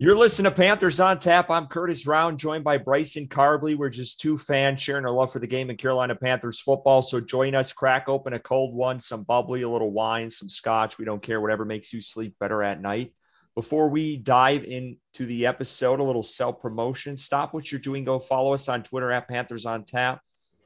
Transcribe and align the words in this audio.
You're 0.00 0.14
listening 0.14 0.48
to 0.52 0.56
Panthers 0.56 1.00
on 1.00 1.18
Tap. 1.18 1.50
I'm 1.50 1.66
Curtis 1.66 2.06
Round, 2.06 2.38
joined 2.38 2.62
by 2.62 2.78
Bryson 2.78 3.26
Carbley. 3.26 3.76
We're 3.76 3.88
just 3.88 4.20
two 4.20 4.38
fans 4.38 4.80
sharing 4.80 5.04
our 5.04 5.10
love 5.10 5.32
for 5.32 5.40
the 5.40 5.46
game 5.48 5.70
and 5.70 5.78
Carolina 5.78 6.14
Panthers 6.14 6.60
football. 6.60 7.02
So 7.02 7.18
join 7.20 7.56
us, 7.56 7.72
crack 7.72 8.08
open 8.08 8.32
a 8.32 8.38
cold 8.38 8.76
one, 8.76 9.00
some 9.00 9.24
bubbly, 9.24 9.62
a 9.62 9.68
little 9.68 9.90
wine, 9.90 10.30
some 10.30 10.48
scotch. 10.48 10.98
We 10.98 11.04
don't 11.04 11.20
care, 11.20 11.40
whatever 11.40 11.64
makes 11.64 11.92
you 11.92 12.00
sleep 12.00 12.36
better 12.38 12.62
at 12.62 12.80
night. 12.80 13.12
Before 13.56 13.90
we 13.90 14.18
dive 14.18 14.62
into 14.62 15.26
the 15.26 15.46
episode, 15.46 15.98
a 15.98 16.04
little 16.04 16.22
self 16.22 16.60
promotion. 16.60 17.16
Stop 17.16 17.52
what 17.52 17.72
you're 17.72 17.80
doing. 17.80 18.04
Go 18.04 18.20
follow 18.20 18.54
us 18.54 18.68
on 18.68 18.84
Twitter 18.84 19.10
at 19.10 19.26
Panthers 19.26 19.66
on 19.66 19.84
Tap. 19.84 20.20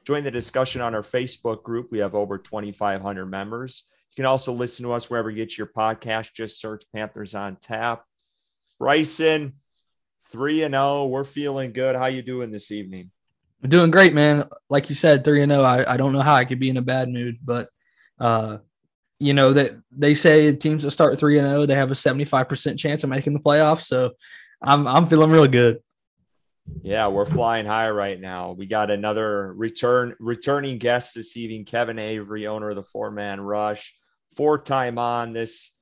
Join 0.05 0.23
the 0.23 0.29
discussion 0.29 0.79
on 0.79 0.93
our 0.93 1.01
Facebook 1.01 1.63
group. 1.63 1.87
We 1.89 1.97
have 1.97 2.13
over 2.13 2.37
2,500 2.37 3.25
members. 3.25 3.85
You 4.11 4.15
can 4.15 4.25
also 4.25 4.53
listen 4.53 4.85
to 4.85 4.93
us 4.93 5.09
wherever 5.09 5.31
you 5.31 5.37
get 5.37 5.57
your 5.57 5.71
podcast. 5.75 6.35
Just 6.35 6.61
search 6.61 6.83
Panthers 6.93 7.33
on 7.33 7.55
Tap. 7.55 8.03
Bryson, 8.79 9.53
three 10.31 10.63
and 10.63 10.73
zero. 10.73 10.83
Oh. 10.83 11.07
We're 11.07 11.23
feeling 11.23 11.73
good. 11.73 11.95
How 11.95 12.07
you 12.07 12.21
doing 12.21 12.51
this 12.51 12.71
evening? 12.71 13.11
I'm 13.63 13.69
doing 13.69 13.91
great, 13.91 14.13
man. 14.13 14.49
Like 14.69 14.89
you 14.89 14.95
said, 14.95 15.23
three 15.23 15.41
and 15.41 15.51
zero. 15.51 15.63
Oh, 15.63 15.65
I, 15.65 15.93
I 15.93 15.97
don't 15.97 16.13
know 16.13 16.21
how 16.21 16.35
I 16.35 16.45
could 16.45 16.59
be 16.59 16.69
in 16.69 16.77
a 16.77 16.81
bad 16.81 17.09
mood, 17.09 17.37
but 17.43 17.69
uh, 18.19 18.57
you 19.19 19.33
know 19.33 19.53
that 19.53 19.77
they 19.91 20.15
say 20.15 20.53
teams 20.53 20.83
that 20.83 20.91
start 20.91 21.19
three 21.19 21.39
and 21.39 21.47
zero 21.47 21.61
oh, 21.61 21.65
they 21.65 21.75
have 21.75 21.91
a 21.91 21.95
seventy 21.95 22.25
five 22.25 22.49
percent 22.49 22.79
chance 22.79 23.03
of 23.03 23.09
making 23.09 23.33
the 23.33 23.39
playoffs. 23.39 23.83
So 23.83 24.11
I'm 24.61 24.87
I'm 24.87 25.07
feeling 25.07 25.31
real 25.31 25.47
good. 25.47 25.79
Yeah, 26.81 27.07
we're 27.07 27.25
flying 27.25 27.65
high 27.65 27.89
right 27.89 28.19
now. 28.19 28.51
We 28.53 28.65
got 28.65 28.89
another 28.89 29.53
return 29.53 30.15
returning 30.19 30.77
guest 30.77 31.15
this 31.15 31.35
evening, 31.37 31.65
Kevin 31.65 31.99
Avery, 31.99 32.47
owner 32.47 32.69
of 32.69 32.75
the 32.75 32.83
Four 32.83 33.11
Man 33.11 33.39
Rush, 33.41 33.95
four 34.35 34.57
time 34.57 34.97
on 34.97 35.33
this 35.33 35.73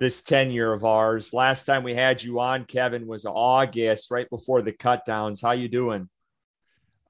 this 0.00 0.22
tenure 0.22 0.72
of 0.72 0.84
ours. 0.84 1.32
Last 1.32 1.66
time 1.66 1.84
we 1.84 1.94
had 1.94 2.22
you 2.22 2.40
on, 2.40 2.64
Kevin, 2.64 3.06
was 3.06 3.26
August, 3.26 4.10
right 4.10 4.28
before 4.30 4.62
the 4.62 4.72
cutdowns. 4.72 5.42
How 5.42 5.52
you 5.52 5.68
doing? 5.68 6.08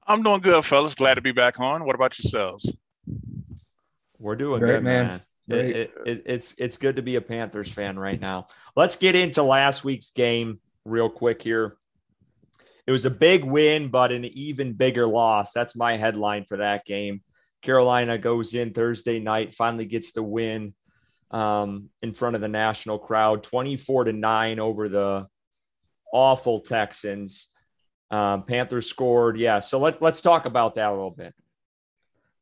I'm 0.05 0.21
doing 0.21 0.41
good, 0.41 0.63
fellas. 0.65 0.93
Glad 0.93 1.13
to 1.15 1.21
be 1.21 1.31
back 1.31 1.59
on. 1.59 1.85
What 1.85 1.95
about 1.95 2.19
yourselves? 2.19 2.71
We're 4.19 4.35
doing 4.35 4.59
Great, 4.59 4.73
good, 4.73 4.83
man. 4.83 5.07
man. 5.07 5.21
It, 5.49 5.75
it, 5.75 5.93
it, 6.05 6.23
it's 6.27 6.53
it's 6.57 6.77
good 6.77 6.97
to 6.97 7.01
be 7.01 7.15
a 7.15 7.21
Panthers 7.21 7.71
fan 7.71 7.97
right 7.97 8.19
now. 8.19 8.45
Let's 8.75 8.95
get 8.95 9.15
into 9.15 9.41
last 9.41 9.83
week's 9.83 10.11
game 10.11 10.59
real 10.85 11.09
quick 11.09 11.41
here. 11.41 11.77
It 12.87 12.91
was 12.91 13.05
a 13.05 13.11
big 13.11 13.45
win, 13.45 13.89
but 13.89 14.11
an 14.11 14.25
even 14.25 14.73
bigger 14.73 15.07
loss. 15.07 15.53
That's 15.53 15.75
my 15.75 15.97
headline 15.97 16.45
for 16.45 16.57
that 16.57 16.85
game. 16.85 17.21
Carolina 17.61 18.17
goes 18.17 18.53
in 18.53 18.73
Thursday 18.73 19.19
night, 19.19 19.53
finally 19.53 19.85
gets 19.85 20.11
the 20.11 20.23
win 20.23 20.73
um, 21.31 21.89
in 22.01 22.13
front 22.13 22.35
of 22.35 22.41
the 22.41 22.47
national 22.47 22.99
crowd, 22.99 23.43
24 23.43 24.05
to 24.05 24.13
9 24.13 24.59
over 24.59 24.89
the 24.89 25.27
awful 26.13 26.59
Texans. 26.59 27.49
Um, 28.11 28.43
Panthers 28.43 28.87
scored. 28.87 29.37
Yeah. 29.37 29.59
So 29.59 29.79
let, 29.79 30.01
let's 30.01 30.21
talk 30.21 30.45
about 30.45 30.75
that 30.75 30.89
a 30.89 30.91
little 30.91 31.11
bit. 31.11 31.33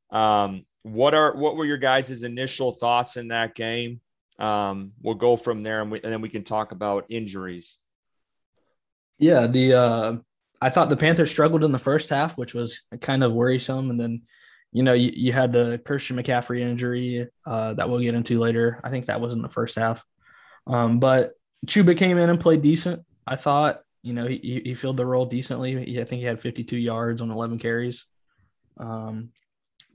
Um, 0.09 0.65
what 0.83 1.13
are 1.13 1.35
what 1.35 1.55
were 1.55 1.65
your 1.65 1.77
guys' 1.77 2.23
initial 2.23 2.71
thoughts 2.71 3.17
in 3.17 3.27
that 3.27 3.53
game? 3.53 4.01
Um, 4.39 4.93
we'll 5.01 5.15
go 5.15 5.35
from 5.35 5.61
there 5.61 5.81
and, 5.81 5.91
we, 5.91 6.01
and 6.01 6.11
then 6.11 6.21
we 6.21 6.29
can 6.29 6.43
talk 6.43 6.71
about 6.71 7.05
injuries. 7.09 7.79
Yeah, 9.19 9.47
the 9.47 9.73
uh, 9.73 10.17
I 10.61 10.69
thought 10.69 10.89
the 10.89 10.97
Panthers 10.97 11.29
struggled 11.29 11.63
in 11.63 11.71
the 11.71 11.77
first 11.77 12.09
half, 12.09 12.37
which 12.37 12.53
was 12.53 12.85
kind 13.01 13.23
of 13.23 13.33
worrisome, 13.33 13.89
and 13.91 13.99
then 13.99 14.21
you 14.71 14.83
know, 14.83 14.93
you, 14.93 15.11
you 15.15 15.33
had 15.33 15.51
the 15.51 15.81
Christian 15.83 16.17
McCaffrey 16.17 16.61
injury 16.61 17.27
uh, 17.45 17.73
that 17.73 17.89
we'll 17.89 17.99
get 17.99 18.15
into 18.15 18.39
later. 18.39 18.79
I 18.83 18.89
think 18.89 19.05
that 19.05 19.21
was 19.21 19.33
in 19.33 19.41
the 19.41 19.49
first 19.49 19.75
half. 19.75 20.03
Um, 20.67 20.99
but 20.99 21.33
Chuba 21.65 21.97
came 21.97 22.17
in 22.17 22.29
and 22.29 22.39
played 22.39 22.61
decent. 22.61 23.03
I 23.25 23.35
thought, 23.35 23.81
you 24.03 24.13
know, 24.13 24.27
he, 24.27 24.61
he 24.63 24.73
filled 24.73 24.97
the 24.97 25.05
role 25.05 25.25
decently. 25.25 25.99
I 25.99 26.03
think 26.03 26.19
he 26.19 26.25
had 26.25 26.39
52 26.39 26.77
yards 26.77 27.21
on 27.21 27.31
11 27.31 27.59
carries. 27.59 28.05
Um, 28.77 29.29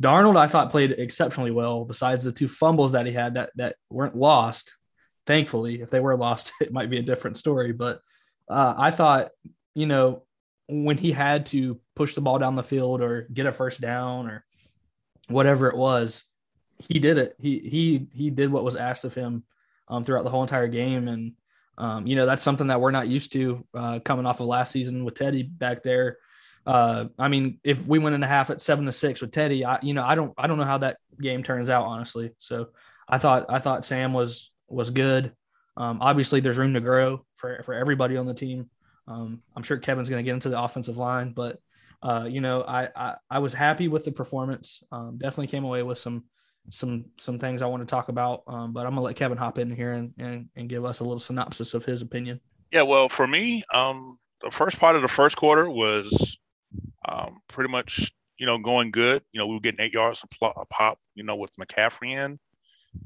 Darnold, 0.03 0.37
I 0.37 0.49
thought 0.49 0.71
played 0.71 0.91
exceptionally 0.91 1.53
well. 1.53 1.85
Besides 1.85 2.25
the 2.25 2.33
two 2.33 2.49
fumbles 2.49 2.93
that 2.93 3.07
he 3.07 3.13
had 3.13 3.35
that 3.35 3.51
that 3.57 3.77
weren't 3.91 4.17
lost, 4.17 4.77
thankfully. 5.27 5.81
If 5.81 5.91
they 5.91 6.01
were 6.01 6.17
lost, 6.17 6.53
it 6.61 6.73
might 6.73 6.91
be 6.91 6.99
a 6.99 7.03
different 7.03 7.39
story. 7.39 7.73
But 7.73 8.01
uh, 8.49 8.75
I 8.77 8.91
thought, 8.91 9.31
you 9.75 9.87
know, 9.87 10.25
when 10.69 10.99
he 10.99 11.13
had 11.13 11.47
to 11.47 11.81
push 11.95 12.15
the 12.15 12.21
ball 12.21 12.39
down 12.39 12.57
the 12.57 12.63
field 12.63 13.03
or 13.03 13.29
get 13.33 13.47
a 13.47 13.53
first 13.53 13.81
down 13.81 14.27
or 14.27 14.45
whatever 15.29 15.69
it 15.69 15.77
was, 15.77 16.25
he 16.79 16.99
did 16.99 17.19
it. 17.19 17.37
He 17.41 17.59
he 17.59 18.09
he 18.13 18.31
did 18.31 18.51
what 18.51 18.65
was 18.65 18.77
asked 18.77 19.05
of 19.05 19.15
him 19.15 19.45
um, 19.89 20.05
throughout 20.05 20.25
the 20.25 20.31
whole 20.31 20.43
entire 20.43 20.69
game, 20.69 21.09
and 21.09 21.33
um, 21.79 22.07
you 22.07 22.17
know 22.17 22.27
that's 22.27 22.43
something 22.43 22.69
that 22.69 22.81
we're 22.81 22.91
not 22.91 23.09
used 23.09 23.33
to 23.33 23.65
uh, 23.75 23.99
coming 24.01 24.27
off 24.27 24.41
of 24.41 24.47
last 24.47 24.73
season 24.73 25.05
with 25.05 25.15
Teddy 25.15 25.43
back 25.43 25.83
there. 25.83 26.19
Uh, 26.67 27.07
I 27.19 27.29
mean, 27.29 27.59
if 27.63 27.85
we 27.87 27.99
went 27.99 28.15
in 28.15 28.23
a 28.23 28.27
half 28.27 28.51
at 28.51 28.61
seven 28.61 28.87
to 28.87 28.93
six 28.93 29.21
with 29.21 29.33
Teddy, 29.33 29.65
I 29.65 29.79
you 29.83 29.95
know 29.95 30.05
I 30.05 30.15
don't 30.15 30.33
I 30.37 30.47
don't 30.47 30.59
know 30.59 30.65
how 30.65 30.79
that 30.79 30.99
game 31.21 31.43
turns 31.43 31.71
out 31.71 31.85
honestly. 31.85 32.33
So 32.39 32.69
I 33.09 33.19
thought 33.19 33.47
I 33.49 33.59
thought 33.59 33.85
Sam 33.85 34.13
was 34.13 34.51
was 34.69 34.91
good. 34.91 35.33
Um, 35.77 35.99
obviously, 36.01 36.41
there's 36.41 36.59
room 36.59 36.75
to 36.75 36.81
grow 36.81 37.25
for 37.37 37.63
for 37.65 37.75
everybody 37.75 38.17
on 38.17 38.27
the 38.27 38.35
team. 38.35 38.71
Um, 39.07 39.43
I'm 39.55 39.63
sure 39.63 39.77
Kevin's 39.77 40.09
going 40.09 40.25
to 40.25 40.27
get 40.27 40.35
into 40.35 40.49
the 40.49 40.61
offensive 40.61 40.97
line, 40.97 41.33
but 41.33 41.59
uh, 42.05 42.25
you 42.25 42.43
know, 42.43 42.63
I, 42.63 42.89
I, 42.95 43.15
I 43.31 43.39
was 43.39 43.55
happy 43.55 43.89
with 43.89 44.05
the 44.05 44.13
performance. 44.13 44.83
Um, 44.93 45.17
definitely 45.17 45.47
came 45.47 45.65
away 45.65 45.83
with 45.83 45.99
some 45.99 46.25
some 46.71 47.07
some 47.19 47.39
things 47.39 47.63
I 47.63 47.67
want 47.67 47.83
to 47.83 47.91
talk 47.91 48.11
about. 48.11 48.43
Um, 48.47 48.73
but 48.73 48.85
I'm 48.85 48.93
gonna 48.93 49.03
let 49.03 49.17
Kevin 49.17 49.39
hop 49.39 49.59
in 49.59 49.75
here 49.75 49.93
and, 49.93 50.13
and 50.19 50.49
and 50.55 50.69
give 50.69 50.85
us 50.85 51.01
a 51.01 51.05
little 51.05 51.19
synopsis 51.19 51.73
of 51.73 51.85
his 51.85 52.03
opinion. 52.03 52.41
Yeah, 52.71 52.83
well, 52.83 53.09
for 53.09 53.27
me, 53.27 53.65
um, 53.73 54.19
the 54.43 54.51
first 54.51 54.79
part 54.79 54.97
of 54.97 55.03
the 55.03 55.09
first 55.09 55.37
quarter 55.37 55.69
was 55.69 56.37
um, 57.09 57.39
pretty 57.49 57.71
much 57.71 58.13
you 58.39 58.45
know 58.45 58.59
going 58.59 58.91
good. 58.91 59.23
You 59.33 59.41
know, 59.41 59.47
we 59.47 59.55
were 59.55 59.61
getting 59.61 59.81
eight 59.81 59.95
yards 59.95 60.23
a, 60.43 60.67
pop. 60.67 60.99
You 61.15 61.25
know, 61.25 61.37
with 61.37 61.57
McCaffrey 61.57 62.13
in, 62.13 62.39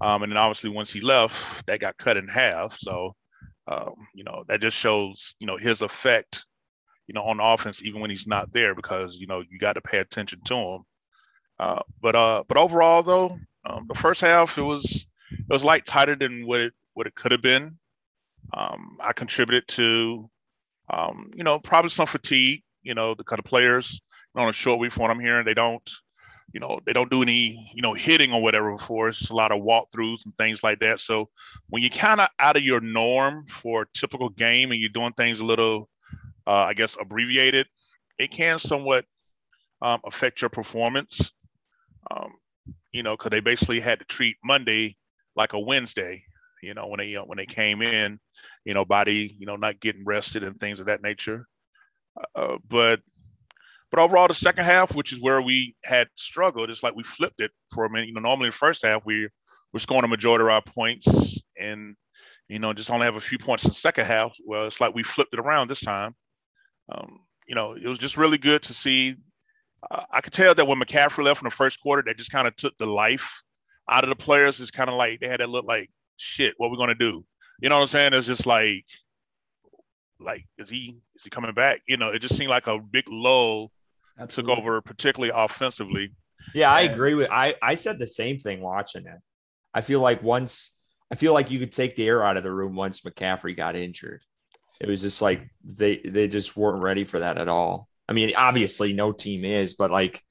um, 0.00 0.24
and 0.24 0.32
then 0.32 0.38
obviously 0.38 0.70
once 0.70 0.92
he 0.92 1.00
left, 1.00 1.64
that 1.66 1.78
got 1.78 1.98
cut 1.98 2.16
in 2.16 2.26
half. 2.26 2.76
So, 2.76 3.14
um, 3.68 3.94
you 4.12 4.24
know, 4.24 4.42
that 4.48 4.60
just 4.60 4.76
shows 4.76 5.36
you 5.38 5.46
know 5.46 5.56
his 5.56 5.82
effect 5.82 6.44
you 7.08 7.14
know, 7.14 7.22
on 7.22 7.40
offense, 7.40 7.82
even 7.82 8.00
when 8.00 8.10
he's 8.10 8.26
not 8.26 8.52
there, 8.52 8.74
because 8.74 9.16
you 9.16 9.26
know 9.26 9.42
you 9.48 9.58
got 9.58 9.72
to 9.72 9.80
pay 9.80 9.98
attention 9.98 10.40
to 10.44 10.54
him. 10.54 10.82
Uh, 11.58 11.80
but 12.00 12.14
uh, 12.14 12.44
but 12.46 12.58
overall, 12.58 13.02
though, 13.02 13.38
um, 13.64 13.86
the 13.88 13.94
first 13.94 14.20
half 14.20 14.58
it 14.58 14.62
was 14.62 15.06
it 15.32 15.48
was 15.48 15.64
light 15.64 15.86
tighter 15.86 16.14
than 16.14 16.46
what 16.46 16.60
it 16.60 16.74
what 16.94 17.06
it 17.06 17.14
could 17.14 17.32
have 17.32 17.42
been. 17.42 17.78
Um, 18.52 18.98
I 19.00 19.12
contributed 19.12 19.68
to, 19.68 20.30
um, 20.92 21.30
you 21.34 21.44
know, 21.44 21.58
probably 21.58 21.90
some 21.90 22.06
fatigue. 22.06 22.62
You 22.82 22.94
know, 22.94 23.14
the 23.14 23.24
kind 23.24 23.38
of 23.38 23.44
players 23.44 24.00
you 24.34 24.38
know, 24.38 24.44
on 24.44 24.50
a 24.50 24.52
short 24.52 24.78
week 24.78 24.92
from 24.92 25.02
what 25.02 25.10
I'm 25.10 25.20
hearing, 25.20 25.44
they 25.44 25.54
don't, 25.54 25.90
you 26.52 26.60
know, 26.60 26.80
they 26.86 26.92
don't 26.92 27.10
do 27.10 27.22
any, 27.22 27.70
you 27.74 27.82
know, 27.82 27.92
hitting 27.94 28.32
or 28.32 28.42
whatever 28.42 28.72
before. 28.72 29.08
It's 29.08 29.18
just 29.18 29.30
a 29.30 29.34
lot 29.34 29.52
of 29.52 29.62
walkthroughs 29.62 30.24
and 30.24 30.36
things 30.36 30.62
like 30.62 30.78
that. 30.80 31.00
So 31.00 31.28
when 31.68 31.82
you're 31.82 31.90
kind 31.90 32.20
of 32.20 32.28
out 32.38 32.56
of 32.56 32.62
your 32.62 32.80
norm 32.80 33.46
for 33.48 33.82
a 33.82 33.86
typical 33.94 34.28
game 34.28 34.70
and 34.70 34.80
you're 34.80 34.90
doing 34.90 35.12
things 35.14 35.40
a 35.40 35.44
little 35.44 35.88
uh, 36.48 36.64
I 36.66 36.72
guess, 36.72 36.96
abbreviated, 36.98 37.66
it 38.18 38.30
can 38.30 38.58
somewhat 38.58 39.04
um, 39.82 40.00
affect 40.04 40.40
your 40.40 40.48
performance. 40.48 41.30
Um, 42.10 42.32
you 42.90 43.02
know, 43.02 43.16
because 43.16 43.30
they 43.30 43.40
basically 43.40 43.80
had 43.80 43.98
to 43.98 44.06
treat 44.06 44.36
Monday 44.42 44.96
like 45.36 45.52
a 45.52 45.60
Wednesday. 45.60 46.24
You 46.62 46.72
know, 46.72 46.86
when 46.86 46.98
they 46.98 47.14
uh, 47.14 47.24
when 47.24 47.36
they 47.36 47.46
came 47.46 47.82
in, 47.82 48.18
you 48.64 48.72
know, 48.72 48.86
body, 48.86 49.36
you 49.38 49.46
know, 49.46 49.56
not 49.56 49.78
getting 49.78 50.06
rested 50.06 50.42
and 50.42 50.58
things 50.58 50.80
of 50.80 50.86
that 50.86 51.02
nature. 51.02 51.46
Uh, 52.34 52.56
but 52.66 53.00
but 53.90 54.00
overall, 54.00 54.26
the 54.26 54.34
second 54.34 54.64
half, 54.64 54.94
which 54.94 55.12
is 55.12 55.20
where 55.20 55.42
we 55.42 55.76
had 55.84 56.08
struggled, 56.16 56.70
it's 56.70 56.82
like 56.82 56.96
we 56.96 57.04
flipped 57.04 57.40
it 57.40 57.52
for 57.74 57.84
a 57.84 57.90
minute. 57.90 58.08
You 58.08 58.14
know, 58.14 58.20
normally 58.20 58.48
the 58.48 58.56
first 58.56 58.84
half 58.84 59.04
we 59.04 59.28
we're 59.72 59.80
scoring 59.80 60.04
a 60.04 60.08
majority 60.08 60.44
of 60.44 60.48
our 60.48 60.62
points 60.62 61.42
and 61.60 61.94
you 62.48 62.58
know 62.58 62.72
just 62.72 62.90
only 62.90 63.04
have 63.04 63.16
a 63.16 63.20
few 63.20 63.38
points 63.38 63.64
in 63.64 63.68
the 63.68 63.74
second 63.74 64.06
half. 64.06 64.32
Well, 64.46 64.66
it's 64.66 64.80
like 64.80 64.94
we 64.94 65.02
flipped 65.02 65.34
it 65.34 65.40
around 65.40 65.68
this 65.68 65.82
time 65.82 66.14
um, 66.90 67.20
you 67.46 67.54
know, 67.54 67.72
it 67.72 67.86
was 67.86 67.98
just 67.98 68.16
really 68.16 68.38
good 68.38 68.62
to 68.62 68.74
see. 68.74 69.16
Uh, 69.90 70.02
I 70.10 70.20
could 70.20 70.32
tell 70.32 70.54
that 70.54 70.66
when 70.66 70.80
McCaffrey 70.80 71.24
left 71.24 71.42
in 71.42 71.46
the 71.46 71.50
first 71.50 71.80
quarter, 71.80 72.02
that 72.06 72.18
just 72.18 72.32
kind 72.32 72.48
of 72.48 72.56
took 72.56 72.76
the 72.78 72.86
life 72.86 73.42
out 73.90 74.04
of 74.04 74.10
the 74.10 74.16
players. 74.16 74.60
It's 74.60 74.70
kind 74.70 74.90
of 74.90 74.96
like 74.96 75.20
they 75.20 75.28
had 75.28 75.40
that 75.40 75.48
look 75.48 75.64
like, 75.64 75.90
shit, 76.16 76.54
what 76.56 76.70
we 76.70 76.76
going 76.76 76.88
to 76.88 76.94
do? 76.94 77.24
You 77.60 77.68
know 77.68 77.76
what 77.76 77.82
I'm 77.82 77.88
saying? 77.88 78.14
It's 78.14 78.26
just 78.26 78.46
like, 78.46 78.84
like, 80.20 80.44
is 80.58 80.68
he 80.68 81.00
is 81.16 81.24
he 81.24 81.30
coming 81.30 81.52
back? 81.54 81.80
You 81.88 81.96
know, 81.96 82.10
it 82.10 82.20
just 82.20 82.36
seemed 82.36 82.50
like 82.50 82.66
a 82.66 82.78
big 82.78 83.04
lull 83.08 83.70
Absolutely. 84.18 84.54
took 84.54 84.60
over, 84.60 84.80
particularly 84.80 85.32
offensively. 85.34 86.12
Yeah, 86.54 86.70
I 86.70 86.82
agree 86.82 87.14
with. 87.14 87.28
I 87.30 87.54
I 87.62 87.74
said 87.74 87.98
the 87.98 88.06
same 88.06 88.38
thing 88.38 88.60
watching 88.60 89.06
it. 89.06 89.18
I 89.74 89.80
feel 89.80 90.00
like 90.00 90.22
once 90.22 90.78
I 91.10 91.14
feel 91.14 91.32
like 91.32 91.50
you 91.50 91.58
could 91.58 91.72
take 91.72 91.96
the 91.96 92.06
air 92.06 92.22
out 92.24 92.36
of 92.36 92.42
the 92.42 92.52
room 92.52 92.74
once 92.74 93.00
McCaffrey 93.00 93.56
got 93.56 93.76
injured. 93.76 94.22
It 94.80 94.88
was 94.88 95.02
just 95.02 95.20
like 95.22 95.48
they 95.64 95.96
they 95.98 96.28
just 96.28 96.56
weren't 96.56 96.82
ready 96.82 97.04
for 97.04 97.20
that 97.20 97.38
at 97.38 97.48
all. 97.48 97.88
I 98.08 98.12
mean, 98.12 98.32
obviously 98.36 98.92
no 98.92 99.12
team 99.12 99.44
is, 99.44 99.74
but 99.74 99.90
like 99.90 100.22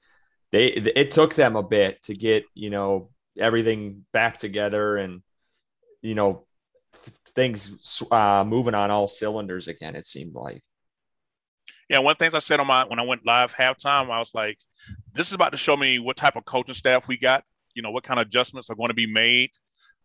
they 0.52 0.66
it 0.66 1.10
took 1.10 1.34
them 1.34 1.56
a 1.56 1.62
bit 1.62 2.02
to 2.04 2.14
get, 2.14 2.44
you 2.54 2.70
know, 2.70 3.10
everything 3.38 4.04
back 4.12 4.38
together 4.38 4.96
and 4.96 5.22
you 6.00 6.14
know, 6.14 6.46
things 6.92 8.02
uh, 8.10 8.44
moving 8.46 8.74
on 8.74 8.90
all 8.90 9.08
cylinders 9.08 9.68
again. 9.68 9.96
It 9.96 10.06
seemed 10.06 10.34
like. 10.34 10.62
Yeah, 11.88 12.00
one 12.00 12.16
thing 12.16 12.34
I 12.34 12.38
said 12.40 12.60
on 12.60 12.66
my 12.66 12.84
when 12.84 12.98
I 12.98 13.02
went 13.02 13.24
live 13.24 13.54
halftime, 13.54 14.10
I 14.10 14.18
was 14.18 14.32
like, 14.34 14.58
"This 15.14 15.28
is 15.28 15.32
about 15.32 15.52
to 15.52 15.56
show 15.56 15.76
me 15.76 15.98
what 15.98 16.16
type 16.16 16.36
of 16.36 16.44
coaching 16.44 16.74
staff 16.74 17.08
we 17.08 17.16
got. 17.16 17.44
You 17.74 17.82
know, 17.82 17.90
what 17.90 18.04
kind 18.04 18.20
of 18.20 18.26
adjustments 18.26 18.68
are 18.68 18.74
going 18.74 18.88
to 18.88 18.94
be 18.94 19.06
made 19.06 19.50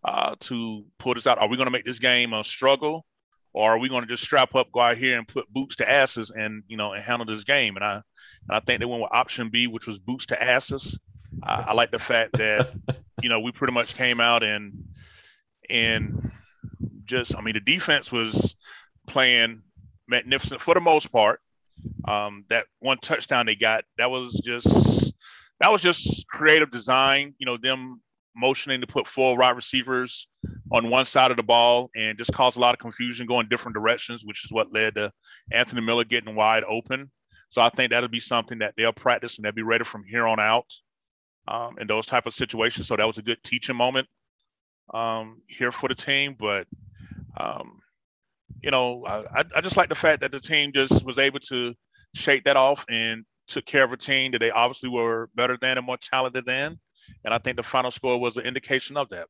uh, 0.04 0.36
to 0.42 0.86
pull 1.00 1.13
this 1.13 1.28
out. 1.28 1.39
Are 1.39 1.48
we 1.48 1.57
going 1.57 1.68
to 1.68 1.72
make 1.72 1.86
this 1.86 2.00
game 2.00 2.34
a 2.34 2.44
struggle, 2.44 3.06
or 3.54 3.72
are 3.72 3.80
we 3.80 3.90
going 3.90 4.02
to 4.02 4.08
just 4.08 4.24
strap 4.24 4.56
up, 4.56 4.72
go 4.72 4.80
out 4.80 4.98
here, 4.98 5.18
and 5.18 5.28
put 5.28 5.52
boots 5.52 5.78
to 5.78 5.90
asses, 5.90 6.32
and 6.32 6.64
you 6.68 6.78
know, 6.78 6.94
and 6.94 7.04
handle 7.04 7.26
this 7.26 7.44
game?" 7.44 7.76
And 7.76 7.86
I, 7.86 7.94
and 7.96 8.04
I 8.52 8.60
think 8.60 8.80
they 8.80 8.86
went 8.86 9.02
with 9.02 9.12
option 9.14 9.50
B, 9.50 9.68
which 9.68 9.88
was 9.88 10.00
boots 10.00 10.28
to 10.28 10.44
asses. 10.44 10.98
I, 11.42 11.54
I 11.68 11.74
like 11.74 11.92
the 11.92 12.00
fact 12.00 12.34
that 12.34 12.68
you 13.22 13.30
know 13.30 13.40
we 13.40 13.52
pretty 13.52 13.74
much 13.74 13.96
came 13.96 14.20
out 14.20 14.44
and 14.44 14.74
and 15.70 16.32
just, 17.06 17.36
I 17.36 17.42
mean, 17.42 17.54
the 17.54 17.60
defense 17.60 18.12
was 18.12 18.56
playing 19.08 19.62
magnificent 20.08 20.62
for 20.62 20.74
the 20.74 20.82
most 20.82 21.12
part. 21.12 21.40
Um, 22.08 22.46
that 22.50 22.66
one 22.80 22.98
touchdown 23.00 23.46
they 23.46 23.56
got, 23.56 23.84
that 23.98 24.10
was 24.10 24.40
just 24.44 25.14
that 25.60 25.72
was 25.72 25.82
just 25.82 26.28
creative 26.28 26.72
design. 26.72 27.34
You 27.38 27.46
know, 27.46 27.58
them 27.58 28.02
motioning 28.36 28.82
to 28.82 28.88
put 28.88 29.08
four 29.08 29.38
wide 29.38 29.56
receivers 29.56 30.28
on 30.72 30.90
one 30.90 31.06
side 31.06 31.32
of 31.32 31.38
the 31.38 31.44
ball 31.44 31.90
and 31.96 32.18
just 32.18 32.34
caused 32.34 32.58
a 32.58 32.60
lot 32.60 32.74
of 32.74 32.80
confusion 32.80 33.28
going 33.28 33.48
different 33.50 33.76
directions, 33.76 34.24
which 34.26 34.44
is 34.46 34.52
what 34.52 34.74
led 34.74 34.96
to 34.96 35.12
Anthony 35.52 35.82
Miller 35.82 36.04
getting 36.04 36.36
wide 36.36 36.64
open. 36.64 37.12
So 37.50 37.62
I 37.62 37.70
think 37.70 37.92
that'll 37.92 38.10
be 38.10 38.20
something 38.20 38.60
that 38.60 38.74
they'll 38.76 38.94
practice 38.94 39.38
and 39.38 39.46
they'll 39.46 39.52
be 39.52 39.62
ready 39.62 39.84
from 39.84 40.04
here 40.04 40.26
on 40.26 40.40
out 40.40 40.66
um, 41.48 41.78
in 41.80 41.88
those 41.88 42.06
type 42.06 42.26
of 42.26 42.34
situations. 42.34 42.88
So 42.88 42.96
that 42.96 43.06
was 43.06 43.20
a 43.20 43.24
good 43.24 43.44
teaching 43.44 43.76
moment 43.76 44.08
um, 44.94 45.42
here 45.48 45.72
for 45.72 45.88
the 45.88 45.96
team. 45.96 46.36
But 46.40 46.68
um, 47.38 47.80
you 48.62 48.72
know, 48.72 49.06
I, 49.06 49.44
I 49.56 49.62
just 49.62 49.78
like 49.78 49.90
the 49.90 49.96
fact 49.96 50.22
that 50.22 50.32
the 50.32 50.40
team 50.40 50.72
just 50.74 51.06
was 51.06 51.20
able 51.20 51.40
to 51.42 51.74
shake 52.16 52.46
that 52.46 52.58
off 52.58 52.86
and 52.90 53.26
took 53.48 53.66
care 53.66 53.84
of 53.84 53.92
a 53.92 53.98
team 53.98 54.32
that 54.32 54.40
they 54.40 54.52
obviously 54.52 54.90
were 54.90 55.30
better 55.36 55.58
than 55.62 55.78
and 55.78 55.86
more 55.86 55.98
talented 55.98 56.46
than. 56.46 56.80
And 57.26 57.34
I 57.34 57.38
think 57.38 57.58
the 57.58 57.64
final 57.64 57.92
score 57.92 58.20
was 58.20 58.38
an 58.38 58.46
indication 58.46 58.98
of 58.98 59.10
that. 59.10 59.28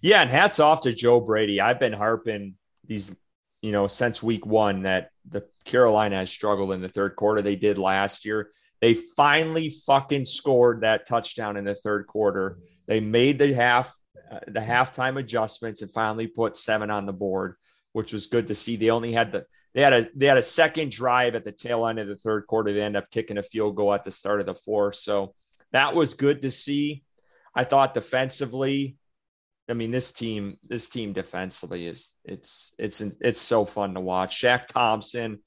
Yeah, 0.00 0.22
and 0.22 0.30
hats 0.30 0.60
off 0.60 0.82
to 0.82 0.92
Joe 0.92 1.20
Brady. 1.20 1.60
I've 1.60 1.80
been 1.80 1.92
harping 1.92 2.54
these, 2.86 3.16
you 3.60 3.72
know, 3.72 3.86
since 3.86 4.22
week 4.22 4.46
one 4.46 4.82
that 4.82 5.10
the 5.28 5.44
Carolina 5.64 6.16
has 6.16 6.30
struggled 6.30 6.72
in 6.72 6.80
the 6.80 6.88
third 6.88 7.16
quarter. 7.16 7.42
They 7.42 7.56
did 7.56 7.78
last 7.78 8.24
year. 8.24 8.50
They 8.80 8.94
finally 8.94 9.70
fucking 9.70 10.26
scored 10.26 10.82
that 10.82 11.06
touchdown 11.06 11.56
in 11.56 11.64
the 11.64 11.74
third 11.74 12.06
quarter. 12.06 12.58
They 12.86 13.00
made 13.00 13.38
the 13.38 13.52
half 13.52 13.96
uh, 14.30 14.40
the 14.46 14.60
halftime 14.60 15.18
adjustments 15.18 15.82
and 15.82 15.90
finally 15.90 16.26
put 16.26 16.56
seven 16.56 16.90
on 16.90 17.06
the 17.06 17.12
board, 17.12 17.56
which 17.92 18.12
was 18.12 18.26
good 18.26 18.48
to 18.48 18.54
see. 18.54 18.76
They 18.76 18.90
only 18.90 19.12
had 19.12 19.32
the 19.32 19.46
they 19.74 19.82
had 19.82 19.92
a 19.92 20.08
they 20.14 20.26
had 20.26 20.38
a 20.38 20.42
second 20.42 20.92
drive 20.92 21.34
at 21.34 21.44
the 21.44 21.52
tail 21.52 21.86
end 21.86 21.98
of 21.98 22.08
the 22.08 22.16
third 22.16 22.46
quarter. 22.46 22.72
They 22.72 22.80
end 22.80 22.96
up 22.96 23.10
kicking 23.10 23.38
a 23.38 23.42
field 23.42 23.76
goal 23.76 23.92
at 23.92 24.04
the 24.04 24.10
start 24.10 24.40
of 24.40 24.46
the 24.46 24.54
fourth, 24.54 24.96
so 24.96 25.34
that 25.72 25.94
was 25.94 26.14
good 26.14 26.42
to 26.42 26.50
see. 26.50 27.02
I 27.54 27.64
thought 27.64 27.94
defensively, 27.94 28.96
I 29.68 29.74
mean 29.74 29.90
this 29.90 30.12
team 30.12 30.56
this 30.66 30.88
team 30.88 31.12
defensively 31.12 31.86
is 31.86 32.16
it's 32.24 32.74
it's 32.78 33.00
it's 33.20 33.40
so 33.40 33.64
fun 33.64 33.94
to 33.94 34.00
watch. 34.00 34.40
Shaq 34.40 34.66
Thompson, 34.66 35.38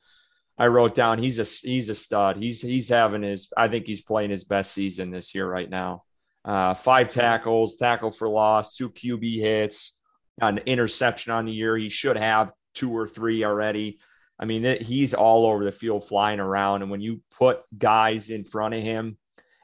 I 0.57 0.67
wrote 0.67 0.95
down 0.95 1.19
he's 1.19 1.39
a 1.39 1.67
he's 1.67 1.89
a 1.89 1.95
stud. 1.95 2.37
He's 2.37 2.61
he's 2.61 2.89
having 2.89 3.23
his 3.23 3.51
I 3.55 3.67
think 3.67 3.87
he's 3.87 4.01
playing 4.01 4.31
his 4.31 4.43
best 4.43 4.73
season 4.73 5.11
this 5.11 5.35
year 5.35 5.47
right 5.47 5.69
now 5.69 6.03
uh, 6.47 6.73
five 6.73 7.11
tackles, 7.11 7.75
tackle 7.75 8.09
for 8.09 8.29
loss, 8.29 8.77
two 8.77 8.89
QB 8.89 9.39
hits, 9.41 9.99
an 10.41 10.59
interception 10.59 11.33
on 11.33 11.45
the 11.45 11.51
year. 11.51 11.75
He 11.75 11.89
should 11.89 12.15
have 12.15 12.53
two 12.73 12.95
or 12.95 13.05
three 13.05 13.43
already. 13.43 13.99
I 14.39 14.45
mean, 14.45 14.77
he's 14.81 15.13
all 15.13 15.45
over 15.45 15.65
the 15.65 15.73
field 15.73 16.07
flying 16.07 16.39
around. 16.39 16.83
And 16.83 16.89
when 16.89 17.01
you 17.01 17.21
put 17.37 17.61
guys 17.77 18.29
in 18.29 18.45
front 18.45 18.75
of 18.75 18.81
him 18.81 19.17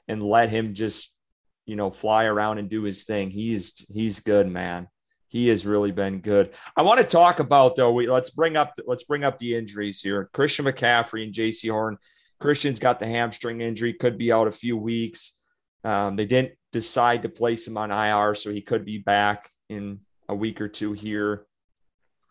and 0.10 0.22
let 0.22 0.50
him 0.50 0.74
just, 0.74 1.13
you 1.66 1.76
know, 1.76 1.90
fly 1.90 2.26
around 2.26 2.58
and 2.58 2.70
do 2.70 2.84
his 2.84 3.04
thing, 3.04 3.30
he's 3.30 3.86
he's 3.92 4.20
good, 4.20 4.48
man. 4.48 4.88
He 5.30 5.48
has 5.48 5.66
really 5.66 5.92
been 5.92 6.20
good. 6.20 6.54
I 6.78 6.84
want 6.84 7.00
to 7.00 7.06
talk 7.06 7.40
about 7.40 7.76
though. 7.76 7.92
We 7.92 8.08
let's 8.08 8.30
bring 8.30 8.56
up 8.56 8.74
let's 8.86 9.04
bring 9.04 9.24
up 9.24 9.38
the 9.38 9.56
injuries 9.56 10.02
here. 10.02 10.30
Christian 10.34 10.66
McCaffrey 10.66 11.24
and 11.24 11.34
J.C. 11.34 11.68
Horn. 11.68 11.98
Christian's 12.40 12.80
got 12.80 13.00
the 13.00 13.08
hamstring 13.08 13.62
injury, 13.62 13.94
could 13.94 14.18
be 14.18 14.32
out 14.32 14.48
a 14.48 14.52
few 14.52 14.78
weeks. 14.78 15.42
Um, 15.86 16.16
they 16.16 16.26
didn't 16.26 16.54
decide 16.72 17.22
to 17.24 17.30
place 17.30 17.68
him 17.68 17.78
on 17.78 17.90
IR, 17.90 18.36
so 18.36 18.52
he 18.52 18.62
could 18.62 18.84
be 18.84 18.98
back 18.98 19.50
in 19.70 20.02
a 20.28 20.36
week 20.36 20.60
or 20.60 20.68
two 20.68 20.94
here, 20.94 21.46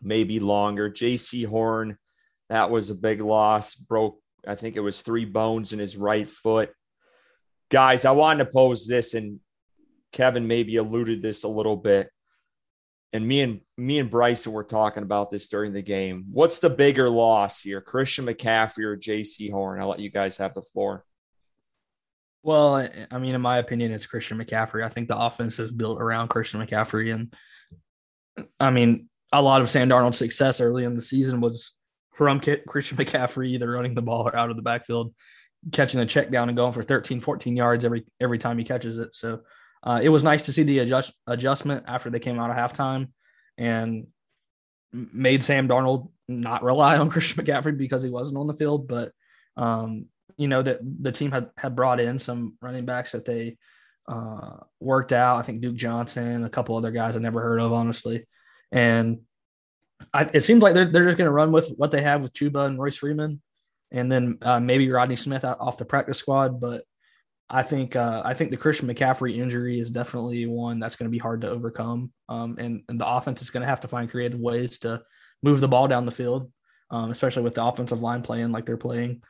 maybe 0.01 0.39
longer. 0.39 0.89
J.C. 0.89 1.43
Horn, 1.43 1.97
that 2.49 2.69
was 2.69 2.89
a 2.89 2.95
big 2.95 3.21
loss. 3.21 3.75
Broke, 3.75 4.19
I 4.47 4.55
think 4.55 4.75
it 4.75 4.81
was 4.81 5.01
three 5.01 5.25
bones 5.25 5.73
in 5.73 5.79
his 5.79 5.97
right 5.97 6.29
foot. 6.29 6.71
Guys, 7.69 8.05
I 8.05 8.11
wanted 8.11 8.45
to 8.45 8.51
pose 8.51 8.85
this, 8.85 9.13
and 9.13 9.39
Kevin 10.11 10.47
maybe 10.47 10.77
alluded 10.77 11.21
this 11.21 11.43
a 11.43 11.47
little 11.47 11.77
bit. 11.77 12.09
And 13.13 13.27
me 13.27 13.41
and 13.41 13.61
me 13.77 13.99
and 13.99 14.09
Bryson 14.09 14.53
were 14.53 14.63
talking 14.63 15.03
about 15.03 15.29
this 15.29 15.47
during 15.49 15.71
the 15.71 15.83
game. 15.83 16.25
What's 16.31 16.59
the 16.59 16.69
bigger 16.69 17.09
loss 17.09 17.61
here, 17.61 17.79
Christian 17.79 18.25
McCaffrey 18.25 18.85
or 18.85 18.95
J.C. 18.95 19.49
Horn? 19.49 19.79
I'll 19.79 19.89
let 19.89 19.99
you 19.99 20.09
guys 20.09 20.37
have 20.37 20.55
the 20.55 20.63
floor. 20.63 21.05
Well, 22.41 22.87
I 23.09 23.17
mean, 23.19 23.35
in 23.35 23.41
my 23.41 23.57
opinion, 23.57 23.93
it's 23.93 24.05
Christian 24.05 24.37
McCaffrey. 24.37 24.83
I 24.83 24.89
think 24.89 25.07
the 25.07 25.17
offense 25.17 25.59
is 25.59 25.71
built 25.71 26.01
around 26.01 26.27
Christian 26.27 26.59
McCaffrey. 26.59 27.13
And 27.13 27.33
I 28.59 28.71
mean, 28.71 29.09
a 29.31 29.41
lot 29.41 29.61
of 29.61 29.69
Sam 29.69 29.89
Darnold's 29.89 30.17
success 30.17 30.59
early 30.59 30.83
in 30.83 30.93
the 30.93 31.01
season 31.01 31.39
was 31.39 31.73
from 32.15 32.39
Christian 32.39 32.97
McCaffrey 32.97 33.49
either 33.49 33.71
running 33.71 33.95
the 33.95 34.01
ball 34.01 34.27
or 34.27 34.35
out 34.35 34.49
of 34.49 34.55
the 34.55 34.61
backfield, 34.61 35.13
catching 35.71 35.99
the 35.99 36.05
check 36.05 36.31
down 36.31 36.49
and 36.49 36.57
going 36.57 36.73
for 36.73 36.83
13, 36.83 37.19
14 37.19 37.55
yards 37.55 37.85
every 37.85 38.05
every 38.19 38.37
time 38.37 38.57
he 38.57 38.63
catches 38.63 38.97
it. 38.97 39.15
So 39.15 39.41
uh, 39.83 39.99
it 40.01 40.09
was 40.09 40.23
nice 40.23 40.45
to 40.45 40.53
see 40.53 40.63
the 40.63 40.79
adjust, 40.79 41.13
adjustment 41.27 41.85
after 41.87 42.09
they 42.09 42.19
came 42.19 42.39
out 42.39 42.49
of 42.49 42.55
halftime 42.55 43.09
and 43.57 44.07
made 44.91 45.43
Sam 45.43 45.67
Darnold 45.67 46.09
not 46.27 46.63
rely 46.63 46.97
on 46.99 47.09
Christian 47.09 47.43
McCaffrey 47.43 47.77
because 47.77 48.03
he 48.03 48.09
wasn't 48.09 48.37
on 48.37 48.47
the 48.47 48.53
field. 48.53 48.87
But 48.87 49.11
um, 49.57 50.05
you 50.37 50.47
know 50.47 50.61
that 50.61 50.79
the 50.81 51.11
team 51.11 51.31
had 51.31 51.49
had 51.57 51.75
brought 51.75 51.99
in 51.99 52.19
some 52.19 52.55
running 52.61 52.85
backs 52.85 53.11
that 53.11 53.25
they 53.25 53.57
uh, 54.07 54.57
worked 54.79 55.13
out. 55.13 55.37
I 55.37 55.41
think 55.43 55.61
Duke 55.61 55.75
Johnson, 55.75 56.43
a 56.43 56.49
couple 56.49 56.75
other 56.75 56.91
guys 56.91 57.15
I 57.15 57.19
never 57.19 57.41
heard 57.41 57.59
of, 57.59 57.73
honestly. 57.73 58.27
And 58.71 59.21
I, 60.13 60.29
it 60.33 60.41
seems 60.41 60.63
like 60.63 60.73
they're 60.73 60.91
they're 60.91 61.05
just 61.05 61.17
going 61.17 61.27
to 61.27 61.31
run 61.31 61.51
with 61.51 61.69
what 61.77 61.91
they 61.91 62.01
have 62.01 62.21
with 62.21 62.33
Chuba 62.33 62.65
and 62.65 62.79
Royce 62.79 62.97
Freeman, 62.97 63.41
and 63.93 64.11
then 64.11 64.37
uh, 64.41 64.59
maybe 64.59 64.89
Rodney 64.89 65.15
Smith 65.15 65.45
off 65.45 65.77
the 65.77 65.85
practice 65.85 66.17
squad. 66.17 66.59
But 66.59 66.83
I 67.49 67.63
think 67.63 67.95
uh, 67.95 68.21
I 68.25 68.33
think 68.33 68.51
the 68.51 68.57
Christian 68.57 68.87
McCaffrey 68.87 69.37
injury 69.37 69.79
is 69.79 69.91
definitely 69.91 70.45
one 70.47 70.79
that's 70.79 70.95
going 70.95 71.09
to 71.09 71.11
be 71.11 71.19
hard 71.19 71.41
to 71.41 71.49
overcome, 71.49 72.11
um, 72.27 72.57
and 72.59 72.83
and 72.89 72.99
the 72.99 73.07
offense 73.07 73.41
is 73.41 73.51
going 73.51 73.61
to 73.61 73.67
have 73.67 73.81
to 73.81 73.87
find 73.87 74.09
creative 74.09 74.39
ways 74.39 74.79
to 74.79 75.03
move 75.43 75.59
the 75.59 75.67
ball 75.67 75.87
down 75.87 76.05
the 76.05 76.11
field, 76.11 76.51
um, 76.89 77.11
especially 77.11 77.43
with 77.43 77.53
the 77.53 77.63
offensive 77.63 78.01
line 78.01 78.23
playing 78.23 78.51
like 78.51 78.65
they're 78.65 78.77
playing. 78.77 79.21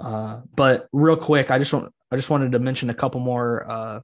Uh, 0.00 0.40
but 0.54 0.88
real 0.92 1.16
quick, 1.16 1.50
I 1.50 1.58
just 1.58 1.72
want 1.72 1.92
I 2.10 2.16
just 2.16 2.30
wanted 2.30 2.52
to 2.52 2.58
mention 2.58 2.90
a 2.90 2.94
couple 2.94 3.20
more 3.20 3.70
uh, 3.70 4.00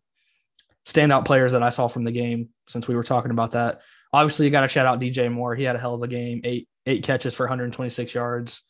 standout 0.86 1.24
players 1.24 1.52
that 1.52 1.62
I 1.62 1.70
saw 1.70 1.88
from 1.88 2.04
the 2.04 2.12
game 2.12 2.50
since 2.68 2.86
we 2.86 2.94
were 2.94 3.04
talking 3.04 3.32
about 3.32 3.52
that. 3.52 3.80
Obviously, 4.12 4.46
you 4.46 4.52
got 4.52 4.60
to 4.60 4.68
shout 4.68 4.86
out 4.86 5.00
DJ 5.00 5.32
Moore. 5.32 5.56
He 5.56 5.64
had 5.64 5.74
a 5.74 5.80
hell 5.80 5.94
of 5.94 6.02
a 6.02 6.08
game. 6.08 6.42
Eight 6.44 6.68
eight 6.86 7.02
catches 7.02 7.34
for 7.34 7.44
126 7.44 8.14
yards. 8.14 8.62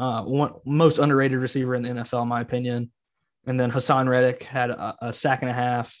Uh, 0.00 0.22
one 0.22 0.54
most 0.64 0.98
underrated 0.98 1.38
receiver 1.38 1.74
in 1.74 1.82
the 1.82 1.90
NFL, 1.90 2.22
in 2.22 2.28
my 2.28 2.40
opinion. 2.40 2.90
And 3.46 3.60
then 3.60 3.70
Haason 3.70 4.08
Reddick 4.08 4.42
had 4.42 4.70
a, 4.70 4.96
a 5.02 5.12
sack 5.12 5.42
and 5.42 5.50
a 5.50 5.54
half. 5.54 5.94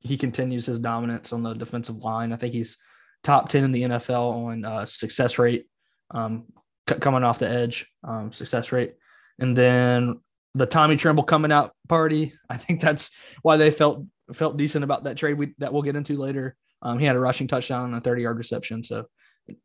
He 0.00 0.16
continues 0.16 0.66
his 0.66 0.80
dominance 0.80 1.32
on 1.32 1.44
the 1.44 1.54
defensive 1.54 1.98
line. 1.98 2.32
I 2.32 2.36
think 2.36 2.54
he's 2.54 2.76
top 3.22 3.48
10 3.48 3.62
in 3.62 3.70
the 3.70 3.82
NFL 3.82 4.32
on 4.32 4.64
uh, 4.64 4.84
success 4.84 5.38
rate, 5.38 5.66
um, 6.10 6.46
c- 6.88 6.96
coming 6.96 7.22
off 7.22 7.38
the 7.38 7.48
edge, 7.48 7.86
um, 8.02 8.32
success 8.32 8.72
rate. 8.72 8.94
And 9.38 9.56
then 9.56 10.20
the 10.56 10.66
Tommy 10.66 10.96
Tremble 10.96 11.22
coming 11.22 11.52
out 11.52 11.72
party. 11.88 12.32
I 12.50 12.56
think 12.56 12.80
that's 12.80 13.12
why 13.42 13.58
they 13.58 13.70
felt 13.70 14.04
felt 14.32 14.56
decent 14.56 14.82
about 14.82 15.04
that 15.04 15.16
trade 15.16 15.38
we, 15.38 15.54
that 15.58 15.72
we'll 15.72 15.82
get 15.82 15.94
into 15.94 16.16
later. 16.16 16.56
Um, 16.82 16.98
he 16.98 17.06
had 17.06 17.14
a 17.14 17.20
rushing 17.20 17.46
touchdown 17.46 17.86
and 17.86 17.94
a 17.94 18.00
30 18.00 18.22
yard 18.22 18.38
reception. 18.38 18.82
So 18.82 19.06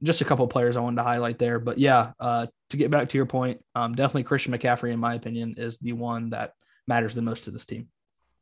just 0.04 0.22
a 0.22 0.26
couple 0.26 0.48
players 0.48 0.78
I 0.78 0.82
wanted 0.82 0.98
to 0.98 1.04
highlight 1.04 1.40
there. 1.40 1.60
But 1.60 1.78
yeah, 1.78 2.12
uh, 2.20 2.48
to 2.70 2.78
get 2.78 2.92
back 2.92 3.10
to 3.10 3.18
your 3.18 3.26
point, 3.26 3.62
um, 3.76 3.96
definitely 3.96 4.24
Christian 4.24 4.54
McCaffrey, 4.54 4.92
in 4.92 5.00
my 5.00 5.16
opinion, 5.16 5.56
is 5.58 5.78
the 5.80 5.94
one 5.94 6.32
that 6.32 6.54
matters 6.88 7.16
the 7.16 7.22
most 7.22 7.46
to 7.46 7.52
this 7.52 7.66
team. 7.66 7.88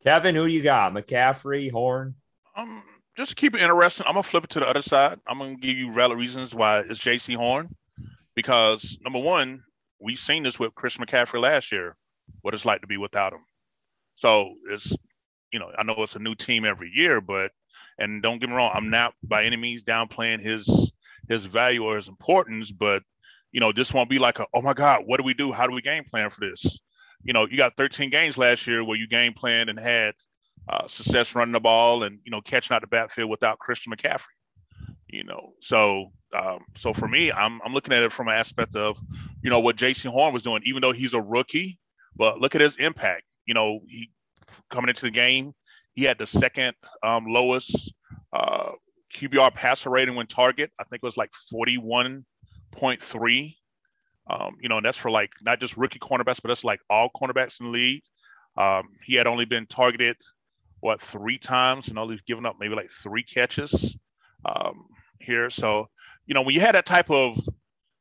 Kevin, 0.03 0.35
who 0.35 0.45
you 0.45 0.61
got? 0.61 0.93
McCaffrey, 0.93 1.71
Horn? 1.71 2.15
Um, 2.55 2.83
just 3.17 3.31
to 3.31 3.35
keep 3.35 3.55
it 3.55 3.61
interesting, 3.61 4.05
I'm 4.05 4.13
gonna 4.13 4.23
flip 4.23 4.43
it 4.43 4.49
to 4.51 4.59
the 4.59 4.67
other 4.67 4.81
side. 4.81 5.19
I'm 5.27 5.39
gonna 5.39 5.55
give 5.55 5.77
you 5.77 5.91
valid 5.91 6.17
reasons 6.17 6.53
why 6.53 6.79
it's 6.79 6.99
J.C. 6.99 7.33
Horn. 7.33 7.75
Because 8.35 8.97
number 9.03 9.19
one, 9.19 9.63
we've 9.99 10.19
seen 10.19 10.43
this 10.43 10.59
with 10.59 10.75
Chris 10.75 10.97
McCaffrey 10.97 11.39
last 11.39 11.71
year, 11.71 11.95
what 12.41 12.53
it's 12.53 12.65
like 12.65 12.81
to 12.81 12.87
be 12.87 12.97
without 12.97 13.33
him. 13.33 13.45
So 14.15 14.55
it's, 14.69 14.95
you 15.51 15.59
know, 15.59 15.71
I 15.77 15.83
know 15.83 15.95
it's 15.99 16.15
a 16.15 16.19
new 16.19 16.35
team 16.35 16.65
every 16.65 16.91
year, 16.93 17.21
but 17.21 17.51
and 17.97 18.21
don't 18.21 18.39
get 18.39 18.49
me 18.49 18.55
wrong, 18.55 18.71
I'm 18.73 18.89
not 18.89 19.13
by 19.23 19.45
any 19.45 19.55
means 19.55 19.83
downplaying 19.83 20.41
his 20.41 20.91
his 21.29 21.45
value 21.45 21.83
or 21.83 21.95
his 21.95 22.07
importance, 22.07 22.71
but 22.71 23.03
you 23.51 23.59
know, 23.59 23.71
this 23.71 23.93
won't 23.93 24.09
be 24.09 24.19
like 24.19 24.39
a, 24.39 24.47
oh 24.53 24.61
my 24.61 24.73
God, 24.73 25.03
what 25.05 25.17
do 25.17 25.23
we 25.23 25.33
do? 25.33 25.51
How 25.51 25.67
do 25.67 25.73
we 25.73 25.81
game 25.81 26.03
plan 26.05 26.29
for 26.29 26.41
this? 26.41 26.79
You 27.23 27.33
know, 27.33 27.47
you 27.47 27.55
got 27.55 27.77
13 27.77 28.09
games 28.09 28.37
last 28.37 28.67
year 28.67 28.83
where 28.83 28.97
you 28.97 29.07
game 29.07 29.33
planned 29.33 29.69
and 29.69 29.79
had 29.79 30.15
uh, 30.67 30.87
success 30.87 31.35
running 31.35 31.53
the 31.53 31.59
ball 31.59 32.03
and 32.03 32.19
you 32.23 32.31
know 32.31 32.41
catching 32.41 32.73
out 32.75 32.81
the 32.81 32.87
backfield 32.87 33.29
without 33.29 33.59
Christian 33.59 33.93
McCaffrey. 33.93 34.21
You 35.07 35.23
know, 35.23 35.53
so 35.59 36.11
um, 36.35 36.59
so 36.75 36.93
for 36.93 37.07
me, 37.07 37.31
I'm 37.31 37.61
I'm 37.63 37.73
looking 37.73 37.93
at 37.93 38.03
it 38.03 38.11
from 38.11 38.27
an 38.27 38.33
aspect 38.33 38.75
of, 38.75 38.97
you 39.43 39.49
know, 39.49 39.59
what 39.59 39.75
Jaycee 39.75 40.09
Horn 40.09 40.33
was 40.33 40.43
doing, 40.43 40.63
even 40.65 40.81
though 40.81 40.91
he's 40.91 41.13
a 41.13 41.21
rookie, 41.21 41.79
but 42.15 42.39
look 42.39 42.55
at 42.55 42.61
his 42.61 42.75
impact. 42.77 43.23
You 43.45 43.53
know, 43.53 43.81
he 43.87 44.09
coming 44.69 44.89
into 44.89 45.05
the 45.05 45.11
game, 45.11 45.53
he 45.93 46.03
had 46.03 46.17
the 46.17 46.25
second 46.25 46.75
um, 47.03 47.25
lowest 47.27 47.93
uh, 48.31 48.71
QBR 49.13 49.53
passer 49.53 49.89
rating 49.89 50.15
when 50.15 50.27
target. 50.27 50.71
I 50.79 50.83
think 50.83 51.01
it 51.03 51.05
was 51.05 51.17
like 51.17 51.31
41.3. 51.53 53.55
Um, 54.29 54.55
you 54.61 54.69
know, 54.69 54.77
and 54.77 54.85
that's 54.85 54.97
for 54.97 55.11
like 55.11 55.31
not 55.41 55.59
just 55.59 55.77
rookie 55.77 55.99
cornerbacks, 55.99 56.41
but 56.41 56.47
that's 56.47 56.63
like 56.63 56.79
all 56.89 57.09
cornerbacks 57.09 57.59
in 57.59 57.67
the 57.67 57.71
league. 57.71 58.03
Um, 58.57 58.89
he 59.05 59.15
had 59.15 59.27
only 59.27 59.45
been 59.45 59.65
targeted 59.65 60.17
what 60.79 61.01
three 61.01 61.37
times 61.37 61.87
and 61.87 61.97
only 61.97 62.19
given 62.27 62.45
up 62.45 62.57
maybe 62.59 62.75
like 62.75 62.89
three 62.89 63.23
catches 63.23 63.95
um, 64.45 64.85
here. 65.19 65.49
So, 65.49 65.89
you 66.25 66.33
know, 66.33 66.41
when 66.41 66.53
you 66.53 66.61
had 66.61 66.75
that 66.75 66.85
type 66.85 67.09
of 67.09 67.39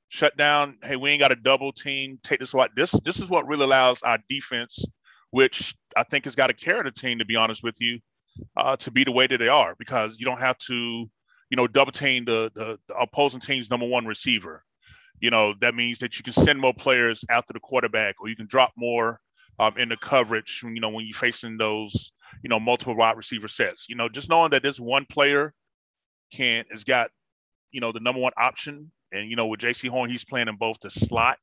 shutdown, 0.09 0.79
hey, 0.83 0.97
we 0.97 1.11
ain't 1.11 1.21
got 1.21 1.33
a 1.33 1.37
double 1.37 1.73
team, 1.73 2.19
take 2.23 2.41
this 2.41 2.53
what 2.53 2.71
this 2.77 2.93
this 3.05 3.21
is 3.21 3.29
what 3.29 3.47
really 3.47 3.65
allows 3.65 4.03
our 4.03 4.19
defense, 4.29 4.85
which 5.31 5.75
I 5.97 6.03
think 6.03 6.25
has 6.25 6.35
got 6.35 6.49
to 6.49 6.55
carry 6.55 6.83
the 6.83 6.91
team, 6.91 7.19
to 7.19 7.25
be 7.25 7.37
honest 7.37 7.63
with 7.63 7.77
you, 7.81 8.01
uh, 8.57 8.77
to 8.77 8.91
be 8.91 9.05
the 9.05 9.13
way 9.13 9.27
that 9.27 9.39
they 9.39 9.49
are, 9.49 9.75
because 9.79 10.19
you 10.19 10.27
don't 10.27 10.41
have 10.41 10.59
to, 10.59 10.75
you 11.51 11.57
know, 11.57 11.67
double 11.67 11.93
team 11.93 12.25
the, 12.25 12.51
the, 12.55 12.79
the 12.89 12.95
opposing 12.97 13.41
team's 13.41 13.71
number 13.71 13.87
one 13.87 14.07
receiver. 14.07 14.65
You 15.21 15.31
know, 15.31 15.55
that 15.61 15.75
means 15.75 15.99
that 15.99 16.19
you 16.19 16.25
can 16.25 16.33
send 16.33 16.61
more 16.61 16.75
players 16.75 17.25
after 17.31 17.53
the 17.53 17.61
quarterback, 17.61 18.17
or 18.21 18.29
you 18.29 18.37
can 18.37 18.47
drop 18.47 18.73
more 18.77 19.21
um, 19.59 19.77
in 19.79 19.89
the 19.89 19.97
coverage. 19.97 20.63
You 20.65 20.81
know, 20.81 20.89
when 20.89 21.07
you're 21.07 21.15
facing 21.15 21.57
those, 21.57 22.13
you 22.43 22.49
know, 22.49 22.59
multiple 22.59 22.97
wide 22.97 23.17
receiver 23.17 23.49
sets. 23.49 23.89
You 23.89 23.97
know, 23.97 24.09
just 24.09 24.29
knowing 24.29 24.51
that 24.51 24.63
this 24.63 24.81
one 24.81 25.07
player 25.07 25.55
can 26.33 26.65
has 26.71 26.85
got, 26.85 27.11
you 27.71 27.81
know, 27.81 27.93
the 27.93 28.01
number 28.01 28.21
one 28.21 28.33
option. 28.37 28.91
And 29.13 29.29
you 29.29 29.37
know, 29.37 29.47
with 29.47 29.61
JC 29.61 29.89
Horn, 29.89 30.11
he's 30.11 30.25
playing 30.25 30.49
in 30.49 30.57
both 30.57 30.79
the 30.81 30.91
slot 30.91 31.39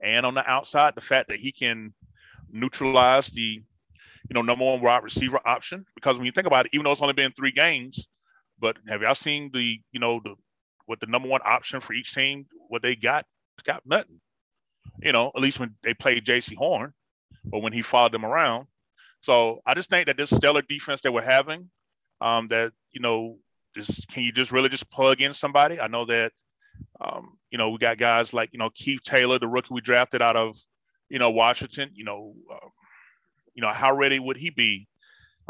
and 0.00 0.26
on 0.26 0.34
the 0.34 0.48
outside. 0.48 0.94
The 0.94 1.00
fact 1.00 1.28
that 1.30 1.38
he 1.38 1.50
can 1.50 1.94
neutralize 2.50 3.28
the, 3.28 3.62
you 4.28 4.34
know, 4.34 4.42
number 4.42 4.64
one 4.64 4.80
wide 4.80 5.04
receiver 5.04 5.40
option. 5.44 5.84
Because 5.94 6.16
when 6.16 6.26
you 6.26 6.32
think 6.32 6.46
about 6.46 6.66
it, 6.66 6.70
even 6.74 6.84
though 6.84 6.92
it's 6.92 7.00
only 7.00 7.14
been 7.14 7.32
three 7.32 7.52
games, 7.52 8.06
but 8.58 8.76
have 8.88 9.02
y'all 9.02 9.14
seen 9.14 9.50
the, 9.52 9.78
you 9.92 10.00
know, 10.00 10.20
the 10.24 10.34
what 10.86 11.00
the 11.00 11.06
number 11.06 11.28
one 11.28 11.40
option 11.44 11.80
for 11.80 11.92
each 11.92 12.14
team, 12.14 12.46
what 12.68 12.82
they 12.82 12.96
got? 12.96 13.26
Got 13.64 13.82
nothing. 13.84 14.20
You 15.02 15.12
know, 15.12 15.32
at 15.34 15.42
least 15.42 15.58
when 15.58 15.74
they 15.82 15.94
played 15.94 16.24
J.C. 16.24 16.54
Horn, 16.54 16.92
or 17.52 17.60
when 17.60 17.72
he 17.72 17.82
followed 17.82 18.12
them 18.12 18.24
around. 18.24 18.66
So 19.22 19.60
I 19.66 19.74
just 19.74 19.90
think 19.90 20.06
that 20.06 20.16
this 20.16 20.30
stellar 20.30 20.62
defense 20.62 21.00
that 21.02 21.12
we're 21.12 21.22
having, 21.22 21.70
um, 22.20 22.48
that 22.48 22.72
you 22.92 23.00
know, 23.00 23.38
just 23.74 24.08
can 24.08 24.22
you 24.22 24.32
just 24.32 24.52
really 24.52 24.68
just 24.68 24.90
plug 24.90 25.20
in 25.20 25.34
somebody? 25.34 25.80
I 25.80 25.88
know 25.88 26.06
that, 26.06 26.32
um, 27.00 27.36
you 27.50 27.58
know, 27.58 27.70
we 27.70 27.78
got 27.78 27.98
guys 27.98 28.32
like 28.32 28.50
you 28.52 28.58
know 28.58 28.70
Keith 28.74 29.02
Taylor, 29.02 29.38
the 29.38 29.48
rookie 29.48 29.74
we 29.74 29.80
drafted 29.80 30.22
out 30.22 30.36
of, 30.36 30.56
you 31.08 31.18
know, 31.18 31.30
Washington. 31.30 31.90
You 31.94 32.04
know, 32.04 32.34
um, 32.52 32.70
you 33.56 33.62
know 33.62 33.72
how 33.72 33.96
ready 33.96 34.20
would 34.20 34.36
he 34.36 34.50
be? 34.50 34.86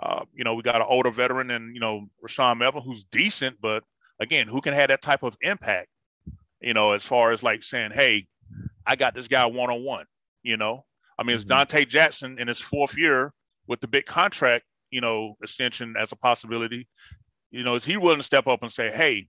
Uh, 0.02 0.24
you 0.34 0.44
know, 0.44 0.54
we 0.54 0.62
got 0.62 0.76
an 0.76 0.86
older 0.88 1.10
veteran 1.10 1.50
and 1.50 1.74
you 1.74 1.80
know 1.80 2.06
Rashaan 2.26 2.58
Melvin, 2.58 2.82
who's 2.82 3.04
decent, 3.04 3.60
but 3.60 3.82
again, 4.20 4.48
who 4.48 4.60
can 4.62 4.72
have 4.72 4.88
that 4.88 5.02
type 5.02 5.22
of 5.22 5.36
impact? 5.42 5.88
You 6.60 6.72
know, 6.72 6.92
as 6.92 7.02
far 7.02 7.32
as 7.32 7.42
like 7.42 7.62
saying, 7.62 7.90
hey, 7.92 8.26
I 8.86 8.96
got 8.96 9.14
this 9.14 9.28
guy 9.28 9.44
one 9.44 9.70
on 9.70 9.84
one. 9.84 10.06
You 10.42 10.56
know, 10.56 10.84
I 11.18 11.24
mean, 11.24 11.34
it's 11.34 11.44
mm-hmm. 11.44 11.76
Donte 11.76 11.88
Jackson 11.88 12.38
in 12.38 12.48
his 12.48 12.60
fourth 12.60 12.96
year 12.96 13.32
with 13.66 13.80
the 13.80 13.88
big 13.88 14.06
contract, 14.06 14.64
you 14.90 15.00
know, 15.00 15.36
extension 15.42 15.94
as 15.98 16.12
a 16.12 16.16
possibility. 16.16 16.88
You 17.50 17.64
know, 17.64 17.74
is 17.74 17.84
he 17.84 17.96
willing 17.96 18.18
to 18.18 18.24
step 18.24 18.46
up 18.46 18.62
and 18.62 18.70
say, 18.72 18.90
hey, 18.90 19.26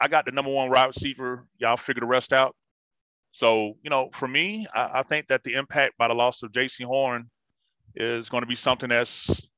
I 0.00 0.08
got 0.08 0.24
the 0.24 0.32
number 0.32 0.50
one 0.50 0.70
wide 0.70 0.86
receiver. 0.86 1.46
Y'all 1.58 1.76
figure 1.76 2.00
the 2.00 2.06
rest 2.06 2.32
out. 2.32 2.56
So, 3.32 3.74
you 3.82 3.90
know, 3.90 4.10
for 4.12 4.26
me, 4.26 4.66
I, 4.74 5.00
I 5.00 5.02
think 5.02 5.28
that 5.28 5.44
the 5.44 5.54
impact 5.54 5.98
by 5.98 6.08
the 6.08 6.14
loss 6.14 6.42
of 6.42 6.52
Jaycee 6.52 6.84
Horn 6.84 7.30
is 7.94 8.28
going 8.28 8.42
to 8.42 8.46
be 8.46 8.54
something 8.54 8.88
that's 8.88 9.48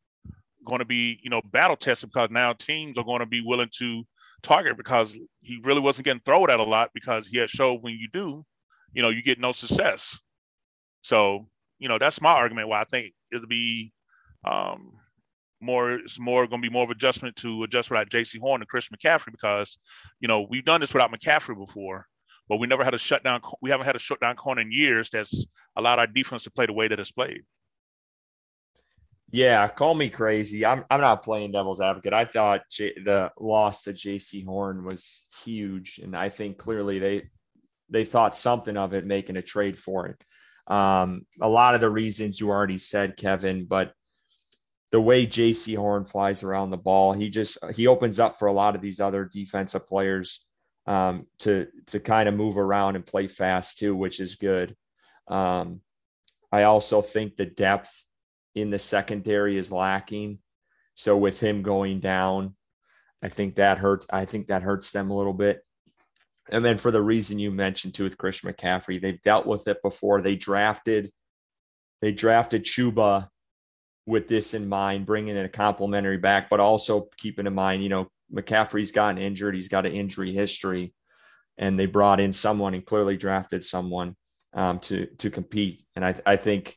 going 0.67 0.79
to 0.79 0.85
be, 0.85 1.19
you 1.23 1.31
know, 1.31 1.43
battle 1.45 1.77
tested 1.77 2.11
because 2.11 2.31
now 2.31 2.53
teams 2.53 2.97
are 2.97 3.05
going 3.05 3.21
to 3.21 3.27
be 3.27 3.43
willing 3.45 3.71
to 3.79 4.05
target 4.43 4.77
because 4.77 5.17
he 5.41 5.61
really 5.63 5.81
wasn't 5.81 6.05
getting 6.05 6.23
thrown 6.25 6.51
at 6.51 6.61
a 6.61 6.65
lot 6.65 6.91
because 6.95 7.27
he 7.27 7.39
had 7.39 7.51
showed 7.51 7.83
when 7.83 7.95
you 7.95 8.09
do, 8.13 8.45
you 8.93 9.03
know, 9.03 9.09
you 9.09 9.23
get 9.23 9.39
no 9.39 9.53
success. 9.53 10.19
So, 11.03 11.49
you 11.79 11.89
know, 11.89 11.99
that's 11.99 12.21
my 12.21 12.33
argument 12.33 12.69
why 12.69 12.81
I 12.81 12.85
think 12.85 13.13
it'll 13.33 13.47
be 13.47 13.93
um, 14.49 14.93
more, 15.61 15.93
it's 15.93 16.19
more 16.19 16.47
going 16.47 16.63
to 16.63 16.69
be 16.69 16.73
more 16.73 16.85
of 16.85 16.91
adjustment 16.91 17.37
to 17.37 17.63
adjust 17.65 17.91
without 17.91 18.11
Jaycee 18.11 18.41
Horn 18.41 18.61
and 18.61 18.69
Chris 18.69 18.89
McCaffrey 18.89 19.33
because, 19.33 19.79
you 20.21 20.29
know, 20.29 20.47
we've 20.49 20.65
done 20.65 20.81
this 20.81 20.93
without 20.93 21.13
McCaffrey 21.13 21.57
before, 21.59 22.07
but 22.49 22.59
we 22.59 22.67
never 22.67 22.85
had 22.85 22.95
a 22.95 22.99
shutdown. 22.99 23.41
We 23.61 23.71
haven't 23.71 23.87
had 23.87 23.97
a 23.97 24.01
shutdown 24.01 24.37
corner 24.37 24.63
in 24.63 24.73
years 24.73 25.11
that's 25.11 25.47
allowed 25.77 25.99
our 25.99 26.07
defense 26.07 26.45
to 26.45 26.51
play 26.51 26.67
the 26.67 26.73
way 26.73 26.89
that 26.89 27.01
it's 27.01 27.13
played. 27.13 27.43
Yeah, 29.33 29.67
call 29.69 29.95
me 29.95 30.11
crazy. 30.11 30.65
I'm 30.67 30.85
I'm 30.91 31.01
not 31.01 31.23
playing 31.25 31.53
devil's 31.53 31.81
advocate. 31.81 32.13
I 32.13 32.27
thought 32.27 32.69
J- 32.71 33.01
the 33.03 33.31
loss 33.41 33.85
to 33.85 33.95
J.C. 33.95 34.45
Horn 34.45 34.85
was 34.85 35.27
huge, 35.43 36.01
and 36.03 36.15
I 36.15 36.29
think 36.29 36.59
clearly 36.59 36.99
they 36.99 37.23
they 37.89 38.05
thought 38.05 38.37
something 38.37 38.77
of 38.77 38.93
it, 38.93 39.07
making 39.07 39.37
a 39.39 39.43
trade 39.43 39.79
for 39.79 40.07
it. 40.07 40.23
Um, 40.73 41.27
a 41.41 41.49
lot 41.49 41.75
of 41.75 41.81
the 41.81 41.91
reasons 41.91 42.41
you 42.41 42.51
already 42.51 42.77
said, 42.77 43.17
Kevin, 43.17 43.65
but 43.65 43.95
the 44.91 45.01
way 45.01 45.25
J.C. 45.25 45.75
Horn 45.75 46.05
flies 46.05 46.43
around 46.43 46.69
the 46.69 46.77
ball, 46.77 47.15
he 47.15 47.31
just 47.31 47.57
he 47.75 47.87
opens 47.87 48.21
up 48.21 48.39
for 48.39 48.49
a 48.49 48.53
lot 48.53 48.75
of 48.77 48.83
these 48.83 49.01
other 49.01 49.25
defensive 49.25 49.87
players 49.87 50.47
um, 50.87 51.27
to 51.39 51.69
to 51.87 52.01
kind 52.01 52.29
of 52.29 52.35
move 52.35 52.59
around 52.59 52.97
and 52.97 53.07
play 53.07 53.29
fast 53.29 53.79
too, 53.79 53.97
which 53.97 54.21
is 54.21 54.35
good. 54.35 54.77
Um, 55.27 55.81
I 56.53 56.65
also 56.65 57.01
think 57.01 57.37
the 57.37 57.47
depth 57.47 58.05
in 58.55 58.71
the 58.71 58.79
secondary 58.79 59.57
is 59.57 59.73
lacking. 59.73 60.39
So 60.95 61.17
with 61.17 61.41
him 61.41 61.63
going 61.63 62.01
down, 62.01 62.55
I 63.23 63.29
think 63.29 63.57
that 63.57 63.79
hurts. 63.79 64.07
I 64.13 64.25
think 64.25 64.49
that 64.49 64.63
hurts 64.63 64.91
them 64.91 65.11
a 65.11 65.17
little 65.17 65.33
bit. 65.33 65.65
And 66.51 66.65
then 66.65 66.77
for 66.77 66.91
the 66.91 67.03
reason 67.03 67.39
you 67.39 67.51
mentioned 67.51 67.95
too 67.95 68.05
with 68.05 68.19
Christian 68.19 68.53
McCaffrey, 68.53 69.01
they've 69.01 69.23
dealt 69.23 69.47
with 69.47 69.69
it 69.69 69.81
before. 69.83 70.21
They 70.21 70.37
drafted, 70.37 71.11
they 72.01 72.13
drafted 72.13 72.65
Chuba 72.65 73.29
with 74.07 74.27
this 74.27 74.55
in 74.55 74.69
mind, 74.69 75.07
bringing 75.07 75.37
in 75.37 75.45
a 75.45 75.49
complimentary 75.49 76.19
back, 76.19 76.51
but 76.51 76.61
also 76.61 77.09
keeping 77.17 77.47
in 77.47 77.55
mind, 77.55 77.83
you 77.83 77.89
know, 77.89 78.09
McCaffrey's 78.35 78.93
gotten 78.93 79.19
injured. 79.19 79.55
He's 79.55 79.69
got 79.69 79.87
an 79.87 79.93
injury 79.93 80.33
history, 80.33 80.95
and 81.59 81.79
they 81.79 81.87
brought 81.87 82.19
in 82.19 82.33
someone 82.33 82.75
and 82.75 82.85
clearly 82.85 83.17
drafted 83.17 83.63
someone 83.63 84.17
um, 84.55 84.79
to 84.81 85.07
to 85.19 85.31
compete. 85.31 85.83
And 85.95 86.05
I 86.05 86.15
I 86.27 86.37
think 86.37 86.77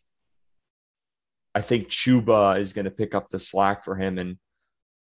I 1.55 1.61
think 1.61 1.87
Chuba 1.87 2.59
is 2.59 2.73
going 2.73 2.85
to 2.85 2.91
pick 2.91 3.15
up 3.15 3.29
the 3.29 3.39
slack 3.39 3.83
for 3.83 3.95
him 3.95 4.17
and 4.17 4.37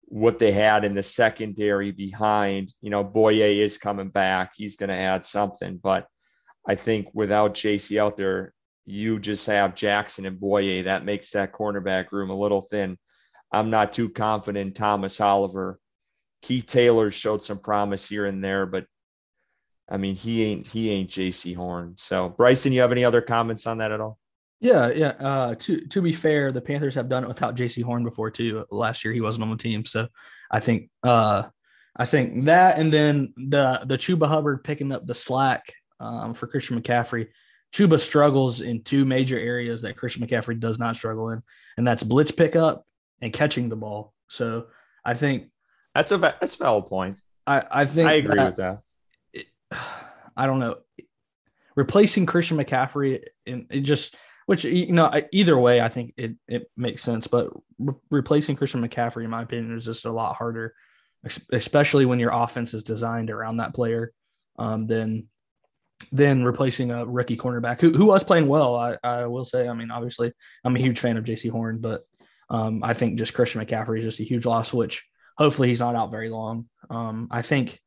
what 0.07 0.39
they 0.39 0.53
had 0.53 0.85
in 0.85 0.95
the 0.95 1.03
secondary 1.03 1.91
behind, 1.91 2.73
you 2.81 2.91
know, 2.91 3.05
Bouye 3.05 3.59
is 3.59 3.77
coming 3.77 4.09
back. 4.11 4.53
He's 4.55 4.77
going 4.77 4.89
to 4.91 4.95
add 4.95 5.25
something. 5.25 5.79
But 5.83 6.07
I 6.67 6.77
think 6.77 7.09
without 7.13 7.55
JC 7.55 7.99
out 7.99 8.17
there, 8.17 8.55
you 8.87 9.19
just 9.19 9.47
have 9.49 9.75
Jackson 9.75 10.27
and 10.27 10.39
Bouye. 10.39 10.85
That 10.85 11.05
makes 11.05 11.31
that 11.31 11.53
cornerback 11.53 12.13
room 12.13 12.31
a 12.31 12.39
little 12.39 12.61
thin. 12.61 12.99
I'm 13.51 13.71
not 13.71 13.93
too 13.93 14.09
confident 14.09 14.77
Thomas 14.77 15.21
Oliver. 15.21 15.81
Keith 16.43 16.67
Taylor 16.67 17.11
showed 17.11 17.43
some 17.43 17.59
promise 17.59 18.09
here 18.09 18.27
and 18.27 18.45
there, 18.45 18.67
but 18.67 18.87
I 19.89 19.97
mean, 19.97 20.15
he 20.15 20.45
ain't 20.45 20.67
he 20.67 20.91
ain't 20.91 21.11
JC 21.11 21.57
Horn. 21.57 21.95
So 21.97 22.29
Bryson, 22.29 22.73
you 22.73 22.81
have 22.83 22.93
any 22.93 23.05
other 23.05 23.23
comments 23.23 23.67
on 23.67 23.79
that 23.79 23.93
at 23.93 24.01
all? 24.01 24.19
Yeah, 24.65 24.89
yeah. 24.89 25.09
Uh, 25.09 25.55
to 25.57 25.87
to 25.89 26.01
be 26.01 26.13
fair, 26.13 26.51
the 26.51 26.61
Panthers 26.63 26.95
have 26.95 27.11
done 27.11 27.23
it 27.23 27.29
without 27.29 27.55
J.C. 27.55 27.83
Horn 27.83 28.03
before 28.03 28.31
too. 28.31 28.65
Last 28.71 29.05
year 29.05 29.13
he 29.13 29.21
wasn't 29.21 29.43
on 29.43 29.51
the 29.51 29.59
team, 29.59 29.85
so 29.85 30.09
I 30.51 30.61
think 30.61 30.89
uh, 31.03 31.43
I 31.95 32.07
think 32.07 32.47
that, 32.47 32.79
and 32.79 32.91
then 32.91 33.35
the 33.37 33.83
the 33.85 33.99
Chuba 33.99 34.27
Hubbard 34.27 34.65
picking 34.65 34.91
up 34.91 35.07
the 35.07 35.13
slack 35.13 35.75
um, 36.01 36.33
for 36.33 36.47
Christian 36.47 36.81
McCaffrey. 36.81 37.29
Chuba 37.75 38.01
struggles 38.01 38.63
in 38.63 38.83
two 38.83 39.05
major 39.05 39.39
areas 39.39 39.83
that 39.83 39.99
Christian 39.99 40.27
McCaffrey 40.27 40.59
does 40.59 40.79
not 40.79 40.97
struggle 40.97 41.29
in, 41.29 41.43
and 41.77 41.87
that's 41.87 42.03
blitz 42.03 42.31
pickup 42.31 42.87
and 43.21 43.35
catching 43.35 43.69
the 43.69 43.77
ball. 43.77 44.15
So 44.31 44.69
I 45.05 45.13
think 45.13 45.51
that's 45.95 46.11
a 46.11 46.17
that's 46.17 46.55
a 46.55 46.65
valid 46.65 46.87
point. 46.87 47.21
I 47.47 47.65
I 47.71 47.85
think 47.85 48.09
I 48.09 48.13
agree 48.15 48.37
that 48.37 48.47
with 48.47 48.57
that. 48.57 48.79
It, 49.35 49.47
I 50.37 50.47
don't 50.47 50.59
know 50.59 50.79
replacing 51.77 52.27
Christian 52.27 52.57
McCaffrey 52.57 53.25
and 53.47 53.67
it 53.71 53.81
just 53.81 54.15
which 54.47 54.65
you 54.65 54.93
know 54.93 55.11
either 55.33 55.59
way 55.59 55.81
i 55.81 55.89
think 55.89 56.13
it, 56.17 56.33
it 56.49 56.71
makes 56.77 57.03
sense 57.03 57.27
but 57.27 57.51
re- 57.79 57.95
replacing 58.11 58.57
christian 58.57 58.87
mccaffrey 58.87 59.25
in 59.25 59.31
my 59.31 59.43
opinion 59.43 59.77
is 59.77 59.85
just 59.85 60.05
a 60.05 60.13
lot 60.13 60.37
harder 60.37 60.75
especially 61.53 62.05
when 62.05 62.19
your 62.19 62.31
offense 62.33 62.75
is 62.75 62.83
designed 62.83 63.31
around 63.31 63.57
that 63.57 63.75
player 63.75 64.13
um, 64.59 64.87
than 64.87 65.27
than 66.13 66.45
replacing 66.45 66.91
a 66.91 67.07
rookie 67.07 67.37
cornerback 67.37 67.81
who, 67.81 67.93
who 67.93 68.07
was 68.07 68.25
playing 68.25 68.47
well. 68.47 68.77
I, 68.77 68.97
I 69.03 69.27
will 69.27 69.45
say, 69.45 69.69
I 69.69 69.75
mean, 69.75 69.91
obviously, 69.91 70.33
I'm 70.65 70.77
a 70.77 70.81
huge 70.81 70.99
fan 70.99 71.17
of 71.17 71.25
jc 71.25 71.51
Horn, 71.51 71.79
but 71.79 72.03
um, 72.51 72.83
I 72.85 72.95
think 72.95 73.19
just 73.19 73.35
Christian 73.35 73.65
McCaffrey 73.65 73.99
is 73.99 74.05
just 74.05 74.21
a 74.21 74.25
huge 74.25 74.45
loss, 74.45 74.73
which 74.73 75.05
hopefully 75.39 75.69
he's 75.69 75.81
not 75.81 75.95
out 75.95 76.11
very 76.11 76.29
long. 76.29 76.69
Um, 76.91 77.29
I 77.31 77.43
think 77.43 77.81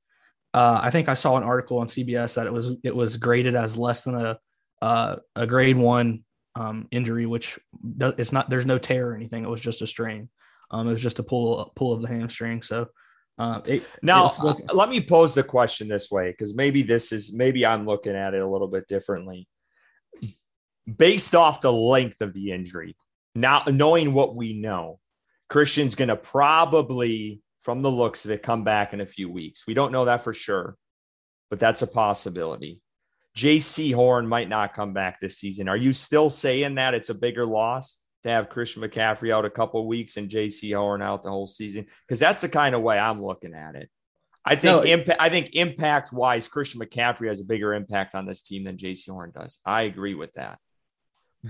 uh, 0.53 0.79
I 0.81 0.89
think 0.89 1.09
I 1.09 1.13
saw 1.13 1.37
an 1.37 1.43
article 1.43 1.79
on 1.79 1.87
CBS 1.87 2.35
that 2.35 2.47
it 2.47 2.53
was 2.53 2.71
it 2.83 2.95
was 2.95 3.17
graded 3.17 3.55
as 3.55 3.77
less 3.77 4.01
than 4.01 4.15
a 4.15 4.39
uh, 4.81 5.17
a 5.35 5.45
grade 5.45 5.77
one 5.77 6.23
um, 6.57 6.87
injury, 6.91 7.25
which 7.25 7.59
it's 7.99 8.31
not. 8.31 8.49
There's 8.49 8.65
no 8.65 8.77
tear 8.77 9.11
or 9.11 9.15
anything. 9.15 9.43
It 9.43 9.49
was 9.49 9.61
just 9.61 9.81
a 9.81 9.87
strain. 9.87 10.29
Um, 10.71 10.87
it 10.87 10.91
was 10.91 11.01
just 11.01 11.19
a 11.19 11.23
pull 11.23 11.71
pull 11.75 11.93
of 11.93 12.01
the 12.01 12.07
hamstring. 12.07 12.61
So 12.61 12.87
uh, 13.37 13.61
it, 13.67 13.83
now 14.01 14.31
looking- 14.43 14.65
let 14.73 14.89
me 14.89 15.01
pose 15.01 15.35
the 15.35 15.43
question 15.43 15.87
this 15.87 16.09
way 16.09 16.31
because 16.31 16.55
maybe 16.55 16.81
this 16.83 17.11
is 17.11 17.33
maybe 17.33 17.65
I'm 17.65 17.85
looking 17.85 18.15
at 18.15 18.33
it 18.33 18.41
a 18.41 18.47
little 18.49 18.67
bit 18.67 18.87
differently. 18.87 19.47
Based 20.97 21.35
off 21.35 21.61
the 21.61 21.71
length 21.71 22.21
of 22.21 22.33
the 22.33 22.51
injury, 22.51 22.95
now 23.35 23.63
knowing 23.67 24.13
what 24.13 24.35
we 24.35 24.53
know, 24.59 24.99
Christian's 25.49 25.95
going 25.95 26.07
to 26.07 26.15
probably, 26.15 27.41
from 27.61 27.81
the 27.81 27.91
looks 27.91 28.25
of 28.25 28.31
it, 28.31 28.41
come 28.41 28.63
back 28.63 28.93
in 28.93 29.01
a 29.01 29.05
few 29.05 29.29
weeks. 29.29 29.67
We 29.67 29.73
don't 29.73 29.91
know 29.91 30.05
that 30.05 30.23
for 30.23 30.33
sure, 30.33 30.77
but 31.49 31.59
that's 31.59 31.81
a 31.81 31.87
possibility. 31.87 32.79
Jaycee 33.37 33.93
Horn 33.93 34.27
might 34.27 34.49
not 34.49 34.73
come 34.73 34.93
back 34.93 35.19
this 35.19 35.37
season. 35.37 35.69
Are 35.69 35.77
you 35.77 35.93
still 35.93 36.27
saying 36.27 36.75
that 36.75 36.95
it's 36.95 37.09
a 37.09 37.13
bigger 37.13 37.45
loss 37.45 37.99
to 38.23 38.29
have 38.29 38.49
Christian 38.49 38.81
McCaffrey 38.81 39.31
out 39.31 39.45
a 39.45 39.49
couple 39.49 39.87
weeks 39.87 40.17
and 40.17 40.27
JC 40.27 40.75
Horn 40.75 41.03
out 41.03 41.21
the 41.21 41.29
whole 41.29 41.45
season? 41.45 41.85
Because 42.07 42.19
that's 42.19 42.41
the 42.41 42.49
kind 42.49 42.73
of 42.73 42.81
way 42.81 42.97
I'm 42.97 43.21
looking 43.21 43.53
at 43.53 43.75
it. 43.75 43.91
I 44.43 44.55
think 44.55 44.63
no, 44.63 44.81
impact. 44.81 45.21
I 45.21 45.29
think 45.29 45.51
impact 45.53 46.11
wise, 46.11 46.47
Christian 46.47 46.81
McCaffrey 46.81 47.27
has 47.27 47.41
a 47.41 47.45
bigger 47.45 47.75
impact 47.75 48.15
on 48.15 48.25
this 48.25 48.41
team 48.41 48.63
than 48.63 48.75
J.C. 48.75 49.11
Horn 49.11 49.31
does. 49.35 49.59
I 49.65 49.83
agree 49.83 50.15
with 50.15 50.33
that. 50.33 50.57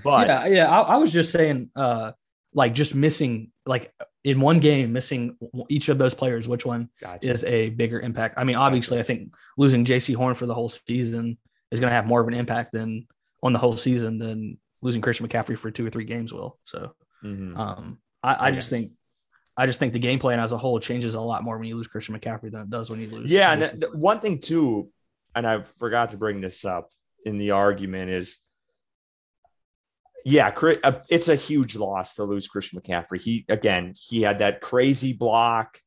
But 0.03 0.27
yeah, 0.27 0.45
yeah, 0.47 0.65
I, 0.69 0.81
I 0.81 0.95
was 0.97 1.13
just 1.13 1.31
saying, 1.31 1.69
uh, 1.73 2.11
like 2.53 2.73
just 2.73 2.95
missing, 2.95 3.51
like 3.65 3.93
in 4.25 4.41
one 4.41 4.59
game, 4.59 4.91
missing 4.91 5.37
each 5.69 5.87
of 5.87 5.97
those 5.97 6.13
players. 6.13 6.49
Which 6.49 6.65
one 6.65 6.89
gotcha. 6.99 7.31
is 7.31 7.45
a 7.45 7.69
bigger 7.69 8.01
impact? 8.01 8.35
I 8.37 8.43
mean, 8.43 8.57
obviously, 8.57 8.97
gotcha. 8.97 9.05
I 9.05 9.15
think 9.15 9.33
losing 9.57 9.85
J.C. 9.85 10.13
Horn 10.13 10.35
for 10.35 10.47
the 10.47 10.55
whole 10.55 10.69
season 10.69 11.37
is 11.71 11.79
going 11.79 11.89
to 11.89 11.95
have 11.95 12.05
more 12.05 12.21
of 12.21 12.27
an 12.27 12.33
impact 12.33 12.71
than 12.73 13.07
on 13.43 13.53
the 13.53 13.59
whole 13.59 13.77
season 13.77 14.17
than 14.17 14.57
losing 14.81 15.01
Christian 15.01 15.27
McCaffrey 15.27 15.57
for 15.57 15.71
two 15.71 15.85
or 15.85 15.89
three 15.89 16.05
games 16.05 16.33
will. 16.33 16.59
So, 16.65 16.93
mm-hmm. 17.23 17.57
um, 17.57 17.99
I, 18.23 18.47
I 18.47 18.51
just 18.51 18.69
think, 18.69 18.91
I 19.57 19.65
just 19.65 19.79
think 19.79 19.93
the 19.93 19.99
game 19.99 20.19
plan 20.19 20.39
as 20.39 20.51
a 20.51 20.57
whole 20.57 20.79
changes 20.79 21.15
a 21.15 21.21
lot 21.21 21.43
more 21.43 21.57
when 21.57 21.67
you 21.67 21.75
lose 21.75 21.87
Christian 21.87 22.17
McCaffrey 22.17 22.51
than 22.51 22.61
it 22.61 22.69
does 22.69 22.89
when 22.89 23.01
you 23.01 23.07
lose. 23.07 23.29
Yeah, 23.29 23.53
and 23.53 23.61
the, 23.61 23.87
the 23.87 23.97
one 23.97 24.19
thing 24.19 24.39
too, 24.39 24.89
and 25.35 25.47
I 25.47 25.61
forgot 25.61 26.09
to 26.09 26.17
bring 26.17 26.41
this 26.41 26.63
up 26.63 26.89
in 27.25 27.37
the 27.37 27.51
argument 27.51 28.11
is, 28.11 28.39
yeah, 30.25 30.51
uh, 30.83 30.99
it's 31.09 31.29
a 31.29 31.35
huge 31.35 31.75
loss 31.75 32.15
to 32.15 32.23
lose 32.23 32.47
Christian 32.47 32.79
McCaffrey. 32.79 33.21
He 33.21 33.45
again, 33.47 33.93
he 33.95 34.21
had 34.21 34.39
that 34.39 34.61
crazy 34.61 35.13
block 35.13 35.79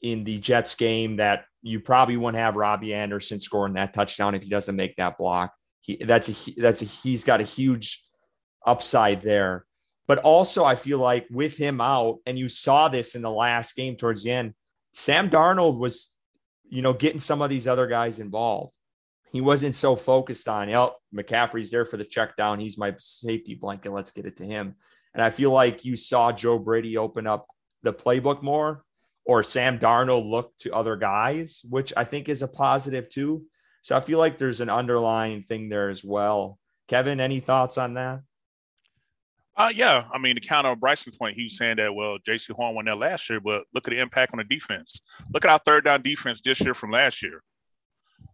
in 0.00 0.24
the 0.24 0.38
Jets 0.38 0.74
game 0.74 1.16
that 1.16 1.44
you 1.62 1.80
probably 1.80 2.16
wouldn't 2.16 2.42
have 2.42 2.56
Robbie 2.56 2.94
Anderson 2.94 3.40
scoring 3.40 3.74
that 3.74 3.94
touchdown 3.94 4.34
if 4.34 4.42
he 4.42 4.48
doesn't 4.48 4.76
make 4.76 4.96
that 4.96 5.16
block. 5.16 5.54
He 5.80 5.96
that's 5.96 6.28
a 6.28 6.60
that's 6.60 6.82
a 6.82 6.84
he's 6.84 7.24
got 7.24 7.40
a 7.40 7.44
huge 7.44 8.04
upside 8.66 9.22
there. 9.22 9.64
But 10.08 10.18
also, 10.18 10.64
I 10.64 10.74
feel 10.74 10.98
like 10.98 11.26
with 11.30 11.56
him 11.56 11.80
out, 11.80 12.18
and 12.26 12.38
you 12.38 12.48
saw 12.48 12.88
this 12.88 13.14
in 13.14 13.22
the 13.22 13.30
last 13.30 13.76
game 13.76 13.96
towards 13.96 14.24
the 14.24 14.32
end, 14.32 14.54
Sam 14.92 15.30
Darnold 15.30 15.78
was, 15.78 16.16
you 16.68 16.82
know, 16.82 16.92
getting 16.92 17.20
some 17.20 17.40
of 17.40 17.50
these 17.50 17.68
other 17.68 17.86
guys 17.86 18.18
involved. 18.18 18.74
He 19.30 19.40
wasn't 19.40 19.74
so 19.74 19.96
focused 19.96 20.48
on, 20.48 20.74
oh, 20.74 20.94
McCaffrey's 21.14 21.70
there 21.70 21.86
for 21.86 21.96
the 21.96 22.04
check 22.04 22.36
down. 22.36 22.60
He's 22.60 22.76
my 22.76 22.92
safety 22.98 23.54
blanket. 23.54 23.92
Let's 23.92 24.10
get 24.10 24.26
it 24.26 24.36
to 24.38 24.44
him. 24.44 24.74
And 25.14 25.22
I 25.22 25.30
feel 25.30 25.50
like 25.50 25.84
you 25.84 25.96
saw 25.96 26.32
Joe 26.32 26.58
Brady 26.58 26.98
open 26.98 27.26
up 27.26 27.46
the 27.82 27.92
playbook 27.92 28.42
more 28.42 28.84
or 29.24 29.42
Sam 29.42 29.78
Darnold 29.78 30.28
look 30.28 30.56
to 30.58 30.74
other 30.74 30.96
guys, 30.96 31.64
which 31.70 31.92
I 31.96 32.04
think 32.04 32.28
is 32.28 32.42
a 32.42 32.48
positive 32.48 33.08
too. 33.08 33.44
So 33.82 33.96
I 33.96 34.00
feel 34.00 34.18
like 34.18 34.36
there's 34.36 34.60
an 34.60 34.70
underlying 34.70 35.42
thing 35.42 35.68
there 35.68 35.88
as 35.88 36.04
well. 36.04 36.58
Kevin, 36.88 37.20
any 37.20 37.40
thoughts 37.40 37.78
on 37.78 37.94
that? 37.94 38.22
Uh, 39.56 39.70
yeah, 39.74 40.04
I 40.12 40.18
mean, 40.18 40.34
to 40.36 40.40
counter 40.40 40.74
Bryson's 40.74 41.16
point, 41.16 41.36
he 41.36 41.44
was 41.44 41.58
saying 41.58 41.76
that 41.76 41.94
well, 41.94 42.18
J.C. 42.24 42.54
Horn 42.54 42.74
won 42.74 42.86
there 42.86 42.94
last 42.94 43.28
year, 43.28 43.38
but 43.38 43.64
look 43.74 43.86
at 43.86 43.90
the 43.90 44.00
impact 44.00 44.32
on 44.32 44.38
the 44.38 44.44
defense. 44.44 45.00
Look 45.32 45.44
at 45.44 45.50
our 45.50 45.58
third 45.58 45.84
down 45.84 46.02
defense 46.02 46.40
this 46.42 46.60
year 46.60 46.74
from 46.74 46.90
last 46.90 47.22
year. 47.22 47.42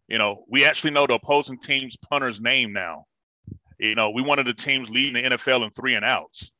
You 0.07 0.19
know, 0.19 0.45
we 0.49 0.65
actually 0.65 0.93
know 0.93 1.07
the 1.07 1.15
opposing 1.15 1.61
team's 1.61 1.97
punter's 1.97 2.41
name 2.41 2.73
now. 2.73 3.05
You 3.79 3.95
know, 3.95 4.11
we 4.11 4.23
one 4.23 4.39
of 4.39 4.47
the 4.47 4.55
teams 4.55 4.91
leading 4.91 5.15
the 5.15 5.37
NFL 5.37 5.65
in 5.65 5.71
three 5.71 5.95
and 5.95 6.05
outs. 6.05 6.53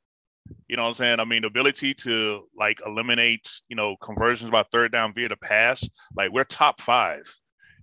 You 0.69 0.77
know 0.77 0.83
what 0.83 0.89
I'm 0.91 0.95
saying? 0.95 1.21
I 1.21 1.25
mean, 1.25 1.43
the 1.43 1.49
ability 1.49 1.95
to 1.95 2.47
like 2.57 2.81
eliminate, 2.85 3.49
you 3.69 3.77
know, 3.77 3.97
conversions 3.97 4.51
by 4.51 4.65
third 4.65 4.93
down 4.93 5.15
via 5.15 5.29
the 5.29 5.37
pass, 5.37 5.87
like 6.17 6.31
we're 6.31 6.45
top 6.45 6.81
five. 6.81 7.23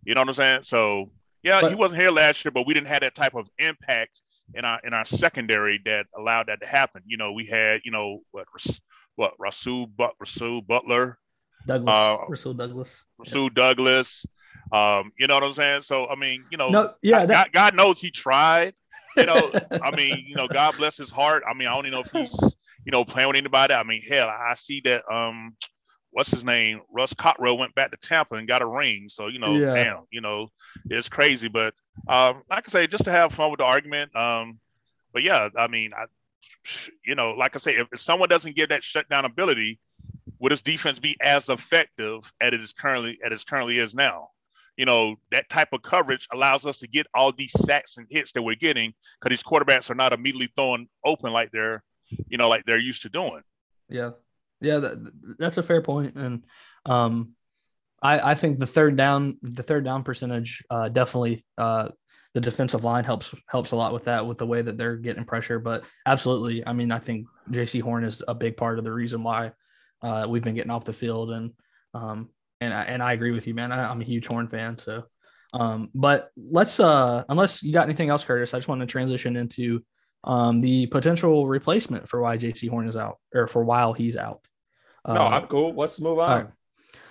You 0.04 0.14
know 0.14 0.22
what 0.22 0.30
I'm 0.30 0.36
saying? 0.36 0.64
So 0.64 1.12
yeah, 1.44 1.62
but, 1.62 1.70
he 1.70 1.76
wasn't 1.76 2.02
here 2.02 2.12
last 2.12 2.44
year, 2.44 2.52
but 2.52 2.66
we 2.66 2.74
didn't 2.74 2.88
have 2.88 3.02
that 3.02 3.16
type 3.16 3.36
of 3.36 3.50
impact 3.60 4.22
in 4.54 4.66
our 4.66 4.80
in 4.84 4.94
our 4.94 5.06
secondary 5.06 5.82
that 5.86 6.06
allowed 6.16 6.48
that 6.48 6.62
to 6.62 6.68
happen. 6.68 7.02
You 7.06 7.18
know, 7.18 7.32
we 7.34 7.46
had, 7.46 7.82
you 7.84 7.92
know, 7.92 8.22
what 8.32 8.48
what 9.16 9.34
Rasul 9.40 9.88
but 9.88 10.14
Rasul 10.20 10.62
Butler, 10.62 11.18
Douglas, 11.66 11.96
uh, 11.96 12.18
Rasul 12.28 12.54
Douglas, 12.54 13.04
Rasul 13.18 13.44
yeah. 13.44 13.50
Douglas. 13.54 14.26
Um, 14.72 15.12
you 15.18 15.28
know 15.28 15.36
what 15.36 15.44
I'm 15.44 15.54
saying? 15.54 15.82
So 15.84 16.08
I 16.08 16.16
mean, 16.16 16.46
you 16.52 16.58
know, 16.58 16.70
no, 16.70 16.94
yeah, 17.02 17.26
that, 17.26 17.52
God, 17.52 17.54
God 17.54 17.76
knows 17.76 18.00
he 18.00 18.12
tried. 18.12 18.74
You 19.16 19.26
know, 19.26 19.52
I 19.72 19.96
mean, 19.96 20.26
you 20.28 20.36
know, 20.36 20.48
God 20.48 20.76
bless 20.78 20.98
his 20.98 21.10
heart. 21.10 21.44
I 21.50 21.54
mean, 21.54 21.68
I 21.68 21.76
don't 21.76 21.86
even 21.86 21.94
know 21.94 22.02
if 22.02 22.12
he's 22.12 22.56
you 22.86 22.92
know, 22.92 23.04
playing 23.04 23.28
with 23.28 23.38
anybody. 23.38 23.74
I 23.74 23.84
mean, 23.84 24.02
hell, 24.02 24.30
I 24.30 24.54
see 24.56 24.82
that 24.82 25.04
um 25.12 25.56
what's 26.12 26.32
his 26.32 26.46
name? 26.46 26.80
Ross 26.90 27.14
Cockrell 27.14 27.58
went 27.58 27.76
back 27.76 27.92
to 27.92 27.98
Tampa 27.98 28.36
and 28.36 28.48
got 28.48 28.62
a 28.62 28.66
ring. 28.66 29.10
So, 29.10 29.28
you 29.28 29.38
know, 29.38 29.58
yeah. 29.58 29.74
damn, 29.74 30.04
you 30.12 30.22
know, 30.22 30.48
it's 30.90 31.10
crazy. 31.10 31.50
But 31.50 31.74
um, 32.08 32.44
like 32.50 32.70
I 32.70 32.72
say, 32.72 32.88
just 32.88 33.04
to 33.04 33.12
have 33.12 33.34
fun 33.34 33.52
with 33.52 33.58
the 33.58 33.66
argument. 33.66 34.16
Um, 34.16 34.60
but 35.12 35.24
yeah, 35.24 35.50
I 35.58 35.68
mean, 35.68 35.92
I 35.94 36.06
you 37.06 37.16
know, 37.16 37.32
like 37.32 37.56
I 37.56 37.60
say, 37.60 37.76
if, 37.76 37.88
if 37.92 38.00
someone 38.00 38.30
doesn't 38.30 38.56
give 38.56 38.70
that 38.70 38.84
shutdown 38.84 39.26
ability, 39.26 39.80
would 40.40 40.52
his 40.52 40.62
defense 40.62 41.00
be 41.00 41.18
as 41.22 41.50
effective 41.50 42.32
as 42.40 42.54
it 42.54 42.62
is 42.62 42.72
currently 42.72 43.20
as 43.24 43.42
it 43.42 43.48
currently 43.48 43.80
is 43.80 43.94
now? 43.94 44.30
You 44.78 44.86
know, 44.86 45.16
that 45.32 45.50
type 45.50 45.70
of 45.72 45.82
coverage 45.82 46.28
allows 46.34 46.66
us 46.66 46.80
to 46.80 46.88
get 46.88 47.08
all 47.14 47.32
these 47.32 47.54
sacks 47.66 47.98
and 47.98 48.08
hits 48.10 48.32
that 48.34 48.42
we're 48.42 48.56
getting 48.56 48.94
because 49.20 49.38
these 49.38 49.44
quarterbacks 49.44 49.90
are 49.90 49.96
not 49.96 50.14
immediately 50.14 50.50
throwing 50.56 50.88
open 51.04 51.32
like 51.32 51.52
they're 51.52 51.84
you 52.28 52.38
know, 52.38 52.50
like 52.50 52.66
they're 52.66 52.78
used 52.78 53.04
to 53.04 53.10
doing. 53.10 53.42
Yeah. 53.90 54.12
Yeah, 54.62 54.80
that, 54.80 55.38
that's 55.40 55.58
a 55.58 55.64
fair 55.64 55.82
point. 55.82 56.16
And 56.16 56.44
um 56.86 57.34
I, 58.02 58.32
I 58.32 58.36
think 58.36 58.60
the 58.60 58.68
third 58.68 58.96
down 58.96 59.38
the 59.42 59.64
third 59.64 59.86
down 59.86 60.04
percentage 60.04 60.64
uh 60.70 60.90
definitely 60.90 61.46
uh 61.58 61.90
the 62.34 62.42
defensive 62.42 62.84
line 62.84 63.06
helps 63.06 63.34
helps 63.48 63.72
a 63.72 63.76
lot 63.76 63.94
with 63.94 64.06
that 64.06 64.28
with 64.28 64.38
the 64.38 64.46
way 64.46 64.62
that 64.62 64.78
they're 64.78 64.98
getting 64.98 65.24
pressure. 65.24 65.58
But 65.58 65.86
absolutely, 66.06 66.68
I 66.68 66.74
mean, 66.74 66.92
I 66.92 67.00
think 67.00 67.28
J.C. 67.50 67.80
Horn 67.80 68.04
is 68.04 68.22
a 68.28 68.36
big 68.36 68.58
part 68.58 68.78
of 68.78 68.84
the 68.84 68.92
reason 68.92 69.24
why 69.24 69.54
uh, 70.02 70.26
we've 70.28 70.44
been 70.44 70.54
getting 70.54 70.70
off 70.70 70.84
the 70.84 70.92
field, 70.92 71.32
and 71.32 71.54
um, 71.94 72.30
and 72.62 72.74
I, 72.74 72.84
and 72.84 73.04
I 73.04 73.14
agree 73.14 73.32
with 73.32 73.48
you, 73.48 73.54
man. 73.54 73.72
I, 73.72 73.92
am 73.92 74.02
a 74.02 74.06
huge 74.06 74.28
Horn 74.28 74.48
fan, 74.48 74.78
so. 74.78 75.04
Um, 75.54 75.90
but 75.96 76.32
let's 76.36 76.80
uh, 76.80 77.24
unless 77.30 77.64
you 77.64 77.72
got 77.72 77.86
anything 77.86 78.10
else, 78.10 78.24
Curtis, 78.24 78.54
I 78.54 78.58
just 78.58 78.68
want 78.68 78.82
to 78.82 78.88
transition 78.88 79.36
into 79.38 79.84
um, 80.24 80.60
the 80.60 80.88
potential 80.88 81.48
replacement 81.48 82.10
for 82.10 82.22
why 82.22 82.38
JC 82.38 82.70
Horn 82.70 82.90
is 82.90 82.96
out 82.96 83.20
or 83.34 83.48
for 83.48 83.64
while 83.64 83.94
he's 83.94 84.18
out. 84.18 84.42
No, 85.08 85.14
uh, 85.14 85.30
I'm 85.30 85.48
cool. 85.48 85.74
Let's 85.74 86.02
move 86.02 86.20
on. 86.20 86.46
Right. 86.46 86.48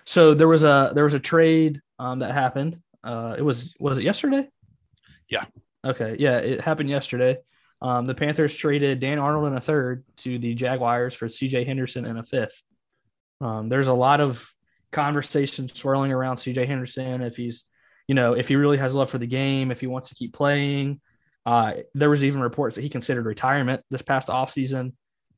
So 0.04 0.34
there 0.34 0.48
was 0.48 0.62
a 0.62 0.92
there 0.94 1.04
was 1.04 1.14
a 1.14 1.20
trade 1.20 1.80
um, 1.98 2.18
that 2.18 2.32
happened. 2.32 2.80
Uh, 3.02 3.34
it 3.38 3.42
was 3.42 3.74
was 3.78 3.98
it 3.98 4.04
yesterday? 4.04 4.48
Yeah. 5.30 5.44
Okay. 5.84 6.16
Yeah, 6.18 6.38
it 6.38 6.60
happened 6.60 6.90
yesterday. 6.90 7.38
Um, 7.80 8.06
the 8.06 8.14
Panthers 8.14 8.54
traded 8.54 9.00
Dan 9.00 9.18
Arnold 9.18 9.46
in 9.48 9.56
a 9.56 9.60
third 9.60 10.04
to 10.18 10.38
the 10.38 10.54
Jaguars 10.54 11.14
for 11.14 11.28
C.J. 11.28 11.64
Henderson 11.64 12.06
in 12.06 12.16
a 12.16 12.24
fifth. 12.24 12.62
Um, 13.40 13.68
there's 13.68 13.88
a 13.88 13.94
lot 13.94 14.20
of 14.20 14.50
conversation 14.94 15.68
swirling 15.68 16.12
around 16.12 16.38
C.J. 16.38 16.64
Henderson 16.66 17.20
if 17.20 17.36
he's, 17.36 17.64
you 18.08 18.14
know, 18.14 18.34
if 18.34 18.48
he 18.48 18.56
really 18.56 18.78
has 18.78 18.94
love 18.94 19.10
for 19.10 19.18
the 19.18 19.26
game, 19.26 19.70
if 19.70 19.80
he 19.80 19.86
wants 19.86 20.08
to 20.08 20.14
keep 20.14 20.32
playing, 20.32 21.00
uh, 21.46 21.74
there 21.94 22.10
was 22.10 22.24
even 22.24 22.40
reports 22.40 22.76
that 22.76 22.82
he 22.82 22.88
considered 22.88 23.26
retirement 23.26 23.82
this 23.90 24.02
past 24.02 24.28
offseason. 24.28 24.92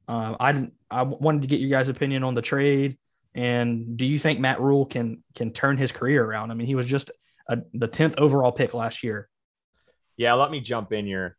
Uh, 0.09 0.37
I 0.39 0.69
I 0.91 1.03
wanted 1.03 1.43
to 1.43 1.49
get 1.49 1.59
your 1.59 1.71
guys' 1.71 1.89
opinion 1.89 2.23
on 2.23 2.35
the 2.35 2.43
trade, 2.43 2.97
and 3.35 3.97
do 3.97 4.07
you 4.07 4.19
think 4.19 4.39
Matt 4.39 4.61
Rhule 4.61 4.87
can 4.87 5.25
can 5.35 5.53
turn 5.53 5.77
his 5.77 5.91
career 5.91 6.25
around? 6.25 6.53
I 6.53 6.55
mean, 6.55 6.69
he 6.69 6.77
was 6.77 6.87
just 6.87 7.11
a, 7.49 7.59
the 7.75 7.89
tenth 7.89 8.15
overall 8.19 8.53
pick 8.53 8.73
last 8.73 9.03
year. 9.03 9.29
Yeah, 10.17 10.35
let 10.35 10.51
me 10.51 10.61
jump 10.61 10.93
in 10.93 11.07
here. 11.07 11.37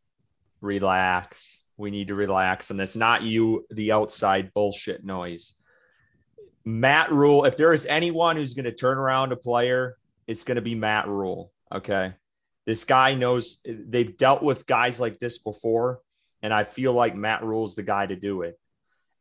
Relax. 0.59 1.63
We 1.77 1.91
need 1.91 2.09
to 2.09 2.15
relax, 2.15 2.71
and 2.71 2.81
it's 2.81 2.95
not 2.95 3.23
you, 3.23 3.65
the 3.69 3.91
outside 3.93 4.51
bullshit 4.53 5.05
noise. 5.05 5.53
Matt 6.67 7.13
Rhule, 7.13 7.45
If 7.45 7.55
there 7.55 7.71
is 7.71 7.85
anyone 7.85 8.35
who's 8.35 8.53
going 8.53 8.65
to 8.65 8.73
turn 8.73 8.97
around 8.97 9.31
a 9.31 9.37
player, 9.37 9.95
it's 10.27 10.43
going 10.43 10.57
to 10.57 10.61
be 10.61 10.75
Matt 10.75 11.07
Rhule. 11.07 11.53
Okay. 11.71 12.13
This 12.65 12.83
guy 12.83 13.15
knows 13.15 13.65
they've 13.65 14.17
dealt 14.17 14.43
with 14.43 14.67
guys 14.67 14.99
like 14.99 15.17
this 15.17 15.37
before. 15.37 16.01
And 16.41 16.53
I 16.53 16.65
feel 16.65 16.91
like 16.91 17.15
Matt 17.15 17.41
Rhule's 17.41 17.75
the 17.75 17.83
guy 17.83 18.05
to 18.05 18.17
do 18.17 18.41
it. 18.41 18.59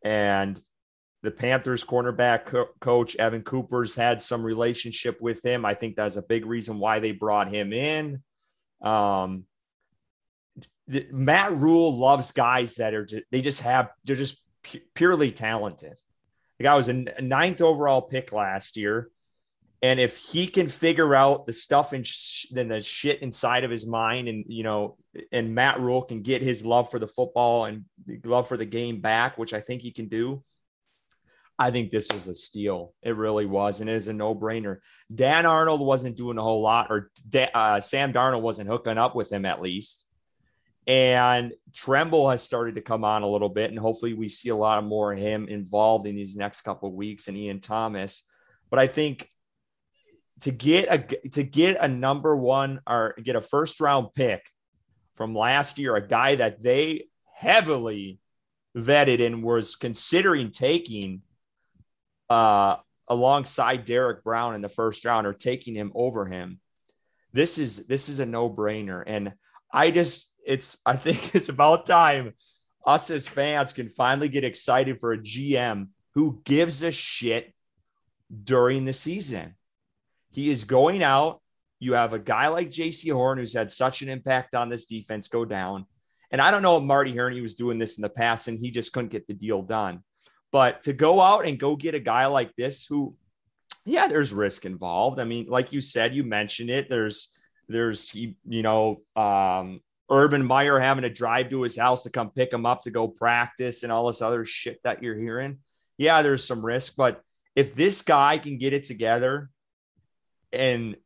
And 0.02 0.61
the 1.22 1.30
Panthers 1.30 1.85
cornerback 1.85 2.46
co- 2.46 2.70
coach, 2.80 3.14
Evan 3.14 3.42
Cooper's 3.42 3.94
had 3.94 4.20
some 4.20 4.42
relationship 4.42 5.20
with 5.20 5.40
him. 5.44 5.64
I 5.64 5.74
think 5.74 5.94
that's 5.94 6.16
a 6.16 6.26
big 6.26 6.46
reason 6.46 6.80
why 6.80 6.98
they 6.98 7.12
brought 7.12 7.52
him 7.52 7.72
in. 7.72 8.24
Um, 8.82 9.44
Matt 10.88 11.52
Rhule 11.52 11.96
loves 11.96 12.32
guys 12.32 12.74
that 12.74 12.92
are 12.92 13.04
just, 13.04 13.22
they 13.30 13.40
just 13.40 13.62
have, 13.62 13.90
they're 14.04 14.16
just 14.16 14.42
pu- 14.64 14.80
purely 14.96 15.30
talented. 15.30 15.94
The 16.59 16.64
guy 16.64 16.75
was 16.75 16.88
a 16.88 17.05
ninth 17.21 17.61
overall 17.61 18.03
pick 18.03 18.33
last 18.33 18.77
year. 18.77 19.11
And 19.83 20.01
if 20.01 20.16
he 20.16 20.47
can 20.47 20.69
figure 20.69 21.14
out 21.14 21.47
the 21.47 21.53
stuff 21.53 21.92
and, 21.92 22.05
sh- 22.05 22.51
and 22.57 22.71
the 22.71 22.81
shit 22.81 23.21
inside 23.21 23.62
of 23.62 23.71
his 23.71 23.87
mind, 23.87 24.27
and 24.27 24.45
you 24.49 24.62
know, 24.62 24.97
and 25.33 25.55
Matt 25.55 25.81
Rhule 25.81 26.03
can 26.03 26.23
get 26.23 26.40
his 26.40 26.64
love 26.64 26.90
for 26.90 26.99
the 26.99 27.07
football 27.07 27.66
and 27.66 27.85
love 28.25 28.49
for 28.49 28.57
the 28.57 28.64
game 28.64 29.01
back, 29.01 29.37
which 29.37 29.53
I 29.53 29.61
think 29.61 29.83
he 29.83 29.92
can 29.92 30.09
do. 30.09 30.42
I 31.59 31.71
think 31.71 31.90
this 31.90 32.09
was 32.12 32.27
a 32.29 32.35
steal. 32.35 32.95
It 33.03 33.16
really 33.16 33.47
was, 33.47 33.81
and 33.81 33.88
it 33.88 33.95
is 33.95 34.09
a 34.09 34.12
no-brainer. 34.12 34.79
Dan 35.14 35.47
Arnold 35.47 35.81
wasn't 35.81 36.16
doing 36.16 36.38
a 36.38 36.42
whole 36.42 36.62
lot, 36.62 36.88
or 36.90 37.11
uh, 37.55 37.81
Sam 37.81 38.12
Darnold 38.12 38.42
wasn't 38.42 38.69
hooking 38.69 38.99
up 38.99 39.14
with 39.14 39.31
him 39.31 39.45
at 39.45 39.62
least. 39.62 40.06
And 40.87 41.53
Tremble 41.75 42.31
has 42.31 42.42
started 42.42 42.77
to 42.77 42.81
come 42.81 43.05
on 43.05 43.22
a 43.22 43.29
little 43.29 43.49
bit, 43.49 43.70
and 43.70 43.79
hopefully 43.79 44.14
we 44.14 44.29
see 44.29 44.51
a 44.51 44.57
lot 44.57 44.85
more 44.85 45.12
of 45.12 45.18
him 45.18 45.49
involved 45.49 46.07
in 46.07 46.14
these 46.14 46.37
next 46.37 46.61
couple 46.61 46.88
of 46.88 46.94
weeks. 46.94 47.27
And 47.27 47.37
Ian 47.37 47.61
Thomas, 47.61 48.22
but 48.70 48.79
I 48.79 48.87
think 48.87 49.29
to 50.40 50.51
get 50.51 50.88
a 50.88 51.29
to 51.31 51.42
get 51.42 51.79
a 51.81 51.88
number 51.88 52.37
one 52.37 52.81
or 52.87 53.14
get 53.22 53.37
a 53.37 53.40
first 53.40 53.81
round 53.81 54.14
pick 54.14 54.49
from 55.14 55.35
last 55.35 55.79
year, 55.79 55.96
a 55.96 56.07
guy 56.07 56.37
that 56.37 56.62
they 56.62 57.07
heavily 57.35 58.20
vetted 58.77 59.25
and 59.25 59.42
was 59.42 59.77
considering 59.77 60.51
taking 60.51 61.22
uh, 62.29 62.77
alongside 63.09 63.87
Derrick 63.87 64.22
Brown 64.22 64.55
in 64.55 64.61
the 64.61 64.68
first 64.68 65.05
round 65.05 65.27
or 65.27 65.33
taking 65.33 65.75
him 65.75 65.90
over 65.94 66.27
him. 66.27 66.61
This 67.33 67.59
is 67.59 67.87
this 67.87 68.09
is 68.09 68.18
a 68.18 68.27
no 68.27 68.51
brainer, 68.51 69.03
and 69.07 69.33
I 69.72 69.90
just 69.90 70.35
it's 70.46 70.78
I 70.87 70.96
think 70.96 71.35
it's 71.35 71.48
about 71.48 71.87
time 71.87 72.32
us 72.87 73.11
as 73.11 73.26
fans 73.26 73.72
can 73.72 73.90
finally 73.90 74.28
get 74.28 74.44
excited 74.44 75.00
for 75.00 75.12
a 75.12 75.18
GM 75.18 75.88
who 76.14 76.40
gives 76.44 76.82
a 76.82 76.92
shit 76.92 77.52
during 78.44 78.85
the 78.85 78.92
season. 78.92 79.56
He 80.30 80.50
is 80.50 80.64
going 80.64 81.02
out. 81.02 81.42
You 81.80 81.94
have 81.94 82.14
a 82.14 82.18
guy 82.18 82.48
like 82.48 82.70
JC 82.70 83.12
Horn 83.12 83.38
who's 83.38 83.52
had 83.52 83.70
such 83.70 84.02
an 84.02 84.09
impact 84.09 84.54
on 84.54 84.68
this 84.68 84.87
defense 84.87 85.28
go 85.28 85.44
down. 85.44 85.85
And 86.30 86.40
I 86.40 86.50
don't 86.50 86.62
know 86.62 86.76
if 86.76 86.85
Marty 86.85 87.14
Hurney 87.14 87.40
was 87.40 87.54
doing 87.54 87.78
this 87.78 87.98
in 87.98 88.02
the 88.02 88.09
past 88.09 88.48
and 88.48 88.59
he 88.59 88.70
just 88.70 88.92
couldn't 88.92 89.11
get 89.11 89.26
the 89.26 89.35
deal 89.35 89.62
done. 89.62 90.02
But 90.52 90.82
to 90.85 90.92
go 90.92 91.20
out 91.20 91.44
and 91.44 91.59
go 91.59 91.76
get 91.76 91.94
a 91.94 92.00
guy 92.00 92.26
like 92.26 92.54
this 92.56 92.87
who, 92.87 93.16
yeah, 93.85 94.09
there's 94.09 94.32
risk 94.32 94.64
involved. 94.64 95.18
I 95.18 95.24
mean, 95.24 95.46
like 95.48 95.72
you 95.72 95.80
said, 95.80 96.14
you 96.14 96.24
mentioned 96.24 96.70
it. 96.70 96.88
There's, 96.88 97.28
there's, 97.68 98.14
you 98.14 98.35
know, 98.44 99.02
um, 99.16 99.80
Urban 100.11 100.45
Meyer 100.45 100.79
having 100.79 101.03
to 101.03 101.11
drive 101.11 101.51
to 101.51 101.62
his 101.62 101.77
house 101.77 102.05
to 102.05 102.11
come 102.11 102.31
pick 102.31 102.53
him 102.53 102.66
up 102.66 102.83
to 102.83 102.90
go 102.90 103.09
practice 103.09 103.83
and 103.83 103.90
all 103.90 104.07
this 104.07 104.23
other 104.23 104.45
shit 104.45 104.81
that 104.85 105.03
you're 105.03 105.19
hearing. 105.19 105.59
Yeah, 105.99 106.23
there's 106.23 106.45
some 106.45 106.64
risk, 106.64 106.95
but 106.97 107.23
if 107.55 107.75
this 107.75 108.03
guy 108.03 108.38
can 108.38 108.59
get 108.59 108.75
it 108.75 108.85
together 108.85 109.51
and 110.53 110.97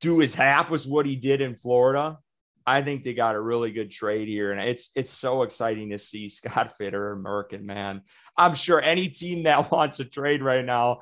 do 0.00 0.18
his 0.18 0.34
half 0.34 0.70
was 0.70 0.86
what 0.86 1.06
he 1.06 1.16
did 1.16 1.40
in 1.40 1.56
Florida, 1.56 2.18
I 2.66 2.82
think 2.82 3.04
they 3.04 3.14
got 3.14 3.36
a 3.36 3.40
really 3.40 3.70
good 3.70 3.90
trade 3.90 4.28
here. 4.28 4.52
And 4.52 4.60
it's 4.60 4.90
it's 4.94 5.12
so 5.12 5.42
exciting 5.42 5.90
to 5.90 5.98
see 5.98 6.28
Scott 6.28 6.74
Fitterer 6.78 7.20
Merkin, 7.20 7.62
man. 7.62 8.02
I'm 8.36 8.54
sure 8.54 8.80
any 8.80 9.08
team 9.08 9.44
that 9.44 9.70
wants 9.72 9.96
to 9.96 10.04
trade 10.04 10.42
right 10.42 10.64
now, 10.64 11.00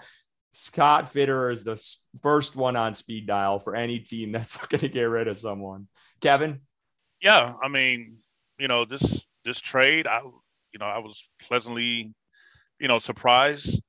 Scott 0.52 1.12
Fitterer 1.12 1.52
is 1.52 1.64
the 1.64 1.82
first 2.22 2.54
one 2.54 2.76
on 2.76 2.94
speed 2.94 3.26
dial 3.26 3.58
for 3.58 3.74
any 3.74 3.98
team 3.98 4.30
that's 4.30 4.56
going 4.68 4.80
to 4.80 4.88
get 4.88 5.04
rid 5.04 5.26
of 5.26 5.36
someone. 5.38 5.88
Kevin? 6.20 6.60
Yeah, 7.24 7.54
I 7.62 7.68
mean, 7.68 8.18
you 8.60 8.68
know, 8.68 8.86
this 8.86 9.26
this 9.44 9.60
trade, 9.60 10.08
I 10.08 10.20
you 10.22 10.80
know, 10.80 10.86
I 10.86 11.00
was 11.00 11.24
pleasantly, 11.42 12.14
you 12.80 12.88
know, 12.88 13.00
surprised, 13.00 13.82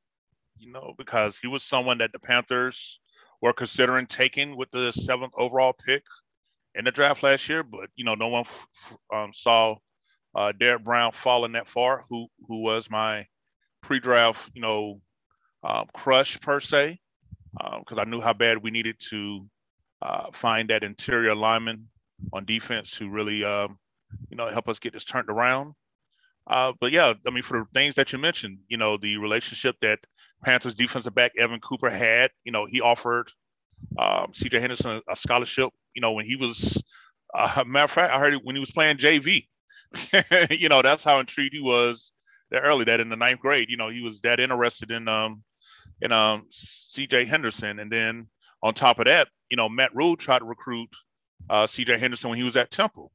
you 0.59 0.71
know, 0.71 0.93
because 0.97 1.37
he 1.37 1.47
was 1.47 1.63
someone 1.63 1.99
that 1.99 2.11
the 2.13 2.19
Panthers 2.19 2.99
were 3.41 3.53
considering 3.53 4.07
taking 4.07 4.57
with 4.57 4.71
the 4.71 4.91
seventh 4.93 5.33
overall 5.37 5.73
pick 5.73 6.03
in 6.75 6.85
the 6.85 6.91
draft 6.91 7.23
last 7.23 7.49
year, 7.49 7.63
but 7.63 7.89
you 7.95 8.05
know, 8.05 8.15
no 8.15 8.29
one 8.29 8.45
um, 9.13 9.31
saw 9.33 9.75
uh, 10.35 10.53
Derrick 10.59 10.83
Brown 10.83 11.11
falling 11.13 11.53
that 11.53 11.67
far, 11.69 12.05
who 12.09 12.27
who 12.47 12.61
was 12.63 12.89
my 12.89 13.27
pre-draft, 13.83 14.51
you 14.55 14.61
know, 14.61 15.01
uh, 15.63 15.85
crush 15.93 16.39
per 16.41 16.59
se, 16.61 16.99
because 17.53 17.97
uh, 17.97 18.01
I 18.01 18.05
knew 18.05 18.21
how 18.21 18.33
bad 18.33 18.63
we 18.63 18.71
needed 18.71 18.97
to 19.11 19.47
uh, 20.01 20.31
find 20.33 20.69
that 20.71 20.83
interior 20.83 21.35
lineman 21.35 21.87
on 22.33 22.45
defense 22.45 22.91
to 22.97 23.09
really, 23.09 23.43
um, 23.43 23.77
you 24.29 24.37
know, 24.37 24.47
help 24.47 24.69
us 24.69 24.79
get 24.79 24.93
this 24.93 25.03
turned 25.03 25.29
around. 25.29 25.73
Uh, 26.47 26.73
but 26.79 26.91
yeah, 26.91 27.13
I 27.25 27.31
mean, 27.31 27.43
for 27.43 27.59
the 27.59 27.65
things 27.73 27.95
that 27.95 28.13
you 28.13 28.19
mentioned, 28.19 28.59
you 28.67 28.77
know, 28.77 28.97
the 28.97 29.17
relationship 29.17 29.75
that 29.81 29.99
Panthers 30.43 30.75
defensive 30.75 31.15
back 31.15 31.33
Evan 31.37 31.59
Cooper 31.59 31.89
had. 31.89 32.31
You 32.43 32.51
know, 32.51 32.65
he 32.65 32.81
offered 32.81 33.31
um, 33.97 34.31
C.J. 34.33 34.59
Henderson 34.59 35.01
a, 35.09 35.15
scholarship. 35.15 35.71
You 35.93 36.01
know, 36.01 36.13
when 36.13 36.25
he 36.25 36.35
was, 36.35 36.81
uh, 37.33 37.63
matter 37.67 37.85
of 37.85 37.91
fact, 37.91 38.13
I 38.13 38.19
heard 38.19 38.33
it 38.33 38.41
when 38.43 38.55
he 38.55 38.59
was 38.59 38.71
playing 38.71 38.97
JV. 38.97 39.47
you 40.51 40.69
know, 40.69 40.81
that's 40.81 41.03
how 41.03 41.19
intrigued 41.19 41.53
he 41.53 41.61
was 41.61 42.11
that 42.51 42.61
early. 42.61 42.85
That 42.85 42.99
in 42.99 43.09
the 43.09 43.15
ninth 43.15 43.39
grade, 43.39 43.69
you 43.69 43.77
know, 43.77 43.89
he 43.89 44.01
was 44.01 44.21
that 44.21 44.39
interested 44.39 44.91
in 44.91 45.07
um 45.07 45.43
in 46.01 46.11
um 46.11 46.45
C.J. 46.51 47.25
Henderson, 47.25 47.79
and 47.79 47.91
then 47.91 48.27
on 48.61 48.73
top 48.73 48.99
of 48.99 49.05
that, 49.05 49.29
you 49.49 49.57
know, 49.57 49.69
Matt 49.69 49.95
Rhule 49.95 50.15
tried 50.15 50.39
to 50.39 50.45
recruit 50.45 50.89
uh, 51.49 51.67
C.J. 51.67 51.97
Henderson 51.97 52.29
when 52.29 52.37
he 52.37 52.43
was 52.43 52.57
at 52.57 52.71
Temple. 52.71 53.11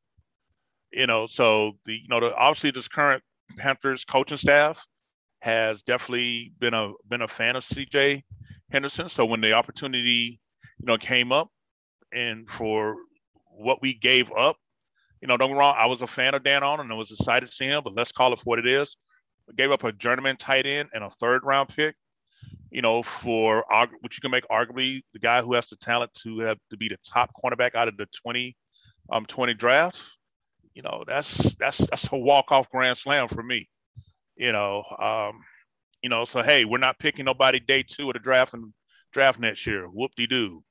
You 0.93 1.07
know, 1.07 1.27
so 1.27 1.73
the 1.85 1.93
you 1.93 2.09
know 2.09 2.21
the, 2.21 2.35
obviously 2.35 2.73
this 2.73 2.88
current 2.88 3.23
Panthers 3.57 4.05
coaching 4.05 4.37
staff 4.37 4.85
has 5.40 5.83
definitely 5.83 6.53
been 6.59 6.75
a 6.75 6.93
been 7.09 7.23
a 7.23 7.29
fan 7.29 7.57
of 7.57 7.64
CJ 7.64 8.23
Henderson. 8.71 9.09
So 9.09 9.25
when 9.25 9.40
the 9.40 9.53
opportunity, 9.53 10.40
you 10.79 10.87
know, 10.87 10.97
came 10.97 11.33
up 11.33 11.49
and 12.12 12.49
for 12.51 12.97
what 13.47 13.83
we 13.83 13.95
gave 13.95 14.33
up, 14.33 14.57
you 15.21 15.29
know, 15.29 15.37
don't 15.37 15.51
get 15.51 15.57
wrong, 15.57 15.75
I 15.79 15.87
was 15.87 16.03
a 16.03 16.07
fan 16.07 16.35
of 16.35 16.43
Dan 16.43 16.62
Arnold 16.62 16.87
and 16.87 16.93
I 16.93 16.97
was 16.97 17.11
excited 17.11 17.47
to 17.47 17.53
see 17.53 17.66
him, 17.66 17.83
but 17.85 17.95
let's 17.95 18.12
call 18.12 18.33
it 18.33 18.38
for 18.38 18.45
what 18.45 18.59
it 18.59 18.66
is. 18.66 18.97
We 19.47 19.55
gave 19.55 19.71
up 19.71 19.85
a 19.85 19.93
journeyman 19.93 20.37
tight 20.37 20.66
end 20.66 20.88
and 20.95 21.05
a 21.05 21.11
third 21.11 21.45
round 21.45 21.69
pick, 21.69 21.97
you 22.70 22.83
know, 22.83 23.03
for 23.03 23.64
which 24.00 24.16
you 24.16 24.20
can 24.20 24.31
make 24.31 24.46
arguably 24.48 25.03
the 25.12 25.18
guy 25.18 25.42
who 25.42 25.55
has 25.55 25.68
the 25.68 25.76
talent 25.76 26.12
to 26.22 26.40
have 26.40 26.59
to 26.70 26.76
be 26.76 26.88
the 26.88 26.96
top 27.05 27.31
cornerback 27.42 27.74
out 27.74 27.88
of 27.88 27.96
the 27.96 28.07
20 28.22 28.57
um 29.11 29.26
20 29.26 29.55
draft. 29.55 30.00
You 30.74 30.83
know, 30.83 31.05
that's 31.07 31.55
that's 31.57 31.79
that's 31.79 32.09
a 32.12 32.16
walk-off 32.16 32.70
grand 32.70 32.96
slam 32.96 33.29
for 33.29 33.42
me 33.42 33.68
you 34.40 34.53
know, 34.53 34.83
um, 34.98 35.44
you 36.03 36.09
know, 36.09 36.24
so 36.24 36.42
hey, 36.42 36.64
we're 36.64 36.79
not 36.79 36.98
picking 36.98 37.26
nobody 37.26 37.61
day 37.61 37.85
two 37.87 38.09
of 38.09 38.14
the 38.14 38.18
draft 38.18 38.55
and 38.55 38.72
draft 39.12 39.38
next 39.38 39.66
year. 39.66 39.85
Whoop 39.85 40.12
de 40.16 40.26
doo. 40.26 40.64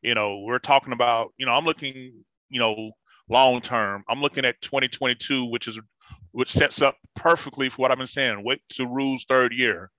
You 0.00 0.14
know, 0.14 0.38
we're 0.46 0.60
talking 0.60 0.92
about, 0.92 1.32
you 1.36 1.44
know, 1.44 1.52
I'm 1.52 1.64
looking, 1.64 2.12
you 2.48 2.60
know, 2.60 2.92
long 3.28 3.60
term. 3.60 4.04
I'm 4.08 4.20
looking 4.22 4.44
at 4.44 4.60
2022, 4.62 5.44
which 5.46 5.66
is 5.66 5.80
which 6.30 6.52
sets 6.52 6.80
up 6.80 6.96
perfectly 7.16 7.68
for 7.68 7.82
what 7.82 7.90
I've 7.90 7.98
been 7.98 8.06
saying. 8.06 8.44
Wait 8.44 8.60
to 8.74 8.86
Rhule's 8.86 9.24
third 9.24 9.52
year. 9.52 9.90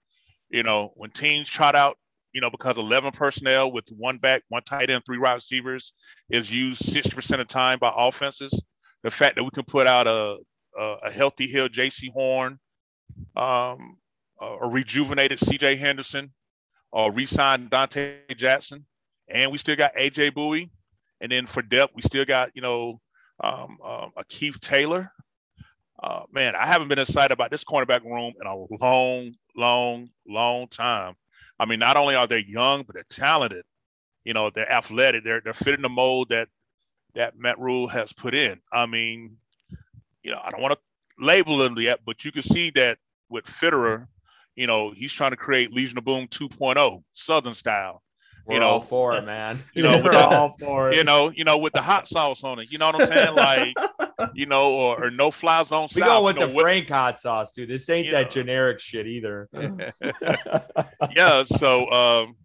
You 0.49 0.63
know, 0.63 0.91
when 0.95 1.11
teams 1.11 1.49
trot 1.49 1.75
out, 1.75 1.97
you 2.33 2.41
know, 2.41 2.49
because 2.49 2.77
11 2.77 3.11
personnel 3.11 3.71
with 3.71 3.85
one 3.89 4.17
back, 4.17 4.43
one 4.49 4.63
tight 4.63 4.89
end, 4.89 5.03
three 5.05 5.17
wide 5.17 5.35
receivers 5.35 5.93
is 6.29 6.53
used 6.53 6.81
60% 6.83 7.31
of 7.31 7.37
the 7.39 7.45
time 7.45 7.79
by 7.79 7.91
offenses. 7.95 8.61
The 9.03 9.11
fact 9.11 9.35
that 9.35 9.43
we 9.43 9.49
can 9.51 9.63
put 9.63 9.87
out 9.87 10.07
a 10.07 10.37
a, 10.77 10.95
a 11.03 11.11
healthy 11.11 11.47
Hill, 11.47 11.69
J.C. 11.69 12.09
Horn, 12.13 12.59
um, 13.35 13.97
a 14.39 14.67
rejuvenated 14.67 15.39
C.J. 15.39 15.75
Henderson, 15.77 16.31
or 16.91 17.11
re-signed 17.11 17.71
Donte 17.71 18.35
Jackson, 18.37 18.85
and 19.27 19.51
we 19.51 19.57
still 19.57 19.75
got 19.75 19.91
A.J. 19.95 20.31
Bouye, 20.31 20.69
and 21.19 21.31
then 21.31 21.47
for 21.47 21.61
depth 21.61 21.93
we 21.95 22.03
still 22.03 22.25
got 22.25 22.51
you 22.55 22.61
know 22.61 23.01
um, 23.43 23.77
um, 23.83 24.11
a 24.15 24.23
Keith 24.29 24.59
Taylor. 24.59 25.11
Uh, 26.01 26.21
man, 26.31 26.55
I 26.55 26.67
haven't 26.67 26.89
been 26.89 26.99
excited 26.99 27.31
about 27.31 27.49
this 27.49 27.63
cornerback 27.63 28.03
room 28.03 28.33
in 28.39 28.45
a 28.45 28.55
long, 28.79 29.33
long, 29.57 30.09
long 30.27 30.67
time. 30.67 31.15
I 31.59 31.65
mean, 31.65 31.79
not 31.79 31.97
only 31.97 32.15
are 32.15 32.27
they 32.27 32.45
young, 32.47 32.83
but 32.83 32.93
they're 32.93 33.05
talented. 33.09 33.65
You 34.23 34.33
know, 34.33 34.49
they're 34.49 34.71
athletic. 34.71 35.23
They're 35.23 35.41
they're 35.41 35.53
fitting 35.53 35.81
the 35.81 35.89
mold 35.89 36.29
that 36.29 36.49
that 37.15 37.37
Matt 37.37 37.59
Rhule 37.59 37.87
has 37.87 38.13
put 38.13 38.35
in. 38.35 38.59
I 38.71 38.85
mean, 38.85 39.37
you 40.23 40.31
know, 40.31 40.39
I 40.43 40.51
don't 40.51 40.61
want 40.61 40.73
to 40.73 41.23
label 41.23 41.57
them 41.57 41.77
yet, 41.77 42.01
but 42.05 42.23
you 42.23 42.31
can 42.31 42.43
see 42.43 42.69
that 42.71 42.99
with 43.29 43.45
Fitterer, 43.45 44.07
you 44.55 44.67
know, 44.67 44.91
he's 44.91 45.13
trying 45.13 45.31
to 45.31 45.37
create 45.37 45.73
Legion 45.73 45.97
of 45.97 46.05
Boom 46.05 46.27
2.0 46.27 47.03
Southern 47.13 47.53
style. 47.53 48.03
We're 48.47 48.55
you 48.55 48.59
know, 48.61 48.67
all 48.69 48.79
for 48.79 49.15
it, 49.17 49.25
man. 49.25 49.59
You 49.73 49.83
know, 49.83 50.01
we're 50.01 50.13
all 50.13 50.55
for 50.57 50.89
it. 50.89 50.95
You 50.95 51.03
know, 51.03 51.31
you 51.35 51.43
know, 51.43 51.57
with 51.57 51.73
the 51.73 51.81
hot 51.81 52.07
sauce 52.07 52.45
on 52.45 52.59
it. 52.59 52.71
You 52.71 52.77
know 52.77 52.91
what 52.91 53.01
I'm 53.01 53.07
saying? 53.09 53.35
Like, 53.35 54.29
you 54.33 54.45
know, 54.45 54.73
or, 54.73 55.05
or 55.05 55.11
no 55.11 55.31
fly 55.31 55.61
zone. 55.63 55.89
We 55.93 56.01
go 56.01 56.23
with 56.23 56.37
you 56.37 56.41
know, 56.41 56.47
the 56.47 56.59
Frank 56.61 56.89
hot 56.89 57.19
sauce, 57.19 57.51
dude. 57.51 57.67
This 57.67 57.89
ain't 57.89 58.11
that 58.11 58.23
know. 58.23 58.29
generic 58.29 58.79
shit 58.79 59.05
either. 59.05 59.49
yeah. 61.15 61.43
So, 61.43 61.91
um, 61.91 62.35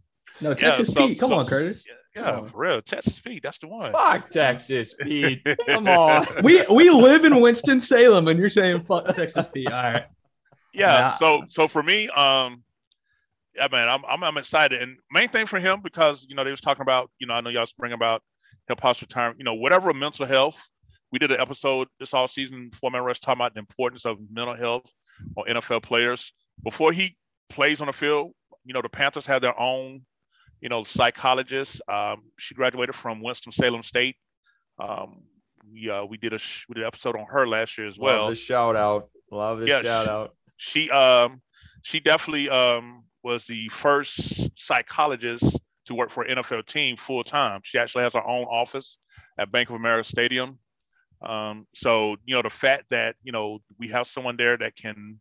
no 0.41 0.55
Texas 0.55 0.89
yeah, 0.89 1.07
Pete. 1.07 1.21
So, 1.21 1.21
come 1.21 1.33
on, 1.35 1.47
Curtis. 1.47 1.85
Yeah, 2.17 2.23
yeah 2.23 2.43
for 2.43 2.59
real. 2.59 2.83
Texas 2.83 3.21
Pete. 3.21 3.43
That's 3.43 3.59
the 3.59 3.69
one. 3.69 3.93
Fuck 3.93 4.29
Texas 4.29 4.95
Pete. 4.95 5.47
Come 5.67 5.87
on. 5.87 6.27
we 6.43 6.67
we 6.69 6.91
live 6.91 7.25
in 7.25 7.41
Winston 7.41 7.79
Salem, 7.79 8.27
and 8.27 8.41
you're 8.41 8.51
saying 8.51 8.83
fuck 8.83 9.07
Texas 9.15 9.47
Pete. 9.55 9.71
All 9.71 9.83
right. 9.83 10.07
Yeah. 10.75 11.11
So 11.15 11.45
so 11.49 11.69
for 11.69 11.83
me, 11.83 12.09
um, 12.09 12.65
yeah, 13.55 13.69
man, 13.71 13.89
I'm, 13.89 14.03
I'm, 14.09 14.25
I'm 14.25 14.37
excited. 14.37 14.81
And 14.81 14.97
main 15.11 15.29
thing 15.29 15.47
for 15.47 15.59
him 15.59 15.81
because 15.83 16.27
you 16.29 16.35
know 16.35 16.45
they 16.45 16.51
was 16.51 16.61
talking 16.61 16.83
about 16.83 17.11
you 17.19 17.27
know 17.27 17.35
I 17.35 17.41
know 17.41 17.51
y'all 17.51 17.67
spring 17.67 17.93
about 17.93 18.23
hip 18.69 18.81
hop's 18.81 19.03
retirement. 19.03 19.39
You 19.39 19.45
know 19.45 19.55
whatever 19.55 19.93
mental 19.93 20.27
health. 20.27 20.61
We 21.11 21.19
did 21.19 21.31
an 21.31 21.41
episode 21.41 21.89
this 22.01 22.15
all 22.15 22.27
season, 22.27 22.71
Four 22.73 22.91
Man 22.91 23.03
Rush, 23.03 23.21
talking 23.21 23.41
about 23.41 23.53
the 23.53 23.61
importance 23.61 24.07
of 24.07 24.17
mental 24.31 24.55
health 24.55 24.91
on 25.37 25.47
NFL 25.47 25.83
players. 25.83 26.33
Before 26.65 26.91
he 26.91 27.17
plays 27.51 27.83
on 27.83 27.89
the 27.89 27.93
field, 27.93 28.33
you 28.65 28.73
know 28.73 28.81
the 28.81 28.89
Panthers 28.89 29.27
have 29.27 29.43
their 29.43 29.59
own, 29.59 30.03
you 30.61 30.71
know, 30.71 30.85
psychologist. 30.85 31.83
Um, 31.87 32.23
she 32.39 32.55
graduated 32.55 32.95
from 32.95 33.23
Winston 33.23 33.53
Salem 33.53 33.83
State. 33.83 34.17
Um, 34.79 35.23
we 35.71 35.91
uh, 35.91 36.05
we 36.05 36.17
did 36.17 36.33
a 36.33 36.39
we 36.69 36.75
did 36.75 36.83
an 36.83 36.87
episode 36.87 37.17
on 37.17 37.27
her 37.29 37.47
last 37.47 37.77
year 37.77 37.87
as 37.87 37.99
well. 37.99 38.23
Love 38.23 38.31
the 38.31 38.37
shout 38.37 38.77
out. 38.77 39.11
Love 39.31 39.61
the 39.61 39.67
yeah, 39.67 39.83
shout 39.83 40.05
she, 40.05 40.11
out. 40.11 40.35
She 40.57 40.91
um 40.91 41.43
she 41.83 42.01
definitely 42.01 42.49
um 42.49 43.05
was 43.23 43.45
the 43.45 43.69
first 43.69 44.51
psychologist 44.59 45.59
to 45.87 45.95
work 45.95 46.11
for 46.11 46.23
an 46.25 46.37
NFL 46.39 46.67
team 46.67 46.97
full 46.97 47.25
time. 47.25 47.61
She 47.65 47.79
actually 47.79 48.05
has 48.05 48.15
her 48.15 48.27
own 48.27 48.45
office 48.45 48.99
at 49.39 49.53
Bank 49.53 49.69
of 49.69 49.77
America 49.77 50.09
Stadium. 50.09 50.59
Um, 51.23 51.67
so 51.75 52.17
you 52.25 52.35
know 52.35 52.43
the 52.43 52.51
fact 52.51 52.85
that 52.91 53.15
you 53.23 53.33
know 53.33 53.61
we 53.79 53.89
have 53.89 54.09
someone 54.09 54.37
there 54.37 54.57
that 54.57 54.75
can, 54.77 55.21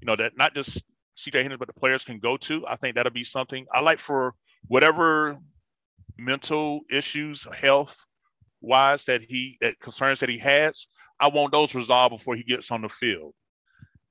you 0.00 0.06
know, 0.06 0.16
that 0.16 0.32
not 0.36 0.54
just 0.54 0.82
CJ 1.16 1.34
Henderson 1.34 1.58
but 1.58 1.68
the 1.68 1.80
players 1.80 2.04
can 2.04 2.18
go 2.18 2.36
to. 2.36 2.66
I 2.66 2.76
think 2.76 2.94
that'll 2.94 3.12
be 3.12 3.24
something 3.24 3.66
I 3.72 3.80
like 3.80 3.98
for 3.98 4.34
whatever 4.66 5.38
mental 6.18 6.80
issues, 6.90 7.46
health 7.54 8.04
wise 8.60 9.04
that 9.04 9.22
he 9.22 9.56
that 9.60 9.80
concerns 9.80 10.20
that 10.20 10.28
he 10.28 10.38
has. 10.38 10.86
I 11.20 11.28
want 11.28 11.52
those 11.52 11.74
resolved 11.74 12.16
before 12.16 12.36
he 12.36 12.44
gets 12.44 12.70
on 12.70 12.82
the 12.82 12.88
field. 12.88 13.34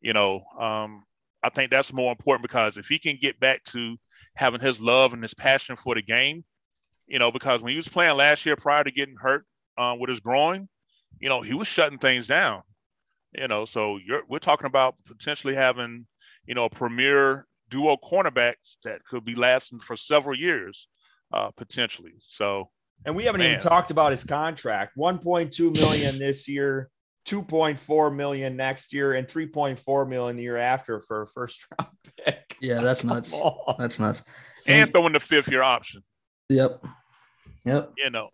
You 0.02 0.14
know, 0.14 0.44
um, 0.60 1.04
I 1.44 1.50
think 1.50 1.72
that's 1.72 1.94
more 1.94 2.12
important 2.12 2.44
because 2.44 2.78
if 2.78 2.88
he 2.88 3.00
can 3.00 3.18
get 3.22 3.40
back 3.40 3.64
to 3.66 3.98
having 4.36 4.60
his 4.60 4.80
love 4.80 5.14
and 5.14 5.22
his 5.22 5.34
passion 5.34 5.76
for 5.76 5.96
the 5.96 6.02
game, 6.02 6.44
you 7.08 7.20
know, 7.20 7.32
because 7.32 7.62
when 7.62 7.72
he 7.72 7.78
was 7.78 7.88
playing 7.88 8.18
last 8.18 8.46
year 8.46 8.56
prior 8.56 8.84
to 8.84 8.92
getting 8.92 9.16
hurt 9.16 9.46
uh, 9.78 9.96
with 10.00 10.10
his 10.10 10.20
groin, 10.20 10.68
you 11.20 11.30
know, 11.30 11.42
he 11.42 11.54
was 11.54 11.68
shutting 11.68 12.00
things 12.00 12.28
down. 12.28 12.62
You 13.34 13.48
know, 13.48 13.66
so 13.66 14.00
we're 14.28 14.40
talking 14.40 14.68
about 14.68 14.96
potentially 15.06 15.54
having, 15.54 16.08
you 16.46 16.56
know, 16.56 16.66
a 16.66 16.70
premier 16.70 17.46
duo 17.70 17.98
cornerbacks 17.98 18.78
that 18.84 19.04
could 19.06 19.26
be 19.26 19.36
lasting 19.36 19.80
for 19.80 19.96
several 19.96 20.38
years, 20.38 20.88
uh, 21.34 21.52
potentially. 21.52 22.14
So, 22.28 22.70
and 23.06 23.16
we 23.16 23.26
haven't 23.26 23.42
man. 23.42 23.52
even 23.52 23.60
talked 23.60 23.92
about 23.92 24.12
his 24.12 24.24
contract: 24.24 24.98
1.2 24.98 25.72
million 25.72 26.18
this 26.20 26.48
year, 26.48 26.90
2.4 27.28 28.16
million 28.16 28.56
next 28.56 28.94
year 28.94 29.14
and 29.14 29.28
3.4 29.28 30.10
million 30.10 30.38
the 30.38 30.44
year 30.44 30.58
after 30.58 31.00
for 31.00 31.24
a 31.24 31.28
first 31.28 31.68
round 31.80 31.92
pick. 32.26 32.56
Yeah, 32.62 32.82
that's 32.82 33.04
nuts. 33.04 33.36
That's 33.78 34.00
nuts. 34.00 34.24
And, 34.66 34.92
throwing 34.92 35.14
the 35.14 35.20
fifth 35.20 35.50
year 35.50 35.62
option. 35.62 36.04
Yep. 36.50 36.84
Yep. 37.66 37.94
You 37.98 38.10
know. 38.10 38.30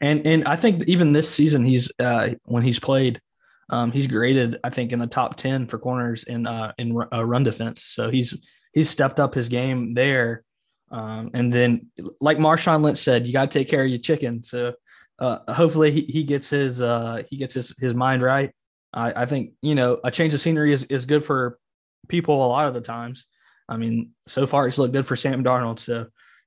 And 0.00 0.26
and 0.26 0.46
I 0.46 0.56
think 0.56 0.84
even 0.88 1.12
this 1.12 1.30
season 1.30 1.64
he's 1.64 1.90
uh 1.98 2.30
when 2.44 2.62
he's 2.62 2.78
played 2.78 3.20
um 3.68 3.90
he's 3.90 4.06
graded 4.06 4.58
I 4.62 4.70
think 4.70 4.92
in 4.92 4.98
the 4.98 5.06
top 5.06 5.36
10 5.36 5.66
for 5.66 5.78
corners 5.78 6.24
in 6.24 6.46
uh 6.46 6.72
in 6.78 6.96
uh, 7.12 7.24
run 7.24 7.42
defense. 7.42 7.84
So 7.84 8.10
he's 8.10 8.38
he's 8.72 8.88
stepped 8.88 9.20
up 9.20 9.34
his 9.34 9.48
game 9.48 9.94
there. 9.94 10.44
Um 10.90 11.30
and 11.34 11.52
then 11.52 11.88
like 12.20 12.38
Marshawn 12.38 12.82
Lynch 12.82 12.98
said, 12.98 13.26
you 13.26 13.32
got 13.32 13.50
to 13.50 13.58
take 13.58 13.68
care 13.68 13.82
of 13.82 13.90
your 13.90 13.98
chicken. 13.98 14.42
So 14.42 14.74
uh, 15.18 15.52
hopefully 15.52 15.90
he, 15.90 16.02
he 16.02 16.22
gets 16.22 16.50
his 16.50 16.80
uh, 16.80 17.22
he 17.28 17.36
gets 17.36 17.54
his, 17.54 17.74
his 17.78 17.94
mind 17.94 18.22
right. 18.22 18.52
I, 18.92 19.22
I 19.22 19.26
think 19.26 19.52
you 19.62 19.74
know 19.74 19.98
a 20.04 20.10
change 20.10 20.34
of 20.34 20.40
scenery 20.40 20.72
is, 20.72 20.84
is 20.84 21.04
good 21.04 21.24
for 21.24 21.58
people 22.08 22.44
a 22.44 22.46
lot 22.46 22.68
of 22.68 22.74
the 22.74 22.80
times. 22.80 23.26
I 23.68 23.76
mean, 23.76 24.12
so 24.26 24.46
far 24.46 24.66
it's 24.66 24.78
looked 24.78 24.94
good 24.94 25.06
for 25.06 25.16
Sam 25.16 25.44
Darnold. 25.44 25.78
So 25.78 26.06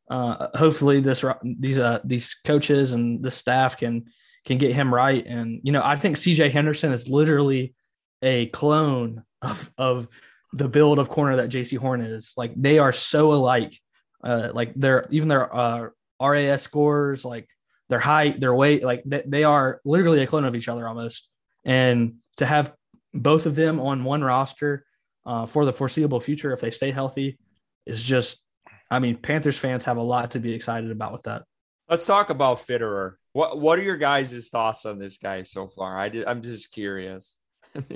uh, 0.09 0.47
hopefully 0.57 0.99
this 1.01 1.23
these 1.43 1.79
uh, 1.79 1.99
these 2.03 2.35
coaches 2.45 2.93
and 2.93 3.23
the 3.23 3.31
staff 3.31 3.77
can 3.77 4.05
can 4.45 4.57
get 4.57 4.73
him 4.73 4.93
right. 4.93 5.25
And 5.25 5.61
you 5.63 5.71
know, 5.71 5.83
I 5.83 5.95
think 5.95 6.17
C.J. 6.17 6.49
Henderson 6.49 6.91
is 6.91 7.09
literally 7.09 7.75
a 8.21 8.47
clone 8.47 9.23
of 9.41 9.71
of 9.77 10.07
the 10.53 10.67
build 10.67 10.99
of 10.99 11.09
corner 11.09 11.37
that 11.37 11.49
J.C. 11.49 11.75
Horn 11.75 12.01
is. 12.01 12.33
Like 12.35 12.53
they 12.55 12.79
are 12.79 12.91
so 12.91 13.33
alike. 13.33 13.77
Uh, 14.23 14.49
like 14.53 14.73
their 14.75 15.05
even 15.09 15.27
their 15.29 15.53
uh, 15.55 15.87
RAS 16.21 16.61
scores, 16.61 17.25
like 17.25 17.49
their 17.91 17.99
height, 17.99 18.39
their 18.39 18.55
weight, 18.55 18.83
like 18.85 19.03
they, 19.05 19.21
they 19.27 19.43
are 19.43 19.81
literally 19.83 20.21
a 20.21 20.27
clone 20.27 20.45
of 20.45 20.55
each 20.55 20.69
other 20.69 20.87
almost. 20.87 21.27
And 21.65 22.15
to 22.37 22.45
have 22.45 22.73
both 23.13 23.45
of 23.45 23.53
them 23.53 23.81
on 23.81 24.05
one 24.05 24.23
roster 24.23 24.85
uh, 25.25 25.45
for 25.45 25.65
the 25.65 25.73
foreseeable 25.73 26.21
future, 26.21 26.53
if 26.53 26.61
they 26.61 26.71
stay 26.71 26.91
healthy, 26.91 27.37
is 27.85 28.01
just, 28.01 28.41
I 28.89 28.99
mean, 28.99 29.17
Panthers 29.17 29.57
fans 29.57 29.83
have 29.83 29.97
a 29.97 30.01
lot 30.01 30.31
to 30.31 30.39
be 30.39 30.53
excited 30.53 30.89
about 30.89 31.11
with 31.11 31.23
that. 31.23 31.43
Let's 31.89 32.05
talk 32.05 32.29
about 32.29 32.59
Fitterer. 32.59 33.15
What 33.33 33.59
What 33.59 33.77
are 33.77 33.83
your 33.83 33.97
guys' 33.97 34.47
thoughts 34.47 34.85
on 34.85 34.97
this 34.97 35.17
guy 35.17 35.43
so 35.43 35.67
far? 35.67 35.97
I 35.97 36.07
did, 36.07 36.25
I'm 36.25 36.41
just 36.41 36.71
curious. 36.71 37.37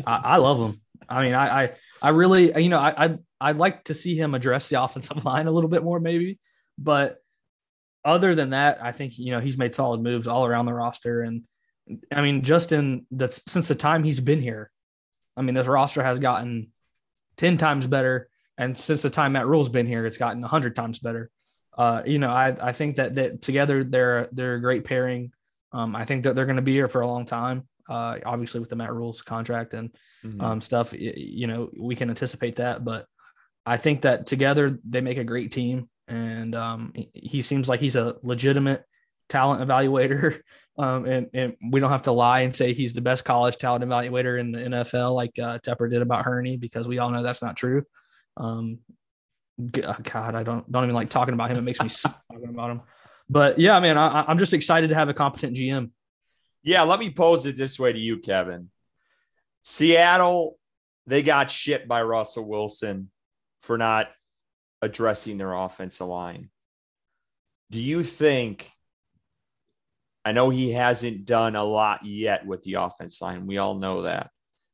I, 0.06 0.16
I, 0.24 0.38
love 0.38 0.60
him. 0.60 0.72
I 1.08 1.24
mean, 1.24 1.34
I, 1.34 1.64
I, 1.64 1.72
I 2.02 2.10
really, 2.10 2.62
you 2.62 2.68
know, 2.68 2.80
I, 2.80 3.06
I, 3.06 3.18
I'd 3.40 3.58
like 3.58 3.86
to 3.86 3.94
see 3.94 4.16
him 4.16 4.36
address 4.36 4.68
the 4.68 4.82
offensive 4.84 5.24
line 5.24 5.48
a 5.48 5.52
little 5.52 5.70
bit 5.70 5.86
more, 5.86 6.02
maybe. 6.02 6.38
But 6.78 7.20
other 8.06 8.36
than 8.36 8.52
that, 8.52 8.82
I 8.82 8.92
think 8.92 9.18
you 9.18 9.32
know 9.32 9.40
he's 9.42 9.58
made 9.58 9.74
solid 9.74 10.02
moves 10.02 10.28
all 10.28 10.46
around 10.46 10.68
the 10.68 10.74
roster, 10.74 11.22
and 11.22 11.44
I 12.14 12.22
mean, 12.22 12.44
just 12.44 12.72
in 12.72 13.06
the 13.12 13.30
since 13.48 13.68
the 13.68 13.76
time 13.76 14.04
he's 14.04 14.20
been 14.20 14.42
here, 14.42 14.72
I 15.36 15.42
mean, 15.42 15.56
this 15.56 15.68
roster 15.68 16.04
has 16.04 16.20
gotten 16.20 16.72
ten 17.36 17.58
times 17.58 17.88
better, 17.88 18.30
and 18.58 18.78
since 18.78 19.02
the 19.02 19.10
time 19.10 19.34
Matt 19.34 19.48
Rhule's 19.48 19.70
been 19.70 19.88
here, 19.88 20.06
it's 20.06 20.18
gotten 20.18 20.44
hundred 20.44 20.76
times 20.76 21.00
better. 21.00 21.32
Uh, 21.76 22.04
you 22.06 22.20
know, 22.20 22.30
I 22.30 22.56
I 22.62 22.72
think 22.72 22.98
that 22.98 23.16
that 23.16 23.42
together 23.42 23.84
they're 23.84 24.30
they're 24.32 24.56
a 24.56 24.62
great 24.62 24.84
pairing. 24.86 25.32
Um, 25.74 25.96
I 25.96 26.06
think 26.06 26.24
that 26.24 26.36
they're 26.36 26.46
going 26.46 26.56
to 26.56 26.62
be 26.62 26.74
here 26.74 26.88
for 26.88 27.02
a 27.02 27.08
long 27.08 27.26
time. 27.26 27.68
Uh, 27.88 28.18
obviously 28.26 28.60
with 28.60 28.70
the 28.70 28.76
Matt 28.76 28.94
Rhules 28.94 29.22
contract 29.22 29.76
and 29.76 29.92
mm-hmm. 30.24 30.42
um, 30.42 30.62
stuff, 30.62 30.92
you 30.92 31.46
know, 31.46 31.70
we 31.78 31.96
can 31.96 32.10
anticipate 32.10 32.56
that, 32.56 32.84
but 32.84 33.06
I 33.64 33.78
think 33.78 34.02
that 34.02 34.26
together 34.26 34.80
they 34.90 35.02
make 35.02 35.20
a 35.20 35.24
great 35.24 35.52
team 35.52 35.88
and 36.08 36.56
um, 36.56 36.94
he 37.14 37.42
seems 37.42 37.68
like 37.68 37.80
he's 37.80 37.96
a 37.96 38.16
legitimate 38.24 38.84
talent 39.30 39.68
evaluator. 39.68 40.42
Um, 40.78 41.06
and, 41.06 41.30
and 41.34 41.56
we 41.72 41.80
don't 41.80 41.90
have 41.90 42.02
to 42.02 42.12
lie 42.12 42.42
and 42.42 42.54
say 42.54 42.74
he's 42.74 42.92
the 42.92 43.00
best 43.00 43.24
college 43.24 43.56
talent 43.56 43.86
evaluator 43.86 44.38
in 44.38 44.52
the 44.52 44.60
NFL, 44.60 45.16
like 45.16 45.32
uh, 45.40 45.58
Tepper 45.60 45.90
did 45.90 46.02
about 46.02 46.26
Hurney, 46.26 46.58
because 46.58 46.86
we 46.86 47.00
all 47.00 47.10
know 47.10 47.24
that's 47.24 47.42
not 47.42 47.56
true. 47.56 47.86
Um, 48.36 48.80
uh, 49.82 49.96
God, 50.04 50.36
I 50.36 50.44
don't 50.44 50.70
don't 50.70 50.84
even 50.84 50.94
like 50.96 51.10
talking 51.10 51.34
about 51.34 51.50
him. 51.50 51.60
It 51.60 51.62
makes 51.62 51.82
me 51.82 51.88
sick 51.88 52.12
talking 52.32 52.50
about 52.50 52.72
him. 52.72 52.82
But 53.30 53.58
yeah, 53.58 53.80
man, 53.80 53.98
I, 53.98 54.26
I'm 54.28 54.38
just 54.38 54.54
excited 54.54 54.90
to 54.90 54.96
have 54.96 55.08
a 55.08 55.14
competent 55.14 55.56
GM. 55.56 55.92
Yeah, 56.62 56.82
let 56.82 57.00
me 57.00 57.10
pose 57.10 57.46
it 57.46 57.56
this 57.56 57.80
way 57.80 57.94
to 57.94 58.00
you, 58.00 58.20
Kevin. 58.20 58.70
Seattle, 59.62 60.58
they 61.08 61.22
got 61.22 61.50
shit 61.50 61.88
by 61.88 62.02
Russell 62.02 62.48
Wilson 62.48 63.10
for 63.62 63.78
not 63.78 64.10
addressing 64.86 65.38
their 65.38 65.54
offensive 65.54 66.08
line. 66.08 66.50
Do 67.72 67.82
you 67.82 68.04
think? 68.04 68.70
I 70.24 70.32
know 70.32 70.50
he 70.50 70.72
hasn't 70.72 71.26
done 71.26 71.56
a 71.56 71.64
lot 71.64 72.04
yet 72.04 72.46
with 72.46 72.64
the 72.64 72.76
offense 72.76 73.22
line. 73.22 73.46
We 73.46 73.58
all 73.58 73.76
know 73.76 74.04
that. 74.04 74.32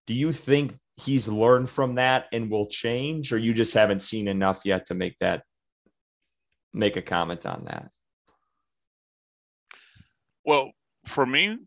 Do 0.08 0.14
you 0.14 0.32
think 0.32 0.74
he's 0.98 1.28
learned 1.28 1.70
from 1.70 1.96
that 1.96 2.28
and 2.32 2.50
will 2.50 2.68
change, 2.68 3.34
or 3.34 3.38
you 3.38 3.54
just 3.54 3.74
haven't 3.74 4.04
seen 4.04 4.28
enough 4.28 4.62
yet 4.66 4.86
to 4.88 4.94
make 4.94 5.18
that 5.18 5.44
make 6.74 6.96
a 6.96 7.02
comment 7.02 7.46
on 7.46 7.66
that? 7.66 7.92
Well, 10.46 10.72
for 11.06 11.26
me, 11.26 11.58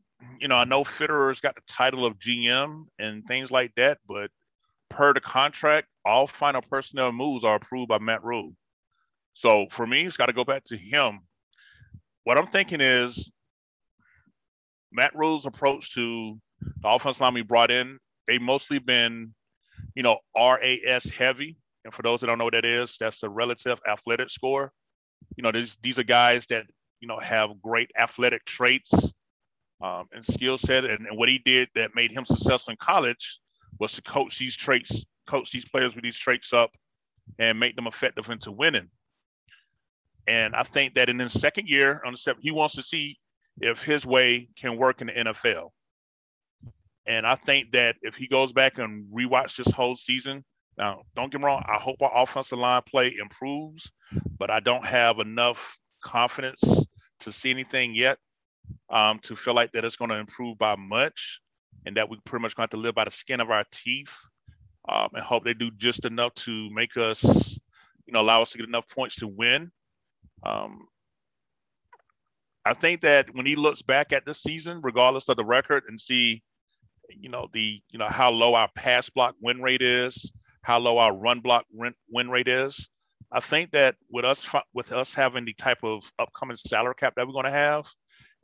you 0.40 0.48
know, 0.48 0.56
I 0.56 0.64
know 0.64 0.84
Fitterer's 0.84 1.40
got 1.40 1.54
the 1.54 1.62
title 1.66 2.06
of 2.06 2.18
GM 2.18 2.86
and 2.98 3.24
things 3.26 3.50
like 3.50 3.74
that, 3.76 3.98
but 4.06 4.30
per 4.94 5.12
the 5.12 5.20
contract, 5.20 5.88
all 6.04 6.26
final 6.26 6.62
personnel 6.62 7.12
moves 7.12 7.44
are 7.44 7.56
approved 7.56 7.88
by 7.88 7.98
Matt 7.98 8.24
Rhule. 8.24 8.52
So 9.34 9.66
for 9.70 9.86
me, 9.86 10.04
it's 10.06 10.16
got 10.16 10.26
to 10.26 10.32
go 10.32 10.44
back 10.44 10.64
to 10.66 10.76
him. 10.76 11.20
What 12.22 12.38
I'm 12.38 12.46
thinking 12.46 12.80
is 12.80 13.30
Matt 14.92 15.14
Rhule's 15.16 15.46
approach 15.46 15.94
to 15.94 16.38
the 16.60 16.88
offense 16.88 17.20
line 17.20 17.34
we 17.34 17.42
brought 17.42 17.70
in, 17.70 17.98
they 18.26 18.38
mostly 18.38 18.78
been, 18.78 19.34
you 19.94 20.02
know, 20.02 20.18
RAS 20.36 21.04
heavy. 21.04 21.56
And 21.84 21.92
for 21.92 22.02
those 22.02 22.20
that 22.20 22.28
don't 22.28 22.38
know 22.38 22.44
what 22.44 22.54
that 22.54 22.64
is, 22.64 22.96
that's 22.98 23.20
the 23.20 23.28
relative 23.28 23.80
athletic 23.86 24.30
score. 24.30 24.72
you 25.36 25.42
know, 25.42 25.52
these 25.52 25.76
these 25.82 25.98
are 25.98 26.04
guys 26.04 26.46
that 26.46 26.66
you 27.00 27.08
know 27.08 27.18
have 27.18 27.60
great 27.60 27.90
athletic 27.98 28.44
traits 28.44 28.92
um, 29.82 30.06
and 30.12 30.24
skill 30.24 30.58
set. 30.58 30.84
And, 30.84 31.06
and 31.06 31.18
what 31.18 31.28
he 31.28 31.38
did 31.38 31.68
that 31.74 31.94
made 31.94 32.12
him 32.12 32.24
successful 32.24 32.72
in 32.72 32.76
college 32.78 33.40
was 33.78 33.92
to 33.92 34.02
coach 34.02 34.38
these 34.38 34.56
traits, 34.56 35.04
coach 35.26 35.50
these 35.50 35.64
players 35.64 35.94
with 35.94 36.04
these 36.04 36.18
traits 36.18 36.52
up, 36.52 36.70
and 37.38 37.58
make 37.58 37.76
them 37.76 37.86
effective 37.86 38.30
into 38.30 38.52
winning. 38.52 38.88
And 40.26 40.54
I 40.54 40.62
think 40.62 40.94
that 40.94 41.08
in 41.08 41.18
his 41.18 41.38
second 41.38 41.68
year 41.68 42.00
on 42.04 42.12
the 42.12 42.18
step, 42.18 42.36
he 42.40 42.50
wants 42.50 42.74
to 42.76 42.82
see 42.82 43.16
if 43.60 43.82
his 43.82 44.06
way 44.06 44.48
can 44.56 44.76
work 44.76 45.00
in 45.00 45.08
the 45.08 45.12
NFL. 45.12 45.70
And 47.06 47.26
I 47.26 47.34
think 47.34 47.72
that 47.72 47.96
if 48.02 48.16
he 48.16 48.26
goes 48.26 48.52
back 48.52 48.78
and 48.78 49.06
rewatch 49.12 49.56
this 49.56 49.70
whole 49.70 49.96
season, 49.96 50.44
now 50.78 51.02
don't 51.14 51.30
get 51.30 51.40
me 51.40 51.46
wrong, 51.46 51.62
I 51.68 51.78
hope 51.78 52.00
our 52.00 52.22
offensive 52.22 52.58
line 52.58 52.82
play 52.88 53.14
improves, 53.20 53.90
but 54.38 54.50
I 54.50 54.60
don't 54.60 54.84
have 54.84 55.18
enough 55.18 55.78
confidence 56.02 56.62
to 57.20 57.32
see 57.32 57.50
anything 57.50 57.94
yet 57.94 58.18
um, 58.90 59.18
to 59.20 59.36
feel 59.36 59.54
like 59.54 59.72
that 59.72 59.84
it's 59.84 59.96
going 59.96 60.10
to 60.10 60.16
improve 60.16 60.58
by 60.58 60.76
much, 60.76 61.40
and 61.86 61.96
that 61.96 62.08
we 62.08 62.18
pretty 62.24 62.42
much 62.42 62.56
going 62.56 62.68
to 62.68 62.74
have 62.74 62.80
to 62.80 62.84
live 62.84 62.94
by 62.94 63.04
the 63.04 63.10
skin 63.10 63.40
of 63.40 63.50
our 63.50 63.64
teeth, 63.70 64.16
um, 64.88 65.08
and 65.14 65.22
hope 65.22 65.44
they 65.44 65.54
do 65.54 65.70
just 65.72 66.04
enough 66.04 66.34
to 66.34 66.70
make 66.70 66.96
us, 66.96 67.22
you 68.06 68.12
know, 68.12 68.20
allow 68.20 68.42
us 68.42 68.50
to 68.50 68.58
get 68.58 68.68
enough 68.68 68.88
points 68.88 69.16
to 69.16 69.28
win. 69.28 69.70
Um, 70.44 70.86
I 72.64 72.74
think 72.74 73.02
that 73.02 73.34
when 73.34 73.46
he 73.46 73.56
looks 73.56 73.82
back 73.82 74.12
at 74.12 74.24
this 74.24 74.42
season, 74.42 74.80
regardless 74.82 75.28
of 75.28 75.36
the 75.36 75.44
record, 75.44 75.84
and 75.88 76.00
see, 76.00 76.42
you 77.08 77.28
know, 77.28 77.48
the 77.52 77.80
you 77.90 77.98
know 77.98 78.06
how 78.06 78.30
low 78.30 78.54
our 78.54 78.70
pass 78.74 79.10
block 79.10 79.34
win 79.40 79.60
rate 79.60 79.82
is, 79.82 80.32
how 80.62 80.78
low 80.78 80.98
our 80.98 81.14
run 81.14 81.40
block 81.40 81.66
win 81.72 82.30
rate 82.30 82.48
is, 82.48 82.88
I 83.34 83.40
think 83.40 83.72
that 83.72 83.96
with 84.10 84.24
us 84.24 84.46
with 84.72 84.92
us 84.92 85.12
having 85.12 85.44
the 85.44 85.54
type 85.54 85.82
of 85.82 86.10
upcoming 86.20 86.56
salary 86.56 86.94
cap 86.96 87.14
that 87.16 87.26
we're 87.26 87.32
going 87.32 87.46
to 87.46 87.50
have, 87.50 87.86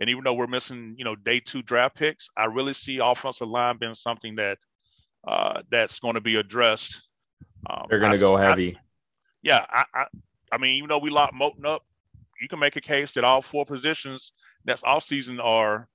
and 0.01 0.09
even 0.09 0.25
though 0.25 0.35
we're 0.35 0.47
missing, 0.47 0.95
you 0.99 1.05
know, 1.05 1.15
day 1.15 1.41
two 1.41 1.63
draft 1.63 1.95
picks, 1.95 2.29
I 2.37 2.47
really 2.47 2.75
see 2.75 2.99
offensive 2.99 3.49
line 3.49 3.77
being 3.79 3.95
something 3.95 4.37
that 4.37 4.59
uh, 5.27 5.63
that's 5.71 6.01
going 6.01 6.15
to 6.15 6.21
be 6.21 6.37
addressed. 6.37 7.07
Um, 7.69 7.87
They're 7.89 8.01
going 8.01 8.13
to 8.13 8.19
go 8.19 8.37
heavy. 8.37 8.77
I, 8.77 8.81
yeah, 9.43 9.67
I, 9.69 9.85
I, 9.95 10.05
I 10.53 10.59
mean, 10.59 10.77
even 10.77 10.89
though 10.89 10.99
we 10.99 11.11
lock 11.11 11.33
Moton 11.35 11.67
up, 11.67 11.85
you 12.41 12.49
can 12.49 12.59
make 12.59 12.77
a 12.77 12.81
case 12.81 13.13
that 13.13 13.25
all 13.25 13.43
four 13.43 13.67
positions 13.67 14.33
that's 14.65 14.83
off 14.83 15.05
season 15.05 15.41
are 15.41 15.89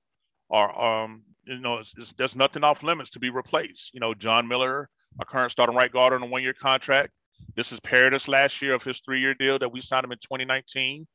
are 0.52 1.04
um 1.04 1.24
you 1.46 1.58
know 1.58 1.78
it's, 1.78 1.94
it's, 1.98 2.14
there's 2.14 2.36
nothing 2.36 2.64
off 2.64 2.84
limits 2.84 3.10
to 3.12 3.20
be 3.20 3.32
replaced. 3.32 3.94
You 3.94 4.00
know, 4.00 4.14
John 4.14 4.48
Miller, 4.48 4.90
our 5.20 5.26
current 5.26 5.52
starting 5.52 5.76
right 5.76 5.92
guard 5.92 6.14
on 6.14 6.22
a 6.22 6.28
one 6.28 6.44
year 6.44 6.54
contract. 6.54 7.12
This 7.56 7.72
is 7.72 7.80
Paradis 7.80 8.28
last 8.28 8.62
year 8.62 8.74
of 8.74 8.84
his 8.84 9.00
three 9.00 9.20
year 9.20 9.34
deal 9.34 9.58
that 9.60 9.72
we 9.72 9.82
signed 9.82 10.06
him 10.06 10.12
in 10.12 10.20
2019. 10.20 11.08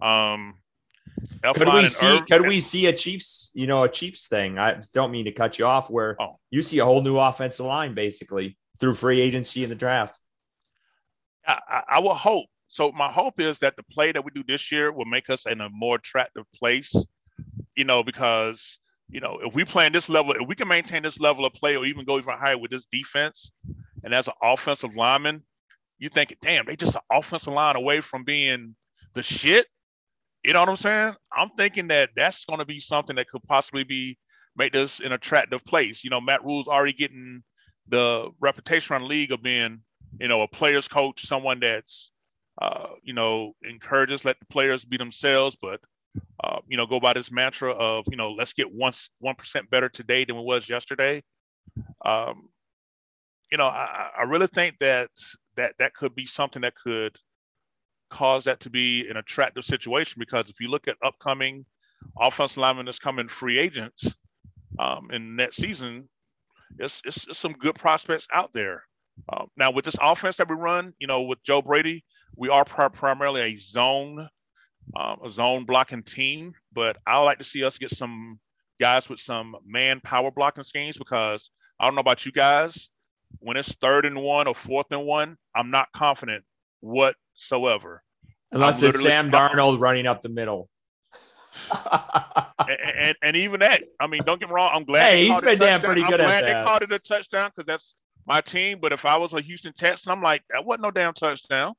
Um, 0.00 0.54
could 1.54 1.72
we 1.72 1.86
see? 1.86 2.06
Irv- 2.06 2.26
could 2.26 2.46
we 2.46 2.60
see 2.60 2.86
a 2.86 2.92
Chiefs? 2.92 3.50
You 3.54 3.66
know, 3.66 3.84
a 3.84 3.88
Chiefs 3.88 4.28
thing. 4.28 4.58
I 4.58 4.80
don't 4.92 5.10
mean 5.10 5.24
to 5.26 5.32
cut 5.32 5.58
you 5.58 5.66
off. 5.66 5.90
Where 5.90 6.16
oh. 6.20 6.38
you 6.50 6.62
see 6.62 6.78
a 6.78 6.84
whole 6.84 7.02
new 7.02 7.18
offensive 7.18 7.66
line 7.66 7.94
basically 7.94 8.56
through 8.80 8.94
free 8.94 9.20
agency 9.20 9.64
in 9.64 9.70
the 9.70 9.76
draft. 9.76 10.20
I, 11.46 11.58
I, 11.68 11.82
I 11.88 11.98
will 12.00 12.14
hope 12.14 12.46
so 12.72 12.90
my 12.90 13.12
hope 13.12 13.38
is 13.38 13.58
that 13.58 13.76
the 13.76 13.82
play 13.82 14.12
that 14.12 14.24
we 14.24 14.30
do 14.30 14.42
this 14.48 14.72
year 14.72 14.92
will 14.92 15.04
make 15.04 15.28
us 15.28 15.44
in 15.44 15.60
a 15.60 15.68
more 15.68 15.96
attractive 15.96 16.50
place, 16.54 16.90
you 17.76 17.84
know, 17.84 18.02
because 18.02 18.78
you 19.10 19.20
know 19.20 19.38
if 19.42 19.54
we 19.54 19.62
play 19.62 19.84
in 19.84 19.92
this 19.92 20.08
level, 20.08 20.32
if 20.32 20.48
we 20.48 20.54
can 20.54 20.68
maintain 20.68 21.02
this 21.02 21.20
level 21.20 21.44
of 21.44 21.52
play 21.52 21.76
or 21.76 21.84
even 21.84 22.06
go 22.06 22.16
even 22.16 22.32
higher 22.32 22.56
with 22.56 22.70
this 22.70 22.86
defense, 22.90 23.52
and 24.02 24.14
as 24.14 24.26
an 24.26 24.32
offensive 24.42 24.96
lineman, 24.96 25.42
you 25.98 26.08
think, 26.08 26.34
damn, 26.40 26.64
they 26.64 26.74
just 26.74 26.94
an 26.94 27.02
offensive 27.10 27.52
line 27.52 27.76
away 27.76 28.00
from 28.00 28.24
being 28.24 28.74
the 29.12 29.22
shit. 29.22 29.66
You 30.44 30.52
know 30.52 30.60
what 30.60 30.68
I'm 30.68 30.76
saying? 30.76 31.14
I'm 31.32 31.50
thinking 31.56 31.88
that 31.88 32.10
that's 32.16 32.44
going 32.44 32.58
to 32.58 32.64
be 32.64 32.80
something 32.80 33.16
that 33.16 33.28
could 33.28 33.42
possibly 33.44 33.84
be 33.84 34.18
make 34.56 34.72
this 34.72 35.00
an 35.00 35.12
attractive 35.12 35.64
place. 35.64 36.04
You 36.04 36.10
know, 36.10 36.20
Matt 36.20 36.44
Rhule's 36.44 36.68
already 36.68 36.92
getting 36.92 37.42
the 37.88 38.30
reputation 38.40 38.92
around 38.92 39.02
the 39.02 39.08
league 39.08 39.32
of 39.32 39.42
being, 39.42 39.80
you 40.20 40.28
know, 40.28 40.42
a 40.42 40.48
player's 40.48 40.88
coach, 40.88 41.26
someone 41.26 41.60
that's 41.60 42.10
uh, 42.60 42.88
you 43.02 43.14
know, 43.14 43.54
encourage 43.62 44.12
us, 44.12 44.24
let 44.24 44.38
the 44.38 44.46
players 44.46 44.84
be 44.84 44.96
themselves, 44.96 45.56
but 45.60 45.80
uh, 46.44 46.58
you 46.68 46.76
know, 46.76 46.86
go 46.86 47.00
by 47.00 47.12
this 47.12 47.32
mantra 47.32 47.72
of, 47.72 48.04
you 48.10 48.16
know, 48.16 48.32
let's 48.32 48.52
get 48.52 48.72
one 48.72 48.92
one 49.20 49.34
percent 49.34 49.70
better 49.70 49.88
today 49.88 50.24
than 50.24 50.36
it 50.36 50.44
was 50.44 50.68
yesterday. 50.68 51.22
Um, 52.04 52.48
you 53.50 53.58
know, 53.58 53.64
I, 53.64 54.10
I 54.18 54.22
really 54.24 54.48
think 54.48 54.76
that 54.80 55.10
that 55.56 55.74
that 55.78 55.94
could 55.94 56.14
be 56.14 56.26
something 56.26 56.62
that 56.62 56.74
could 56.74 57.16
cause 58.12 58.44
that 58.44 58.60
to 58.60 58.70
be 58.70 59.08
an 59.08 59.16
attractive 59.16 59.64
situation 59.64 60.20
because 60.20 60.48
if 60.50 60.60
you 60.60 60.68
look 60.68 60.86
at 60.86 60.96
upcoming 61.02 61.64
offensive 62.18 62.58
linemen 62.58 62.86
that's 62.86 62.98
coming 62.98 63.28
free 63.28 63.58
agents 63.58 64.06
um, 64.78 65.08
in 65.12 65.36
that 65.36 65.54
season, 65.54 66.08
it's, 66.78 67.00
it's, 67.04 67.26
it's, 67.26 67.38
some 67.38 67.52
good 67.52 67.74
prospects 67.74 68.28
out 68.32 68.52
there. 68.52 68.84
Uh, 69.28 69.44
now 69.56 69.70
with 69.70 69.84
this 69.84 69.96
offense 70.00 70.36
that 70.36 70.48
we 70.48 70.54
run, 70.54 70.92
you 70.98 71.06
know, 71.06 71.22
with 71.22 71.42
Joe 71.42 71.62
Brady, 71.62 72.04
we 72.36 72.48
are 72.48 72.64
pr- 72.64 72.88
primarily 72.88 73.40
a 73.40 73.56
zone, 73.56 74.28
um, 74.96 75.18
a 75.24 75.30
zone 75.30 75.64
blocking 75.64 76.02
team, 76.02 76.52
but 76.72 76.96
I 77.06 77.18
like 77.20 77.38
to 77.38 77.44
see 77.44 77.64
us 77.64 77.78
get 77.78 77.90
some 77.90 78.38
guys 78.80 79.08
with 79.08 79.20
some 79.20 79.56
man 79.66 80.00
power 80.00 80.30
blocking 80.30 80.64
schemes 80.64 80.96
because 80.96 81.50
I 81.80 81.86
don't 81.86 81.94
know 81.94 82.00
about 82.00 82.26
you 82.26 82.32
guys. 82.32 82.90
When 83.38 83.56
it's 83.56 83.74
third 83.76 84.04
and 84.04 84.20
one 84.20 84.46
or 84.46 84.54
fourth 84.54 84.86
and 84.90 85.06
one, 85.06 85.36
I'm 85.54 85.70
not 85.70 85.92
confident 85.92 86.44
whatsoever. 86.82 88.02
Unless 88.52 88.82
it's 88.82 89.02
Sam 89.02 89.30
Darnold 89.30 89.80
running 89.80 90.06
up 90.06 90.20
the 90.20 90.28
middle. 90.28 90.68
and, 91.72 92.78
and, 93.00 93.16
and, 93.22 93.36
even 93.36 93.60
that, 93.60 93.82
I 93.98 94.06
mean, 94.06 94.20
don't 94.24 94.38
get 94.38 94.48
me 94.50 94.54
wrong. 94.54 94.70
I'm 94.72 94.84
glad. 94.84 95.10
Hey, 95.10 95.26
he's 95.26 95.40
been 95.40 95.58
damn 95.58 95.80
pretty 95.80 96.02
good 96.02 96.20
I'm 96.20 96.26
glad 96.26 96.44
that. 96.44 96.46
they 96.46 96.64
called 96.64 96.82
it 96.82 96.92
a 96.92 96.98
touchdown 96.98 97.50
because 97.54 97.66
that's 97.66 97.94
my 98.26 98.42
team. 98.42 98.78
But 98.80 98.92
if 98.92 99.06
I 99.06 99.16
was 99.16 99.32
a 99.32 99.40
Houston 99.40 99.72
Texan, 99.72 100.12
I'm 100.12 100.22
like, 100.22 100.42
that 100.50 100.66
wasn't 100.66 100.82
no 100.82 100.90
damn 100.90 101.14
touchdown 101.14 101.74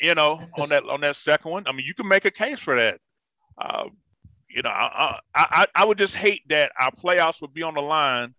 you 0.00 0.14
know, 0.14 0.40
on 0.56 0.68
that 0.70 0.84
on 0.84 1.00
that 1.00 1.16
second 1.16 1.50
one. 1.50 1.64
I 1.66 1.72
mean, 1.72 1.86
you 1.86 1.94
can 1.94 2.08
make 2.08 2.24
a 2.24 2.30
case 2.30 2.60
for 2.60 2.76
that. 2.76 3.00
Uh, 3.60 3.88
you 4.48 4.62
know, 4.62 4.70
I, 4.70 5.18
I 5.34 5.66
I 5.74 5.84
would 5.84 5.98
just 5.98 6.14
hate 6.14 6.42
that 6.48 6.72
our 6.78 6.90
playoffs 6.90 7.40
would 7.40 7.52
be 7.52 7.62
on 7.62 7.74
the 7.74 7.82
line, 7.82 8.34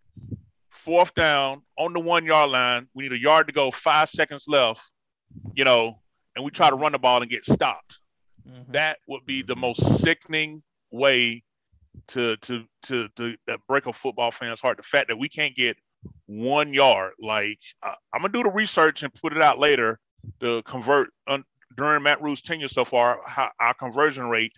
fourth 0.69 1.13
down 1.13 1.61
on 1.77 1.93
the 1.93 1.99
one 1.99 2.25
yard 2.25 2.49
line. 2.49 2.87
We 2.93 3.03
need 3.03 3.13
a 3.13 3.19
yard 3.19 3.47
to 3.47 3.53
go, 3.53 3.71
five 3.71 4.09
seconds 4.09 4.45
left. 4.47 4.81
You 5.53 5.63
know, 5.63 5.99
and 6.35 6.43
we 6.45 6.51
try 6.51 6.69
to 6.69 6.75
run 6.75 6.91
the 6.91 6.99
ball 6.99 7.21
and 7.21 7.29
get 7.29 7.45
stopped. 7.45 7.99
Mm-hmm. 8.47 8.71
That 8.71 8.99
would 9.07 9.25
be 9.25 9.41
the 9.41 9.55
most 9.55 10.01
sickening 10.01 10.63
way 10.91 11.43
to 12.09 12.37
to 12.37 12.63
to 12.83 13.09
to, 13.15 13.35
to 13.47 13.57
break 13.67 13.85
a 13.85 13.93
football 13.93 14.31
fan's 14.31 14.59
heart. 14.59 14.77
The 14.77 14.83
fact 14.83 15.07
that 15.09 15.17
we 15.17 15.29
can't 15.29 15.55
get 15.55 15.77
one 16.25 16.73
yard. 16.73 17.13
Like 17.19 17.59
uh, 17.83 17.95
I'm 18.13 18.21
gonna 18.21 18.33
do 18.33 18.43
the 18.43 18.51
research 18.51 19.03
and 19.03 19.13
put 19.13 19.33
it 19.33 19.41
out 19.41 19.59
later 19.59 19.99
to 20.41 20.61
convert 20.63 21.09
un, 21.27 21.43
during 21.75 22.03
Matt 22.03 22.21
Rhule's 22.21 22.41
tenure 22.41 22.67
so 22.67 22.85
far, 22.85 23.19
how, 23.25 23.51
our 23.59 23.73
conversion 23.73 24.25
rate 24.27 24.53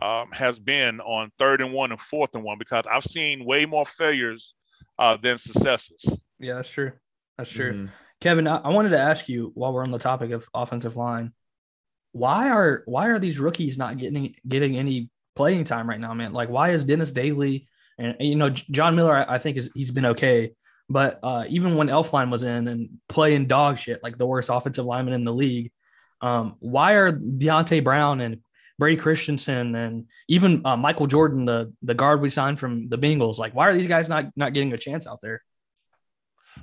um, 0.00 0.30
has 0.32 0.58
been 0.58 1.00
on 1.00 1.30
third 1.38 1.60
and 1.60 1.72
one 1.72 1.92
and 1.92 2.00
fourth 2.00 2.34
and 2.34 2.44
one 2.44 2.58
because 2.58 2.84
I've 2.90 3.04
seen 3.04 3.44
way 3.44 3.66
more 3.66 3.86
failures 3.86 4.54
uh, 4.98 5.16
than 5.16 5.38
successes. 5.38 6.04
Yeah, 6.38 6.54
that's 6.54 6.70
true. 6.70 6.92
That's 7.36 7.50
true. 7.50 7.72
Mm-hmm. 7.72 7.86
Kevin, 8.20 8.48
I, 8.48 8.68
wanted 8.68 8.90
to 8.90 8.98
ask 8.98 9.28
you 9.28 9.52
while 9.54 9.72
we're 9.72 9.84
on 9.84 9.92
the 9.92 9.98
topic 9.98 10.32
of 10.32 10.48
offensive 10.52 10.96
line, 10.96 11.32
why 12.12 12.50
are 12.50 12.82
why 12.86 13.08
are 13.08 13.18
these 13.18 13.38
rookies 13.38 13.78
not 13.78 13.98
getting 13.98 14.34
getting 14.46 14.76
any 14.76 15.10
playing 15.36 15.64
time 15.64 15.88
right 15.88 16.00
now, 16.00 16.14
man? 16.14 16.32
Like, 16.32 16.48
why 16.48 16.70
is 16.70 16.84
Dennis 16.84 17.12
Daley 17.12 17.68
and 17.96 18.16
you 18.18 18.34
know 18.34 18.50
John 18.50 18.96
Miller? 18.96 19.16
I, 19.16 19.36
I 19.36 19.38
think 19.38 19.56
is 19.56 19.70
he's 19.74 19.92
been 19.92 20.06
okay, 20.06 20.52
but 20.88 21.20
uh, 21.22 21.44
even 21.48 21.76
when 21.76 21.88
Elflein 21.88 22.30
was 22.30 22.42
in 22.42 22.66
and 22.66 22.88
playing 23.08 23.46
dog 23.46 23.78
shit, 23.78 24.02
like 24.02 24.18
the 24.18 24.26
worst 24.26 24.48
offensive 24.50 24.84
lineman 24.84 25.14
in 25.14 25.24
the 25.24 25.32
league, 25.32 25.70
um, 26.20 26.56
why 26.58 26.94
are 26.94 27.12
Deonte 27.12 27.84
Brown 27.84 28.20
and 28.20 28.40
Brady 28.80 29.00
Christensen 29.00 29.76
and 29.76 30.06
even 30.28 30.64
uh, 30.64 30.76
Michael 30.76 31.06
Jordan, 31.06 31.44
the 31.44 31.72
the 31.82 31.94
guard 31.94 32.20
we 32.20 32.30
signed 32.30 32.58
from 32.58 32.88
the 32.88 32.98
Bengals, 32.98 33.38
like 33.38 33.54
why 33.54 33.68
are 33.68 33.74
these 33.74 33.86
guys 33.86 34.08
not 34.08 34.26
not 34.34 34.54
getting 34.54 34.72
a 34.72 34.78
chance 34.78 35.06
out 35.06 35.20
there? 35.22 35.42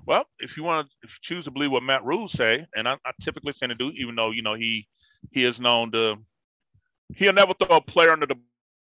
Well, 0.06 0.26
if 0.39 0.58
you 0.58 0.64
want 0.64 0.89
to, 1.02 1.08
choose 1.22 1.46
to 1.46 1.52
believe 1.52 1.72
what 1.72 1.84
Matt 1.84 2.04
Rhule 2.04 2.28
say, 2.28 2.66
and 2.76 2.88
I, 2.88 2.93
I 3.06 3.12
typically 3.22 3.54
tend 3.54 3.72
to 3.72 3.76
do, 3.76 3.91
even 3.91 4.16
though 4.16 4.32
you 4.32 4.41
know 4.41 4.54
he 4.54 4.88
he 5.32 5.43
is 5.43 5.60
known 5.60 5.91
to 5.91 6.18
he'll 7.16 7.34
never 7.34 7.54
throw 7.54 7.78
a 7.78 7.82
player 7.82 8.12
under 8.12 8.26
the 8.26 8.36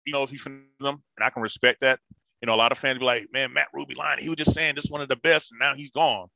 you 0.05 0.13
know 0.13 0.23
if 0.23 0.29
he 0.29 0.37
them, 0.37 0.63
and 0.79 1.23
I 1.23 1.29
can 1.29 1.41
respect 1.41 1.81
that. 1.81 1.99
You 2.41 2.45
know, 2.47 2.53
a 2.53 2.57
lot 2.57 2.71
of 2.71 2.77
fans 2.77 2.99
be 2.99 3.05
like, 3.05 3.27
"Man, 3.31 3.53
Matt 3.53 3.67
Rhule 3.73 3.87
lying. 3.95 4.19
He 4.19 4.29
was 4.29 4.37
just 4.37 4.53
saying 4.53 4.75
this 4.75 4.89
one 4.89 5.01
of 5.01 5.09
the 5.09 5.15
best, 5.15 5.51
and 5.51 5.59
now 5.59 5.75
he's 5.75 5.91
gone." 5.91 6.27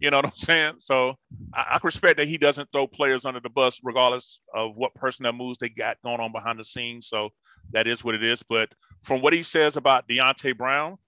You 0.00 0.10
know 0.10 0.18
what 0.18 0.26
I'm 0.26 0.32
saying? 0.36 0.74
So 0.80 1.14
I, 1.54 1.60
I 1.74 1.80
respect 1.82 2.18
that 2.18 2.28
he 2.28 2.38
doesn't 2.38 2.70
throw 2.72 2.86
players 2.86 3.24
under 3.24 3.40
the 3.40 3.50
bus, 3.50 3.80
regardless 3.82 4.40
of 4.54 4.76
what 4.76 4.94
personnel 4.94 5.32
moves 5.32 5.58
they 5.58 5.68
got 5.68 5.98
going 6.04 6.20
on 6.20 6.32
behind 6.32 6.58
the 6.58 6.64
scenes. 6.64 7.08
So 7.08 7.30
that 7.72 7.86
is 7.86 8.04
what 8.04 8.14
it 8.14 8.22
is. 8.22 8.42
But 8.48 8.70
from 9.02 9.20
what 9.20 9.32
he 9.32 9.42
says 9.42 9.76
about 9.76 10.08
Deonte 10.08 10.56
Brown, 10.56 10.98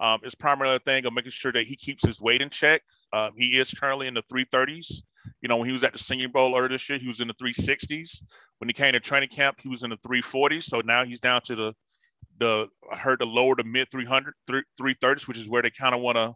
um, 0.00 0.20
it's 0.22 0.34
primarily 0.34 0.76
a 0.76 0.80
thing 0.80 1.04
of 1.06 1.12
making 1.12 1.32
sure 1.32 1.52
that 1.52 1.66
he 1.66 1.76
keeps 1.76 2.04
his 2.04 2.20
weight 2.20 2.42
in 2.42 2.50
check. 2.50 2.82
Um, 3.12 3.32
he 3.36 3.58
is 3.58 3.72
currently 3.72 4.06
in 4.06 4.14
the 4.14 4.22
330s. 4.32 5.02
You 5.42 5.48
know, 5.48 5.56
when 5.56 5.66
he 5.66 5.72
was 5.72 5.84
at 5.84 5.92
the 5.92 5.98
Senior 5.98 6.28
Bowl 6.28 6.56
earlier 6.56 6.68
this 6.68 6.88
year, 6.88 6.98
he 6.98 7.08
was 7.08 7.20
in 7.20 7.28
the 7.28 7.34
360s, 7.34 8.22
When 8.58 8.68
he 8.68 8.72
came 8.72 8.92
to 8.92 9.00
training 9.00 9.28
camp, 9.30 9.58
he 9.60 9.68
was 9.68 9.82
in 9.82 9.90
the 9.90 9.96
340s. 9.98 10.64
So 10.64 10.80
now 10.80 11.04
he's 11.04 11.20
down 11.20 11.42
to 11.42 11.56
the 11.56 11.74
the 12.38 12.68
I 12.90 12.96
heard 12.96 13.20
the 13.20 13.26
lower 13.26 13.56
to 13.56 13.64
mid 13.64 13.90
300 13.90 14.34
330s, 14.48 15.26
which 15.26 15.38
is 15.38 15.48
where 15.48 15.62
they 15.62 15.70
kind 15.70 15.94
of 15.94 16.00
want 16.00 16.16
to, 16.16 16.34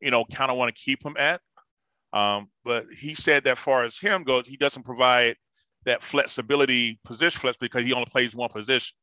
you 0.00 0.10
know, 0.10 0.24
kind 0.24 0.50
of 0.50 0.56
want 0.56 0.74
to 0.74 0.80
keep 0.80 1.04
him 1.04 1.16
at. 1.18 1.40
Um, 2.12 2.48
but 2.64 2.86
he 2.96 3.14
said 3.14 3.44
that 3.44 3.58
far 3.58 3.84
as 3.84 3.98
him 3.98 4.22
goes, 4.22 4.46
he 4.46 4.56
doesn't 4.56 4.84
provide 4.84 5.36
that 5.84 6.02
flexibility, 6.02 7.00
position 7.04 7.40
flex, 7.40 7.56
because 7.56 7.84
he 7.84 7.92
only 7.92 8.06
plays 8.06 8.34
one 8.34 8.50
position, 8.50 8.94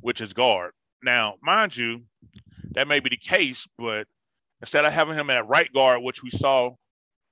which 0.00 0.20
is 0.20 0.32
guard. 0.32 0.72
Now, 1.02 1.36
mind 1.42 1.76
you, 1.76 2.02
that 2.76 2.86
may 2.86 3.00
be 3.00 3.08
the 3.08 3.16
case, 3.16 3.66
but 3.78 4.06
instead 4.60 4.84
of 4.84 4.92
having 4.92 5.14
him 5.14 5.30
at 5.30 5.48
right 5.48 5.72
guard, 5.72 6.02
which 6.02 6.22
we 6.22 6.30
saw 6.30 6.70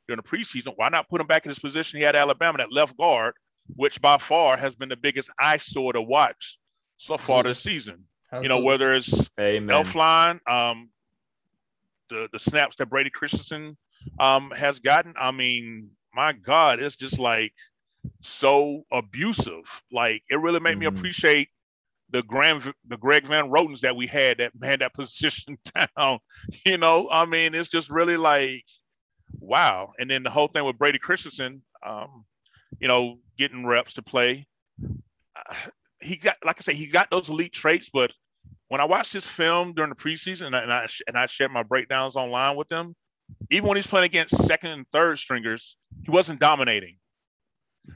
during 0.08 0.20
the 0.20 0.28
preseason, 0.28 0.72
why 0.76 0.88
not 0.88 1.08
put 1.08 1.20
him 1.20 1.26
back 1.26 1.44
in 1.44 1.50
his 1.50 1.58
position 1.58 1.98
he 1.98 2.02
had 2.02 2.16
Alabama 2.16 2.62
at 2.62 2.72
left 2.72 2.96
guard, 2.96 3.34
which 3.76 4.00
by 4.00 4.18
far 4.18 4.56
has 4.56 4.74
been 4.74 4.88
the 4.88 4.96
biggest 4.96 5.30
eyesore 5.38 5.92
to 5.92 6.02
watch 6.02 6.58
so 6.96 7.16
far 7.16 7.42
this 7.42 7.62
season. 7.62 8.04
You 8.40 8.48
know, 8.48 8.60
whether 8.60 8.92
it's 8.94 9.30
Amen. 9.38 9.84
Elflein, 9.84 10.40
um, 10.50 10.88
the 12.10 12.28
the 12.32 12.40
snaps 12.40 12.74
that 12.76 12.86
Brady 12.86 13.10
Christensen 13.10 13.76
um, 14.18 14.50
has 14.50 14.80
gotten. 14.80 15.14
I 15.16 15.30
mean, 15.30 15.90
my 16.12 16.32
God, 16.32 16.82
it's 16.82 16.96
just 16.96 17.20
like 17.20 17.52
so 18.22 18.82
abusive. 18.90 19.82
Like 19.92 20.24
it 20.28 20.40
really 20.40 20.58
made 20.58 20.72
mm-hmm. 20.72 20.80
me 20.80 20.86
appreciate 20.86 21.48
the 22.22 22.74
the 22.88 22.96
Greg 22.96 23.26
Van 23.26 23.50
Rotens 23.50 23.80
that 23.80 23.96
we 23.96 24.06
had 24.06 24.38
that 24.38 24.58
man 24.58 24.78
that 24.80 24.94
position 24.94 25.58
down. 25.96 26.18
You 26.64 26.78
know, 26.78 27.08
I 27.10 27.26
mean, 27.26 27.54
it's 27.54 27.68
just 27.68 27.90
really 27.90 28.16
like 28.16 28.64
wow. 29.40 29.92
And 29.98 30.10
then 30.10 30.22
the 30.22 30.30
whole 30.30 30.48
thing 30.48 30.64
with 30.64 30.78
Brady 30.78 30.98
Christensen, 30.98 31.62
um, 31.84 32.24
you 32.78 32.88
know, 32.88 33.18
getting 33.38 33.66
reps 33.66 33.94
to 33.94 34.02
play. 34.02 34.46
Uh, 34.82 35.54
he 36.00 36.16
got, 36.16 36.36
like 36.44 36.56
I 36.58 36.62
say, 36.62 36.74
he 36.74 36.86
got 36.86 37.10
those 37.10 37.28
elite 37.28 37.52
traits, 37.52 37.90
but 37.92 38.12
when 38.68 38.80
I 38.80 38.84
watched 38.84 39.12
his 39.12 39.26
film 39.26 39.74
during 39.74 39.90
the 39.90 39.96
preseason 39.96 40.46
and 40.46 40.56
I, 40.56 40.62
and 40.62 40.72
I, 40.72 40.88
and 41.08 41.18
I 41.18 41.26
shared 41.26 41.50
my 41.50 41.62
breakdowns 41.62 42.16
online 42.16 42.56
with 42.56 42.68
them, 42.68 42.94
even 43.50 43.68
when 43.68 43.76
he's 43.76 43.86
playing 43.86 44.04
against 44.04 44.36
second 44.44 44.70
and 44.70 44.86
third 44.92 45.18
stringers, 45.18 45.76
he 46.04 46.10
wasn't 46.10 46.40
dominating. 46.40 46.96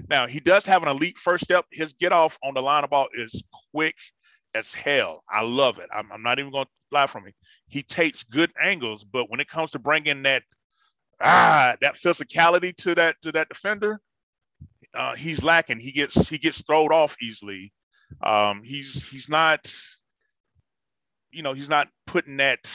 Now 0.09 0.27
he 0.27 0.41
does 0.41 0.67
have 0.67 0.83
an 0.83 0.89
elite 0.89 1.19
first 1.19 1.45
step. 1.45 1.65
His 1.73 1.93
get 1.95 2.13
off 2.13 2.39
on 2.43 2.55
the 2.55 2.61
line 2.61 2.85
of 2.85 2.91
ball 2.91 3.09
is 3.15 3.43
quick 3.79 3.95
as 4.57 4.75
hell. 4.75 5.23
I 5.31 5.43
love 5.43 5.79
it. 5.79 5.89
I'm, 5.95 6.11
I'm 6.11 6.23
not 6.25 6.41
even 6.41 6.51
going 6.51 6.65
to 6.65 6.71
lie 6.91 7.07
from 7.07 7.23
me. 7.23 7.33
He 7.69 7.85
takes 7.85 8.25
good 8.25 8.51
angles, 8.61 9.05
but 9.05 9.31
when 9.31 9.39
it 9.39 9.49
comes 9.49 9.71
to 9.71 9.79
bringing 9.79 10.25
that 10.25 10.43
ah 11.21 11.77
that 11.81 11.95
physicality 11.95 12.75
to 12.79 12.97
that 12.97 13.15
to 13.23 13.31
that 13.31 13.49
defender, 13.49 14.01
uh, 14.95 15.15
he's 15.15 15.45
lacking. 15.45 15.79
He 15.79 15.93
gets 15.93 16.29
he 16.29 16.39
gets 16.39 16.61
thrown 16.63 16.91
off 16.91 17.15
easily. 17.23 17.73
Um, 18.21 18.63
he's 18.65 19.09
he's 19.09 19.29
not, 19.29 19.73
you 21.31 21.45
know, 21.45 21.53
he's 21.53 21.69
not 21.69 21.87
putting 22.05 22.39
that 22.39 22.69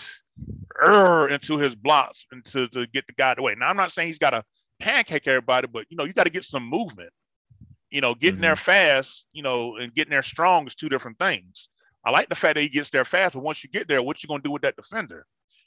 er, 0.81 1.27
into 1.27 1.57
his 1.57 1.75
blocks 1.75 2.25
and 2.31 2.45
to, 2.45 2.69
to 2.69 2.87
get 2.87 3.05
the 3.07 3.13
guy 3.13 3.35
away. 3.37 3.55
Now 3.57 3.67
I'm 3.67 3.75
not 3.75 3.91
saying 3.91 4.07
he's 4.07 4.19
got 4.19 4.29
to 4.29 4.45
pancake 4.79 5.27
everybody, 5.27 5.67
but 5.67 5.85
you 5.89 5.97
know, 5.97 6.05
you 6.05 6.13
got 6.13 6.27
to 6.27 6.29
get 6.29 6.45
some 6.45 6.65
movement. 6.65 7.11
You 7.93 8.01
know, 8.01 8.15
getting 8.15 8.35
mm-hmm. 8.35 8.41
there 8.41 8.55
fast, 8.55 9.27
you 9.33 9.43
know, 9.43 9.77
and 9.77 9.93
getting 9.93 10.11
there 10.11 10.23
strong 10.23 10.65
is 10.67 10.75
two 10.75 10.89
different 10.89 11.19
things. 11.19 11.69
I 12.03 12.11
like 12.11 12.27
the 12.27 12.35
fact 12.35 12.55
that 12.55 12.61
he 12.61 12.69
gets 12.69 12.89
there 12.89 13.05
fast, 13.05 13.33
but 13.33 13.43
once 13.43 13.63
you 13.63 13.69
get 13.69 13.87
there, 13.87 14.01
what 14.01 14.21
you 14.21 14.27
gonna 14.27 14.41
do 14.41 14.51
with 14.51 14.63
that 14.63 14.75
defender? 14.75 15.25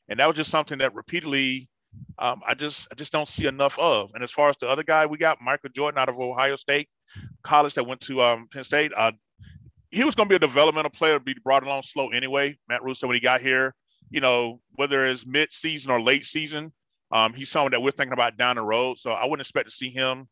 And 0.08 0.18
that 0.20 0.26
was 0.26 0.36
just 0.36 0.50
something 0.50 0.78
that 0.78 0.94
repeatedly 0.94 1.68
um, 2.18 2.42
I 2.46 2.54
just 2.54 2.88
I 2.90 2.94
just 2.94 3.12
don't 3.12 3.28
see 3.28 3.46
enough 3.46 3.78
of. 3.78 4.10
And 4.14 4.24
as 4.24 4.32
far 4.32 4.48
as 4.48 4.56
the 4.56 4.68
other 4.68 4.82
guy 4.82 5.06
we 5.06 5.18
got, 5.18 5.40
Michael 5.40 5.70
Jordan 5.70 5.98
out 5.98 6.08
of 6.08 6.18
Ohio 6.18 6.56
State 6.56 6.88
College 7.42 7.74
that 7.74 7.84
went 7.84 8.00
to 8.02 8.22
um, 8.22 8.48
Penn 8.52 8.64
State, 8.64 8.92
uh, 8.96 9.12
he 9.90 10.04
was 10.04 10.14
going 10.14 10.28
to 10.28 10.32
be 10.32 10.36
a 10.36 10.40
developmental 10.40 10.90
player, 10.90 11.18
be 11.18 11.36
brought 11.44 11.62
along 11.62 11.82
slow 11.82 12.08
anyway. 12.08 12.56
Matt 12.68 12.82
Russo 12.82 13.06
when 13.06 13.14
he 13.14 13.20
got 13.20 13.40
here, 13.40 13.74
you 14.10 14.20
know, 14.20 14.60
whether 14.74 15.06
it's 15.06 15.26
mid 15.26 15.52
season 15.52 15.92
or 15.92 16.00
late 16.00 16.24
season, 16.24 16.72
um, 17.12 17.34
he's 17.34 17.50
someone 17.50 17.72
that 17.72 17.80
we're 17.80 17.92
thinking 17.92 18.12
about 18.12 18.36
down 18.36 18.56
the 18.56 18.62
road. 18.62 18.98
So 18.98 19.12
I 19.12 19.24
wouldn't 19.24 19.42
expect 19.42 19.68
to 19.68 19.74
see 19.74 19.90
him 19.90 20.28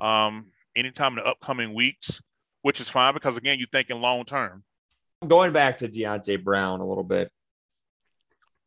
um, 0.00 0.46
anytime 0.76 1.12
in 1.12 1.24
the 1.24 1.26
upcoming 1.26 1.74
weeks, 1.74 2.20
which 2.62 2.80
is 2.80 2.88
fine 2.88 3.14
because 3.14 3.36
again, 3.36 3.58
you're 3.58 3.68
thinking 3.72 4.00
long 4.00 4.24
term. 4.24 4.62
Going 5.26 5.52
back 5.52 5.78
to 5.78 5.88
Deonte 5.88 6.44
Brown 6.44 6.80
a 6.80 6.86
little 6.86 7.04
bit, 7.04 7.30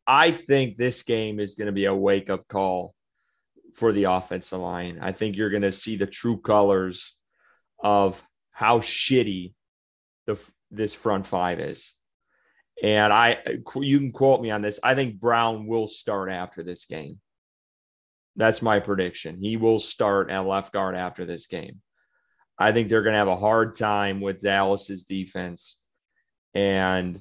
I 0.07 0.31
think 0.31 0.75
this 0.75 1.03
game 1.03 1.39
is 1.39 1.53
going 1.53 1.67
to 1.67 1.71
be 1.71 1.85
a 1.85 1.93
wake 1.93 2.29
up 2.29 2.47
call 2.47 2.95
for 3.75 3.91
the 3.91 4.05
offensive 4.05 4.59
line. 4.59 4.97
I 5.01 5.11
think 5.11 5.37
you're 5.37 5.51
going 5.51 5.61
to 5.61 5.71
see 5.71 5.95
the 5.95 6.07
true 6.07 6.37
colors 6.37 7.15
of 7.81 8.21
how 8.51 8.79
shitty 8.79 9.53
the 10.25 10.41
this 10.71 10.95
front 10.95 11.27
five 11.27 11.59
is. 11.59 11.95
And 12.81 13.11
I, 13.11 13.39
you 13.75 13.99
can 13.99 14.11
quote 14.11 14.41
me 14.41 14.51
on 14.51 14.61
this. 14.61 14.79
I 14.83 14.95
think 14.95 15.19
Brown 15.19 15.67
will 15.67 15.87
start 15.87 16.31
after 16.31 16.63
this 16.63 16.85
game. 16.85 17.19
That's 18.35 18.61
my 18.61 18.79
prediction. 18.79 19.37
He 19.41 19.57
will 19.57 19.79
start 19.79 20.29
at 20.29 20.45
left 20.45 20.71
guard 20.71 20.95
after 20.95 21.25
this 21.25 21.47
game. 21.47 21.81
I 22.59 22.73
think 22.73 22.89
they're 22.89 23.03
going 23.03 23.13
to 23.13 23.19
have 23.19 23.29
a 23.29 23.37
hard 23.37 23.75
time 23.75 24.19
with 24.19 24.41
Dallas's 24.41 25.03
defense. 25.05 25.81
And 26.53 27.17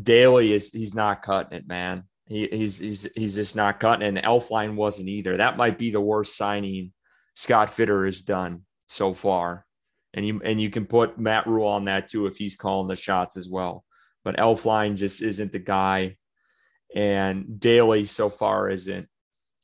Daley 0.00 0.52
is 0.52 0.72
he's 0.72 0.94
not 0.94 1.22
cutting 1.22 1.56
it, 1.58 1.66
man. 1.66 2.04
He, 2.26 2.48
he's 2.48 2.78
he's 2.78 3.08
he's 3.16 3.34
just 3.34 3.56
not 3.56 3.80
cutting. 3.80 4.02
It. 4.02 4.08
And 4.08 4.26
Elflein 4.26 4.74
wasn't 4.74 5.08
either. 5.08 5.36
That 5.36 5.56
might 5.56 5.78
be 5.78 5.90
the 5.90 6.00
worst 6.00 6.36
signing 6.36 6.92
Scott 7.34 7.70
Fitter 7.70 8.04
has 8.06 8.22
done 8.22 8.62
so 8.88 9.14
far. 9.14 9.66
And 10.14 10.26
you 10.26 10.40
and 10.44 10.60
you 10.60 10.70
can 10.70 10.86
put 10.86 11.18
Matt 11.18 11.46
Rhule 11.46 11.66
on 11.66 11.86
that 11.86 12.08
too 12.08 12.26
if 12.26 12.36
he's 12.36 12.56
calling 12.56 12.88
the 12.88 12.96
shots 12.96 13.36
as 13.36 13.48
well. 13.48 13.84
But 14.24 14.36
Elflein 14.36 14.96
just 14.96 15.22
isn't 15.22 15.52
the 15.52 15.58
guy, 15.58 16.16
and 16.94 17.58
Daley 17.58 18.04
so 18.04 18.28
far 18.28 18.68
isn't. 18.68 19.08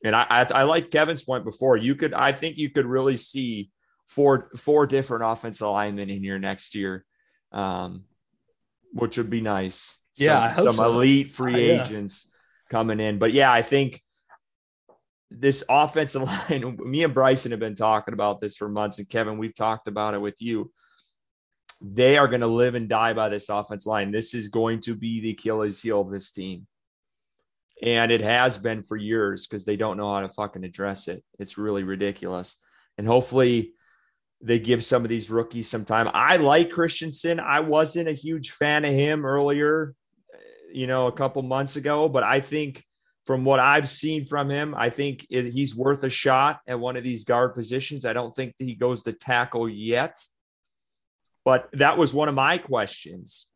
And 0.05 0.17
I, 0.17 0.27
I 0.31 0.43
I 0.43 0.63
like 0.63 0.91
Kevin's 0.91 1.25
point 1.25 1.45
before. 1.45 1.77
You 1.77 1.95
could 1.95 2.15
I 2.15 2.33
think 2.33 2.57
you 2.57 2.71
could 2.71 2.87
really 2.87 3.17
see 3.17 3.71
four 4.09 4.51
four 4.57 4.87
different 4.87 5.25
offensive 5.25 5.69
linemen 5.69 6.11
in 6.11 6.23
here 6.23 6.39
next 6.39 6.75
year, 6.75 7.05
um, 7.53 8.05
which 8.93 9.17
would 9.19 9.31
be 9.31 9.41
nice 9.41 9.99
yeah, 10.19 10.53
some, 10.53 10.65
some 10.65 10.77
so. 10.77 10.93
elite 10.93 11.31
free 11.31 11.71
uh, 11.71 11.81
agents 11.81 12.29
yeah. 12.29 12.71
coming 12.71 13.01
in. 13.01 13.19
But 13.19 13.33
yeah, 13.33 13.53
I 13.53 13.63
think 13.63 14.03
this 15.31 15.65
offensive 15.69 16.23
line, 16.51 16.79
me 16.81 17.05
and 17.05 17.15
Bryson 17.15 17.53
have 17.53 17.61
been 17.61 17.75
talking 17.75 18.15
about 18.15 18.41
this 18.41 18.57
for 18.57 18.69
months, 18.69 18.99
and 18.99 19.09
Kevin, 19.09 19.39
we've 19.39 19.55
talked 19.55 19.89
about 19.89 20.15
it 20.15 20.21
with 20.21 20.41
you. 20.41 20.71
They 21.81 22.19
are 22.19 22.27
going 22.27 22.41
to 22.41 22.49
live 22.49 22.75
and 22.75 22.89
die 22.89 23.13
by 23.13 23.29
this 23.29 23.49
offense 23.49 23.87
line. 23.87 24.11
This 24.11 24.35
is 24.35 24.49
going 24.49 24.81
to 24.81 24.97
be 24.97 25.21
the 25.21 25.31
Achilles 25.31 25.81
heel 25.81 26.01
of 26.01 26.11
this 26.11 26.33
team. 26.33 26.67
And 27.81 28.11
it 28.11 28.21
has 28.21 28.59
been 28.59 28.83
for 28.83 28.97
years 28.97 29.47
because 29.47 29.65
they 29.65 29.77
don't 29.77 29.97
know 29.97 30.13
how 30.13 30.21
to 30.21 30.29
fucking 30.29 30.65
address 30.65 31.07
it. 31.07 31.23
It's 31.39 31.57
really 31.57 31.85
ridiculous. 31.85 32.59
And 32.97 33.07
hopefully 33.07 33.75
they 34.41 34.59
give 34.59 34.85
some 34.85 35.03
of 35.03 35.09
these 35.09 35.31
rookies 35.31 35.69
some 35.69 35.85
time. 35.85 36.09
I 36.15 36.37
like 36.37 36.71
Christensen. 36.71 37.41
I 37.41 37.61
wasn't 37.61 38.09
a 38.09 38.13
huge 38.13 38.53
fan 38.53 38.85
of 38.85 38.93
him 38.93 39.25
earlier 39.25 39.95
you 40.71 40.87
know, 40.87 41.07
a 41.07 41.13
couple 41.13 41.43
months 41.43 41.77
ago, 41.77 42.09
but 42.09 42.23
I 42.23 42.41
think 42.41 42.85
from 43.27 43.45
what 43.45 43.61
I've 43.61 43.89
seen 43.89 44.25
from 44.25 44.51
him, 44.51 44.75
I 44.77 44.91
think 44.91 45.27
he's 45.29 45.77
worth 45.77 46.05
a 46.05 46.11
shot 46.11 46.61
at 46.67 46.79
one 46.79 46.97
of 46.97 47.05
these 47.05 47.25
guard 47.25 47.55
positions. 47.55 48.05
I 48.05 48.13
don't 48.13 48.35
think 48.35 48.55
he 48.59 48.75
goes 48.75 49.03
to 49.03 49.13
tackle 49.13 49.69
yet, 49.69 50.17
but 51.45 51.69
that 51.75 51.99
was 51.99 52.15
one 52.15 52.29
of 52.29 52.35
my 52.35 52.59
questions. 52.59 53.49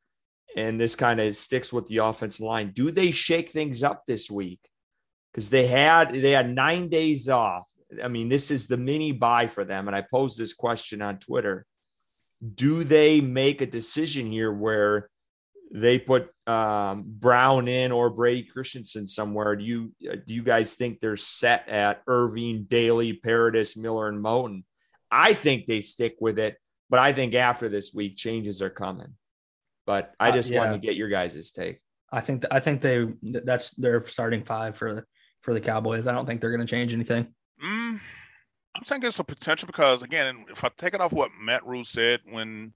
And 0.57 0.79
this 0.79 0.95
kind 0.95 1.21
of 1.21 1.35
sticks 1.35 1.73
with 1.73 1.87
the 1.87 1.99
offensive 1.99 2.45
line. 2.45 2.73
Do 2.75 2.91
they 2.91 3.11
shake 3.11 3.51
things 3.51 3.83
up 3.83 4.05
this 4.05 4.31
week? 4.31 4.61
Because 5.33 5.49
they 5.49 5.67
had 5.67 6.11
they 6.11 6.33
had 6.33 6.51
nine 6.51 6.91
days 6.91 7.31
off. 7.31 7.71
I 8.03 8.09
mean, 8.09 8.29
this 8.29 8.51
is 8.51 8.69
the 8.69 8.77
mini 8.77 9.13
buy 9.13 9.47
for 9.47 9.65
them. 9.65 9.89
And 9.89 9.97
I 9.97 10.03
posed 10.03 10.39
this 10.39 10.55
question 10.55 11.03
on 11.03 11.19
Twitter. 11.19 11.67
Do 12.55 12.85
they 12.85 13.21
make 13.21 13.61
a 13.61 13.67
decision 13.67 14.31
here 14.31 14.53
where 14.53 15.09
they 15.73 15.99
put 15.99 16.31
um, 16.47 17.05
Brown 17.07 17.67
in 17.67 17.93
or 17.93 18.11
Brady 18.11 18.43
Christensen 18.43 19.07
somewhere, 19.07 19.57
do 19.57 19.65
you 19.65 19.93
do 20.01 20.35
you 20.35 20.43
guys 20.43 20.75
think 20.75 21.01
they're 21.01 21.17
set 21.17 21.69
at 21.69 22.05
Erving, 22.07 22.69
Daley, 22.69 23.15
Paradis, 23.15 23.77
Miller, 23.77 24.09
and 24.09 24.23
Moton? 24.23 24.65
I 25.11 25.35
think 25.35 25.67
they 25.67 25.81
stick 25.81 26.17
with 26.21 26.39
it, 26.39 26.57
but 26.91 27.01
I 27.01 27.13
think 27.13 27.35
after 27.35 27.69
this 27.69 27.95
week 27.95 28.17
changes 28.17 28.61
are 28.61 28.71
coming. 28.71 29.15
But 29.87 30.15
I 30.21 30.29
uh, 30.29 30.33
just 30.33 30.51
uh, 30.51 30.55
yeah. 30.55 30.61
wanted 30.61 30.83
to 30.83 30.87
get 30.87 30.97
your 30.97 31.09
guys' 31.09 31.51
take. 31.53 31.81
I 32.11 32.21
think 32.21 32.43
th- 32.43 32.53
I 32.53 32.61
think 32.61 32.83
they 32.83 33.07
that's 33.23 33.71
their 33.73 34.05
starting 34.05 34.45
five 34.45 34.77
for 34.77 34.95
the 34.95 35.05
for 35.41 35.55
the 35.55 35.61
Cowboys. 35.61 36.07
I 36.07 36.13
don't 36.13 36.27
think 36.27 36.41
they're 36.41 36.55
going 36.55 36.67
to 36.67 36.71
change 36.71 36.93
anything. 36.93 37.35
Mm, 37.63 38.01
I 38.77 38.81
think 38.85 39.05
it's 39.05 39.19
a 39.19 39.25
potential 39.25 39.67
because 39.67 40.03
again, 40.03 40.47
if 40.51 40.65
I 40.65 40.71
take 40.77 40.95
it 40.95 41.01
off 41.01 41.13
what 41.13 41.31
Matt 41.41 41.67
Rhule 41.67 41.85
said 41.85 42.21
when 42.25 42.73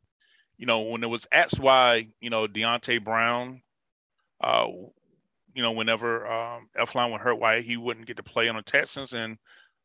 you 0.59 0.67
know, 0.67 0.83
when 0.83 1.05
it 1.05 1.11
was 1.11 1.27
asked 1.33 1.59
why, 1.61 2.09
you 2.21 2.31
know, 2.31 2.47
Deonte 2.49 3.05
Brown, 3.05 3.63
uh, 4.43 4.67
you 5.55 5.63
know, 5.63 5.73
whenever 5.73 6.27
um, 6.27 6.69
Elflein 6.79 7.13
would 7.13 7.21
hurt, 7.21 7.39
why 7.39 7.63
he 7.63 7.77
wouldn't 7.77 8.07
get 8.07 8.19
to 8.19 8.23
play 8.23 8.49
on 8.49 8.57
the 8.57 8.63
Texans, 8.63 9.13
and 9.13 9.39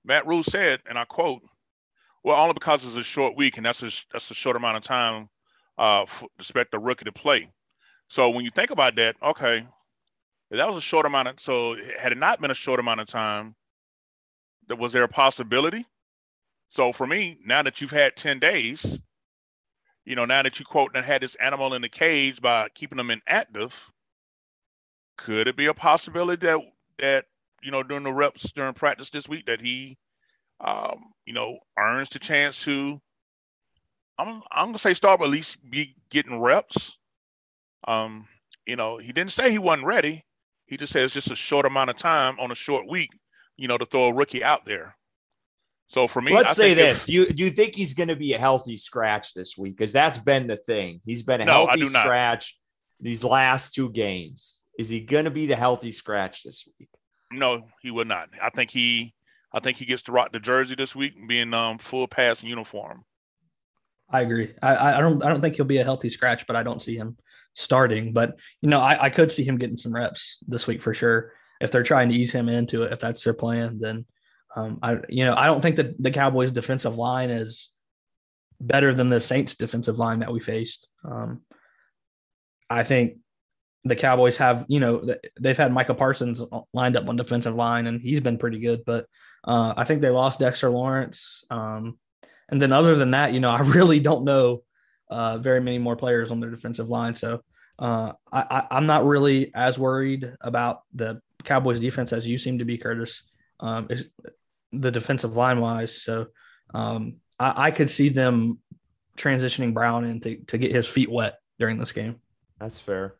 Matt 0.05 0.27
Rhule 0.27 0.43
said, 0.43 0.81
and 0.87 0.97
I 0.97 1.05
quote, 1.05 1.41
Well, 2.23 2.39
only 2.41 2.53
because 2.53 2.85
it's 2.85 2.95
a 2.97 3.03
short 3.03 3.37
week, 3.37 3.57
and 3.57 3.65
that's 3.65 3.83
a 3.83 3.91
that's 4.13 4.31
a 4.31 4.35
short 4.35 4.55
amount 4.57 4.77
of 4.77 4.83
time 4.83 5.29
uh, 5.77 6.05
for, 6.05 6.27
to 6.27 6.31
expect 6.39 6.71
the 6.71 6.79
rookie 6.79 7.05
to 7.05 7.11
play. 7.11 7.51
So 8.09 8.29
when 8.31 8.45
you 8.45 8.51
think 8.51 8.71
about 8.71 8.95
that, 8.97 9.15
okay, 9.23 9.65
that 10.51 10.67
was 10.67 10.77
a 10.77 10.81
short 10.81 11.05
amount 11.05 11.29
of. 11.29 11.39
So 11.39 11.75
had 11.99 12.11
it 12.11 12.17
not 12.17 12.41
been 12.41 12.51
a 12.51 12.55
short 12.55 12.79
amount 12.79 13.01
of 13.01 13.07
time, 13.07 13.55
was 14.77 14.93
there 14.93 15.03
a 15.03 15.07
possibility? 15.07 15.85
So 16.69 16.93
for 16.93 17.05
me, 17.05 17.37
now 17.45 17.63
that 17.63 17.81
you've 17.81 17.91
had 17.91 18.15
ten 18.15 18.39
days, 18.39 19.01
you 20.05 20.15
know, 20.15 20.25
now 20.25 20.43
that 20.43 20.59
you 20.59 20.65
quote 20.65 20.91
and 20.95 21.05
had 21.05 21.21
this 21.21 21.35
animal 21.35 21.73
in 21.73 21.81
the 21.81 21.89
cage 21.89 22.41
by 22.41 22.69
keeping 22.73 22.97
them 22.97 23.11
inactive, 23.11 23.73
could 25.17 25.47
it 25.47 25.57
be 25.57 25.67
a 25.67 25.73
possibility 25.73 26.45
that 26.47 26.59
that 26.99 27.25
you 27.61 27.71
know 27.71 27.83
during 27.83 28.03
the 28.03 28.13
reps 28.13 28.51
during 28.51 28.73
practice 28.73 29.09
this 29.09 29.27
week 29.29 29.45
that 29.47 29.61
he 29.61 29.97
um, 30.63 31.11
you 31.25 31.33
know, 31.33 31.59
earns 31.77 32.09
the 32.09 32.19
chance 32.19 32.63
to. 32.63 33.01
I'm 34.17 34.41
I'm 34.51 34.67
gonna 34.67 34.77
say 34.77 34.93
start, 34.93 35.19
but 35.19 35.25
at 35.25 35.31
least 35.31 35.57
be 35.69 35.95
getting 36.09 36.39
reps. 36.39 36.97
Um, 37.87 38.27
you 38.65 38.75
know, 38.75 38.97
he 38.97 39.11
didn't 39.11 39.31
say 39.31 39.51
he 39.51 39.57
wasn't 39.57 39.87
ready. 39.87 40.23
He 40.67 40.77
just 40.77 40.93
says 40.93 41.13
just 41.13 41.31
a 41.31 41.35
short 41.35 41.65
amount 41.65 41.89
of 41.89 41.97
time 41.97 42.39
on 42.39 42.51
a 42.51 42.55
short 42.55 42.87
week, 42.87 43.09
you 43.57 43.67
know, 43.67 43.77
to 43.77 43.85
throw 43.85 44.05
a 44.05 44.13
rookie 44.13 44.43
out 44.43 44.65
there. 44.65 44.95
So 45.87 46.07
for 46.07 46.21
me, 46.21 46.33
let's 46.33 46.51
I 46.51 46.53
say 46.53 46.73
this: 46.73 47.05
do 47.05 47.13
you 47.13 47.25
do 47.25 47.43
you 47.43 47.51
think 47.51 47.75
he's 47.75 47.93
going 47.93 48.09
to 48.09 48.15
be 48.15 48.33
a 48.33 48.39
healthy 48.39 48.77
scratch 48.77 49.33
this 49.33 49.57
week? 49.57 49.75
Because 49.75 49.91
that's 49.91 50.17
been 50.17 50.47
the 50.47 50.57
thing. 50.57 51.01
He's 51.03 51.23
been 51.23 51.41
a 51.41 51.45
no, 51.45 51.65
healthy 51.65 51.85
scratch 51.87 52.57
these 53.01 53.23
last 53.23 53.73
two 53.73 53.89
games. 53.91 54.63
Is 54.79 54.87
he 54.87 55.01
going 55.01 55.25
to 55.25 55.31
be 55.31 55.47
the 55.47 55.55
healthy 55.55 55.91
scratch 55.91 56.43
this 56.43 56.67
week? 56.79 56.89
No, 57.31 57.67
he 57.81 57.91
would 57.91 58.07
not. 58.07 58.29
I 58.41 58.49
think 58.49 58.69
he 58.69 59.13
I 59.51 59.59
think 59.59 59.77
he 59.77 59.85
gets 59.85 60.03
to 60.03 60.11
rock 60.11 60.31
the 60.31 60.39
jersey 60.39 60.75
this 60.75 60.95
week, 60.95 61.13
being 61.27 61.53
um, 61.53 61.77
full 61.77 62.07
pass 62.07 62.43
uniform. 62.43 63.03
I 64.09 64.21
agree. 64.21 64.53
I, 64.61 64.97
I 64.97 65.01
don't 65.01 65.23
I 65.23 65.29
don't 65.29 65.41
think 65.41 65.55
he'll 65.55 65.65
be 65.65 65.79
a 65.79 65.83
healthy 65.83 66.09
scratch, 66.09 66.45
but 66.47 66.55
I 66.55 66.63
don't 66.63 66.81
see 66.81 66.95
him 66.95 67.17
starting. 67.53 68.13
But 68.13 68.37
you 68.61 68.69
know, 68.69 68.79
I, 68.79 69.05
I 69.05 69.09
could 69.09 69.31
see 69.31 69.43
him 69.43 69.57
getting 69.57 69.77
some 69.77 69.93
reps 69.93 70.39
this 70.47 70.67
week 70.67 70.81
for 70.81 70.93
sure. 70.93 71.33
If 71.61 71.71
they're 71.71 71.83
trying 71.83 72.09
to 72.09 72.15
ease 72.15 72.31
him 72.31 72.49
into 72.49 72.83
it, 72.83 72.93
if 72.93 72.99
that's 72.99 73.23
their 73.23 73.33
plan, 73.33 73.79
then 73.79 74.05
um, 74.55 74.79
I 74.81 74.97
you 75.09 75.25
know 75.25 75.35
I 75.35 75.45
don't 75.45 75.61
think 75.61 75.77
that 75.77 76.01
the 76.01 76.11
Cowboys' 76.11 76.51
defensive 76.51 76.97
line 76.97 77.29
is 77.29 77.71
better 78.59 78.93
than 78.93 79.09
the 79.09 79.19
Saints' 79.19 79.55
defensive 79.55 79.99
line 79.99 80.19
that 80.19 80.31
we 80.31 80.39
faced. 80.39 80.87
Um, 81.03 81.41
I 82.69 82.83
think 82.83 83.17
the 83.83 83.95
Cowboys 83.95 84.37
have 84.37 84.65
you 84.67 84.79
know 84.79 85.15
they've 85.39 85.57
had 85.57 85.73
Micah 85.73 85.95
Parsons 85.95 86.43
lined 86.73 86.97
up 86.97 87.07
on 87.07 87.15
defensive 87.15 87.55
line, 87.55 87.87
and 87.87 88.01
he's 88.01 88.21
been 88.21 88.37
pretty 88.37 88.59
good, 88.59 88.83
but 88.85 89.07
uh, 89.43 89.73
I 89.75 89.83
think 89.83 90.01
they 90.01 90.09
lost 90.09 90.39
Dexter 90.39 90.69
Lawrence. 90.69 91.43
Um, 91.49 91.97
and 92.49 92.61
then 92.61 92.71
other 92.71 92.95
than 92.95 93.11
that, 93.11 93.33
you 93.33 93.39
know, 93.39 93.49
I 93.51 93.61
really 93.61 93.99
don't 93.99 94.25
know 94.25 94.63
uh, 95.09 95.37
very 95.37 95.61
many 95.61 95.77
more 95.77 95.95
players 95.95 96.31
on 96.31 96.39
their 96.39 96.49
defensive 96.49 96.89
line. 96.89 97.15
So 97.15 97.41
uh, 97.79 98.13
I, 98.31 98.67
am 98.71 98.85
not 98.85 99.05
really 99.05 99.51
as 99.55 99.79
worried 99.79 100.33
about 100.41 100.81
the 100.93 101.21
Cowboys 101.43 101.79
defense 101.79 102.13
as 102.13 102.27
you 102.27 102.37
seem 102.37 102.59
to 102.59 102.65
be, 102.65 102.77
Curtis, 102.77 103.23
um, 103.59 103.87
the 104.71 104.91
defensive 104.91 105.35
line 105.35 105.59
wise. 105.59 106.01
So 106.01 106.27
um, 106.73 107.17
I, 107.39 107.67
I, 107.67 107.71
could 107.71 107.89
see 107.89 108.09
them 108.09 108.59
transitioning 109.17 109.73
Brown 109.73 110.05
in 110.05 110.21
to, 110.21 110.37
to 110.45 110.57
get 110.57 110.73
his 110.73 110.87
feet 110.87 111.11
wet 111.11 111.37
during 111.59 111.77
this 111.77 111.91
game. 111.91 112.15
That's 112.59 112.79
fair. 112.79 113.15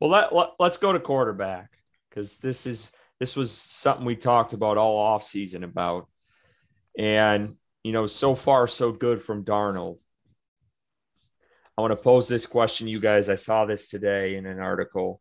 Well, 0.00 0.10
let, 0.10 0.34
let, 0.34 0.50
let's 0.58 0.78
go 0.78 0.92
to 0.92 1.00
quarterback 1.00 1.70
because 2.08 2.38
this 2.38 2.66
is– 2.66 2.92
this 3.20 3.36
was 3.36 3.50
something 3.52 4.04
we 4.04 4.16
talked 4.16 4.52
about 4.52 4.76
all 4.76 4.98
off 4.98 5.22
season 5.22 5.64
about. 5.64 6.08
And, 6.98 7.56
you 7.82 7.92
know, 7.92 8.06
so 8.06 8.34
far, 8.34 8.66
so 8.66 8.92
good 8.92 9.22
from 9.22 9.44
Darnold. 9.44 10.00
I 11.76 11.80
want 11.80 11.92
to 11.92 12.02
pose 12.02 12.28
this 12.28 12.46
question 12.46 12.86
to 12.86 12.90
you 12.90 13.00
guys. 13.00 13.28
I 13.28 13.34
saw 13.34 13.64
this 13.64 13.88
today 13.88 14.36
in 14.36 14.46
an 14.46 14.60
article. 14.60 15.20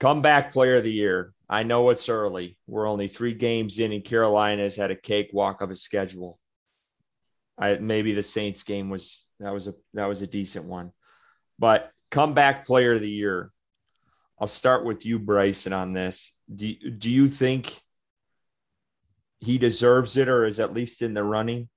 Comeback 0.00 0.52
player 0.52 0.76
of 0.76 0.84
the 0.84 0.92
year. 0.92 1.32
I 1.48 1.62
know 1.62 1.90
it's 1.90 2.08
early. 2.08 2.58
We're 2.66 2.88
only 2.88 3.08
three 3.08 3.34
games 3.34 3.78
in, 3.78 3.92
and 3.92 4.04
Carolina 4.04 4.62
has 4.62 4.76
had 4.76 4.90
a 4.90 4.96
cakewalk 4.96 5.60
of 5.60 5.70
a 5.70 5.74
schedule. 5.74 6.38
I 7.56 7.74
maybe 7.78 8.12
the 8.12 8.22
Saints 8.22 8.62
game 8.62 8.90
was 8.90 9.30
that 9.40 9.52
was 9.52 9.66
a 9.66 9.72
that 9.94 10.06
was 10.06 10.22
a 10.22 10.26
decent 10.26 10.66
one. 10.66 10.92
But 11.58 11.90
comeback 12.10 12.66
player 12.66 12.94
of 12.94 13.00
the 13.00 13.10
year. 13.10 13.50
I'll 14.40 14.46
start 14.46 14.84
with 14.84 15.04
you, 15.04 15.18
Bryson, 15.18 15.72
on 15.72 15.92
this. 15.92 16.38
Do, 16.54 16.72
do 16.90 17.10
you 17.10 17.26
think 17.26 17.76
he 19.40 19.58
deserves 19.58 20.16
it 20.16 20.28
or 20.28 20.46
is 20.46 20.60
at 20.60 20.74
least 20.74 21.02
in 21.02 21.14
the 21.14 21.24
running? 21.24 21.68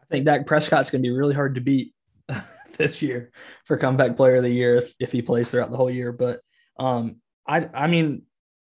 I 0.00 0.06
think 0.08 0.26
Dak 0.26 0.46
Prescott's 0.46 0.90
going 0.90 1.02
to 1.02 1.08
be 1.08 1.14
really 1.14 1.34
hard 1.34 1.56
to 1.56 1.60
beat 1.60 1.92
this 2.78 3.02
year 3.02 3.30
for 3.64 3.76
comeback 3.76 4.16
player 4.16 4.36
of 4.36 4.42
the 4.42 4.50
year 4.50 4.76
if, 4.76 4.94
if 4.98 5.12
he 5.12 5.22
plays 5.22 5.50
throughout 5.50 5.70
the 5.70 5.76
whole 5.76 5.90
year. 5.90 6.12
But 6.12 6.40
um, 6.78 7.16
I, 7.46 7.68
I 7.72 7.86
mean, 7.86 8.22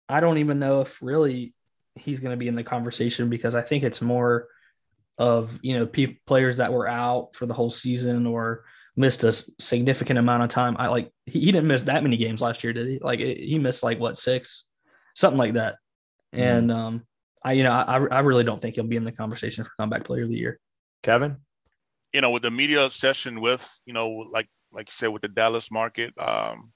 I 0.08 0.20
don't 0.20 0.38
even 0.38 0.58
know 0.58 0.80
if 0.80 1.02
really 1.02 1.54
he's 1.94 2.20
going 2.20 2.32
to 2.32 2.36
be 2.38 2.48
in 2.48 2.54
the 2.54 2.64
conversation 2.64 3.28
because 3.28 3.54
I 3.54 3.62
think 3.62 3.84
it's 3.84 4.00
more 4.00 4.48
of, 5.18 5.58
you 5.62 5.78
know, 5.78 5.86
pe- 5.86 6.16
players 6.26 6.58
that 6.58 6.72
were 6.72 6.88
out 6.88 7.34
for 7.34 7.46
the 7.46 7.54
whole 7.54 7.70
season 7.70 8.26
or– 8.26 8.64
missed 8.98 9.22
a 9.22 9.32
significant 9.32 10.18
amount 10.18 10.42
of 10.42 10.50
time. 10.50 10.76
I 10.78 10.88
like 10.88 11.12
he, 11.24 11.38
he 11.38 11.52
didn't 11.52 11.68
miss 11.68 11.84
that 11.84 12.02
many 12.02 12.16
games 12.16 12.42
last 12.42 12.64
year, 12.64 12.72
did 12.72 12.88
he? 12.88 12.98
Like 12.98 13.20
it, 13.20 13.38
he 13.38 13.58
missed 13.58 13.84
like 13.84 14.00
what 14.00 14.18
six, 14.18 14.64
something 15.14 15.38
like 15.38 15.54
that. 15.54 15.76
Mm-hmm. 16.34 16.42
And 16.42 16.72
um, 16.72 17.06
I 17.42 17.52
you 17.52 17.62
know 17.62 17.70
I 17.70 17.98
I 17.98 18.20
really 18.20 18.44
don't 18.44 18.60
think 18.60 18.74
he'll 18.74 18.84
be 18.84 18.96
in 18.96 19.04
the 19.04 19.12
conversation 19.12 19.64
for 19.64 19.70
comeback 19.78 20.04
player 20.04 20.24
of 20.24 20.28
the 20.28 20.36
year. 20.36 20.58
Kevin, 21.04 21.36
you 22.12 22.20
know, 22.20 22.30
with 22.30 22.42
the 22.42 22.50
media 22.50 22.84
obsession 22.84 23.40
with 23.40 23.68
you 23.84 23.92
know 23.92 24.08
like 24.30 24.48
like 24.72 24.88
you 24.88 24.92
said 24.94 25.08
with 25.08 25.22
the 25.22 25.28
Dallas 25.28 25.70
market, 25.70 26.12
um, 26.18 26.72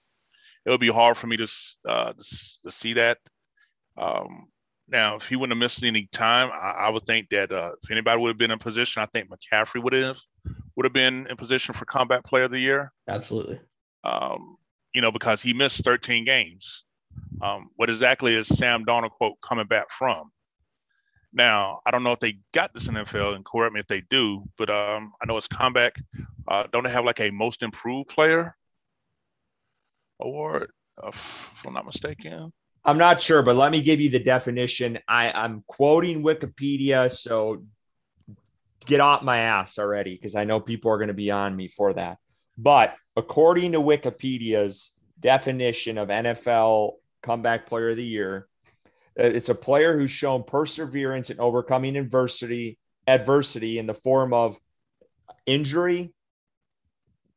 it 0.65 0.71
would 0.71 0.81
be 0.81 0.89
hard 0.89 1.17
for 1.17 1.27
me 1.27 1.37
to 1.37 1.49
uh, 1.89 2.13
to, 2.13 2.71
see 2.71 2.95
that. 2.95 3.19
Um, 3.97 4.49
now, 4.89 5.17
if 5.17 5.27
he 5.27 5.37
wouldn't 5.37 5.57
have 5.57 5.63
missed 5.63 5.83
any 5.85 6.09
time, 6.13 6.51
I, 6.53 6.87
I 6.87 6.91
would 6.91 7.07
think 7.07 7.29
that 7.31 7.53
uh, 7.53 7.73
if 7.83 7.91
anybody 7.91 8.21
would 8.21 8.29
have 8.29 8.39
been 8.39 8.51
in 8.51 8.59
position, 8.59 9.03
I 9.03 9.07
think 9.07 9.31
McCaffrey 9.31 9.83
would 9.83 9.93
have 9.93 10.19
would 10.77 10.85
have 10.85 10.93
been 10.93 11.27
in 11.29 11.37
position 11.37 11.75
for 11.75 11.85
Combat 11.85 12.25
player 12.25 12.45
of 12.45 12.51
the 12.51 12.59
year. 12.59 12.93
Absolutely. 13.09 13.61
Um, 14.05 14.57
you 14.95 15.01
know, 15.01 15.13
because 15.13 15.41
he 15.41 15.53
missed 15.53 15.85
13 15.85 16.25
games. 16.25 16.85
Um, 17.41 17.71
what 17.77 17.91
exactly 17.91 18.35
is 18.35 18.49
Sam 18.49 18.85
Darnold 18.85 19.11
quote 19.11 19.37
coming 19.43 19.67
back 19.67 19.91
from? 19.91 20.31
Now, 21.33 21.81
I 21.87 21.91
don't 21.91 22.03
know 22.03 22.13
if 22.13 22.21
they 22.21 22.39
got 22.53 22.75
this 22.75 22.89
in 22.89 22.95
NFL, 22.95 23.35
and 23.35 23.45
correct 23.45 23.73
me 23.73 23.81
if 23.81 23.87
they 23.87 24.03
do, 24.03 24.45
but 24.59 24.69
um, 24.69 25.13
I 25.21 25.27
know 25.27 25.37
it's 25.37 25.49
comeback. 25.49 25.97
Uh, 26.47 26.65
don't 26.73 26.85
they 26.85 26.91
have 26.91 27.05
like 27.05 27.21
a 27.21 27.31
most 27.31 27.63
improved 27.63 28.09
player 28.09 28.55
award, 30.21 30.73
if, 31.07 31.51
if 31.55 31.67
I'm 31.67 31.75
not 31.75 31.87
mistaken? 31.87 32.53
I'm 32.85 32.99
not 32.99 33.23
sure, 33.23 33.43
but 33.43 33.57
let 33.57 33.71
me 33.71 33.81
give 33.81 34.01
you 34.01 34.11
the 34.11 34.19
definition. 34.19 34.99
I, 35.09 35.31
I'm 35.31 35.63
quoting 35.67 36.23
Wikipedia, 36.23 37.11
so 37.11 37.63
get 38.87 39.01
off 39.01 39.23
my 39.23 39.39
ass 39.39 39.79
already 39.79 40.15
because 40.15 40.35
I 40.35 40.45
know 40.45 40.61
people 40.61 40.91
are 40.91 40.99
going 40.99 41.09
to 41.09 41.15
be 41.15 41.31
on 41.31 41.57
me 41.57 41.69
for 41.69 41.95
that. 41.95 42.19
But 42.59 42.95
according 43.17 43.73
to 43.73 43.81
Wikipedia's 43.81 44.93
definition 45.19 45.97
of 45.97 46.09
NFL 46.09 46.95
comeback 47.23 47.67
player 47.67 47.91
of 47.91 47.97
the 47.97 48.05
year, 48.05 48.49
uh, 48.49 48.52
Uh, 49.19 49.25
it's 49.25 49.49
a 49.49 49.55
player 49.55 49.97
who's 49.97 50.11
shown 50.11 50.43
perseverance 50.43 51.31
in 51.31 51.41
overcoming 51.41 51.97
adversity 51.97 52.79
adversity 53.07 53.79
in 53.79 53.87
the 53.87 53.95
form 53.95 54.33
of 54.33 54.59
injury 55.47 56.13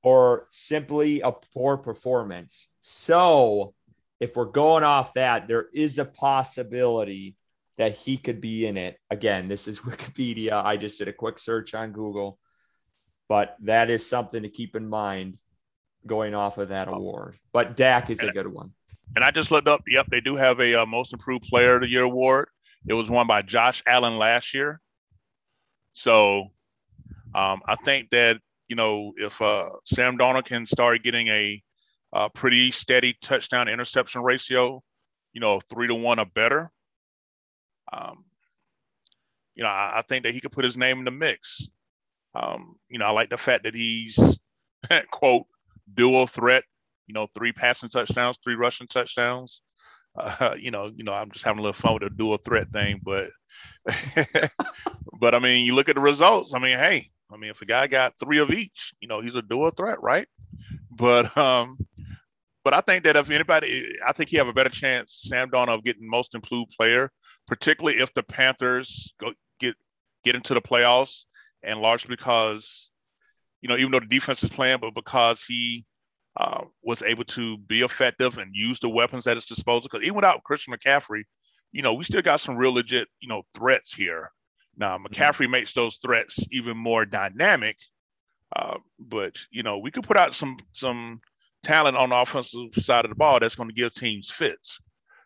or 0.03 0.45
simply 0.51 1.21
a 1.21 1.31
poor 1.31 1.77
performance. 1.77 2.69
So 2.81 3.73
if 4.19 4.35
we're 4.35 4.45
going 4.45 4.83
off 4.83 5.13
that, 5.15 5.47
there 5.47 5.67
is 5.73 5.97
a 5.97 6.05
possibility 6.05 7.35
that 7.77 7.93
he 7.93 8.17
could 8.17 8.39
be 8.39 8.67
in 8.67 8.77
it. 8.77 8.97
Again, 9.09 9.47
this 9.47 9.67
is 9.67 9.79
Wikipedia. 9.81 10.63
I 10.63 10.77
just 10.77 10.99
did 10.99 11.07
a 11.07 11.13
quick 11.13 11.39
search 11.39 11.73
on 11.73 11.91
Google, 11.91 12.39
but 13.27 13.55
that 13.61 13.89
is 13.89 14.07
something 14.07 14.43
to 14.43 14.49
keep 14.49 14.75
in 14.75 14.87
mind 14.87 15.37
going 16.05 16.35
off 16.35 16.59
of 16.59 16.69
that 16.69 16.87
oh. 16.87 16.93
award. 16.93 17.37
But 17.51 17.75
Dak 17.75 18.09
is 18.09 18.21
a 18.21 18.31
good 18.31 18.47
one. 18.47 18.71
And 19.15 19.23
I 19.23 19.31
just 19.31 19.51
looked 19.51 19.67
up. 19.67 19.83
Yep, 19.87 20.07
they 20.09 20.21
do 20.21 20.35
have 20.35 20.59
a 20.59 20.81
uh, 20.81 20.85
Most 20.85 21.13
Improved 21.13 21.45
Player 21.45 21.75
of 21.75 21.81
the 21.81 21.87
Year 21.87 22.03
award. 22.03 22.49
It 22.87 22.93
was 22.93 23.09
won 23.09 23.27
by 23.27 23.41
Josh 23.41 23.81
Allen 23.87 24.17
last 24.17 24.53
year. 24.53 24.81
So 25.93 26.51
um, 27.33 27.61
I 27.67 27.75
think 27.83 28.09
that 28.11 28.39
you 28.67 28.75
know 28.75 29.13
if 29.17 29.41
uh, 29.41 29.69
Sam 29.85 30.17
Darnold 30.17 30.45
can 30.45 30.65
start 30.65 31.03
getting 31.03 31.27
a 31.27 31.61
uh, 32.13 32.29
pretty 32.29 32.71
steady 32.71 33.15
touchdown 33.21 33.67
interception 33.67 34.23
ratio, 34.23 34.81
you 35.33 35.41
know, 35.41 35.59
three 35.69 35.87
to 35.87 35.95
one 35.95 36.19
or 36.19 36.25
better. 36.25 36.71
Um, 37.91 38.23
you 39.53 39.63
know, 39.63 39.69
I, 39.69 39.99
I, 39.99 40.01
think 40.01 40.23
that 40.23 40.33
he 40.33 40.39
could 40.39 40.51
put 40.51 40.63
his 40.63 40.77
name 40.77 40.99
in 40.99 41.05
the 41.05 41.11
mix. 41.11 41.67
Um, 42.33 42.77
you 42.89 42.99
know, 42.99 43.05
I 43.05 43.11
like 43.11 43.29
the 43.29 43.37
fact 43.37 43.63
that 43.63 43.75
he's 43.75 44.17
quote 45.11 45.45
dual 45.93 46.25
threat. 46.25 46.63
You 47.07 47.13
know, 47.13 47.27
three 47.35 47.51
passing 47.51 47.89
touchdowns, 47.89 48.37
three 48.43 48.55
rushing 48.55 48.87
touchdowns. 48.87 49.61
uh, 50.17 50.55
you 50.59 50.71
know, 50.71 50.91
you 50.95 51.03
know, 51.03 51.13
I'm 51.13 51.31
just 51.31 51.45
having 51.45 51.59
a 51.59 51.61
little 51.61 51.73
fun 51.73 51.93
with 51.93 52.03
the 52.03 52.09
dual 52.09 52.37
threat 52.37 52.71
thing, 52.71 53.01
but, 53.03 53.29
but 55.19 55.35
I 55.35 55.39
mean, 55.39 55.65
you 55.65 55.75
look 55.75 55.89
at 55.89 55.95
the 55.95 56.01
results. 56.01 56.53
I 56.53 56.59
mean, 56.59 56.77
hey, 56.77 57.09
I 57.31 57.37
mean, 57.37 57.49
if 57.49 57.61
a 57.61 57.65
guy 57.65 57.87
got 57.87 58.13
three 58.19 58.39
of 58.39 58.51
each, 58.51 58.93
you 58.99 59.07
know, 59.07 59.21
he's 59.21 59.35
a 59.35 59.41
dual 59.41 59.71
threat, 59.71 60.01
right? 60.01 60.27
But, 60.91 61.35
um, 61.37 61.77
but 62.63 62.73
I 62.73 62.81
think 62.81 63.03
that 63.03 63.15
if 63.15 63.29
anybody, 63.29 63.95
I 64.05 64.11
think 64.11 64.29
he 64.29 64.37
have 64.37 64.47
a 64.47 64.53
better 64.53 64.69
chance, 64.69 65.19
Sam 65.27 65.51
Darnold, 65.51 65.75
of 65.75 65.83
getting 65.83 66.09
most 66.09 66.33
improved 66.33 66.71
player, 66.75 67.11
particularly 67.47 67.99
if 67.99 68.11
the 68.15 68.23
Panthers 68.23 69.13
go 69.19 69.33
get 69.59 69.75
get 70.23 70.35
into 70.35 70.55
the 70.55 70.61
playoffs, 70.61 71.25
and 71.61 71.79
largely 71.79 72.09
because, 72.09 72.89
you 73.61 73.69
know, 73.69 73.77
even 73.77 73.91
though 73.91 73.99
the 73.99 74.07
defense 74.07 74.43
is 74.43 74.49
playing, 74.49 74.79
but 74.81 74.95
because 74.95 75.43
he 75.43 75.85
uh, 76.37 76.61
was 76.83 77.01
able 77.01 77.23
to 77.23 77.57
be 77.57 77.81
effective 77.81 78.37
and 78.37 78.55
use 78.55 78.79
the 78.79 78.89
weapons 78.89 79.27
at 79.27 79.37
his 79.37 79.45
disposal. 79.45 79.89
Because 79.91 80.03
even 80.03 80.15
without 80.15 80.43
Christian 80.43 80.73
McCaffrey, 80.73 81.23
you 81.71 81.81
know, 81.81 81.93
we 81.93 82.03
still 82.03 82.21
got 82.21 82.39
some 82.39 82.57
real 82.57 82.73
legit, 82.73 83.07
you 83.19 83.27
know, 83.27 83.43
threats 83.55 83.93
here. 83.93 84.31
Now 84.77 84.97
mm-hmm. 84.97 85.07
McCaffrey 85.07 85.49
makes 85.49 85.73
those 85.73 85.97
threats 85.97 86.39
even 86.51 86.77
more 86.77 87.05
dynamic, 87.05 87.77
uh, 88.55 88.77
but 88.99 89.37
you 89.51 89.63
know, 89.63 89.77
we 89.79 89.91
could 89.91 90.03
put 90.03 90.17
out 90.17 90.33
some 90.33 90.57
some 90.73 91.21
talent 91.63 91.97
on 91.97 92.09
the 92.09 92.15
offensive 92.15 92.73
side 92.73 93.05
of 93.05 93.09
the 93.09 93.15
ball 93.15 93.39
that's 93.39 93.55
going 93.55 93.69
to 93.69 93.75
give 93.75 93.93
teams 93.93 94.29
fits. 94.29 94.79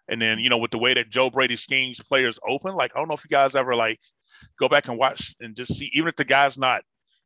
And 0.07 0.19
then, 0.21 0.39
you 0.39 0.49
know, 0.49 0.57
with 0.57 0.71
the 0.71 0.79
way 0.79 0.93
that 0.95 1.09
Joe 1.09 1.29
Brady 1.29 1.55
schemes 1.55 1.99
players 1.99 2.39
open, 2.47 2.73
like 2.73 2.91
I 2.95 2.99
don't 2.99 3.07
know 3.07 3.13
if 3.13 3.23
you 3.23 3.29
guys 3.29 3.55
ever 3.55 3.75
like 3.75 3.99
go 4.59 4.69
back 4.69 4.87
and 4.87 4.97
watch 4.97 5.35
and 5.39 5.55
just 5.55 5.77
see, 5.77 5.91
even 5.93 6.09
if 6.09 6.15
the 6.15 6.25
guy's 6.25 6.57
not 6.57 6.81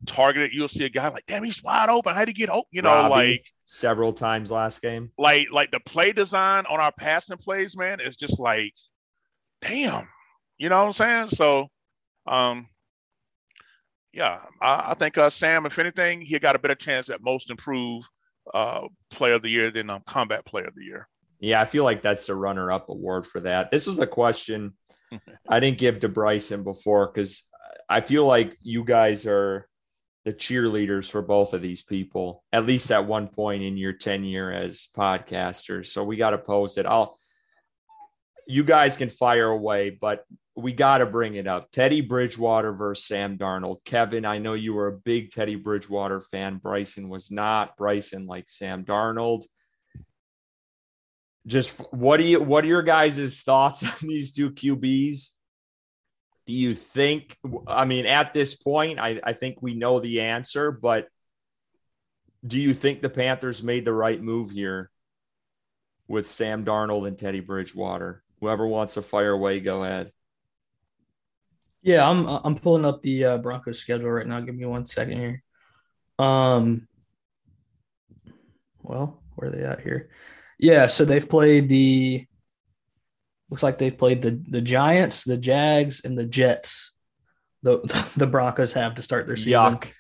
targeted, 0.05 0.53
you'll 0.53 0.67
see 0.67 0.83
a 0.83 0.89
guy 0.89 1.07
like, 1.09 1.25
damn, 1.25 1.43
he's 1.43 1.63
wide 1.63 1.89
open. 1.89 2.13
How'd 2.13 2.27
he 2.27 2.33
get 2.33 2.49
open? 2.49 2.67
You 2.71 2.81
know, 2.81 2.89
Robbie, 2.89 3.09
like 3.09 3.45
several 3.65 4.13
times 4.13 4.51
last 4.51 4.81
game. 4.81 5.11
Like, 5.17 5.51
like 5.51 5.71
the 5.71 5.79
play 5.79 6.11
design 6.11 6.65
on 6.69 6.79
our 6.79 6.91
passing 6.91 7.37
plays, 7.37 7.77
man, 7.77 7.99
is 7.99 8.15
just 8.15 8.39
like, 8.39 8.73
damn. 9.61 10.07
You 10.57 10.69
know 10.69 10.79
what 10.79 10.87
I'm 10.87 10.93
saying? 10.93 11.29
So 11.29 11.67
um 12.25 12.67
yeah, 14.13 14.41
I, 14.61 14.91
I 14.91 14.93
think 14.93 15.17
uh, 15.17 15.29
Sam, 15.29 15.65
if 15.65 15.79
anything, 15.79 16.21
he 16.21 16.37
got 16.37 16.55
a 16.55 16.59
better 16.59 16.75
chance 16.75 17.09
at 17.09 17.23
most 17.23 17.49
improved 17.49 18.07
uh, 18.53 18.87
player 19.09 19.33
of 19.33 19.41
the 19.41 19.49
year 19.49 19.71
than 19.71 19.89
um, 19.89 20.03
combat 20.05 20.45
player 20.45 20.65
of 20.65 20.75
the 20.75 20.83
year. 20.83 21.07
Yeah, 21.39 21.59
I 21.59 21.65
feel 21.65 21.83
like 21.83 22.01
that's 22.01 22.27
the 22.27 22.35
runner 22.35 22.71
up 22.71 22.89
award 22.89 23.25
for 23.25 23.41
that. 23.41 23.71
This 23.71 23.87
was 23.87 23.99
a 23.99 24.07
question 24.07 24.73
I 25.49 25.59
didn't 25.59 25.79
give 25.79 25.99
to 26.01 26.09
Bryson 26.09 26.63
before 26.63 27.11
because 27.13 27.47
I 27.89 27.99
feel 27.99 28.25
like 28.25 28.55
you 28.61 28.85
guys 28.85 29.25
are 29.25 29.67
the 30.25 30.33
cheerleaders 30.33 31.09
for 31.09 31.21
both 31.21 31.53
of 31.53 31.61
these 31.61 31.81
people, 31.81 32.43
at 32.53 32.65
least 32.65 32.91
at 32.91 33.05
one 33.05 33.27
point 33.27 33.61
in 33.61 33.77
your 33.77 33.93
tenure 33.93 34.51
as 34.51 34.87
podcasters. 34.95 35.87
So 35.87 36.03
we 36.03 36.15
got 36.15 36.31
to 36.31 36.37
pose 36.37 36.77
it. 36.77 36.85
I'll, 36.85 37.17
you 38.47 38.63
guys 38.63 38.95
can 38.95 39.09
fire 39.09 39.49
away, 39.49 39.89
but 39.89 40.25
we 40.55 40.71
got 40.71 40.99
to 40.99 41.05
bring 41.05 41.35
it 41.35 41.47
up. 41.47 41.71
Teddy 41.71 42.01
Bridgewater 42.01 42.73
versus 42.73 43.05
Sam 43.05 43.37
Darnold. 43.37 43.83
Kevin, 43.85 44.23
I 44.23 44.37
know 44.37 44.53
you 44.53 44.73
were 44.73 44.87
a 44.87 44.97
big 44.97 45.31
Teddy 45.31 45.55
Bridgewater 45.55 46.21
fan. 46.21 46.57
Bryson 46.57 47.09
was 47.09 47.31
not. 47.31 47.75
Bryson 47.75 48.27
like 48.27 48.49
Sam 48.49 48.85
Darnold. 48.85 49.43
Just 51.45 51.81
what 51.91 52.17
do 52.17 52.23
you 52.23 52.41
what 52.41 52.63
are 52.63 52.67
your 52.67 52.83
guys' 52.83 53.41
thoughts 53.41 53.83
on 54.03 54.07
these 54.07 54.33
two 54.33 54.51
QBs? 54.51 55.31
Do 56.45 56.53
you 56.53 56.75
think 56.75 57.37
I 57.67 57.85
mean 57.85 58.05
at 58.05 58.33
this 58.33 58.55
point, 58.55 58.99
I, 58.99 59.19
I 59.23 59.33
think 59.33 59.61
we 59.61 59.75
know 59.75 59.99
the 59.99 60.21
answer, 60.21 60.71
but 60.71 61.07
do 62.45 62.59
you 62.59 62.73
think 62.73 63.01
the 63.01 63.09
Panthers 63.09 63.63
made 63.63 63.85
the 63.85 63.93
right 63.93 64.21
move 64.21 64.51
here 64.51 64.91
with 66.07 66.27
Sam 66.27 66.65
Darnold 66.65 67.07
and 67.07 67.17
Teddy 67.17 67.39
Bridgewater? 67.39 68.23
Whoever 68.41 68.67
wants 68.67 68.95
to 68.95 69.01
fire 69.01 69.31
away, 69.31 69.61
go 69.61 69.83
ahead. 69.85 70.11
Yeah, 71.81 72.09
I'm 72.09 72.27
I'm 72.27 72.55
pulling 72.55 72.85
up 72.85 73.01
the 73.01 73.25
uh, 73.25 73.37
Broncos 73.37 73.79
schedule 73.79 74.09
right 74.09 74.27
now. 74.27 74.39
Give 74.41 74.55
me 74.55 74.65
one 74.65 74.85
second 74.85 75.19
here. 75.19 75.43
Um, 76.19 76.87
well, 78.81 79.21
where 79.35 79.49
are 79.49 79.51
they 79.51 79.63
at 79.63 79.81
here? 79.81 80.09
Yeah, 80.59 80.87
so 80.87 81.05
they've 81.05 81.27
played 81.27 81.69
the. 81.69 82.25
Looks 83.49 83.63
like 83.63 83.77
they've 83.77 83.97
played 83.97 84.21
the 84.21 84.41
the 84.49 84.61
Giants, 84.61 85.23
the 85.23 85.37
Jags, 85.37 86.03
and 86.05 86.17
the 86.17 86.25
Jets. 86.25 86.93
The 87.61 87.79
the 88.17 88.27
Broncos 88.27 88.73
have 88.73 88.95
to 88.95 89.03
start 89.03 89.27
their 89.27 89.35
season. 89.35 89.77
Yuck. 89.77 89.91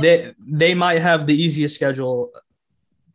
They 0.00 0.34
they 0.38 0.74
might 0.74 1.02
have 1.02 1.26
the 1.26 1.40
easiest 1.40 1.74
schedule 1.74 2.32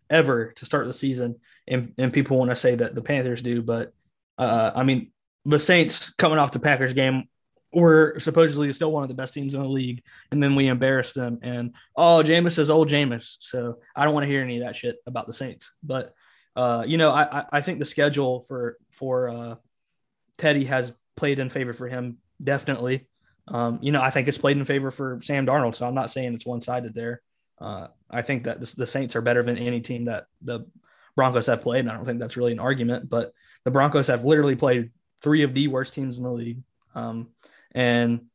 ever 0.09 0.53
to 0.53 0.65
start 0.65 0.87
the 0.87 0.93
season, 0.93 1.35
and 1.67 1.93
and 1.97 2.13
people 2.13 2.37
want 2.37 2.51
to 2.51 2.55
say 2.55 2.75
that 2.75 2.95
the 2.95 3.01
Panthers 3.01 3.41
do, 3.41 3.61
but 3.61 3.93
uh, 4.37 4.71
I 4.75 4.83
mean 4.83 5.11
the 5.45 5.59
Saints 5.59 6.11
coming 6.11 6.37
off 6.37 6.51
the 6.51 6.59
Packers 6.59 6.93
game 6.93 7.27
we're 7.71 8.17
supposedly 8.19 8.71
still 8.73 8.91
one 8.91 9.03
of 9.03 9.09
the 9.09 9.15
best 9.15 9.33
teams 9.33 9.53
in 9.53 9.61
the 9.61 9.67
league, 9.67 10.03
and 10.31 10.41
then 10.41 10.55
we 10.55 10.67
embarrass 10.67 11.13
them. 11.13 11.39
And 11.41 11.75
oh, 11.95 12.23
Jameis 12.23 12.57
is 12.57 12.69
old 12.69 12.89
Jameis, 12.89 13.35
so 13.39 13.79
I 13.95 14.05
don't 14.05 14.13
want 14.13 14.23
to 14.23 14.29
hear 14.29 14.41
any 14.41 14.59
of 14.59 14.63
that 14.65 14.75
shit 14.75 14.97
about 15.05 15.27
the 15.27 15.33
Saints. 15.33 15.71
But 15.83 16.13
uh, 16.55 16.83
you 16.85 16.97
know, 16.97 17.11
I 17.11 17.45
I 17.51 17.61
think 17.61 17.79
the 17.79 17.85
schedule 17.85 18.41
for 18.41 18.77
for 18.91 19.29
uh, 19.29 19.55
Teddy 20.39 20.65
has 20.65 20.93
played 21.15 21.37
in 21.37 21.49
favor 21.49 21.73
for 21.73 21.87
him 21.87 22.17
definitely. 22.43 23.07
Um, 23.47 23.79
you 23.81 23.91
know, 23.91 24.01
I 24.01 24.09
think 24.09 24.27
it's 24.27 24.37
played 24.37 24.57
in 24.57 24.63
favor 24.63 24.91
for 24.91 25.19
Sam 25.21 25.45
Darnold, 25.45 25.75
so 25.75 25.87
I'm 25.87 25.95
not 25.95 26.11
saying 26.11 26.33
it's 26.33 26.45
one 26.45 26.61
sided 26.61 26.93
there. 26.93 27.21
Uh, 27.59 27.87
I 28.09 28.21
think 28.21 28.43
that 28.43 28.59
this, 28.59 28.73
the 28.73 28.87
Saints 28.87 29.15
are 29.15 29.21
better 29.21 29.43
than 29.43 29.57
any 29.57 29.81
team 29.81 30.05
that 30.05 30.27
the 30.41 30.65
Broncos 31.15 31.47
have 31.47 31.61
played, 31.61 31.81
and 31.81 31.91
I 31.91 31.95
don't 31.95 32.05
think 32.05 32.19
that's 32.19 32.37
really 32.37 32.53
an 32.53 32.59
argument. 32.59 33.09
But 33.09 33.33
the 33.65 33.71
Broncos 33.71 34.07
have 34.07 34.23
literally 34.23 34.55
played 34.55 34.91
three 35.21 35.43
of 35.43 35.53
the 35.53 35.67
worst 35.67 35.93
teams 35.93 36.17
in 36.17 36.23
the 36.23 36.31
league. 36.31 36.63
Um, 36.95 37.29
and 37.73 38.25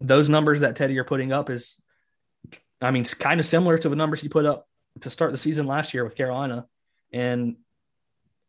those 0.00 0.28
numbers 0.28 0.60
that 0.60 0.76
Teddy 0.76 0.98
are 0.98 1.04
putting 1.04 1.32
up 1.32 1.48
is, 1.48 1.80
I 2.80 2.90
mean, 2.90 3.02
it's 3.02 3.14
kind 3.14 3.40
of 3.40 3.46
similar 3.46 3.78
to 3.78 3.88
the 3.88 3.96
numbers 3.96 4.20
he 4.20 4.28
put 4.28 4.44
up 4.44 4.68
to 5.00 5.10
start 5.10 5.30
the 5.30 5.38
season 5.38 5.66
last 5.66 5.94
year 5.94 6.04
with 6.04 6.16
Carolina. 6.16 6.66
And 7.12 7.56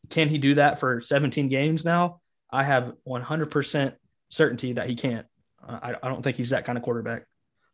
can 0.09 0.27
he 0.27 0.37
do 0.37 0.55
that 0.55 0.79
for 0.79 0.99
17 0.99 1.49
games 1.49 1.85
now? 1.85 2.21
I 2.51 2.63
have 2.63 2.93
100% 3.07 3.93
certainty 4.29 4.73
that 4.73 4.89
he 4.89 4.95
can't. 4.95 5.25
I, 5.67 5.95
I 6.01 6.07
don't 6.07 6.23
think 6.23 6.37
he's 6.37 6.51
that 6.51 6.65
kind 6.65 6.77
of 6.77 6.83
quarterback. 6.83 7.25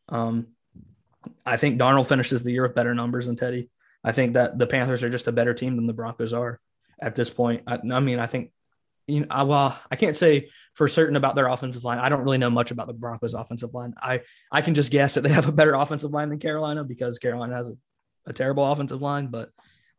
Um, 0.10 0.48
I 1.46 1.58
think 1.58 1.80
Darnold 1.80 2.08
finishes 2.08 2.44
the 2.44 2.52
year 2.52 2.64
with 2.64 2.76
better 2.76 2.94
numbers 2.94 3.28
than 3.28 3.36
Teddy. 3.36 3.70
I 4.04 4.12
think 4.12 4.34
that 4.34 4.58
the 4.58 4.68
Panthers 4.68 5.04
are 5.04 5.10
just 5.10 5.28
a 5.28 5.32
better 5.32 5.54
team 5.54 5.76
than 5.76 5.88
the 5.88 5.94
Broncos 5.94 6.34
are 6.34 6.60
at 7.00 7.16
this 7.16 7.30
point. 7.30 7.64
I, 7.68 7.80
I 7.92 8.00
mean, 8.00 8.20
I 8.20 8.28
think 8.28 8.52
you 9.08 9.22
know, 9.22 9.28
I, 9.30 9.44
well, 9.44 9.78
I 9.92 9.96
can't 9.96 10.16
say 10.16 10.50
for 10.74 10.88
certain 10.88 11.16
about 11.16 11.36
their 11.36 11.48
offensive 11.48 11.84
line. 11.84 12.00
I 12.00 12.10
don't 12.10 12.24
really 12.24 12.38
know 12.38 12.50
much 12.50 12.72
about 12.72 12.88
the 12.88 12.94
Broncos 12.94 13.34
offensive 13.34 13.74
line. 13.74 13.94
I, 14.02 14.22
I 14.52 14.62
can 14.62 14.76
just 14.76 14.92
guess 14.92 15.14
that 15.16 15.22
they 15.22 15.30
have 15.30 15.48
a 15.48 15.52
better 15.52 15.74
offensive 15.76 16.12
line 16.12 16.30
than 16.30 16.40
Carolina 16.40 16.84
because 16.84 17.20
Carolina 17.20 17.56
has 17.56 17.70
a, 17.70 17.76
a 18.26 18.34
terrible 18.34 18.70
offensive 18.70 19.02
line. 19.02 19.28
But, 19.28 19.50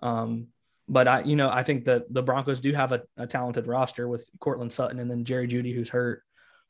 um, 0.01 0.49
but 0.89 1.09
I, 1.09 1.22
you 1.22 1.37
know, 1.37 1.49
I 1.49 1.62
think 1.62 1.85
that 1.87 2.12
the 2.12 2.22
Broncos 2.22 2.61
do 2.61 2.72
have 2.72 2.93
a, 2.93 3.03
a 3.16 3.26
talented 3.26 3.66
roster 3.66 4.09
with 4.09 4.28
Courtland 4.41 4.72
Sutton 4.72 4.99
and 4.99 5.11
then 5.11 5.24
Jerry 5.24 5.49
Jeudy, 5.49 5.74
who's 5.74 5.89
hurt. 5.89 6.22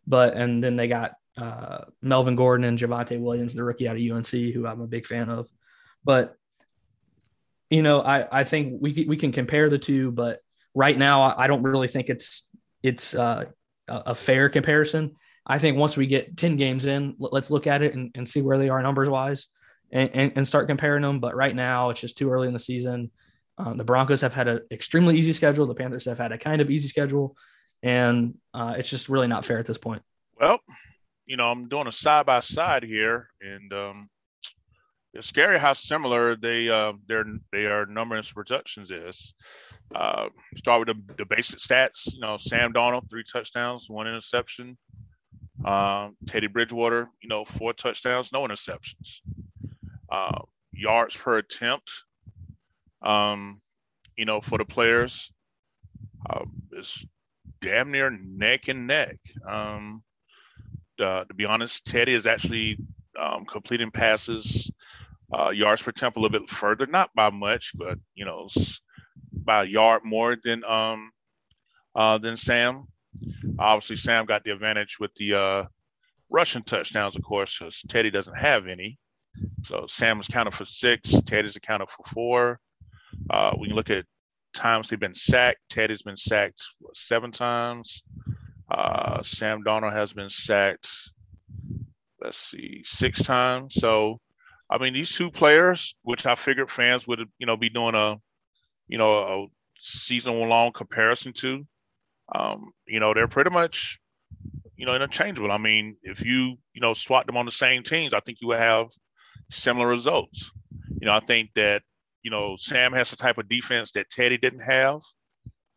But, 0.06 0.34
and 0.36 0.62
then 0.62 0.76
they 0.76 0.86
got 0.86 1.12
uh, 1.36 1.84
Melvin 2.02 2.36
Gordon 2.36 2.64
and 2.64 2.78
Javonte 2.78 3.18
Williams, 3.18 3.54
the 3.54 3.64
rookie 3.64 3.88
out 3.88 3.96
of 3.96 4.02
UNC, 4.02 4.28
who 4.28 4.66
I'm 4.66 4.80
a 4.80 4.86
big 4.86 5.06
fan 5.06 5.30
of. 5.30 5.48
But, 6.04 6.36
you 7.70 7.82
know, 7.82 8.00
I, 8.02 8.40
I 8.40 8.44
think 8.44 8.80
we, 8.80 9.06
we 9.08 9.16
can 9.16 9.32
compare 9.32 9.68
the 9.68 9.78
two, 9.78 10.12
but 10.12 10.40
right 10.74 10.96
now, 10.96 11.34
I 11.36 11.46
don't 11.46 11.62
really 11.62 11.88
think 11.88 12.08
it's 12.08 12.46
it's 12.82 13.14
uh, 13.14 13.46
a 13.88 14.14
fair 14.14 14.50
comparison. 14.50 15.16
I 15.46 15.58
think 15.58 15.78
once 15.78 15.96
we 15.96 16.06
get 16.06 16.36
10 16.36 16.56
games 16.56 16.84
in, 16.84 17.16
let's 17.18 17.50
look 17.50 17.66
at 17.66 17.82
it 17.82 17.94
and, 17.94 18.10
and 18.14 18.28
see 18.28 18.42
where 18.42 18.58
they 18.58 18.68
are 18.68 18.82
numbers 18.82 19.08
wise 19.08 19.46
and, 19.90 20.10
and, 20.12 20.32
and, 20.36 20.46
start 20.46 20.68
comparing 20.68 21.02
them. 21.02 21.18
But 21.20 21.34
right 21.34 21.54
now, 21.54 21.90
it's 21.90 22.00
just 22.00 22.18
too 22.18 22.30
early 22.30 22.46
in 22.46 22.52
the 22.52 22.58
season. 22.58 23.10
Um, 23.56 23.76
the 23.76 23.84
Broncos 23.84 24.20
have 24.20 24.34
had 24.34 24.48
an 24.48 24.60
extremely 24.70 25.16
easy 25.16 25.32
schedule. 25.32 25.66
The 25.66 25.74
Panthers 25.74 26.06
have 26.06 26.18
had 26.18 26.32
a 26.32 26.38
kind 26.38 26.60
of 26.60 26.70
easy 26.70 26.88
schedule. 26.88 27.36
And 27.82 28.34
uh, 28.52 28.74
it's 28.78 28.88
just 28.88 29.08
really 29.08 29.26
not 29.26 29.44
fair 29.44 29.58
at 29.58 29.66
this 29.66 29.78
point. 29.78 30.02
Well, 30.40 30.60
you 31.26 31.36
know, 31.36 31.50
I'm 31.50 31.68
doing 31.68 31.86
a 31.86 31.92
side 31.92 32.26
by 32.26 32.40
side 32.40 32.82
here, 32.82 33.28
and 33.40 33.72
um, 33.72 34.10
it's 35.12 35.26
scary 35.26 35.58
how 35.58 35.72
similar 35.72 36.36
they 36.36 36.68
uh, 36.68 36.92
their 37.06 37.24
they 37.52 37.66
are 37.66 37.86
numerous 37.86 38.32
projections 38.32 38.90
is. 38.90 39.34
Uh, 39.94 40.28
start 40.56 40.86
with 40.86 40.96
the, 40.96 41.14
the, 41.14 41.26
basic 41.26 41.58
stats. 41.58 42.12
You 42.12 42.20
know, 42.20 42.36
Sam 42.36 42.72
Darnold 42.72 43.08
three 43.08 43.24
touchdowns, 43.30 43.88
one 43.88 44.08
interception. 44.08 44.76
Um, 45.64 46.16
Teddy 46.26 46.48
Bridgewater, 46.48 47.08
you 47.22 47.28
know, 47.28 47.44
four 47.44 47.72
touchdowns, 47.72 48.32
no 48.32 48.42
interceptions. 48.42 49.20
Uh, 50.10 50.40
yards 50.72 51.16
per 51.16 51.38
attempt, 51.38 51.90
um, 53.04 53.60
you 54.16 54.26
know, 54.26 54.40
for 54.40 54.58
the 54.58 54.66
players, 54.66 55.32
uh, 56.30 56.44
is 56.72 57.06
damn 57.60 57.92
near 57.92 58.10
neck 58.10 58.68
and 58.68 58.86
neck. 58.86 59.18
Um, 59.46 60.02
uh, 61.00 61.24
to 61.24 61.34
be 61.34 61.46
honest, 61.46 61.84
Teddy 61.86 62.14
is 62.14 62.26
actually 62.26 62.78
um, 63.20 63.46
completing 63.46 63.90
passes, 63.92 64.70
uh, 65.32 65.50
yards 65.50 65.82
per 65.82 65.90
attempt 65.90 66.18
a 66.18 66.20
little 66.20 66.38
bit 66.40 66.50
further, 66.50 66.86
not 66.86 67.10
by 67.14 67.30
much, 67.30 67.72
but 67.76 67.98
you 68.14 68.24
know, 68.24 68.48
by 69.32 69.62
a 69.64 69.66
yard 69.66 70.02
more 70.04 70.36
than 70.42 70.64
um, 70.64 71.10
Uh, 71.94 72.18
then 72.18 72.36
Sam, 72.36 72.88
obviously 73.58 73.96
Sam 73.96 74.26
got 74.26 74.44
the 74.44 74.52
advantage 74.52 74.98
with 75.00 75.14
the 75.16 75.34
uh, 75.34 75.64
rushing 76.30 76.64
touchdowns, 76.64 77.16
of 77.16 77.24
course, 77.24 77.58
because 77.58 77.82
Teddy 77.88 78.10
doesn't 78.10 78.36
have 78.36 78.66
any. 78.68 78.98
So 79.64 79.86
Sam 79.88 80.20
is 80.20 80.28
counted 80.28 80.54
for 80.54 80.66
six, 80.66 81.12
Teddy's 81.26 81.56
accounted 81.56 81.90
for 81.90 82.04
four. 82.04 82.60
Uh, 83.30 83.52
when 83.56 83.70
you 83.70 83.76
look 83.76 83.90
at 83.90 84.04
times 84.54 84.88
they've 84.88 85.00
been 85.00 85.14
sacked, 85.14 85.58
Teddy's 85.68 86.02
been 86.02 86.16
sacked 86.16 86.62
what, 86.78 86.96
seven 86.96 87.32
times. 87.32 88.02
Uh, 88.70 89.22
Sam 89.22 89.62
Darnold 89.62 89.92
has 89.92 90.12
been 90.12 90.30
sacked, 90.30 90.88
let's 92.22 92.38
see, 92.38 92.82
six 92.84 93.22
times. 93.22 93.74
So, 93.74 94.20
I 94.70 94.78
mean, 94.78 94.94
these 94.94 95.14
two 95.14 95.30
players, 95.30 95.94
which 96.02 96.24
I 96.26 96.34
figured 96.34 96.70
fans 96.70 97.06
would, 97.06 97.20
you 97.38 97.46
know, 97.46 97.56
be 97.56 97.68
doing 97.68 97.94
a, 97.94 98.16
you 98.88 98.98
know, 98.98 99.12
a 99.14 99.46
season-long 99.78 100.72
comparison 100.72 101.32
to, 101.34 101.66
um, 102.34 102.72
you 102.86 103.00
know, 103.00 103.12
they're 103.12 103.28
pretty 103.28 103.50
much, 103.50 103.98
you 104.76 104.86
know, 104.86 104.94
interchangeable. 104.94 105.52
I 105.52 105.58
mean, 105.58 105.96
if 106.02 106.22
you, 106.24 106.56
you 106.72 106.80
know, 106.80 106.94
swap 106.94 107.26
them 107.26 107.36
on 107.36 107.44
the 107.44 107.52
same 107.52 107.82
teams, 107.82 108.14
I 108.14 108.20
think 108.20 108.38
you 108.40 108.48
would 108.48 108.58
have 108.58 108.86
similar 109.50 109.86
results. 109.86 110.50
You 111.00 111.06
know, 111.08 111.14
I 111.14 111.20
think 111.20 111.50
that, 111.54 111.82
you 112.24 112.30
know, 112.30 112.56
Sam 112.58 112.92
has 112.94 113.10
the 113.10 113.16
type 113.16 113.38
of 113.38 113.48
defense 113.48 113.92
that 113.92 114.10
Teddy 114.10 114.38
didn't 114.38 114.60
have 114.60 115.02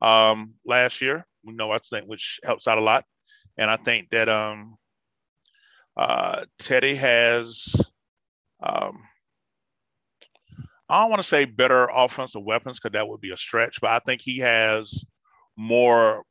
um, 0.01 0.53
last 0.65 1.01
year. 1.01 1.27
You 1.43 1.53
know, 1.53 1.71
I 1.71 1.79
think 1.79 2.05
which 2.05 2.39
helps 2.43 2.67
out 2.67 2.77
a 2.77 2.81
lot. 2.81 3.03
And 3.57 3.69
I 3.69 3.75
think 3.75 4.09
that 4.11 4.29
um, 4.29 4.77
uh, 5.97 6.45
Teddy 6.57 6.95
has, 6.95 7.75
um, 8.63 8.99
I 10.89 11.01
don't 11.01 11.09
want 11.09 11.21
to 11.21 11.27
say 11.27 11.43
better 11.43 11.89
offensive 11.93 12.43
weapons 12.43 12.79
because 12.79 12.93
that 12.93 13.07
would 13.07 13.19
be 13.19 13.31
a 13.31 13.37
stretch, 13.37 13.81
but 13.81 13.89
I 13.89 13.99
think 13.99 14.21
he 14.21 14.39
has 14.39 15.03
more 15.57 16.23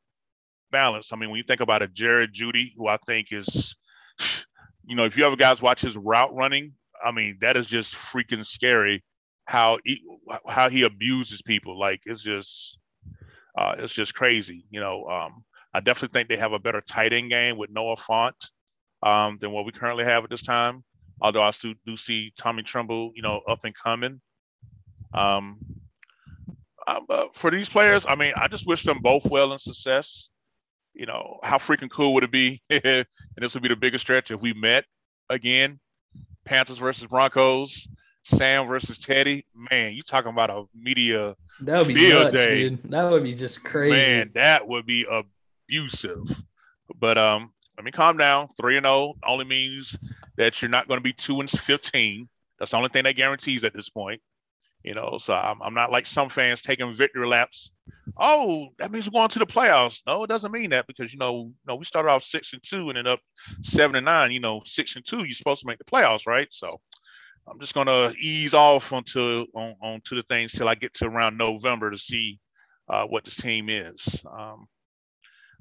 balance. 0.71 1.13
I 1.13 1.17
mean, 1.17 1.31
when 1.31 1.39
you 1.39 1.45
think 1.45 1.61
about 1.61 1.83
a 1.83 1.89
Jared 1.89 2.33
Jeudy, 2.33 2.73
who 2.77 2.87
I 2.87 2.97
think 3.07 3.33
is, 3.33 3.77
you 4.87 4.97
know, 4.97 5.05
if 5.05 5.19
you 5.19 5.27
ever 5.27 5.37
guys 5.37 5.61
watch 5.61 5.83
his 5.83 5.97
route 5.97 6.35
running, 6.35 6.73
I 7.05 7.11
mean, 7.11 7.39
that 7.43 7.59
is 7.59 7.67
just 7.67 7.95
freaking 7.95 8.47
scary 8.47 9.05
how 9.47 9.79
he, 9.85 10.03
how 10.47 10.69
he 10.69 10.83
abuses 10.83 11.41
people. 11.41 11.79
Like 11.79 12.03
it's 12.05 12.23
just 12.23 12.79
uh, 13.57 13.77
it's 13.79 13.93
just 13.93 14.15
crazy. 14.15 14.67
You 14.71 14.81
know, 14.81 15.07
um, 15.07 15.45
I 15.73 15.81
definitely 15.81 16.19
think 16.19 16.29
they 16.29 16.37
have 16.37 16.53
a 16.53 16.59
better 16.59 16.83
tight 16.83 17.13
end 17.13 17.31
game 17.31 17.57
with 17.57 17.71
Noah 17.71 17.97
Fant 17.97 18.51
um, 19.03 19.39
than 19.41 19.53
what 19.53 19.65
we 19.65 19.73
currently 19.73 20.05
have 20.05 20.25
at 20.25 20.31
this 20.31 20.43
time. 20.43 20.85
Although 21.21 21.43
I 21.43 21.53
do 21.87 21.97
see 21.97 22.33
Tommy 22.37 22.63
Tremble, 22.63 23.13
you 23.15 23.23
know, 23.23 23.41
up 23.49 23.65
and 23.65 23.75
coming. 23.75 24.21
Um, 25.15 25.59
uh, 26.87 27.27
for 27.33 27.51
these 27.51 27.69
players, 27.69 28.05
I 28.07 28.15
mean, 28.15 28.33
I 28.37 28.49
just 28.49 28.67
wish 28.67 28.83
them 28.83 28.99
both 29.01 29.25
well 29.27 29.53
and 29.53 29.61
success. 29.61 30.29
You 30.93 31.07
know, 31.07 31.39
how 31.43 31.59
freaking 31.59 31.91
cool 31.91 32.15
would 32.15 32.25
it 32.25 32.31
be? 32.31 32.63
and 32.71 33.07
this 33.37 33.55
would 33.55 33.63
be 33.63 33.69
the 33.69 33.77
biggest 33.77 34.03
stretch 34.03 34.31
if 34.31 34.41
we 34.41 34.53
met 34.53 34.85
again 35.31 35.81
Panthers 36.45 36.79
versus 36.79 37.07
Broncos, 37.07 37.89
Sam 38.27 38.67
versus 38.67 38.99
Teddy. 38.99 39.47
Man, 39.71 39.93
you 39.93 40.03
talking 40.03 40.31
about 40.31 40.51
a 40.51 40.65
media 40.75 41.37
that 41.61 41.87
would 41.87 41.95
be 41.95 42.13
nuts, 42.13 42.35
day. 42.35 42.69
dude. 42.69 42.91
That 42.91 43.09
would 43.11 43.23
be 43.23 43.35
just 43.35 43.63
crazy. 43.63 43.95
Man, 43.95 44.33
that 44.35 44.67
would 44.67 44.85
be 44.85 45.07
abusive. 45.09 46.25
But 46.99 47.19
um, 47.19 47.53
let 47.77 47.85
me 47.85 47.93
calm 47.93 48.17
down. 48.17 48.49
Three 48.61 48.77
and 48.77 48.85
zero 48.85 48.95
oh 48.95 49.15
only 49.25 49.45
means 49.45 49.97
that 50.37 50.61
you're 50.61 50.69
not 50.69 50.89
going 50.89 50.99
to 50.99 51.05
be 51.05 51.13
two 51.13 51.39
and 51.39 51.49
fifteen. 51.49 52.29
That's 52.59 52.73
the 52.73 52.79
only 52.79 52.89
thing 52.89 53.05
that 53.05 53.15
guarantees 53.15 53.63
at 53.63 53.75
this 53.75 53.89
point. 53.89 54.21
You 54.83 54.95
know, 54.95 55.19
so 55.21 55.33
I'm, 55.33 55.63
I'm 55.63 55.75
not 55.75 55.93
like 55.93 56.07
some 56.07 56.29
fans 56.29 56.63
taking 56.63 56.93
victory 56.93 57.27
laps. 57.27 57.71
Oh, 58.17 58.69
that 58.79 58.91
means 58.91 59.07
we're 59.07 59.19
going 59.19 59.29
to 59.29 59.39
the 59.39 59.47
playoffs. 59.47 60.03
No, 60.07 60.25
it 60.25 60.29
doesn't 60.29 60.53
mean 60.53 60.71
that 60.71 60.87
because 60.89 61.13
you 61.13 61.19
know, 61.21 61.45
you 61.47 61.55
know, 61.69 61.77
we 61.77 61.85
started 61.85 62.11
off 62.11 62.25
six 62.25 62.53
and 62.53 62.63
two 62.63 62.89
and 62.89 62.99
ended 62.99 63.13
up 63.13 63.21
seven 63.63 63.95
and 63.95 64.05
nine. 64.05 64.33
You 64.33 64.41
know, 64.41 64.63
six 64.65 64.97
and 64.97 65.05
two, 65.05 65.19
you're 65.19 65.31
supposed 65.31 65.61
to 65.61 65.69
make 65.69 65.79
the 65.79 65.85
playoffs, 65.85 66.27
right? 66.27 66.49
So 66.51 66.81
I'm 67.49 67.61
just 67.61 67.75
gonna 67.75 68.13
ease 68.21 68.55
off 68.55 68.93
onto 68.93 69.47
on, 69.55 69.75
onto 69.81 70.17
the 70.17 70.23
things 70.23 70.53
till 70.53 70.69
I 70.69 70.75
get 70.75 70.95
to 70.95 71.07
around 71.07 71.39
November 71.39 71.91
to 71.91 71.99
see 71.99 72.41
uh, 72.89 73.05
what 73.05 73.25
this 73.25 73.37
team 73.37 73.69
is. 73.69 74.21
Um, 74.31 74.67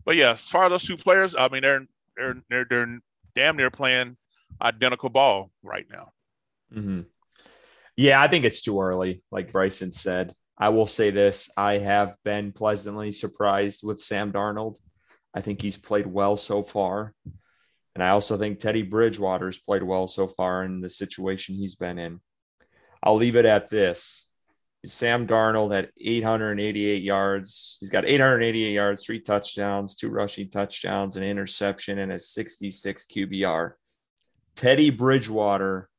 but 0.04 0.16
yeah, 0.16 0.32
as 0.32 0.42
far 0.42 0.66
as 0.66 0.72
those 0.72 0.84
two 0.84 0.98
players, 0.98 1.36
I 1.36 1.48
mean, 1.50 1.62
they're 1.62 1.86
they're 2.16 2.36
they're, 2.50 2.66
they're 2.70 3.00
damn 3.36 3.58
near 3.58 3.70
playing 3.70 4.18
identical 4.62 5.10
ball 5.10 5.52
right 5.64 5.86
now. 5.92 6.12
Mm-hmm. 6.74 7.02
Yeah, 7.98 8.22
I 8.22 8.28
think 8.28 8.46
it's 8.46 8.62
too 8.62 8.82
early, 8.82 9.22
like 9.32 9.52
Bryson 9.52 9.92
said. 9.92 10.34
I 10.58 10.70
will 10.70 10.86
say 10.86 11.12
this 11.12 11.50
I 11.58 11.78
have 11.80 12.16
been 12.24 12.52
pleasantly 12.52 13.12
surprised 13.12 13.84
with 13.84 14.02
Sam 14.02 14.32
Darnold. 14.32 14.78
I 15.34 15.42
think 15.42 15.62
he's 15.62 15.78
played 15.78 16.08
well 16.08 16.36
so 16.36 16.64
far. 16.64 17.14
And 17.96 18.04
I 18.04 18.10
also 18.10 18.38
think 18.38 18.60
Teddy 18.60 18.82
Bridgewater's 18.82 19.60
played 19.60 19.84
well 19.84 20.06
so 20.06 20.28
far 20.28 20.64
in 20.64 20.82
the 20.82 20.90
situation 20.90 21.56
he's 21.56 21.76
been 21.76 21.98
in. 21.98 22.20
I'll 23.02 23.16
leave 23.16 23.38
it 23.38 23.46
at 23.46 23.70
this. 23.70 24.28
Sam 24.86 25.26
Darnold 25.26 25.74
had 25.74 25.90
888 26.00 27.02
yards. 27.02 27.78
He's 27.80 27.90
got 27.90 28.06
888 28.06 28.74
yards, 28.74 29.06
three 29.06 29.20
touchdowns, 29.20 29.96
two 29.96 30.10
rushing 30.10 30.50
touchdowns, 30.50 31.16
an 31.16 31.24
interception, 31.24 32.00
and 32.00 32.12
a 32.12 32.20
66 32.20 33.06
QBR. 33.08 33.74
Teddy 34.56 34.90
Bridgewater 34.90 35.90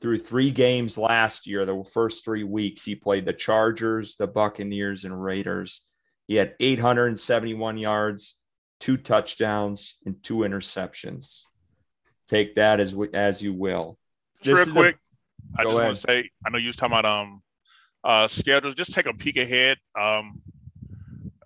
through 0.00 0.18
three 0.18 0.50
games 0.50 0.96
last 0.96 1.46
year, 1.46 1.66
the 1.66 1.84
first 1.92 2.24
three 2.24 2.44
weeks, 2.44 2.84
he 2.84 2.94
played 2.94 3.26
the 3.26 3.32
Chargers, 3.32 4.16
the 4.16 4.26
Buccaneers, 4.26 5.04
and 5.04 5.22
Raiders. 5.22 5.86
He 6.26 6.36
had 6.36 6.54
871 6.58 7.76
yards, 7.76 8.39
two 8.80 8.96
touchdowns, 8.96 9.96
and 10.06 10.20
two 10.22 10.38
interceptions. 10.38 11.44
Take 12.26 12.56
that 12.56 12.80
as 12.80 12.96
as 13.14 13.42
you 13.42 13.52
will. 13.52 13.98
This 14.42 14.66
Real 14.66 14.74
quick, 14.74 14.96
a, 15.56 15.60
I 15.60 15.64
just 15.64 15.76
ahead. 15.76 15.84
want 15.84 15.96
to 15.96 16.02
say, 16.02 16.30
I 16.44 16.50
know 16.50 16.58
you 16.58 16.68
was 16.68 16.76
talking 16.76 16.96
about 16.98 17.04
um 17.04 17.42
uh 18.02 18.26
schedules. 18.26 18.74
Just 18.74 18.92
take 18.92 19.06
a 19.06 19.14
peek 19.14 19.36
ahead. 19.36 19.78
Um, 19.98 20.40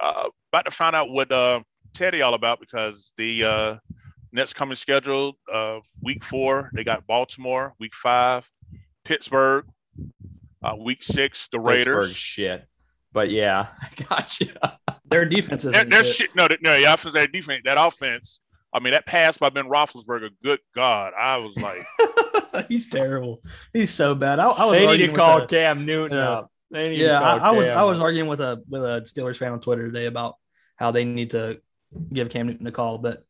uh, 0.01 0.29
about 0.53 0.65
to 0.65 0.71
find 0.71 0.95
out 0.95 1.11
what 1.11 1.31
uh 1.33 1.61
Teddy 1.93 2.23
all 2.23 2.35
about 2.35 2.61
because 2.61 3.13
the 3.17 3.45
uh 3.45 3.77
next 4.33 4.55
coming 4.55 4.77
schedule, 4.77 5.39
uh, 5.51 5.79
week 6.03 6.25
four, 6.25 6.71
they 6.75 6.85
got 6.85 7.07
Baltimore. 7.07 7.75
Week 7.79 7.95
five, 7.95 8.49
Pittsburgh. 9.05 9.65
Uh, 10.63 10.75
week 10.79 11.03
six, 11.03 11.49
the 11.53 11.61
Raiders. 11.61 11.85
Pittsburgh 11.85 12.17
shit. 12.17 12.69
But 13.13 13.31
yeah, 13.31 13.69
I 13.81 14.05
got 14.09 14.41
you. 14.41 14.49
Their 15.15 15.25
defense 15.25 15.65
is 15.65 15.73
their, 15.73 16.05
shit. 16.05 16.35
No, 16.35 16.49
no, 16.61 16.77
the 16.77 16.93
offense, 16.93 17.15
their 17.15 17.29
defense, 17.29 17.63
that 17.67 17.79
offense. 17.79 18.41
I 18.73 18.81
mean, 18.81 18.95
that 18.95 19.07
pass 19.07 19.39
by 19.39 19.49
Ben 19.49 19.67
Roethlisberger. 19.67 20.31
Good 20.43 20.59
God, 20.75 21.13
I 21.17 21.37
was 21.37 21.57
like, 21.57 22.67
he's 22.69 22.89
terrible. 22.89 23.41
He's 23.73 23.95
so 23.95 24.17
bad. 24.17 24.41
I, 24.41 24.49
I 24.49 24.65
was. 24.65 24.77
They 24.77 24.99
need 24.99 25.07
to 25.07 25.13
call 25.13 25.43
a, 25.43 25.47
Cam 25.47 25.87
Newton 25.87 26.19
uh, 26.19 26.33
up. 26.33 26.53
yeah, 26.73 27.21
I, 27.21 27.37
I 27.37 27.51
was. 27.53 27.69
I 27.69 27.85
was 27.85 28.01
arguing 28.01 28.29
with 28.29 28.41
a 28.41 28.65
with 28.69 28.83
a 28.83 29.03
Steelers 29.03 29.37
fan 29.37 29.53
on 29.53 29.61
Twitter 29.61 29.87
today 29.87 30.07
about 30.07 30.35
how 30.75 30.91
they 30.91 31.05
need 31.05 31.31
to 31.31 31.61
give 32.13 32.29
Cam 32.29 32.49
Newton 32.49 32.67
a 32.67 32.73
call, 32.73 32.99
but 32.99 33.25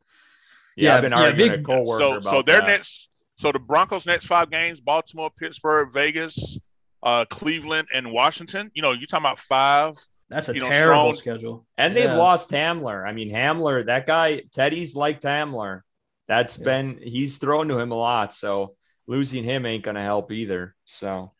yeah, 0.77 0.89
yeah 0.89 0.97
I've 0.97 1.03
been 1.03 1.13
yeah, 1.13 1.19
arguing 1.19 1.51
big, 1.51 1.61
a 1.61 1.63
coworker 1.65 1.99
so, 1.99 2.13
about 2.13 2.23
so 2.23 2.43
their 2.43 2.61
that. 2.63 2.67
next, 2.67 3.11
so 3.37 3.53
the 3.53 3.59
Broncos' 3.59 4.07
next 4.07 4.25
five 4.25 4.51
games: 4.51 4.81
Baltimore, 4.81 5.31
Pittsburgh, 5.39 5.93
Vegas, 5.93 6.59
uh, 7.03 7.27
Cleveland, 7.27 7.89
and 7.93 8.11
Washington. 8.11 8.71
You 8.73 8.81
know, 8.81 8.93
you're 8.93 9.07
talking 9.07 9.27
about 9.27 9.39
five. 9.39 9.99
That's 10.31 10.49
a 10.49 10.55
terrible 10.55 11.07
know, 11.07 11.13
schedule. 11.13 11.67
And 11.77 11.95
they've 11.95 12.13
lost 12.13 12.51
Hamler. 12.51 13.07
I 13.07 13.13
mean, 13.13 13.31
Hamler, 13.31 13.87
that 13.87 14.07
guy, 14.07 14.43
Teddy's 14.53 14.97
liked 14.97 15.23
Hamler. 15.23 15.81
That's 16.27 16.59
yeah. 16.59 16.65
been 16.65 16.99
he's 17.03 17.39
thrown 17.39 17.69
to 17.69 17.79
him 17.79 17.93
a 17.93 17.97
lot. 17.97 18.33
So 18.33 18.75
losing 19.07 19.45
him 19.45 19.67
ain't 19.67 19.85
gonna 19.85 20.03
help 20.03 20.33
either. 20.33 20.75
So 20.85 21.34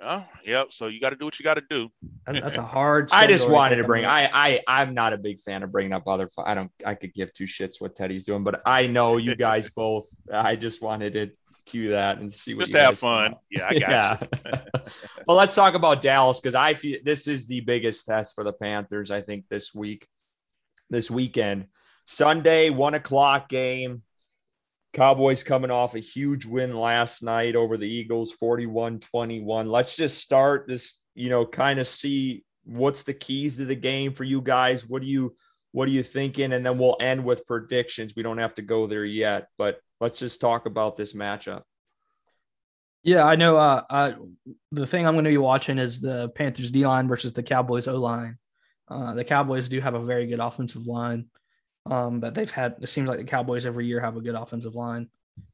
Oh, 0.00 0.24
yep. 0.44 0.68
So 0.70 0.86
you 0.86 1.00
got 1.00 1.10
to 1.10 1.16
do 1.16 1.24
what 1.24 1.40
you 1.40 1.42
got 1.42 1.54
to 1.54 1.62
do. 1.68 1.88
That's 2.26 2.56
a 2.56 2.62
hard. 2.62 3.08
I 3.12 3.26
just 3.26 3.50
wanted 3.50 3.76
to 3.76 3.84
bring. 3.84 4.04
I 4.04 4.30
I 4.32 4.60
I'm 4.68 4.94
not 4.94 5.12
a 5.12 5.18
big 5.18 5.40
fan 5.40 5.64
of 5.64 5.72
bringing 5.72 5.92
up 5.92 6.06
other. 6.06 6.28
I 6.44 6.54
don't. 6.54 6.70
I 6.86 6.94
could 6.94 7.12
give 7.14 7.32
two 7.32 7.44
shits 7.44 7.80
what 7.80 7.96
Teddy's 7.96 8.24
doing, 8.24 8.44
but 8.44 8.62
I 8.64 8.86
know 8.86 9.16
you 9.16 9.34
guys 9.36 9.70
both. 9.70 10.06
I 10.32 10.54
just 10.54 10.82
wanted 10.82 11.14
to 11.14 11.30
cue 11.66 11.90
that 11.90 12.18
and 12.18 12.32
see 12.32 12.54
what. 12.54 12.66
Just 12.68 12.78
have 12.78 12.98
fun. 12.98 13.34
Yeah. 13.50 13.72
yeah. 13.72 14.18
well, 15.26 15.36
let's 15.36 15.56
talk 15.56 15.74
about 15.74 16.00
Dallas 16.00 16.38
because 16.40 16.54
I 16.54 16.74
feel 16.74 16.98
this 17.04 17.26
is 17.26 17.48
the 17.48 17.60
biggest 17.62 18.06
test 18.06 18.36
for 18.36 18.44
the 18.44 18.52
Panthers. 18.52 19.10
I 19.10 19.20
think 19.20 19.48
this 19.48 19.74
week, 19.74 20.06
this 20.90 21.10
weekend, 21.10 21.66
Sunday 22.04 22.70
one 22.70 22.94
o'clock 22.94 23.48
game. 23.48 24.02
Cowboys 24.98 25.44
coming 25.44 25.70
off 25.70 25.94
a 25.94 26.00
huge 26.00 26.44
win 26.44 26.74
last 26.74 27.22
night 27.22 27.54
over 27.54 27.76
the 27.76 27.88
Eagles 27.88 28.32
41 28.32 28.98
21. 28.98 29.68
Let's 29.68 29.94
just 29.94 30.18
start 30.18 30.66
this, 30.66 31.00
you 31.14 31.30
know, 31.30 31.46
kind 31.46 31.78
of 31.78 31.86
see 31.86 32.44
what's 32.64 33.04
the 33.04 33.14
keys 33.14 33.58
to 33.58 33.64
the 33.64 33.76
game 33.76 34.12
for 34.12 34.24
you 34.24 34.40
guys. 34.40 34.88
What 34.88 35.02
do 35.02 35.08
you 35.08 35.36
what 35.70 35.86
are 35.86 35.92
you 35.92 36.02
thinking? 36.02 36.52
And 36.52 36.66
then 36.66 36.78
we'll 36.78 36.96
end 36.98 37.24
with 37.24 37.46
predictions. 37.46 38.14
We 38.16 38.24
don't 38.24 38.38
have 38.38 38.54
to 38.54 38.62
go 38.62 38.88
there 38.88 39.04
yet, 39.04 39.46
but 39.56 39.78
let's 40.00 40.18
just 40.18 40.40
talk 40.40 40.66
about 40.66 40.96
this 40.96 41.14
matchup. 41.14 41.62
Yeah, 43.04 43.22
I 43.22 43.36
know. 43.36 43.56
Uh, 43.56 43.82
I, 43.88 44.14
the 44.72 44.86
thing 44.86 45.06
I'm 45.06 45.14
going 45.14 45.26
to 45.26 45.30
be 45.30 45.38
watching 45.38 45.78
is 45.78 46.00
the 46.00 46.30
Panthers 46.30 46.72
D 46.72 46.84
line 46.84 47.06
versus 47.06 47.32
the 47.32 47.44
Cowboys 47.44 47.86
O 47.86 48.00
line. 48.00 48.36
Uh, 48.88 49.14
the 49.14 49.24
Cowboys 49.24 49.68
do 49.68 49.80
have 49.80 49.94
a 49.94 50.04
very 50.04 50.26
good 50.26 50.40
offensive 50.40 50.88
line 50.88 51.26
um, 51.90 52.20
that 52.20 52.34
they've 52.34 52.50
had. 52.50 52.76
It 52.80 52.88
seems 52.88 53.08
like 53.08 53.18
the 53.18 53.24
Cowboys 53.24 53.66
every 53.66 53.86
year 53.86 54.00
have 54.00 54.16
a 54.16 54.20
good 54.20 54.34
offensive 54.34 54.74
line, 54.74 55.08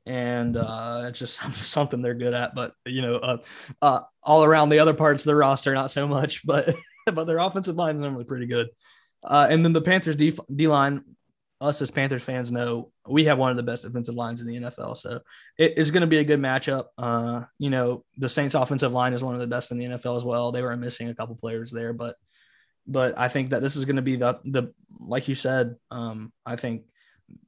and 0.07 0.57
uh, 0.57 1.07
it's 1.09 1.19
just 1.19 1.41
something 1.55 2.03
they're 2.03 2.15
good 2.15 2.35
at. 2.35 2.55
But 2.55 2.75
you 2.85 3.03
know, 3.03 3.17
uh, 3.17 3.37
uh, 3.81 4.01
all 4.23 4.45
around 4.45 4.69
the 4.69 4.81
other 4.81 4.95
parts 4.95 5.23
of 5.23 5.27
the 5.27 5.37
roster, 5.37 5.75
not 5.75 5.91
so 5.91 6.07
much. 6.07 6.43
But 6.47 6.75
but 7.13 7.25
their 7.27 7.39
offensive 7.39 7.77
line 7.77 7.97
is 7.97 8.03
normally 8.03 8.25
pretty 8.25 8.47
good. 8.47 8.69
Uh, 9.23 9.47
and 9.49 9.63
then 9.63 9.75
the 9.75 9.83
Panthers 9.83 10.17
D, 10.17 10.35
D 10.55 10.69
line, 10.69 11.05
us 11.61 11.81
as 11.83 11.91
Panthers 11.91 12.23
fans 12.23 12.51
know 12.51 12.91
we 13.07 13.25
have 13.25 13.39
one 13.39 13.51
of 13.51 13.57
the 13.57 13.63
best 13.63 13.85
defensive 13.85 14.15
lines 14.15 14.41
in 14.41 14.47
the 14.47 14.57
NFL. 14.57 14.97
So 14.97 15.21
it 15.59 15.77
is 15.77 15.91
going 15.91 16.01
to 16.03 16.07
be 16.07 16.19
a 16.19 16.25
good 16.25 16.41
matchup. 16.41 16.87
Uh, 16.97 17.45
you 17.59 17.71
know, 17.71 18.05
the 18.17 18.29
Saints 18.29 18.55
offensive 18.55 18.93
line 18.93 19.13
is 19.13 19.23
one 19.23 19.35
of 19.35 19.41
the 19.41 19.47
best 19.47 19.71
in 19.71 19.79
the 19.79 19.85
NFL 19.85 20.17
as 20.17 20.25
well. 20.25 20.53
They 20.53 20.63
were 20.63 20.77
missing 20.77 21.09
a 21.09 21.15
couple 21.15 21.37
players 21.37 21.71
there, 21.71 21.93
but 21.93 22.17
but 22.87 23.19
I 23.19 23.29
think 23.29 23.51
that 23.51 23.63
this 23.63 23.77
is 23.77 23.85
going 23.85 23.97
to 23.97 24.03
be 24.03 24.17
the 24.17 24.39
the 24.45 24.73
like 25.01 25.29
you 25.29 25.35
said. 25.35 25.77
Um, 25.91 26.33
I 26.45 26.57
think 26.57 26.83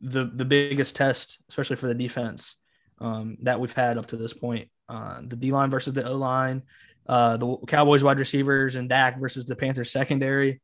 the 0.00 0.30
the 0.32 0.44
biggest 0.44 0.96
test, 0.96 1.38
especially 1.48 1.76
for 1.76 1.88
the 1.88 1.94
defense 1.94 2.56
um, 3.00 3.36
that 3.42 3.60
we've 3.60 3.72
had 3.72 3.98
up 3.98 4.06
to 4.08 4.16
this 4.16 4.32
point. 4.32 4.68
Uh, 4.88 5.20
the 5.26 5.36
D 5.36 5.50
line 5.50 5.70
versus 5.70 5.92
the 5.92 6.08
O 6.08 6.16
line, 6.16 6.62
uh, 7.08 7.36
the 7.36 7.56
Cowboys 7.66 8.04
wide 8.04 8.18
receivers, 8.18 8.76
and 8.76 8.88
Dak 8.88 9.18
versus 9.18 9.46
the 9.46 9.56
Panthers 9.56 9.90
secondary. 9.90 10.60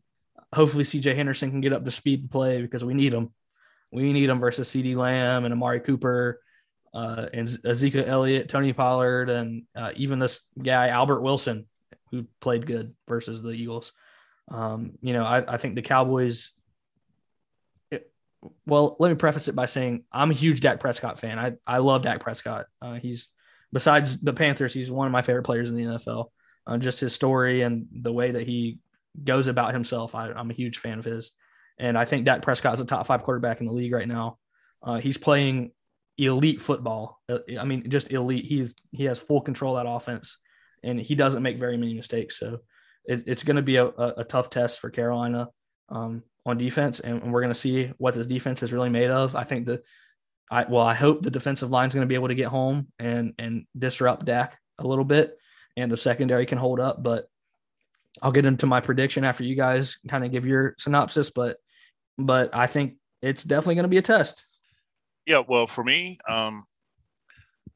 Hopefully, 0.55 0.85
CJ 0.85 1.15
Henderson 1.17 1.51
can 1.51 1.61
get 1.61 1.73
up 1.73 1.85
to 1.85 1.91
speed 1.91 2.21
and 2.21 2.31
play 2.31 2.63
because 2.63 2.85
we 2.85 2.95
need 2.95 3.13
him. 3.13 3.31
We 3.91 4.13
need 4.13 4.29
him 4.29 4.41
versus 4.41 4.69
CeeDee 4.69 4.97
Lamb 4.97 5.45
and 5.45 5.53
Amari 5.53 5.81
Cooper 5.81 6.41
uh, 6.95 7.27
and 7.33 7.49
Ezekiel 7.65 8.05
Elliott, 8.07 8.49
Tony 8.49 8.73
Pollard, 8.73 9.29
and 9.29 9.65
uh, 9.75 9.93
even 9.97 10.19
this 10.19 10.41
guy 10.61 10.89
Albert 10.89 11.23
Wilson, 11.23 11.67
who 12.11 12.27
played 12.41 12.67
good 12.67 12.95
versus 13.09 13.43
the 13.43 13.51
Eagles. 13.51 13.93
Um, 14.53 14.93
you 15.01 15.13
know, 15.13 15.25
I, 15.25 15.55
I 15.55 15.57
think 15.57 15.75
the 15.75 15.83
Cowboys. 15.83 16.53
It, 17.91 18.11
well, 18.67 18.97
let 18.99 19.09
me 19.09 19.15
preface 19.15 19.49
it 19.49 19.57
by 19.57 19.67
saying 19.67 20.05
I'm 20.13 20.31
a 20.31 20.35
huge 20.35 20.61
Dak 20.61 20.81
Prescott 20.81 21.19
fan. 21.19 21.39
I, 21.39 21.53
I 21.67 21.79
love 21.79 22.03
Dak 22.03 22.21
Prescott. 22.21 22.67
Uh, 22.81 22.95
he's 22.95 23.29
besides 23.73 24.21
the 24.21 24.33
Panthers, 24.33 24.75
he's 24.75 24.91
one 24.91 25.07
of 25.07 25.13
my 25.13 25.23
favorite 25.23 25.45
players 25.45 25.71
in 25.71 25.77
the 25.77 25.85
NFL. 25.85 26.27
Uh, 26.67 26.79
just 26.79 27.01
his 27.01 27.15
story 27.15 27.63
and 27.63 27.87
the 27.93 28.13
way 28.13 28.31
that 28.31 28.47
he 28.47 28.79
goes 29.25 29.49
about 29.49 29.73
himself, 29.73 30.15
I, 30.15 30.31
am 30.31 30.51
a 30.51 30.55
huge 30.55 30.79
fan 30.79 30.99
of 30.99 31.05
his. 31.05 31.33
And 31.79 31.99
I 31.99 32.05
think 32.05 32.25
Dak 32.25 32.43
Prescott 32.43 32.75
is 32.75 32.81
a 32.81 32.85
top 32.85 33.07
five 33.07 33.23
quarterback 33.23 33.61
in 33.61 33.67
the 33.67 33.73
league 33.73 33.93
right 33.93 34.07
now. 34.07 34.39
Uh, 34.83 34.99
he's 34.99 35.17
playing 35.19 35.73
elite 36.19 36.63
football. 36.63 37.21
Uh, 37.29 37.39
I 37.59 37.65
mean, 37.65 37.89
just 37.91 38.13
elite. 38.13 38.45
He's 38.45 38.75
he 38.93 39.05
has 39.05 39.19
full 39.19 39.41
control 39.41 39.77
of 39.77 39.85
that 39.85 39.91
offense, 39.91 40.39
and 40.83 41.01
he 41.01 41.15
doesn't 41.15 41.43
make 41.43 41.59
very 41.59 41.77
many 41.77 41.95
mistakes. 41.95 42.39
So 42.39 42.61
it, 43.05 43.25
it's 43.27 43.43
going 43.43 43.57
to 43.57 43.63
be 43.63 43.77
a, 43.77 43.87
a, 43.87 44.25
tough 44.25 44.51
test 44.51 44.81
for 44.81 44.91
Carolina 44.91 45.49
um, 45.89 46.23
on 46.47 46.59
defense, 46.59 47.01
and, 47.01 47.33
we're 47.33 47.41
going 47.41 47.53
to 47.53 47.59
see 47.59 47.93
what 47.99 48.15
this 48.15 48.27
defense 48.27 48.63
is 48.63 48.73
really 48.73 48.91
made 48.91 49.11
of. 49.11 49.35
I 49.37 49.45
think 49.45 49.67
that 49.67 49.83
I 50.51 50.65
well, 50.69 50.85
I 50.85 50.95
hope 50.95 51.23
the 51.23 51.31
defensive 51.31 51.71
line 51.71 51.89
is 51.89 51.95
going 51.95 52.07
to 52.07 52.09
be 52.09 52.15
able 52.15 52.29
to 52.29 52.35
get 52.35 52.49
home 52.49 52.89
and 52.99 53.35
and 53.39 53.67
disrupt 53.77 54.27
Dak 54.27 54.59
a 54.79 54.87
little 54.87 55.05
bit, 55.05 55.37
and 55.77 55.91
the 55.91 55.97
secondary 55.97 56.47
can 56.47 56.59
hold 56.59 56.81
up. 56.81 57.03
But 57.03 57.27
I'll 58.21 58.33
get 58.33 58.45
into 58.45 58.67
my 58.67 58.81
prediction 58.81 59.25
after 59.25 59.45
you 59.45 59.57
guys 59.57 59.99
kind 60.09 60.25
of 60.25 60.31
give 60.31 60.47
your 60.47 60.75
synopsis. 60.79 61.31
But 61.31 61.57
but 62.19 62.55
I 62.55 62.67
think 62.67 62.95
it's 63.23 63.45
definitely 63.45 63.77
going 63.77 63.85
to 63.85 63.89
be 63.89 63.99
a 63.99 64.03
test. 64.03 64.45
Yeah, 65.27 65.43
well, 65.47 65.67
for 65.67 65.85
me, 65.85 66.19
um, 66.29 66.65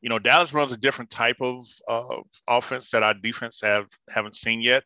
you 0.00 0.08
know, 0.08 0.18
Dallas 0.18 0.52
runs 0.52 0.72
a 0.72 0.76
different 0.76 1.10
type 1.10 1.36
of 1.40 1.66
offense 2.46 2.90
that 2.90 3.02
our 3.02 3.14
defense 3.14 3.60
have 3.62 3.88
haven't 4.08 4.36
seen 4.36 4.60
yet. 4.60 4.84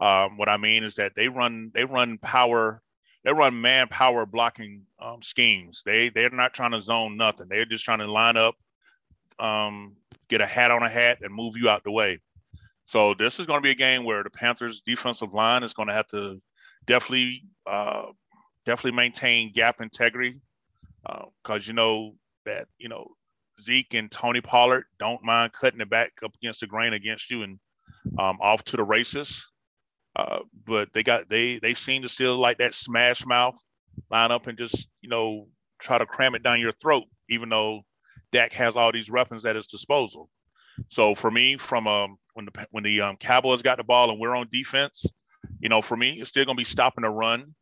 Um, 0.00 0.36
what 0.36 0.48
I 0.48 0.56
mean 0.56 0.84
is 0.84 0.96
that 0.96 1.12
they 1.16 1.28
run 1.28 1.70
they 1.74 1.84
run 1.84 2.18
power 2.18 2.82
they 3.24 3.32
run 3.32 3.60
man 3.60 3.88
power 3.88 4.24
blocking 4.24 4.82
um, 5.00 5.20
schemes. 5.20 5.82
They 5.84 6.10
they're 6.10 6.30
not 6.30 6.54
trying 6.54 6.70
to 6.70 6.80
zone 6.80 7.16
nothing. 7.16 7.48
They're 7.48 7.64
just 7.64 7.84
trying 7.84 7.98
to 7.98 8.10
line 8.10 8.36
up, 8.36 8.54
um, 9.40 9.96
get 10.28 10.40
a 10.40 10.46
hat 10.46 10.70
on 10.70 10.84
a 10.84 10.88
hat, 10.88 11.18
and 11.22 11.34
move 11.34 11.56
you 11.56 11.68
out 11.68 11.82
the 11.82 11.90
way. 11.90 12.20
So 12.86 13.14
this 13.14 13.40
is 13.40 13.46
going 13.46 13.58
to 13.58 13.62
be 13.62 13.72
a 13.72 13.74
game 13.74 14.04
where 14.04 14.22
the 14.22 14.30
Panthers' 14.30 14.80
defensive 14.80 15.34
line 15.34 15.64
is 15.64 15.74
going 15.74 15.88
to 15.88 15.94
have 15.94 16.06
to 16.08 16.40
definitely 16.86 17.42
uh, 17.66 18.04
definitely 18.64 18.96
maintain 18.96 19.52
gap 19.52 19.80
integrity 19.80 20.36
because 21.02 21.66
uh, 21.66 21.66
you 21.66 21.72
know 21.72 22.14
that 22.44 22.68
you 22.78 22.88
know 22.88 23.08
Zeke 23.60 23.94
and 23.94 24.08
Tony 24.08 24.40
Pollard 24.40 24.84
don't 25.00 25.24
mind 25.24 25.52
cutting 25.52 25.80
it 25.80 25.90
back 25.90 26.12
up 26.24 26.32
against 26.40 26.60
the 26.60 26.68
grain 26.68 26.92
against 26.92 27.28
you 27.28 27.42
and 27.42 27.58
um, 28.20 28.38
off 28.40 28.62
to 28.64 28.76
the 28.76 28.84
races. 28.84 29.44
Uh, 30.16 30.38
but 30.66 30.88
they 30.94 31.02
got 31.02 31.28
they 31.28 31.58
they 31.58 31.74
seem 31.74 32.02
to 32.02 32.08
still 32.08 32.36
like 32.38 32.58
that 32.58 32.74
smash 32.74 33.26
mouth 33.26 33.56
line 34.10 34.30
up 34.30 34.46
and 34.46 34.56
just 34.56 34.88
you 35.02 35.10
know 35.10 35.46
try 35.78 35.98
to 35.98 36.06
cram 36.06 36.34
it 36.34 36.42
down 36.42 36.58
your 36.58 36.72
throat, 36.72 37.04
even 37.28 37.50
though 37.50 37.82
Dak 38.32 38.52
has 38.54 38.76
all 38.76 38.92
these 38.92 39.10
weapons 39.10 39.44
at 39.44 39.56
his 39.56 39.66
disposal. 39.66 40.30
So 40.90 41.14
for 41.14 41.30
me, 41.30 41.58
from 41.58 41.86
um, 41.86 42.16
when 42.32 42.46
the 42.46 42.66
when 42.70 42.84
the 42.84 43.02
um, 43.02 43.16
Cowboys 43.16 43.62
got 43.62 43.76
the 43.76 43.84
ball 43.84 44.10
and 44.10 44.18
we're 44.18 44.34
on 44.34 44.48
defense, 44.50 45.04
you 45.60 45.68
know, 45.68 45.82
for 45.82 45.96
me, 45.96 46.18
it's 46.20 46.30
still 46.30 46.46
going 46.46 46.56
to 46.56 46.60
be 46.60 46.64
stopping 46.64 47.02
the 47.02 47.10
run. 47.10 47.54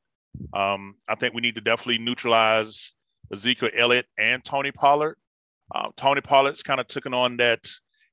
Um, 0.52 0.94
I 1.09 1.16
think 1.16 1.34
we 1.34 1.42
need 1.42 1.57
to 1.57 1.61
definitely 1.61 1.98
neutralize 1.98 2.92
Ezekiel 3.32 3.70
Elliott 3.76 4.07
and 4.18 4.44
Tony 4.44 4.72
Pollard. 4.72 5.16
Uh, 5.74 5.88
Tony 5.96 6.20
Pollard's 6.20 6.62
kind 6.62 6.80
of 6.80 6.86
taken 6.86 7.14
on 7.14 7.36
that, 7.38 7.66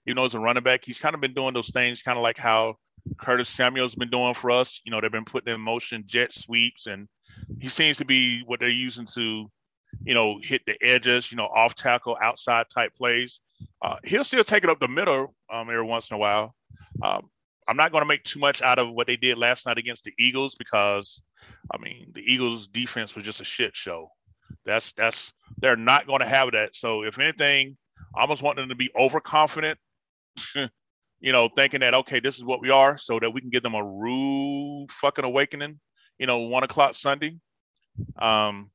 you 0.05 0.13
know, 0.13 0.25
as 0.25 0.35
a 0.35 0.39
running 0.39 0.63
back, 0.63 0.81
he's 0.83 0.99
kind 0.99 1.15
of 1.15 1.21
been 1.21 1.33
doing 1.33 1.53
those 1.53 1.69
things, 1.69 2.01
kind 2.01 2.17
of 2.17 2.23
like 2.23 2.37
how 2.37 2.75
Curtis 3.19 3.49
Samuel's 3.49 3.95
been 3.95 4.09
doing 4.09 4.33
for 4.33 4.51
us. 4.51 4.81
You 4.83 4.91
know, 4.91 5.01
they've 5.01 5.11
been 5.11 5.25
putting 5.25 5.53
in 5.53 5.61
motion 5.61 6.03
jet 6.05 6.33
sweeps, 6.33 6.87
and 6.87 7.07
he 7.59 7.69
seems 7.69 7.97
to 7.97 8.05
be 8.05 8.43
what 8.45 8.59
they're 8.59 8.69
using 8.69 9.07
to, 9.15 9.49
you 10.03 10.13
know, 10.13 10.39
hit 10.41 10.61
the 10.65 10.77
edges, 10.81 11.31
you 11.31 11.37
know, 11.37 11.45
off 11.45 11.75
tackle, 11.75 12.17
outside 12.21 12.65
type 12.73 12.93
plays. 12.95 13.39
Uh, 13.81 13.97
he'll 14.03 14.23
still 14.23 14.43
take 14.43 14.63
it 14.63 14.69
up 14.69 14.79
the 14.79 14.87
middle 14.87 15.33
um, 15.51 15.69
every 15.69 15.83
once 15.83 16.09
in 16.09 16.15
a 16.15 16.17
while. 16.17 16.55
Um, 17.01 17.29
I'm 17.67 17.77
not 17.77 17.91
going 17.91 18.01
to 18.01 18.07
make 18.07 18.23
too 18.23 18.39
much 18.39 18.61
out 18.61 18.79
of 18.79 18.91
what 18.91 19.07
they 19.07 19.15
did 19.15 19.37
last 19.37 19.65
night 19.65 19.77
against 19.77 20.03
the 20.03 20.13
Eagles 20.17 20.55
because, 20.55 21.21
I 21.73 21.77
mean, 21.77 22.11
the 22.13 22.21
Eagles' 22.21 22.67
defense 22.67 23.15
was 23.15 23.23
just 23.23 23.41
a 23.41 23.45
shit 23.45 23.75
show. 23.75 24.09
That's 24.65 24.91
that's 24.93 25.31
they're 25.59 25.77
not 25.77 26.07
going 26.07 26.19
to 26.19 26.27
have 26.27 26.51
that. 26.51 26.75
So 26.75 27.03
if 27.03 27.19
anything, 27.19 27.77
I 28.15 28.21
almost 28.21 28.41
want 28.41 28.57
them 28.57 28.69
to 28.69 28.75
be 28.75 28.91
overconfident 28.97 29.79
you 31.21 31.31
know, 31.31 31.49
thinking 31.55 31.79
that 31.81 31.93
okay, 31.93 32.19
this 32.19 32.35
is 32.37 32.43
what 32.43 32.61
we 32.61 32.69
are, 32.71 32.97
so 32.97 33.19
that 33.19 33.29
we 33.29 33.41
can 33.41 33.49
give 33.49 33.63
them 33.63 33.75
a 33.75 33.83
rude 33.83 34.87
fucking 34.91 35.23
awakening, 35.23 35.79
you 36.17 36.27
know, 36.27 36.39
one 36.39 36.63
o'clock 36.63 36.95
Sunday. 36.95 37.37
Um, 38.19 38.71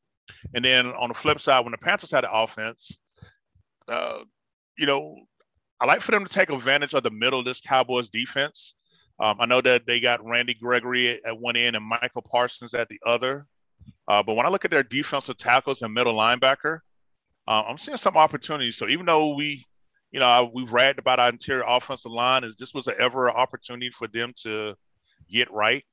and 0.55 0.65
then 0.65 0.87
on 0.87 1.09
the 1.09 1.15
flip 1.15 1.41
side, 1.41 1.61
when 1.61 1.73
the 1.73 1.79
Panthers 1.79 2.11
had 2.11 2.25
the 2.25 2.33
offense, 2.33 3.01
uh, 3.89 4.19
you 4.79 4.87
know, 4.87 5.17
I 5.81 5.87
like 5.87 6.01
for 6.01 6.13
them 6.13 6.25
to 6.25 6.33
take 6.33 6.51
advantage 6.51 6.95
of 6.95 7.03
the 7.03 7.11
middle 7.11 7.41
of 7.41 7.45
this 7.45 7.61
Cowboys 7.61 8.09
defense. 8.09 8.75
Um, 9.19 9.39
I 9.41 9.47
know 9.47 9.61
that 9.61 9.87
they 9.87 10.01
got 10.01 10.25
Randy 10.25 10.55
Gregory 10.55 11.25
at 11.25 11.39
one 11.39 11.57
end 11.57 11.77
and 11.77 11.85
Michael 11.85 12.23
Parsons 12.23 12.75
at 12.75 12.89
the 12.89 13.01
other. 13.05 13.47
Uh, 14.09 14.23
but 14.23 14.35
when 14.35 14.47
I 14.47 14.51
look 14.51 14.65
at 14.65 14.71
their 14.71 14.83
defensive 14.83 15.37
tackles 15.37 15.83
and 15.83 15.93
middle 15.93 16.15
linebacker, 16.15 16.81
uh, 17.49 17.63
I'm 17.63 17.79
seeing 17.79 17.97
some 17.97 18.17
opportunities. 18.17 18.77
So 18.77 18.89
even 18.89 19.07
though 19.07 19.35
we 19.35 19.65
you 20.11 20.21
know, 20.21 20.51
we've 20.53 20.73
read 20.73 20.99
about 20.99 21.21
our 21.21 21.29
interior 21.29 21.65
offensive 21.67 22.13
line. 22.13 22.45
Is 22.45 22.57
this 22.57 22.75
was 22.75 22.89
ever 22.89 23.29
an 23.29 23.37
opportunity 23.37 23.91
for 23.91 24.09
them 24.09 24.33
to 24.43 24.75
get 25.31 25.51
right? 25.53 25.85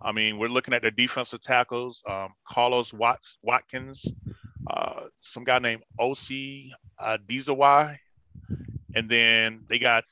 I 0.00 0.12
mean, 0.12 0.38
we're 0.38 0.48
looking 0.48 0.74
at 0.74 0.82
the 0.82 0.90
defensive 0.90 1.40
tackles, 1.40 2.02
um, 2.08 2.30
Carlos 2.48 2.92
Watts, 2.92 3.38
Watkins, 3.42 4.06
uh, 4.70 5.02
some 5.20 5.44
guy 5.44 5.58
named 5.58 5.82
O.C. 5.98 6.72
uh, 6.98 7.18
Dizawai, 7.28 7.98
and 8.94 9.08
then 9.08 9.64
they 9.68 9.78
got 9.78 10.04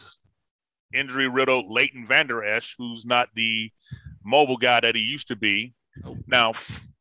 injury 0.92 1.28
riddled 1.28 1.70
Leighton 1.70 2.06
Vander 2.06 2.44
Esch, 2.44 2.74
who's 2.78 3.04
not 3.04 3.28
the 3.34 3.70
mobile 4.24 4.56
guy 4.56 4.80
that 4.80 4.94
he 4.94 5.02
used 5.02 5.28
to 5.28 5.36
be. 5.36 5.72
Now, 6.26 6.52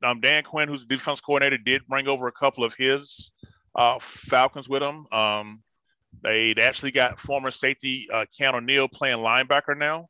um, 0.04 0.22
Dan 0.22 0.44
Quinn, 0.44 0.70
who's 0.70 0.82
the 0.82 0.96
defense 0.96 1.22
coordinator, 1.22 1.58
did 1.58 1.88
bring 1.88 2.08
over 2.08 2.28
a 2.28 2.32
couple 2.32 2.64
of 2.64 2.76
his 2.76 3.34
uh, 3.76 4.00
Falcons 4.00 4.70
with 4.70 4.82
him. 4.82 5.08
Um, 5.12 5.64
They'd 6.24 6.60
actually 6.60 6.92
got 6.92 7.20
former 7.20 7.52
safety 7.52 8.08
uh, 8.12 8.26
Keanu 8.38 8.64
Neal 8.64 8.88
playing 8.88 9.18
linebacker 9.18 9.78
now, 9.78 10.10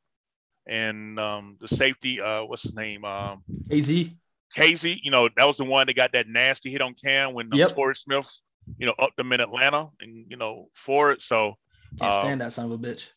and 0.67 1.19
um, 1.19 1.57
the 1.59 1.67
safety, 1.67 2.21
uh, 2.21 2.43
what's 2.43 2.63
his 2.63 2.75
name? 2.75 3.05
Um, 3.05 3.43
Kazee. 3.69 4.15
Kazee, 4.55 4.99
you 5.03 5.11
know, 5.11 5.29
that 5.35 5.45
was 5.45 5.57
the 5.57 5.65
one 5.65 5.87
that 5.87 5.95
got 5.95 6.13
that 6.13 6.27
nasty 6.27 6.71
hit 6.71 6.81
on 6.81 6.93
Cam 6.93 7.33
when 7.33 7.51
um, 7.51 7.59
yep. 7.59 7.75
Torrey 7.75 7.95
Smith, 7.95 8.29
you 8.77 8.85
know, 8.85 8.95
up 8.97 9.15
them 9.15 9.33
in 9.33 9.41
Atlanta 9.41 9.89
and 9.99 10.25
you 10.29 10.37
know 10.37 10.69
for 10.73 11.11
it. 11.11 11.21
So 11.21 11.55
can't 11.99 12.13
um, 12.13 12.21
stand 12.21 12.41
that 12.41 12.53
son 12.53 12.65
of 12.65 12.71
a 12.71 12.77
bitch. 12.77 13.07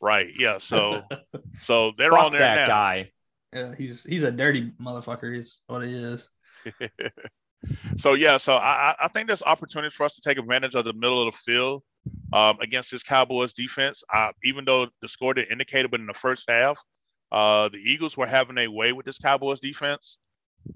Right. 0.00 0.32
Yeah. 0.36 0.58
So 0.58 1.02
so 1.60 1.92
they're 1.96 2.10
Fuck 2.10 2.26
on 2.26 2.32
there 2.32 2.40
that 2.40 2.56
now. 2.56 2.66
guy. 2.66 3.10
Yeah, 3.52 3.74
he's 3.76 4.04
he's 4.04 4.24
a 4.24 4.30
dirty 4.30 4.72
motherfucker. 4.80 5.34
He's 5.34 5.58
what 5.66 5.82
he 5.82 5.94
is. 5.94 6.28
so 7.96 8.14
yeah, 8.14 8.36
so 8.36 8.56
I, 8.56 8.94
I 9.00 9.08
think 9.08 9.26
there's 9.26 9.42
opportunities 9.42 9.94
for 9.94 10.04
us 10.04 10.14
to 10.16 10.20
take 10.20 10.38
advantage 10.38 10.74
of 10.74 10.84
the 10.84 10.92
middle 10.92 11.26
of 11.26 11.32
the 11.32 11.38
field 11.38 11.82
um, 12.32 12.58
against 12.60 12.90
this 12.90 13.02
Cowboys 13.02 13.52
defense. 13.52 14.02
Uh, 14.12 14.32
even 14.44 14.64
though 14.64 14.88
the 15.02 15.08
score 15.08 15.34
didn't 15.34 15.52
indicate 15.52 15.84
it, 15.84 15.90
but 15.90 16.00
in 16.00 16.06
the 16.06 16.14
first 16.14 16.44
half, 16.48 16.78
uh, 17.32 17.68
the 17.68 17.78
Eagles 17.78 18.16
were 18.16 18.26
having 18.26 18.58
a 18.58 18.68
way 18.68 18.92
with 18.92 19.06
this 19.06 19.18
Cowboys 19.18 19.60
defense. 19.60 20.18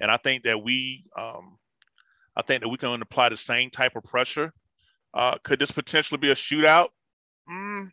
and 0.00 0.10
I 0.10 0.16
think 0.16 0.44
that 0.44 0.62
we, 0.62 1.04
um, 1.16 1.58
I 2.36 2.42
think 2.42 2.62
that 2.62 2.68
we 2.68 2.78
can 2.78 3.02
apply 3.02 3.30
the 3.30 3.36
same 3.36 3.70
type 3.70 3.96
of 3.96 4.04
pressure. 4.04 4.52
Uh, 5.14 5.36
could 5.42 5.58
this 5.58 5.70
potentially 5.70 6.18
be 6.18 6.30
a 6.30 6.34
shootout? 6.34 6.88
Mm, 7.50 7.90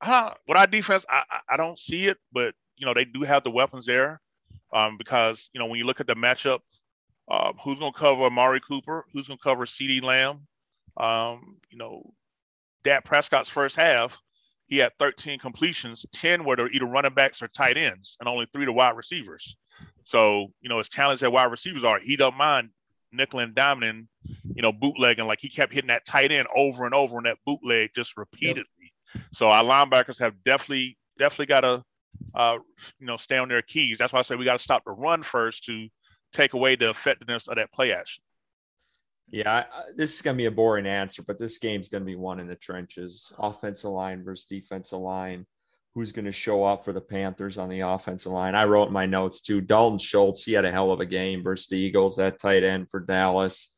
uh, 0.00 0.30
with 0.46 0.58
our 0.58 0.66
defense, 0.66 1.06
I, 1.08 1.22
I 1.48 1.56
don't 1.56 1.78
see 1.78 2.06
it, 2.06 2.18
but 2.32 2.54
you 2.76 2.86
know 2.86 2.94
they 2.94 3.04
do 3.04 3.22
have 3.22 3.44
the 3.44 3.50
weapons 3.50 3.86
there. 3.86 4.20
Um, 4.72 4.98
because 4.98 5.48
you 5.52 5.60
know 5.60 5.66
when 5.66 5.78
you 5.78 5.86
look 5.86 6.00
at 6.00 6.06
the 6.06 6.14
matchup, 6.14 6.60
uh, 7.30 7.52
who's 7.62 7.78
going 7.78 7.92
to 7.92 7.98
cover 7.98 8.22
Amari 8.22 8.60
Cooper? 8.60 9.06
Who's 9.12 9.28
going 9.28 9.38
to 9.38 9.42
cover 9.42 9.64
CeeDee 9.64 10.02
Lamb? 10.02 10.46
Um, 10.96 11.58
you 11.70 11.78
know, 11.78 12.12
Dak 12.84 13.04
Prescott's 13.04 13.48
first 13.48 13.76
half, 13.76 14.20
he 14.66 14.78
had 14.78 14.92
13 14.98 15.38
completions, 15.38 16.06
10 16.12 16.44
were 16.44 16.56
to 16.56 16.66
either 16.66 16.86
running 16.86 17.14
backs 17.14 17.42
or 17.42 17.48
tight 17.48 17.76
ends, 17.76 18.16
and 18.18 18.28
only 18.28 18.46
three 18.52 18.64
to 18.64 18.72
wide 18.72 18.96
receivers. 18.96 19.56
So, 20.04 20.52
you 20.60 20.68
know, 20.68 20.78
as 20.78 20.88
talented 20.88 21.26
as 21.26 21.32
wide 21.32 21.50
receivers 21.50 21.84
are, 21.84 21.98
he 21.98 22.16
don't 22.16 22.36
mind 22.36 22.70
nickel 23.12 23.40
and 23.40 23.54
diming, 23.54 24.06
you 24.54 24.62
know, 24.62 24.72
bootlegging. 24.72 25.26
Like 25.26 25.40
he 25.40 25.48
kept 25.48 25.72
hitting 25.72 25.88
that 25.88 26.06
tight 26.06 26.32
end 26.32 26.48
over 26.54 26.84
and 26.84 26.94
over 26.94 27.18
in 27.18 27.24
that 27.24 27.38
bootleg 27.44 27.90
just 27.94 28.16
repeatedly. 28.16 28.64
Yep. 29.14 29.24
So 29.32 29.48
our 29.48 29.64
linebackers 29.64 30.18
have 30.20 30.42
definitely, 30.42 30.96
definitely 31.18 31.46
got 31.46 31.60
to, 31.60 31.84
uh, 32.34 32.58
you 32.98 33.06
know, 33.06 33.16
stay 33.16 33.38
on 33.38 33.48
their 33.48 33.62
keys. 33.62 33.98
That's 33.98 34.12
why 34.12 34.20
I 34.20 34.22
say 34.22 34.36
we 34.36 34.44
got 34.44 34.58
to 34.58 34.62
stop 34.62 34.84
the 34.84 34.92
run 34.92 35.22
first 35.22 35.64
to 35.64 35.88
take 36.32 36.54
away 36.54 36.76
the 36.76 36.90
effectiveness 36.90 37.48
of 37.48 37.56
that 37.56 37.72
play 37.72 37.92
action. 37.92 38.22
Yeah, 39.28 39.64
this 39.96 40.14
is 40.14 40.22
going 40.22 40.36
to 40.36 40.40
be 40.42 40.46
a 40.46 40.50
boring 40.50 40.86
answer, 40.86 41.22
but 41.26 41.38
this 41.38 41.58
game's 41.58 41.88
going 41.88 42.02
to 42.02 42.06
be 42.06 42.14
one 42.14 42.40
in 42.40 42.46
the 42.46 42.54
trenches. 42.54 43.32
Offensive 43.38 43.90
line 43.90 44.22
versus 44.22 44.46
defensive 44.46 45.00
line. 45.00 45.46
Who's 45.94 46.12
going 46.12 46.26
to 46.26 46.32
show 46.32 46.62
up 46.62 46.84
for 46.84 46.92
the 46.92 47.00
Panthers 47.00 47.58
on 47.58 47.68
the 47.68 47.80
offensive 47.80 48.32
line? 48.32 48.54
I 48.54 48.66
wrote 48.66 48.92
my 48.92 49.06
notes 49.06 49.40
too. 49.40 49.60
Dalton 49.60 49.98
Schultz, 49.98 50.44
he 50.44 50.52
had 50.52 50.64
a 50.64 50.70
hell 50.70 50.92
of 50.92 51.00
a 51.00 51.06
game 51.06 51.42
versus 51.42 51.66
the 51.68 51.78
Eagles, 51.78 52.16
that 52.16 52.38
tight 52.38 52.62
end 52.62 52.90
for 52.90 53.00
Dallas. 53.00 53.76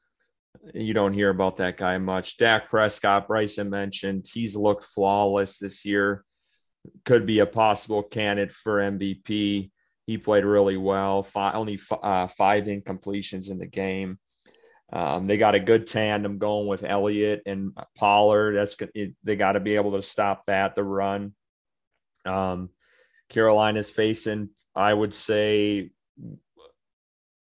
You 0.75 0.93
don't 0.93 1.13
hear 1.13 1.31
about 1.31 1.57
that 1.57 1.77
guy 1.77 1.97
much. 1.99 2.37
Dak 2.37 2.69
Prescott, 2.69 3.29
Bryson 3.29 3.71
mentioned, 3.71 4.27
he's 4.31 4.57
looked 4.57 4.85
flawless 4.85 5.59
this 5.59 5.85
year. 5.85 6.25
Could 7.05 7.25
be 7.25 7.39
a 7.39 7.47
possible 7.47 8.03
candidate 8.03 8.53
for 8.55 8.81
MVP. 8.81 9.71
He 10.07 10.19
played 10.19 10.45
really 10.45 10.77
well. 10.77 11.23
Five, 11.23 11.55
only 11.55 11.75
f- 11.75 11.99
uh, 12.03 12.27
five 12.27 12.65
incompletions 12.65 13.51
in 13.51 13.59
the 13.59 13.67
game. 13.67 14.19
Um, 14.91 15.27
they 15.27 15.37
got 15.37 15.55
a 15.55 15.61
good 15.61 15.87
tandem 15.87 16.39
going 16.39 16.67
with 16.67 16.83
Elliott 16.83 17.43
and 17.45 17.73
Pollard. 17.97 18.55
That's 18.55 18.77
it, 18.95 19.15
they 19.23 19.37
got 19.37 19.53
to 19.53 19.61
be 19.61 19.77
able 19.77 19.93
to 19.93 20.03
stop 20.03 20.47
that 20.47 20.75
the 20.75 20.85
run. 20.85 21.35
Um, 22.25 22.71
Carolina's 23.29 23.91
facing, 23.91 24.51
I 24.75 24.95
would 24.95 25.13
say, 25.13 25.91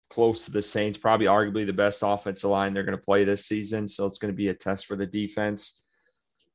close 0.09 0.45
to 0.45 0.53
the 0.53 0.63
Saints, 0.63 0.99
probably 0.99 1.27
arguably 1.27 1.67
the 1.67 1.73
best 1.73 2.03
offensive 2.05 2.51
line 2.51 2.75
they're 2.75 2.85
going 2.85 2.99
to 2.99 3.05
play 3.05 3.25
this 3.25 3.47
season. 3.47 3.89
So 3.89 4.07
it's 4.07 4.19
going 4.19 4.33
to 4.33 4.37
be 4.37 4.49
a 4.49 4.55
test 4.55 4.87
for 4.87 4.95
the 4.95 5.07
defense. 5.07 5.85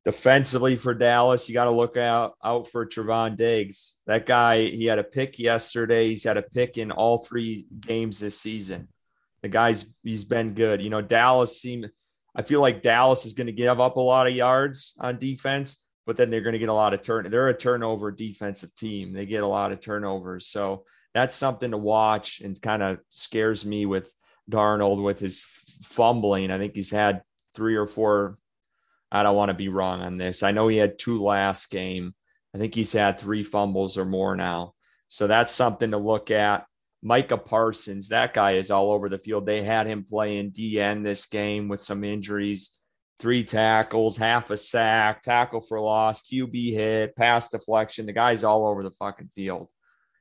Defensively 0.06 0.78
for 0.78 0.94
Dallas, 0.94 1.50
you 1.50 1.54
got 1.54 1.66
to 1.66 1.72
look 1.72 1.98
out 1.98 2.36
out 2.42 2.68
for 2.68 2.86
Trevon 2.86 3.36
Diggs. 3.36 4.00
That 4.06 4.26
guy, 4.26 4.62
he 4.62 4.86
had 4.86 5.00
a 5.00 5.04
pick 5.04 5.38
yesterday. 5.38 6.08
He's 6.08 6.24
had 6.24 6.38
a 6.38 6.44
pick 6.44 6.78
in 6.78 6.92
all 6.92 7.18
three 7.18 7.66
games 7.82 8.20
this 8.20 8.40
season. 8.40 8.88
The 9.42 9.50
guy's 9.50 9.96
he's 10.04 10.24
been 10.24 10.54
good. 10.54 10.82
You 10.82 10.90
know, 10.90 11.02
Dallas 11.02 11.62
seemed 11.62 11.90
I 12.36 12.44
feel 12.44 12.62
like 12.62 12.84
Dallas 12.84 13.26
is 13.26 13.34
going 13.34 13.48
to 13.48 13.54
give 13.54 13.80
up 13.80 13.98
a 13.98 14.02
lot 14.02 14.28
of 14.28 14.36
yards 14.36 14.96
on 15.00 15.18
defense, 15.18 15.88
but 16.06 16.18
then 16.18 16.30
they're 16.30 16.42
going 16.42 16.54
to 16.54 16.60
get 16.60 16.70
a 16.70 16.74
lot 16.74 16.94
of 16.94 17.02
turn. 17.02 17.30
They're 17.30 17.50
a 17.50 17.58
turnover 17.58 18.12
defensive 18.12 18.76
team. 18.76 19.12
They 19.12 19.26
get 19.26 19.44
a 19.44 19.48
lot 19.48 19.72
of 19.72 19.80
turnovers. 19.80 20.48
So 20.48 20.86
that's 21.16 21.36
something 21.36 21.72
to 21.72 21.78
watch 21.78 22.42
and 22.42 22.62
kind 22.62 22.84
of 22.84 23.00
scares 23.10 23.66
me 23.66 23.88
with 23.88 24.14
Darnold 24.50 25.04
with 25.04 25.20
his 25.20 25.46
fumbling. 25.84 26.52
I 26.52 26.60
think 26.60 26.76
he's 26.76 26.92
had 26.92 27.24
three 27.56 27.76
or 27.76 27.88
four. 27.88 28.38
I 29.12 29.24
don't 29.24 29.36
want 29.36 29.50
to 29.50 29.56
be 29.56 29.70
wrong 29.70 30.02
on 30.02 30.18
this. 30.18 30.44
I 30.44 30.52
know 30.52 30.68
he 30.68 30.78
had 30.78 31.00
two 31.00 31.24
last 31.24 31.72
game. 31.72 32.14
I 32.54 32.60
think 32.60 32.76
he's 32.76 32.94
had 32.94 33.20
three 33.20 33.44
fumbles 33.44 33.98
or 33.98 34.06
more 34.06 34.36
now. 34.36 34.74
So 35.08 35.26
that's 35.26 35.52
something 35.52 35.92
to 35.92 35.98
look 35.98 36.30
at. 36.30 36.66
Micah 37.08 37.38
Parsons, 37.38 38.10
that 38.10 38.34
guy 38.34 38.52
is 38.52 38.70
all 38.70 38.92
over 38.92 39.08
the 39.08 39.18
field. 39.18 39.46
They 39.46 39.64
had 39.64 39.88
him 39.88 40.04
playing 40.04 40.52
DN 40.52 41.06
this 41.06 41.26
game 41.26 41.70
with 41.70 41.80
some 41.80 42.04
injuries, 42.04 42.82
three 43.18 43.46
tackles, 43.46 44.18
half 44.18 44.52
a 44.52 44.58
sack, 44.58 45.22
tackle 45.22 45.62
for 45.62 45.80
loss, 45.80 46.22
QB 46.22 46.74
hit, 46.74 47.16
pass 47.16 47.50
deflection. 47.50 48.06
The 48.06 48.12
guy's 48.12 48.44
all 48.44 48.68
over 48.68 48.84
the 48.84 48.92
fucking 48.92 49.30
field. 49.30 49.72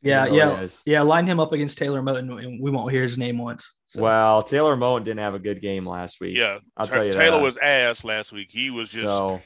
Yeah, 0.00 0.26
yeah, 0.26 0.64
yeah. 0.84 1.02
Line 1.02 1.26
him 1.26 1.40
up 1.40 1.52
against 1.52 1.76
Taylor 1.76 2.00
Moton, 2.00 2.44
and 2.44 2.62
we 2.62 2.70
won't 2.70 2.92
hear 2.92 3.02
his 3.02 3.18
name 3.18 3.38
once. 3.38 3.74
So. 3.88 4.02
Well, 4.02 4.44
Taylor 4.44 4.76
Moton 4.76 5.02
didn't 5.02 5.18
have 5.18 5.34
a 5.34 5.40
good 5.40 5.60
game 5.60 5.88
last 5.88 6.20
week. 6.20 6.36
Yeah, 6.36 6.58
I'll 6.76 6.86
tell 6.86 7.04
you 7.04 7.12
Taylor 7.12 7.38
that. 7.38 7.42
was 7.42 7.56
ass 7.60 8.04
last 8.04 8.30
week. 8.30 8.48
He 8.50 8.70
was 8.70 8.92
just 8.92 9.12
so, 9.12 9.40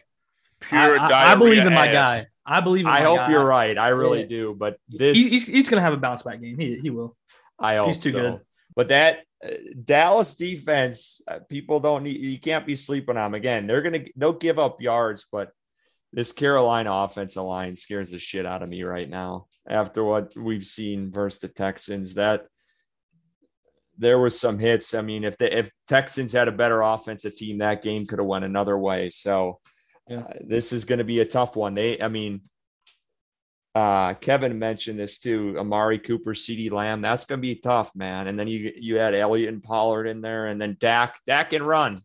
pure. 0.60 0.98
I, 1.00 1.08
I, 1.08 1.32
I 1.32 1.34
believe 1.36 1.64
in 1.64 1.72
my 1.72 1.90
guy. 1.90 2.26
I 2.44 2.60
believe. 2.60 2.86
I 2.86 3.02
hope 3.02 3.18
guy. 3.18 3.30
you're 3.30 3.44
right. 3.44 3.76
I 3.76 3.88
really 3.88 4.20
yeah. 4.20 4.26
do. 4.26 4.56
But 4.58 4.78
this, 4.88 5.16
he's, 5.16 5.46
he's 5.46 5.68
going 5.68 5.78
to 5.78 5.82
have 5.82 5.92
a 5.92 5.98
bounce 5.98 6.22
back 6.22 6.40
game. 6.40 6.58
He 6.58 6.78
he 6.78 6.90
will. 6.90 7.16
I 7.58 7.76
hope 7.76 7.88
he's 7.88 7.98
too 7.98 8.10
so. 8.10 8.20
good. 8.20 8.40
But 8.74 8.88
that 8.88 9.20
uh, 9.44 9.50
Dallas 9.84 10.34
defense, 10.34 11.20
uh, 11.28 11.40
people 11.48 11.80
don't 11.80 12.04
need. 12.04 12.20
You 12.20 12.38
can't 12.38 12.66
be 12.66 12.76
sleeping 12.76 13.16
on 13.16 13.32
them. 13.32 13.34
Again, 13.34 13.66
they're 13.66 13.82
gonna 13.82 14.04
they'll 14.16 14.32
give 14.32 14.58
up 14.58 14.80
yards, 14.80 15.26
but 15.30 15.52
this 16.12 16.32
Carolina 16.32 16.92
offensive 16.92 17.42
line 17.42 17.76
scares 17.76 18.10
the 18.10 18.18
shit 18.18 18.46
out 18.46 18.62
of 18.62 18.68
me 18.68 18.82
right 18.82 19.08
now. 19.08 19.46
After 19.68 20.02
what 20.02 20.34
we've 20.36 20.64
seen 20.64 21.12
versus 21.12 21.40
the 21.40 21.48
Texans, 21.48 22.14
that 22.14 22.46
there 23.96 24.18
was 24.18 24.38
some 24.38 24.58
hits. 24.58 24.94
I 24.94 25.02
mean, 25.02 25.24
if 25.24 25.36
the 25.38 25.56
if 25.56 25.70
Texans 25.86 26.32
had 26.32 26.48
a 26.48 26.52
better 26.52 26.80
offensive 26.80 27.36
team, 27.36 27.58
that 27.58 27.82
game 27.82 28.06
could 28.06 28.18
have 28.18 28.26
went 28.26 28.44
another 28.44 28.76
way. 28.78 29.08
So 29.10 29.60
yeah. 30.10 30.20
uh, 30.20 30.32
this 30.40 30.72
is 30.72 30.84
going 30.84 30.98
to 30.98 31.04
be 31.04 31.20
a 31.20 31.24
tough 31.24 31.56
one. 31.56 31.74
They, 31.74 32.00
I 32.00 32.08
mean, 32.08 32.42
uh, 33.74 34.14
Kevin 34.14 34.58
mentioned 34.58 34.98
this 34.98 35.18
too. 35.18 35.56
Amari 35.58 35.98
Cooper, 35.98 36.32
CeeDee 36.32 36.72
Lamb. 36.72 37.00
That's 37.00 37.24
going 37.24 37.38
to 37.38 37.42
be 37.42 37.54
tough, 37.54 37.94
man. 37.94 38.26
And 38.26 38.38
then 38.38 38.48
you 38.48 38.72
you 38.76 38.96
had 38.96 39.14
Elliott 39.14 39.52
and 39.52 39.62
Pollard 39.62 40.06
in 40.06 40.20
there, 40.20 40.46
and 40.46 40.60
then 40.60 40.76
Dak. 40.80 41.20
Dak 41.26 41.50
can 41.50 41.62
run. 41.62 41.98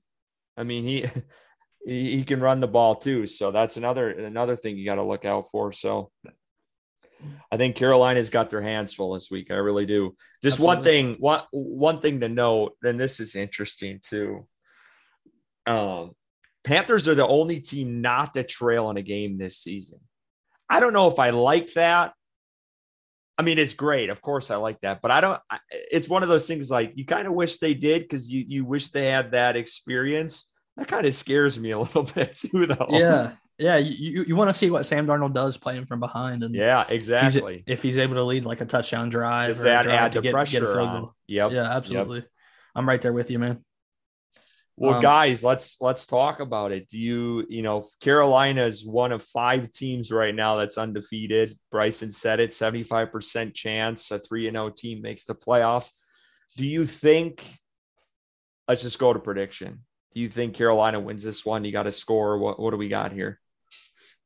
I 0.56 0.64
mean, 0.64 0.84
he 0.84 1.06
he, 1.86 2.18
he 2.18 2.24
can 2.24 2.40
run 2.40 2.60
the 2.60 2.68
ball 2.68 2.96
too. 2.96 3.26
So 3.26 3.50
that's 3.52 3.78
another 3.78 4.12
another 4.12 4.56
thing 4.56 4.78
you 4.78 4.86
got 4.86 4.96
to 4.96 5.04
look 5.04 5.26
out 5.26 5.50
for. 5.50 5.72
So 5.72 6.12
I 7.52 7.58
think 7.58 7.76
Carolina's 7.76 8.30
got 8.30 8.52
their 8.52 8.62
hands 8.62 8.94
full 8.94 9.14
this 9.14 9.32
week. 9.32 9.50
I 9.50 9.56
really 9.56 9.88
do. 9.88 10.16
Just 10.44 10.60
Absolutely. 10.60 10.76
one 10.76 10.84
thing, 10.84 11.16
one 11.20 11.42
one 11.52 12.00
thing 12.00 12.20
to 12.20 12.30
note, 12.30 12.74
and 12.84 13.00
this 13.00 13.20
is 13.20 13.36
interesting 13.36 14.00
too. 14.04 14.48
Um, 15.66 16.12
Panthers 16.66 17.08
are 17.08 17.16
the 17.16 17.28
only 17.28 17.60
team 17.62 18.02
not 18.02 18.34
to 18.34 18.44
trail 18.44 18.90
in 18.90 18.98
a 18.98 19.02
game 19.02 19.38
this 19.38 19.58
season. 19.58 20.00
I 20.70 20.80
don't 20.80 20.94
know 20.94 21.08
if 21.08 21.20
I 21.20 21.30
like 21.30 21.74
that. 21.74 22.14
I 23.38 23.44
mean, 23.44 23.60
it's 23.60 23.74
great. 23.74 24.10
Of 24.10 24.22
course, 24.22 24.50
I 24.50 24.56
like 24.56 24.82
that, 24.82 25.02
but 25.02 25.12
I 25.12 25.22
don't. 25.22 25.40
It's 25.92 26.10
one 26.10 26.24
of 26.24 26.30
those 26.30 26.48
things 26.48 26.72
like 26.72 26.94
you 26.96 27.06
kind 27.06 27.28
of 27.28 27.34
wish 27.34 27.58
they 27.58 27.74
did 27.74 28.02
because 28.04 28.32
you 28.32 28.44
you 28.48 28.66
wish 28.66 28.90
they 28.90 29.08
had 29.08 29.32
that 29.32 29.56
experience. 29.56 30.52
That 30.78 30.88
kind 30.88 31.06
of 31.06 31.14
scares 31.14 31.60
me 31.60 31.72
a 31.72 31.80
little 31.80 32.04
bit 32.04 32.36
too, 32.36 32.66
though. 32.66 32.88
Yeah, 32.90 33.32
yeah. 33.60 33.76
You 33.78 34.24
you 34.26 34.36
want 34.36 34.50
to 34.50 34.54
see 34.54 34.72
what 34.72 34.86
Sam 34.86 35.06
Darnold 35.06 35.34
does 35.34 35.58
playing 35.58 35.86
from 35.86 36.00
behind, 36.00 36.44
and 36.44 36.56
yeah, 36.56 36.86
exactly. 36.88 37.64
He's, 37.68 37.74
if 37.74 37.82
he's 37.84 37.98
able 37.98 38.16
to 38.16 38.24
lead 38.24 38.46
like 38.46 38.62
a 38.62 38.66
touchdown 38.66 39.10
drive, 39.10 39.50
does 39.50 39.62
that 39.64 39.86
add 39.86 40.14
the 40.14 40.22
get, 40.22 40.32
pressure 40.32 40.74
get? 40.74 41.04
Yep. 41.28 41.52
Yeah, 41.52 41.76
absolutely. 41.76 42.20
Yep. 42.20 42.30
I'm 42.74 42.88
right 42.88 43.02
there 43.02 43.14
with 43.14 43.30
you, 43.30 43.40
man. 43.40 43.64
Well, 44.78 44.96
um, 44.96 45.02
guys, 45.02 45.44
let's 45.44 45.80
let's 45.80 46.06
talk 46.06 46.42
about 46.42 46.74
it. 46.74 46.90
Do 46.90 46.98
you, 46.98 47.46
you 47.50 47.62
know, 47.62 47.86
Carolina 48.02 48.66
is 48.66 48.86
one 48.86 49.14
of 49.14 49.24
five 49.24 49.72
teams 49.72 50.12
right 50.12 50.36
now 50.36 50.56
that's 50.56 50.78
undefeated. 50.78 51.54
Bryson 51.72 52.12
said 52.12 52.42
it, 52.42 52.52
75% 52.52 53.54
chance 53.54 54.12
a 54.12 54.20
3 54.20 54.48
and 54.48 54.58
0 54.58 54.72
team 54.72 55.02
makes 55.02 55.26
the 55.26 55.36
playoffs. 55.36 55.92
Do 56.58 56.66
you 56.66 56.86
think 56.86 57.46
let's 58.68 58.82
just 58.82 59.00
go 59.00 59.14
to 59.14 59.20
prediction. 59.20 59.80
Do 60.14 60.22
you 60.22 60.30
think 60.30 60.56
Carolina 60.56 61.00
wins 61.00 61.24
this 61.24 61.46
one? 61.46 61.66
You 61.66 61.72
got 61.72 61.84
to 61.84 61.92
score. 61.92 62.38
What 62.38 62.60
what 62.60 62.72
do 62.72 62.78
we 62.78 62.88
got 62.88 63.12
here? 63.12 63.40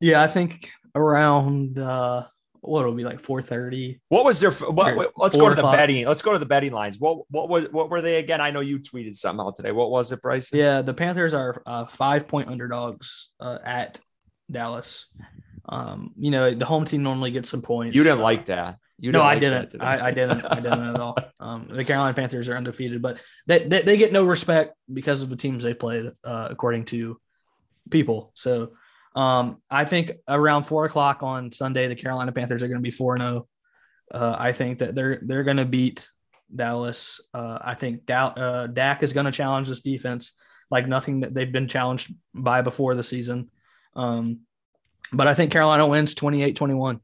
Yeah, 0.00 0.22
I 0.22 0.28
think 0.28 0.70
around 0.94 1.78
uh 1.78 2.26
what 2.60 2.80
it'll 2.80 2.94
be 2.94 3.04
like 3.04 3.20
4:30. 3.20 4.00
What 4.08 4.24
was 4.24 4.40
their 4.40 4.50
what, 4.50 5.12
let's 5.16 5.36
go 5.36 5.48
to 5.48 5.54
the 5.54 5.62
betting. 5.62 6.06
Let's 6.06 6.22
go 6.22 6.32
to 6.32 6.38
the 6.38 6.46
betting 6.46 6.72
lines. 6.72 6.98
What 6.98 7.24
what 7.30 7.48
was 7.48 7.70
what 7.70 7.90
were 7.90 8.00
they 8.00 8.16
again? 8.16 8.40
I 8.40 8.50
know 8.50 8.60
you 8.60 8.78
tweeted 8.78 9.16
something 9.16 9.44
out 9.44 9.56
today. 9.56 9.72
What 9.72 9.90
was 9.90 10.12
it, 10.12 10.20
Bryce? 10.20 10.52
Yeah, 10.52 10.82
the 10.82 10.94
Panthers 10.94 11.34
are 11.34 11.62
uh, 11.66 11.86
5 11.86 12.28
point 12.28 12.48
underdogs 12.48 13.30
uh, 13.40 13.58
at 13.64 14.00
Dallas. 14.50 15.06
Um, 15.68 16.12
you 16.18 16.30
know, 16.30 16.54
the 16.54 16.64
home 16.64 16.84
team 16.84 17.02
normally 17.02 17.30
gets 17.30 17.48
some 17.48 17.62
points. 17.62 17.94
You 17.94 18.02
didn't 18.02 18.20
uh, 18.20 18.24
like 18.24 18.46
that. 18.46 18.78
You 18.98 19.12
no, 19.12 19.22
I 19.22 19.38
didn't. 19.38 19.80
I, 19.80 20.08
I, 20.08 20.10
didn't. 20.10 20.44
I 20.44 20.56
didn't 20.56 20.88
at 20.88 20.98
all. 20.98 21.16
Um, 21.40 21.68
the 21.70 21.86
Carolina 21.86 22.12
Panthers 22.12 22.50
are 22.50 22.56
undefeated, 22.56 23.00
but 23.00 23.18
they, 23.46 23.60
they, 23.60 23.80
they 23.80 23.96
get 23.96 24.12
no 24.12 24.24
respect 24.24 24.74
because 24.92 25.22
of 25.22 25.30
the 25.30 25.36
teams 25.36 25.64
they 25.64 25.72
played, 25.72 26.12
uh, 26.22 26.48
according 26.50 26.84
to 26.86 27.18
people. 27.88 28.30
So 28.34 28.72
um, 29.14 29.60
I 29.70 29.84
think 29.84 30.12
around 30.28 30.64
four 30.64 30.84
o'clock 30.84 31.22
on 31.22 31.50
Sunday, 31.52 31.88
the 31.88 31.96
Carolina 31.96 32.32
Panthers 32.32 32.62
are 32.62 32.68
going 32.68 32.78
to 32.78 32.82
be 32.82 32.90
4 32.90 33.16
0. 33.16 33.48
Uh, 34.12 34.36
I 34.38 34.52
think 34.52 34.80
that 34.80 34.94
they're 34.94 35.20
they're 35.22 35.44
going 35.44 35.56
to 35.56 35.64
beat 35.64 36.08
Dallas. 36.54 37.20
Uh, 37.32 37.58
I 37.60 37.74
think 37.74 38.06
da- 38.06 38.34
uh, 38.36 38.66
Dak 38.66 39.02
is 39.02 39.12
going 39.12 39.26
to 39.26 39.32
challenge 39.32 39.68
this 39.68 39.80
defense 39.80 40.32
like 40.70 40.86
nothing 40.86 41.20
that 41.20 41.34
they've 41.34 41.50
been 41.50 41.68
challenged 41.68 42.14
by 42.34 42.62
before 42.62 42.94
the 42.94 43.02
season. 43.02 43.50
Um, 43.94 44.40
but 45.12 45.26
I 45.26 45.34
think 45.34 45.50
Carolina 45.50 45.86
wins 45.86 46.14
28 46.14 46.56
21. 46.56 47.00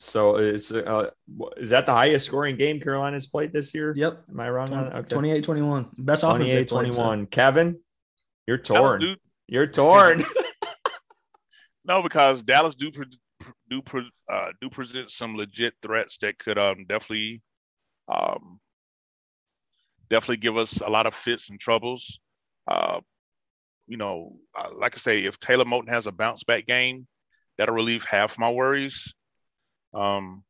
So 0.00 0.36
is 0.36 0.70
uh, 0.72 1.10
is 1.56 1.70
that 1.70 1.86
the 1.86 1.92
highest 1.92 2.26
scoring 2.26 2.56
game 2.56 2.78
Carolina's 2.78 3.26
played 3.26 3.52
this 3.52 3.74
year? 3.74 3.92
Yep. 3.96 4.24
Am 4.30 4.40
I 4.40 4.48
wrong 4.48 4.68
20, 4.68 4.82
on 4.82 4.90
that? 4.90 4.98
Okay. 4.98 5.08
28 5.08 5.44
21. 5.44 5.90
Best 5.98 6.22
28 6.22 6.68
21. 6.68 7.26
Kevin, 7.26 7.80
you're 8.46 8.58
torn. 8.58 9.16
You're 9.48 9.66
torn. 9.66 10.22
no, 11.84 12.02
because 12.02 12.42
Dallas 12.42 12.74
do 12.74 12.90
do 13.70 13.82
uh, 14.30 14.48
do 14.60 14.68
present 14.68 15.10
some 15.10 15.36
legit 15.36 15.74
threats 15.82 16.18
that 16.20 16.38
could 16.38 16.58
um, 16.58 16.84
definitely 16.86 17.42
um, 18.08 18.60
definitely 20.10 20.38
give 20.38 20.56
us 20.56 20.80
a 20.80 20.88
lot 20.88 21.06
of 21.06 21.14
fits 21.14 21.50
and 21.50 21.58
troubles. 21.58 22.20
Uh, 22.70 23.00
you 23.86 23.96
know, 23.96 24.36
uh, 24.54 24.70
like 24.74 24.94
I 24.94 24.98
say, 24.98 25.24
if 25.24 25.40
Taylor 25.40 25.64
Moton 25.64 25.88
has 25.88 26.06
a 26.06 26.12
bounce 26.12 26.44
back 26.44 26.66
game, 26.66 27.06
that'll 27.56 27.74
relieve 27.74 28.04
half 28.04 28.38
my 28.38 28.50
worries. 28.50 29.14
Um, 29.94 30.44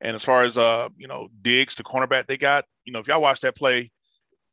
and 0.00 0.16
as 0.16 0.22
far 0.22 0.42
as 0.42 0.58
uh, 0.58 0.88
you 0.98 1.06
know, 1.06 1.28
Diggs, 1.40 1.76
the 1.76 1.84
cornerback 1.84 2.26
they 2.26 2.36
got, 2.36 2.64
you 2.84 2.92
know, 2.92 2.98
if 2.98 3.06
y'all 3.06 3.22
watch 3.22 3.40
that 3.40 3.56
play, 3.56 3.90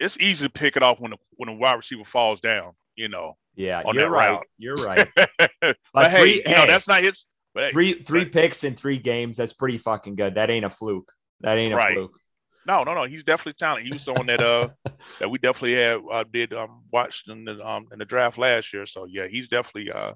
it's 0.01 0.17
easy 0.19 0.45
to 0.45 0.51
pick 0.51 0.75
it 0.75 0.83
off 0.83 0.99
when 0.99 1.11
the 1.11 1.17
when 1.37 1.49
a 1.49 1.53
wide 1.53 1.75
receiver 1.75 2.03
falls 2.03 2.41
down. 2.41 2.73
You 2.95 3.07
know. 3.07 3.37
Yeah, 3.55 3.83
you're 3.93 4.09
right. 4.09 4.31
Route. 4.31 4.47
You're 4.57 4.77
right. 4.77 5.07
but, 5.61 5.77
but 5.93 6.11
hey, 6.11 6.35
you 6.35 6.43
know, 6.43 6.65
that's 6.65 6.87
not 6.87 7.05
his. 7.05 7.25
But 7.53 7.71
three 7.71 7.93
hey, 7.93 8.03
three 8.03 8.23
but, 8.23 8.33
picks 8.33 8.63
in 8.63 8.75
three 8.75 8.97
games. 8.97 9.37
That's 9.37 9.53
pretty 9.53 9.77
fucking 9.77 10.15
good. 10.15 10.35
That 10.35 10.49
ain't 10.49 10.65
a 10.65 10.69
fluke. 10.69 11.11
That 11.41 11.57
ain't 11.57 11.73
a 11.73 11.77
right. 11.77 11.93
fluke. 11.93 12.17
No, 12.65 12.83
no, 12.83 12.93
no. 12.93 13.03
He's 13.03 13.23
definitely 13.23 13.53
talented. 13.59 13.87
He 13.87 13.93
was 13.93 14.03
someone 14.03 14.27
that 14.27 14.41
uh 14.41 14.69
that 15.19 15.29
we 15.29 15.37
definitely 15.37 15.75
had 15.75 16.01
uh, 16.09 16.23
did 16.31 16.53
um 16.53 16.83
watched 16.91 17.27
in 17.27 17.45
the 17.45 17.65
um 17.67 17.87
in 17.91 17.99
the 17.99 18.05
draft 18.05 18.37
last 18.37 18.73
year. 18.73 18.85
So 18.85 19.05
yeah, 19.05 19.27
he's 19.27 19.47
definitely 19.47 19.91
uh 19.91 20.13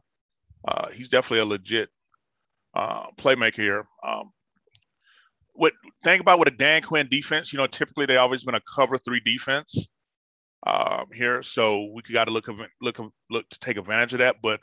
uh 0.67 0.89
he's 0.89 1.09
definitely 1.09 1.39
a 1.39 1.45
legit 1.45 1.89
uh 2.73 3.07
playmaker 3.17 3.55
here. 3.55 3.85
Um 4.05 4.31
what 5.55 5.73
think 6.03 6.21
about 6.21 6.39
with 6.39 6.47
a 6.47 6.51
Dan 6.51 6.81
Quinn 6.81 7.07
defense, 7.09 7.51
you 7.53 7.57
know, 7.57 7.67
typically 7.67 8.05
they 8.05 8.17
always 8.17 8.43
been 8.43 8.55
a 8.55 8.61
cover 8.75 8.97
three 8.97 9.21
defense 9.23 9.87
um 10.67 11.05
here. 11.13 11.43
So 11.43 11.91
we 11.93 12.01
got 12.13 12.25
to 12.25 12.31
look 12.31 12.47
look 12.81 12.99
look 13.29 13.49
to 13.49 13.59
take 13.59 13.77
advantage 13.77 14.13
of 14.13 14.19
that. 14.19 14.37
But 14.41 14.61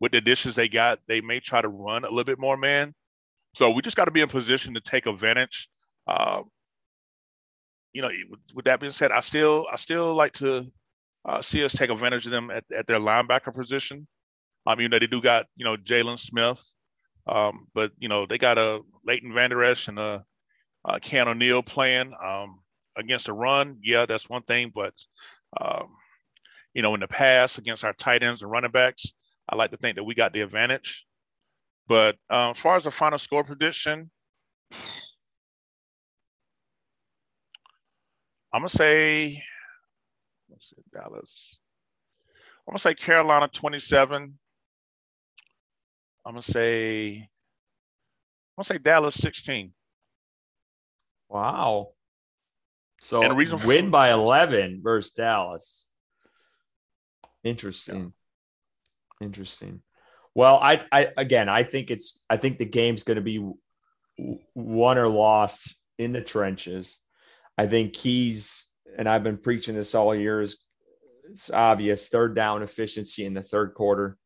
with 0.00 0.12
the 0.12 0.18
additions 0.18 0.54
they 0.54 0.68
got, 0.68 1.00
they 1.08 1.20
may 1.20 1.40
try 1.40 1.60
to 1.60 1.68
run 1.68 2.04
a 2.04 2.08
little 2.08 2.24
bit 2.24 2.38
more 2.38 2.56
man. 2.56 2.94
So 3.54 3.70
we 3.70 3.82
just 3.82 3.96
got 3.96 4.04
to 4.06 4.10
be 4.10 4.20
in 4.20 4.28
position 4.28 4.74
to 4.74 4.80
take 4.80 5.06
advantage 5.06 5.68
uh, 6.06 6.42
you 7.92 8.02
know, 8.02 8.10
with, 8.30 8.40
with, 8.54 8.64
that 8.64 8.80
being 8.80 8.92
said, 8.92 9.12
I 9.12 9.20
still 9.20 9.66
I 9.70 9.76
still 9.76 10.14
like 10.14 10.32
to 10.34 10.66
uh, 11.24 11.42
see 11.42 11.64
us 11.64 11.72
take 11.72 11.90
advantage 11.90 12.26
of 12.26 12.32
them 12.32 12.50
at, 12.50 12.64
at 12.74 12.86
their 12.86 12.98
linebacker 12.98 13.54
position. 13.54 14.06
I 14.66 14.74
mean, 14.74 14.90
they 14.90 14.98
do 15.00 15.20
got 15.20 15.46
you 15.56 15.64
know 15.64 15.76
Jaylon 15.76 16.18
Smith, 16.18 16.62
um, 17.26 17.66
but 17.74 17.92
you 17.98 18.08
know 18.08 18.26
they 18.26 18.38
got 18.38 18.58
a 18.58 18.80
Leighton 19.04 19.34
Vander 19.34 19.62
Esch 19.62 19.88
and 19.88 19.98
a, 19.98 20.24
a 20.88 21.00
Keanu 21.00 21.36
Neal 21.36 21.62
playing 21.62 22.14
um, 22.22 22.60
against 22.96 23.26
the 23.26 23.32
run. 23.32 23.78
Yeah, 23.82 24.06
that's 24.06 24.28
one 24.28 24.42
thing, 24.42 24.72
but 24.74 24.94
um, 25.60 25.88
you 26.74 26.82
know 26.82 26.94
in 26.94 27.00
the 27.00 27.08
past 27.08 27.58
against 27.58 27.84
our 27.84 27.92
tight 27.92 28.22
ends 28.22 28.42
and 28.42 28.50
running 28.50 28.70
backs, 28.70 29.12
I 29.48 29.56
like 29.56 29.70
to 29.70 29.76
think 29.76 29.96
that 29.96 30.04
we 30.04 30.14
got 30.14 30.32
the 30.32 30.40
advantage. 30.42 31.06
But 31.88 32.16
uh, 32.30 32.50
as 32.50 32.58
far 32.58 32.76
as 32.76 32.84
the 32.84 32.90
final 32.90 33.18
score 33.18 33.44
prediction, 33.44 34.10
I'm 38.52 38.60
gonna 38.60 38.68
say, 38.68 39.42
let's 40.50 40.70
see, 40.70 40.82
Dallas. 40.92 41.58
I'm 42.66 42.72
gonna 42.72 42.78
say 42.80 42.94
Carolina 42.94 43.48
27. 43.48 44.38
I'm 46.26 46.32
gonna 46.32 46.42
say, 46.42 47.16
I'm 47.16 47.24
gonna 48.56 48.64
say 48.64 48.78
Dallas 48.78 49.14
16. 49.14 49.72
Wow. 51.28 51.92
So 53.00 53.22
and 53.22 53.36
reason 53.36 53.66
win 53.66 53.90
by 53.90 54.10
11 54.10 54.80
versus 54.82 55.12
Dallas. 55.12 55.88
Interesting. 57.44 58.12
Yeah. 59.20 59.26
Interesting. 59.26 59.82
Well, 60.34 60.58
I, 60.60 60.84
I 60.92 61.08
again, 61.16 61.48
I 61.48 61.62
think 61.62 61.90
it's, 61.90 62.24
I 62.28 62.36
think 62.36 62.58
the 62.58 62.64
game's 62.64 63.02
going 63.02 63.16
to 63.16 63.22
be 63.22 63.44
won 64.54 64.98
or 64.98 65.08
lost 65.08 65.76
in 65.98 66.12
the 66.12 66.22
trenches. 66.22 67.00
I 67.56 67.66
think 67.66 67.92
keys, 67.92 68.68
and 68.96 69.08
I've 69.08 69.24
been 69.24 69.38
preaching 69.38 69.74
this 69.74 69.94
all 69.94 70.14
year, 70.14 70.40
is 70.40 70.58
it's 71.30 71.50
obvious 71.50 72.08
third 72.08 72.34
down 72.34 72.62
efficiency 72.62 73.26
in 73.26 73.34
the 73.34 73.42
third 73.42 73.74
quarter. 73.74 74.16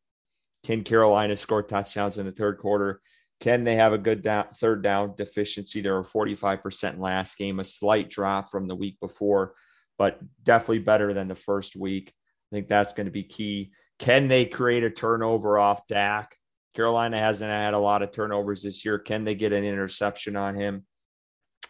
Can 0.63 0.83
Carolina 0.83 1.35
score 1.35 1.63
touchdowns 1.63 2.17
in 2.17 2.25
the 2.25 2.31
third 2.31 2.57
quarter? 2.57 3.01
Can 3.43 3.65
they 3.65 3.75
have 3.75 3.91
a 3.91 3.97
good 3.97 4.21
down, 4.21 4.45
third 4.55 4.83
down 4.83 5.15
deficiency? 5.17 5.81
They 5.81 5.89
were 5.89 6.01
45% 6.01 6.97
last 6.97 7.37
game, 7.37 7.59
a 7.59 7.65
slight 7.65 8.09
drop 8.09 8.49
from 8.49 8.69
the 8.69 8.75
week 8.75 8.97
before, 9.01 9.55
but 9.97 10.17
definitely 10.43 10.79
better 10.79 11.13
than 11.13 11.27
the 11.27 11.35
first 11.35 11.75
week. 11.75 12.13
I 12.49 12.55
think 12.55 12.69
that's 12.69 12.93
going 12.93 13.07
to 13.07 13.11
be 13.11 13.23
key. 13.23 13.73
Can 13.99 14.29
they 14.29 14.45
create 14.45 14.85
a 14.85 14.89
turnover 14.89 15.59
off 15.59 15.85
Dak? 15.87 16.37
Carolina 16.73 17.19
hasn't 17.19 17.51
had 17.51 17.73
a 17.73 17.79
lot 17.79 18.01
of 18.01 18.11
turnovers 18.11 18.63
this 18.63 18.85
year. 18.85 18.97
Can 18.97 19.25
they 19.25 19.35
get 19.35 19.51
an 19.51 19.65
interception 19.65 20.37
on 20.37 20.55
him? 20.55 20.85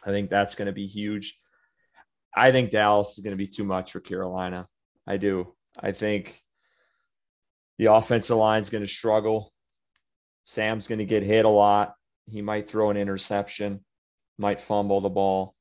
I 0.06 0.12
think 0.12 0.30
that's 0.30 0.54
going 0.54 0.68
to 0.68 0.74
be 0.74 0.86
huge. 0.86 1.40
I 2.36 2.52
think 2.52 2.70
Dallas 2.70 3.18
is 3.18 3.24
going 3.24 3.36
to 3.36 3.44
be 3.44 3.48
too 3.48 3.64
much 3.64 3.94
for 3.94 4.00
Carolina. 4.00 4.68
I 5.08 5.18
do. 5.18 5.56
I 5.82 5.92
think 5.92 6.40
the 7.80 7.86
offensive 7.88 8.38
line 8.38 8.62
is 8.62 8.70
going 8.70 8.84
to 8.84 8.88
struggle. 8.88 9.53
Sam's 10.44 10.88
going 10.88 11.00
to 11.00 11.06
get 11.06 11.24
hit 11.24 11.46
a 11.46 11.50
lot. 11.50 11.94
He 12.26 12.42
might 12.42 12.70
throw 12.70 12.90
an 12.90 12.98
interception, 12.98 13.84
might 14.38 14.60
fumble 14.60 15.02
the 15.02 15.10
ball. 15.10 15.56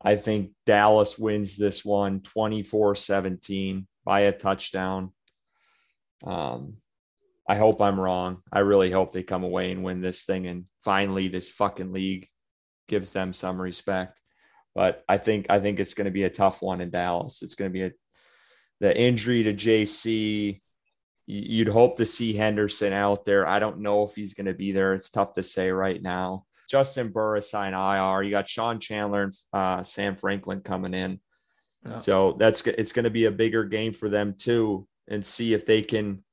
I 0.00 0.16
think 0.16 0.52
Dallas 0.64 1.18
wins 1.18 1.56
this 1.56 1.84
one 1.84 2.20
24 2.20 2.94
17 2.94 3.86
by 4.04 4.20
a 4.20 4.32
touchdown. 4.32 5.12
Um, 6.24 6.76
I 7.48 7.56
hope 7.56 7.80
I'm 7.80 7.98
wrong. 7.98 8.42
I 8.52 8.60
really 8.60 8.90
hope 8.90 9.10
they 9.10 9.22
come 9.22 9.42
away 9.42 9.72
and 9.72 9.82
win 9.82 10.00
this 10.00 10.24
thing. 10.24 10.46
And 10.46 10.68
finally, 10.84 11.28
this 11.28 11.50
fucking 11.50 11.92
league 11.92 12.26
gives 12.88 13.12
them 13.12 13.32
some 13.32 13.60
respect. 13.60 14.20
But 14.74 15.02
I 15.08 15.18
think 15.18 15.46
I 15.48 15.58
think 15.58 15.80
it's 15.80 15.94
going 15.94 16.04
to 16.04 16.10
be 16.10 16.24
a 16.24 16.30
tough 16.30 16.62
one 16.62 16.80
in 16.80 16.90
Dallas. 16.90 17.42
It's 17.42 17.54
going 17.54 17.70
to 17.70 17.72
be 17.72 17.82
a 17.84 17.92
the 18.80 18.96
injury 18.96 19.42
to 19.42 19.54
Jaycee. 19.54 20.60
You'd 21.30 21.68
hope 21.68 21.98
to 21.98 22.06
see 22.06 22.32
Henderson 22.32 22.94
out 22.94 23.26
there. 23.26 23.46
I 23.46 23.58
don't 23.58 23.80
know 23.80 24.02
if 24.02 24.14
he's 24.14 24.32
going 24.32 24.46
to 24.46 24.54
be 24.54 24.72
there. 24.72 24.94
It's 24.94 25.10
tough 25.10 25.34
to 25.34 25.42
say 25.42 25.70
right 25.70 26.02
now. 26.02 26.46
Juston 26.72 27.12
Burris 27.12 27.50
signed 27.50 27.74
IR. 27.74 28.22
You 28.22 28.30
got 28.30 28.48
Sean 28.48 28.80
Chandler 28.80 29.24
and 29.24 29.32
uh, 29.52 29.82
Sam 29.82 30.16
Franklin 30.16 30.62
coming 30.62 30.94
in. 30.94 31.20
Yeah. 31.84 31.96
So 31.96 32.32
that's 32.32 32.66
it's 32.66 32.94
going 32.94 33.04
to 33.04 33.10
be 33.10 33.26
a 33.26 33.30
bigger 33.30 33.64
game 33.64 33.92
for 33.92 34.08
them 34.08 34.36
too, 34.38 34.88
and 35.06 35.22
see 35.22 35.52
if 35.52 35.66
they 35.66 35.82
can, 35.82 36.24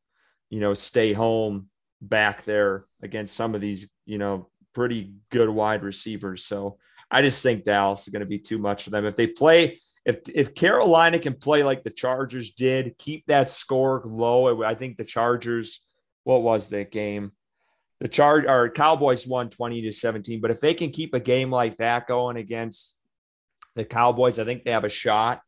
you 0.49 0.61
know, 0.61 0.73
stay 0.73 1.11
home 1.11 1.69
back 2.01 2.43
there 2.43 2.85
against 3.01 3.35
some 3.35 3.53
of 3.53 3.59
these, 3.59 3.93
you 4.05 4.17
know, 4.17 4.47
pretty 4.73 5.13
good 5.29 5.49
wide 5.49 5.83
receivers. 5.83 6.45
So 6.45 6.77
I 7.11 7.21
just 7.21 7.43
think 7.43 7.65
Dallas 7.65 8.07
is 8.07 8.13
going 8.13 8.21
to 8.21 8.25
be 8.25 8.39
too 8.39 8.59
much 8.59 8.85
for 8.85 8.91
them. 8.91 9.05
If 9.05 9.17
they 9.17 9.27
play, 9.27 9.77
if 10.05 10.29
if 10.29 10.55
Carolina 10.55 11.19
can 11.19 11.33
play 11.33 11.63
like 11.63 11.83
the 11.83 11.89
Chargers 11.89 12.51
did, 12.51 12.97
keep 12.97 13.25
that 13.27 13.49
score 13.49 14.03
low. 14.05 14.63
I 14.63 14.75
think 14.75 14.97
the 14.97 15.05
Chargers, 15.05 15.87
what 16.23 16.43
was 16.43 16.69
that 16.69 16.91
game? 16.91 17.31
The 18.01 18.07
charge 18.07 18.45
or 18.45 18.69
Cowboys 18.69 19.25
won 19.25 19.49
20 19.49 19.81
to 19.83 19.91
17. 19.91 20.41
But 20.41 20.51
if 20.51 20.59
they 20.59 20.73
can 20.73 20.91
keep 20.91 21.13
a 21.13 21.19
game 21.19 21.49
like 21.49 21.77
that 21.77 22.07
going 22.07 22.35
against 22.35 22.99
the 23.75 23.85
Cowboys, 23.85 24.37
I 24.37 24.43
think 24.43 24.63
they 24.63 24.71
have 24.71 24.83
a 24.83 24.89
shot. 24.89 25.41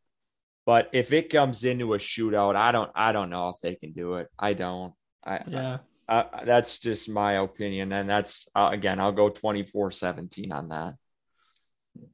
But 0.66 0.90
if 0.94 1.12
it 1.12 1.30
comes 1.30 1.66
into 1.66 1.94
a 1.94 1.98
shootout, 1.98 2.56
I 2.56 2.72
don't 2.72 2.90
I 2.96 3.12
don't 3.12 3.30
know 3.30 3.50
if 3.50 3.58
they 3.62 3.76
can 3.76 3.92
do 3.92 4.16
it. 4.16 4.28
I 4.40 4.54
don't. 4.54 4.94
I, 5.26 5.42
yeah. 5.48 5.78
I, 6.10 6.26
that's 6.46 6.80
just 6.80 7.10
my 7.10 7.34
opinion. 7.34 7.92
And 7.92 8.10
that's, 8.10 8.48
uh, 8.56 8.70
again, 8.72 9.00
I'll 9.00 9.12
go 9.12 9.30
24 9.30 9.90
17 9.90 10.52
on 10.52 10.70
that. 10.70 10.96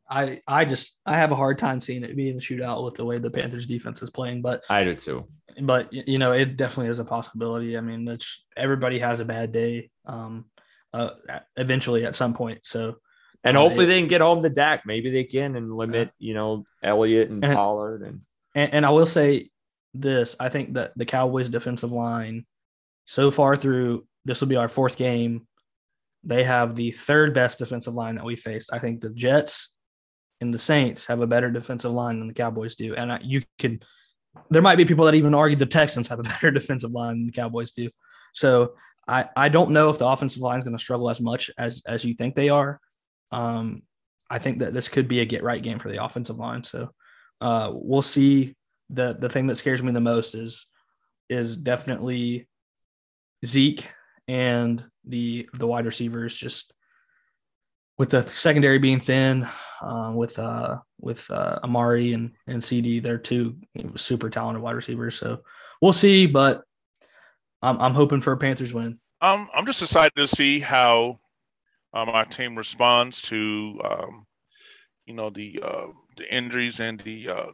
I 0.09 0.41
I 0.47 0.65
just 0.65 0.97
I 1.05 1.17
have 1.17 1.31
a 1.31 1.35
hard 1.35 1.57
time 1.57 1.81
seeing 1.81 2.03
it 2.03 2.15
being 2.15 2.37
a 2.37 2.39
shootout 2.39 2.83
with 2.83 2.95
the 2.95 3.05
way 3.05 3.19
the 3.19 3.31
Panthers 3.31 3.65
defense 3.65 4.01
is 4.01 4.09
playing. 4.09 4.41
But 4.41 4.63
I 4.69 4.83
do 4.83 4.95
too. 4.95 5.27
But 5.61 5.91
you 5.91 6.17
know, 6.17 6.33
it 6.33 6.57
definitely 6.57 6.89
is 6.89 6.99
a 6.99 7.05
possibility. 7.05 7.77
I 7.77 7.81
mean, 7.81 8.07
it's 8.07 8.45
everybody 8.57 8.99
has 8.99 9.19
a 9.19 9.25
bad 9.25 9.51
day. 9.51 9.89
Um, 10.05 10.45
uh, 10.93 11.11
eventually 11.57 12.05
at 12.05 12.15
some 12.15 12.33
point. 12.33 12.59
So, 12.63 12.97
and 13.43 13.57
uh, 13.57 13.61
hopefully 13.61 13.85
it, 13.85 13.89
they 13.89 13.99
can 13.99 14.07
get 14.07 14.21
home 14.21 14.41
to 14.43 14.49
Dak. 14.49 14.85
Maybe 14.85 15.09
they 15.09 15.23
can 15.23 15.55
and 15.55 15.73
limit, 15.73 16.11
you 16.19 16.33
know, 16.33 16.63
Elliott 16.83 17.29
and, 17.29 17.43
and 17.43 17.55
Pollard 17.55 18.03
and, 18.03 18.21
and 18.55 18.73
and 18.73 18.85
I 18.85 18.91
will 18.91 19.05
say 19.05 19.49
this: 19.93 20.35
I 20.39 20.49
think 20.49 20.73
that 20.73 20.93
the 20.95 21.05
Cowboys 21.05 21.49
defensive 21.49 21.91
line, 21.91 22.45
so 23.05 23.31
far 23.31 23.55
through 23.55 24.05
this 24.25 24.39
will 24.39 24.47
be 24.47 24.55
our 24.55 24.69
fourth 24.69 24.95
game, 24.95 25.47
they 26.23 26.43
have 26.43 26.75
the 26.75 26.91
third 26.91 27.33
best 27.33 27.59
defensive 27.59 27.93
line 27.93 28.15
that 28.15 28.25
we 28.25 28.35
faced. 28.35 28.69
I 28.71 28.79
think 28.79 29.01
the 29.01 29.09
Jets 29.09 29.69
and 30.43 30.53
the 30.53 30.59
Saints 30.59 31.05
have 31.07 31.21
a 31.21 31.27
better 31.27 31.49
defensive 31.49 31.91
line 31.91 32.19
than 32.19 32.27
the 32.27 32.33
Cowboys 32.33 32.75
do. 32.75 32.93
And 32.95 33.17
you 33.23 33.41
can, 33.57 33.79
there 34.49 34.61
might 34.61 34.75
be 34.75 34.85
people 34.85 35.05
that 35.05 35.15
even 35.15 35.33
argue 35.33 35.57
the 35.57 35.65
Texans 35.65 36.09
have 36.09 36.19
a 36.19 36.23
better 36.33 36.51
defensive 36.51 36.91
line 36.91 37.15
than 37.15 37.25
the 37.27 37.31
Cowboys 37.31 37.71
do. 37.71 37.89
So 38.33 38.73
I, 39.07 39.29
I 39.35 39.49
don't 39.49 39.71
know 39.71 39.89
if 39.89 39.97
the 39.97 40.07
offensive 40.07 40.41
line 40.41 40.59
is 40.59 40.63
going 40.63 40.75
to 40.75 40.83
struggle 40.83 41.09
as 41.09 41.21
much 41.21 41.49
as, 41.57 41.81
as 41.87 42.05
you 42.05 42.13
think 42.13 42.35
they 42.35 42.49
are. 42.49 42.79
Um, 43.31 43.83
I 44.29 44.39
think 44.39 44.59
that 44.59 44.73
this 44.73 44.89
could 44.89 45.07
be 45.07 45.21
a 45.21 45.25
get 45.25 45.43
right 45.43 45.61
game 45.61 45.79
for 45.79 45.89
the 45.89 46.03
offensive 46.03 46.37
line. 46.37 46.63
So 46.63 46.89
uh, 47.41 47.71
we'll 47.73 48.01
see. 48.01 48.55
The 48.89 49.15
the 49.17 49.29
thing 49.29 49.47
that 49.47 49.55
scares 49.55 49.81
me 49.81 49.91
the 49.91 50.01
most 50.01 50.35
is 50.35 50.67
is 51.29 51.55
definitely 51.57 52.47
Zeke 53.45 53.87
and 54.27 54.83
the 55.05 55.49
the 55.53 55.65
wide 55.65 55.85
receivers 55.85 56.35
just 56.35 56.73
with 57.97 58.09
the 58.09 58.23
secondary 58.23 58.79
being 58.79 58.99
thin, 58.99 59.47
uh, 59.83 60.11
with 60.11 60.39
uh, 60.39 60.77
with 60.99 61.29
uh, 61.29 61.59
Amari 61.63 62.13
and 62.13 62.31
and 62.47 62.61
CeeDee, 62.61 63.01
they're 63.01 63.17
two 63.17 63.57
super 63.95 64.29
talented 64.29 64.63
wide 64.63 64.75
receivers. 64.75 65.17
So 65.17 65.41
we'll 65.81 65.93
see, 65.93 66.25
but 66.25 66.63
I'm 67.61 67.79
I'm 67.79 67.93
hoping 67.93 68.21
for 68.21 68.33
a 68.33 68.37
Panthers 68.37 68.73
win. 68.73 68.99
Um, 69.21 69.49
I'm 69.53 69.65
just 69.65 69.81
excited 69.81 70.13
to 70.17 70.27
see 70.27 70.59
how 70.59 71.19
our 71.93 72.25
team 72.25 72.57
responds 72.57 73.21
to 73.21 73.79
um, 73.83 74.25
you 75.05 75.13
know 75.13 75.29
the 75.29 75.59
uh, 75.63 75.87
the 76.17 76.33
injuries 76.33 76.79
and 76.79 76.99
the, 77.01 77.29
uh, 77.29 77.51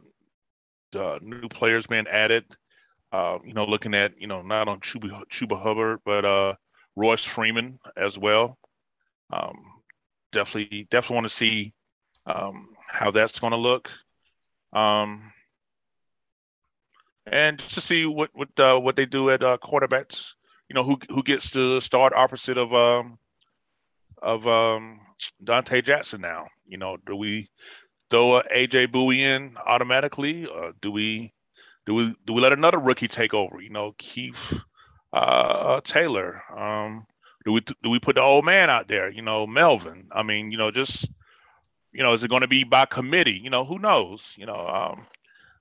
the 0.92 1.18
new 1.22 1.48
players 1.48 1.86
being 1.86 2.06
added. 2.08 2.44
Uh, 3.12 3.38
you 3.44 3.54
know, 3.54 3.64
looking 3.64 3.94
at 3.94 4.12
you 4.18 4.26
know 4.26 4.42
not 4.42 4.68
on 4.68 4.80
Chuba, 4.80 5.22
Chuba 5.30 5.60
Hubbard, 5.60 6.00
but 6.04 6.24
uh, 6.24 6.54
Royce 6.96 7.24
Freeman 7.24 7.78
as 7.96 8.18
well. 8.18 8.58
Um, 9.32 9.56
definitely, 10.32 10.86
definitely 10.90 11.14
want 11.14 11.26
to 11.26 11.34
see 11.34 11.72
um, 12.36 12.68
how 12.86 13.10
that's 13.10 13.40
going 13.40 13.52
to 13.52 13.56
look, 13.56 13.90
um, 14.72 15.32
and 17.26 17.58
just 17.58 17.74
to 17.74 17.80
see 17.80 18.06
what 18.06 18.30
what 18.32 18.48
uh, 18.58 18.78
what 18.78 18.96
they 18.96 19.06
do 19.06 19.30
at 19.30 19.42
uh, 19.42 19.58
quarterbacks. 19.62 20.32
You 20.68 20.74
know, 20.74 20.84
who 20.84 20.98
who 21.08 21.22
gets 21.22 21.50
to 21.52 21.80
start 21.80 22.12
opposite 22.14 22.58
of 22.58 22.72
um, 22.72 23.18
of 24.22 24.46
um, 24.46 25.00
Donte 25.44 25.84
Jackson 25.84 26.20
now. 26.20 26.46
You 26.66 26.78
know, 26.78 26.96
do 27.06 27.16
we 27.16 27.50
throw 28.10 28.36
a 28.36 28.44
AJ 28.44 28.88
Bouye 28.88 29.18
in 29.18 29.56
automatically? 29.66 30.46
Or 30.46 30.72
do 30.80 30.90
we 30.90 31.32
do 31.86 31.94
we 31.94 32.14
do 32.26 32.32
we 32.32 32.40
let 32.40 32.52
another 32.52 32.78
rookie 32.78 33.08
take 33.08 33.34
over? 33.34 33.60
You 33.60 33.70
know, 33.70 33.94
Keith 33.98 34.58
uh, 35.12 35.80
Taylor. 35.82 36.42
Um, 36.56 37.06
do 37.44 37.52
we 37.52 37.60
do 37.60 37.90
we 37.90 37.98
put 37.98 38.16
the 38.16 38.22
old 38.22 38.44
man 38.44 38.70
out 38.70 38.88
there? 38.88 39.10
You 39.10 39.22
know, 39.22 39.46
Melvin. 39.46 40.08
I 40.12 40.22
mean, 40.22 40.50
you 40.50 40.58
know, 40.58 40.70
just 40.70 41.08
you 41.92 42.02
know, 42.02 42.12
is 42.12 42.22
it 42.22 42.30
going 42.30 42.42
to 42.42 42.48
be 42.48 42.64
by 42.64 42.84
committee? 42.84 43.40
You 43.42 43.50
know, 43.50 43.64
who 43.64 43.78
knows? 43.78 44.34
You 44.36 44.46
know, 44.46 44.54
um, 44.54 45.06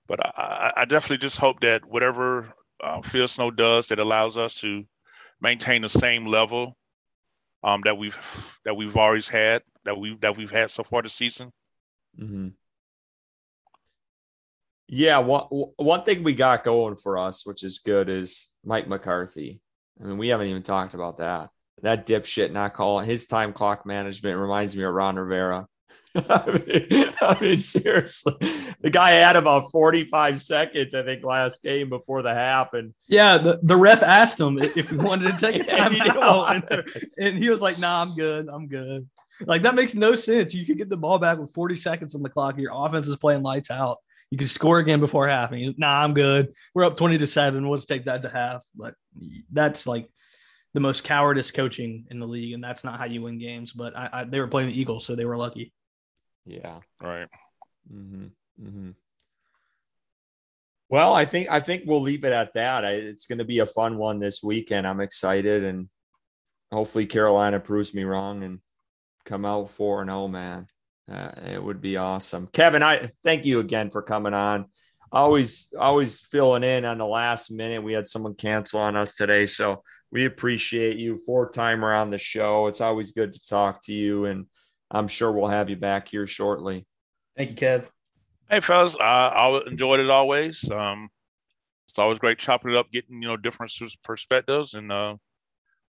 but 0.08 0.20
I, 0.26 0.74
I 0.78 0.86
definitely 0.86 1.18
just 1.18 1.38
hope 1.38 1.62
that 1.62 1.86
whatever 1.86 2.54
uh, 2.84 3.02
Phil 3.02 3.28
Snow 3.28 3.52
does 3.52 3.88
that 3.88 4.00
allows 4.00 4.38
us 4.38 4.56
to 4.62 4.86
maintain 5.42 5.82
the 5.82 5.90
same 5.90 6.26
level 6.26 6.78
um, 7.64 7.82
that 7.86 7.98
we've 7.98 8.18
that 8.66 8.76
we've 8.76 8.96
always 8.96 9.28
had 9.28 9.64
that 9.86 9.98
we 9.98 10.18
that 10.22 10.38
we've 10.38 10.52
had 10.52 10.72
so 10.72 10.84
far 10.84 11.02
this 11.02 11.14
season. 11.14 11.52
Mm-hmm. 12.20 12.50
Yeah, 14.88 15.20
one 15.20 15.44
one 15.50 16.04
thing 16.04 16.24
we 16.24 16.34
got 16.34 16.64
going 16.64 16.96
for 16.96 17.18
us, 17.18 17.46
which 17.46 17.64
is 17.64 17.80
good, 17.80 18.10
is 18.10 18.50
Mike 18.64 18.88
McCarthy. 18.88 19.62
I 20.02 20.06
mean, 20.06 20.18
we 20.18 20.30
haven't 20.30 20.48
even 20.48 20.64
talked 20.64 20.94
about 20.94 21.18
that. 21.18 21.50
That 21.82 22.08
dipshit 22.08 22.52
not 22.52 22.74
calling 22.74 23.08
his 23.08 23.28
time 23.28 23.54
clock 23.54 23.86
management 23.86 24.38
reminds 24.38 24.76
me 24.76 24.84
of 24.84 24.94
Ron 24.94 25.18
Rivera. 25.18 25.68
I, 26.16 26.62
mean, 26.66 26.88
I 27.22 27.38
mean, 27.40 27.58
seriously, 27.58 28.34
the 28.82 28.90
guy 28.90 29.12
had 29.12 29.36
about 29.36 29.72
45 29.72 30.42
seconds, 30.42 30.96
I 30.96 31.04
think, 31.04 31.24
last 31.24 31.62
game 31.62 31.90
before 31.90 32.24
the 32.24 32.34
half. 32.34 32.74
And 32.74 32.94
yeah, 33.08 33.38
the, 33.38 33.60
the 33.62 33.78
ref 33.78 34.02
asked 34.02 34.40
him 34.40 34.58
if 34.58 34.90
he 34.90 34.98
wanted 34.98 35.32
to 35.32 35.38
take 35.38 35.62
a 35.62 35.64
time 35.66 35.94
out. 36.02 36.64
And, 36.72 36.86
and, 37.20 37.38
he 37.38 37.50
was 37.50 37.62
like, 37.62 37.78
nah, 37.80 38.02
I'm 38.02 38.16
good. 38.16 38.48
I'm 38.52 38.68
good. 38.68 39.08
Like, 39.46 39.62
that 39.62 39.76
makes 39.76 39.94
no 39.94 40.16
sense. 40.16 40.54
You 40.54 40.66
could 40.66 40.78
get 40.78 40.90
the 40.90 40.98
ball 40.98 41.20
back 41.20 41.38
with 41.38 41.54
40 41.54 41.76
seconds 41.76 42.16
on 42.16 42.24
the 42.24 42.30
clock. 42.30 42.58
Your 42.58 42.72
offense 42.74 43.08
is 43.08 43.16
playing 43.16 43.44
lights 43.44 43.70
out. 43.70 44.00
You 44.32 44.38
can 44.38 44.48
score 44.48 44.80
again 44.80 45.00
before 45.00 45.28
half. 45.28 45.52
And 45.52 45.78
nah, 45.78 46.04
I'm 46.04 46.14
good. 46.14 46.54
We're 46.74 46.86
up 46.86 46.98
20 46.98 47.20
to 47.20 47.28
seven. 47.28 47.68
We'll 47.68 47.78
just 47.78 47.88
take 47.88 48.06
that 48.06 48.24
to 48.24 48.30
half. 48.30 48.66
But 48.76 48.96
that's 49.52 49.86
like 49.86 50.10
the 50.74 50.80
most 50.80 51.04
cowardice 51.04 51.52
coaching 51.52 52.06
in 52.10 52.20
the 52.20 52.28
league. 52.28 52.54
And 52.54 52.64
that's 52.64 52.84
not 52.84 53.00
how 53.00 53.06
you 53.06 53.22
win 53.22 53.40
games. 53.40 53.72
But 53.72 53.96
I, 53.96 54.10
I, 54.12 54.24
they 54.24 54.40
were 54.40 54.48
playing 54.48 54.70
the 54.70 54.80
Eagles, 54.80 55.06
so 55.06 55.16
they 55.16 55.26
were 55.26 55.38
lucky. 55.38 55.72
Yeah. 56.50 56.80
Right. 57.00 57.28
Mm-hmm. 57.94 58.26
Mm-hmm. 58.66 58.90
Well, 60.90 61.14
I 61.14 61.26
think 61.26 61.52
I 61.52 61.60
think 61.60 61.84
we'll 61.86 62.02
leave 62.02 62.26
it 62.26 62.34
at 62.34 62.54
that. 62.56 62.84
I, 62.84 62.94
it's 62.94 63.28
going 63.28 63.38
to 63.38 63.46
be 63.46 63.60
a 63.60 63.68
fun 63.68 63.98
one 63.98 64.18
this 64.18 64.42
weekend. 64.42 64.88
I'm 64.88 65.00
excited, 65.00 65.64
and 65.64 65.88
hopefully 66.72 67.06
Carolina 67.06 67.60
proves 67.60 67.94
me 67.94 68.04
wrong 68.04 68.44
and 68.44 68.60
come 69.26 69.46
out 69.46 69.70
four 69.70 70.02
and 70.02 70.10
zero. 70.10 70.24
Oh, 70.24 70.28
man, 70.28 70.66
uh, 71.12 71.30
it 71.46 71.64
would 71.64 71.82
be 71.82 71.98
awesome. 71.98 72.48
Kevin, 72.48 72.82
I 72.82 73.12
thank 73.24 73.46
you 73.46 73.60
again 73.60 73.92
for 73.92 74.02
coming 74.02 74.34
on. 74.34 74.66
Always, 75.12 75.72
always 75.80 76.22
filling 76.22 76.64
in 76.64 76.86
on 76.86 76.98
the 76.98 77.06
last 77.06 77.52
minute. 77.52 77.84
We 77.84 77.94
had 77.94 78.08
someone 78.08 78.34
cancel 78.34 78.80
on 78.80 78.96
us 78.96 79.14
today, 79.14 79.46
so 79.46 79.84
we 80.12 80.26
appreciate 80.26 80.98
you. 80.98 81.20
Four 81.24 81.52
timer 81.52 81.94
on 81.94 82.10
the 82.10 82.18
show. 82.18 82.66
It's 82.66 82.82
always 82.82 83.12
good 83.12 83.34
to 83.34 83.48
talk 83.48 83.84
to 83.84 83.94
you 83.94 84.26
and 84.26 84.48
I'm 84.92 85.08
sure 85.08 85.32
we'll 85.32 85.50
have 85.50 85.70
you 85.70 85.76
back 85.76 86.08
here 86.08 86.28
shortly. 86.28 86.86
Thank 87.38 87.52
you, 87.52 87.56
Kev. 87.56 87.90
Hey, 88.50 88.60
fellas, 88.60 88.96
I, 89.00 89.28
I 89.28 89.68
enjoyed 89.68 90.00
it 90.00 90.10
always. 90.10 90.70
Um, 90.72 91.10
it's 91.88 92.00
always 92.00 92.20
great 92.20 92.40
chopping 92.40 92.72
it 92.72 92.78
up, 92.78 92.92
getting 92.92 93.22
you 93.22 93.28
know 93.28 93.38
different 93.38 93.72
perspectives, 94.04 94.74
and 94.74 94.92
uh, 94.92 95.16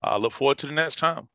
I 0.03 0.17
look 0.17 0.33
forward 0.33 0.59
to 0.59 0.67
the 0.67 0.73
next 0.73 0.97
time. 0.97 1.29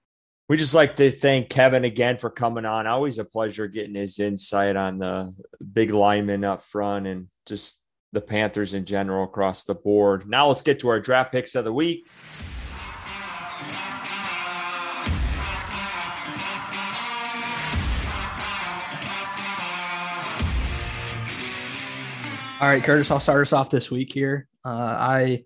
We 0.47 0.57
just 0.57 0.75
like 0.75 0.95
to 0.97 1.09
thank 1.09 1.49
Kevin 1.49 1.85
again 1.85 2.17
for 2.17 2.29
coming 2.29 2.65
on. 2.65 2.85
Always 2.85 3.17
a 3.17 3.25
pleasure 3.25 3.67
getting 3.67 3.95
his 3.95 4.19
insight 4.19 4.75
on 4.75 4.99
the 4.99 5.33
big 5.73 5.89
linemen 5.91 6.43
up 6.43 6.61
front 6.61 7.07
and 7.07 7.27
just 7.47 7.83
the 8.11 8.21
Panthers 8.21 8.75
in 8.75 8.85
general 8.85 9.23
across 9.23 9.63
the 9.63 9.73
board. 9.73 10.29
Now 10.29 10.47
let's 10.47 10.61
get 10.61 10.79
to 10.79 10.89
our 10.89 10.99
draft 10.99 11.31
picks 11.31 11.55
of 11.55 11.65
the 11.65 11.73
week. 11.73 12.07
All 22.61 22.69
right, 22.69 22.81
Curtis, 22.81 23.11
I'll 23.11 23.19
start 23.19 23.41
us 23.41 23.51
off 23.51 23.69
this 23.69 23.91
week 23.91 24.13
here. 24.13 24.47
Uh, 24.63 24.69
I 24.69 25.43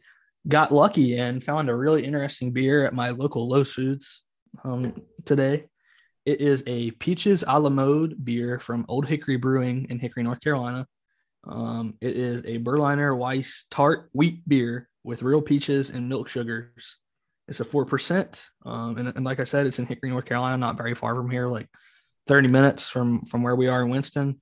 got 0.48 0.72
lucky 0.72 1.18
and 1.18 1.44
found 1.44 1.68
a 1.68 1.76
really 1.76 2.06
interesting 2.06 2.52
beer 2.52 2.86
at 2.86 2.94
my 2.94 3.10
local 3.10 3.50
Lowe's 3.50 3.74
Foods 3.74 4.22
um, 4.64 4.94
today. 5.26 5.66
It 6.28 6.40
is 6.40 6.64
a 6.68 6.92
Peaches 6.92 7.44
a 7.48 7.60
la 7.60 7.72
Mode 7.72 8.24
beer 8.24 8.60
from 8.60 8.86
Old 8.88 9.08
Hickory 9.08 9.38
Brewing 9.38 9.88
in 9.90 9.98
Hickory, 9.98 10.22
North 10.22 10.40
Carolina. 10.40 10.86
Um, 11.48 11.96
it 12.00 12.16
is 12.16 12.44
a 12.46 12.58
Berliner 12.58 13.16
Weisse 13.16 13.64
tart 13.72 14.12
wheat 14.14 14.48
beer 14.48 14.88
with 15.04 15.24
real 15.24 15.42
peaches 15.42 15.90
and 15.90 16.10
milk 16.10 16.30
sugars. 16.30 17.00
It's 17.48 17.60
a 17.60 17.66
4%. 17.66 18.40
Um, 18.68 19.00
and, 19.00 19.08
and 19.16 19.26
like 19.26 19.40
I 19.40 19.46
said, 19.46 19.66
it's 19.66 19.80
in 19.80 19.88
Hickory, 19.88 20.12
North 20.12 20.26
Carolina, 20.26 20.58
not 20.58 20.78
very 20.78 20.94
far 20.94 21.16
from 21.16 21.32
here, 21.32 21.48
like 21.48 21.70
30 22.28 22.50
minutes 22.50 22.88
from, 22.88 23.24
from 23.24 23.42
where 23.42 23.56
we 23.56 23.68
are 23.68 23.82
in 23.82 23.90
Winston. 23.90 24.40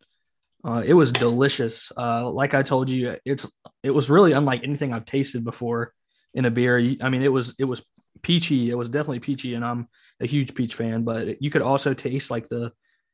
Uh, 0.66 0.84
it 0.86 0.94
was 0.94 1.12
delicious. 1.12 1.92
Uh, 1.96 2.30
like 2.30 2.54
I 2.54 2.64
told 2.64 2.90
you, 2.90 3.18
it's 3.26 3.50
it 3.84 3.92
was 3.92 4.10
really 4.10 4.32
unlike 4.32 4.64
anything 4.64 4.94
I've 4.94 5.06
tasted 5.06 5.44
before 5.44 5.94
in 6.34 6.46
a 6.46 6.52
beer. 6.52 6.78
I 7.02 7.10
mean, 7.10 7.24
it 7.24 7.32
was 7.32 7.56
it 7.60 7.66
was 7.66 7.84
peachy. 8.22 8.70
It 8.70 8.76
was 8.76 8.90
definitely 8.90 9.20
peachy, 9.20 9.54
and 9.54 9.64
I'm 9.64 9.88
a 10.20 10.28
huge 10.28 10.56
peach 10.56 10.76
fan. 10.76 11.04
But 11.04 11.42
you 11.42 11.50
could 11.50 11.62
also 11.62 11.94
taste 11.94 12.32
like 12.32 12.50
the 12.50 12.72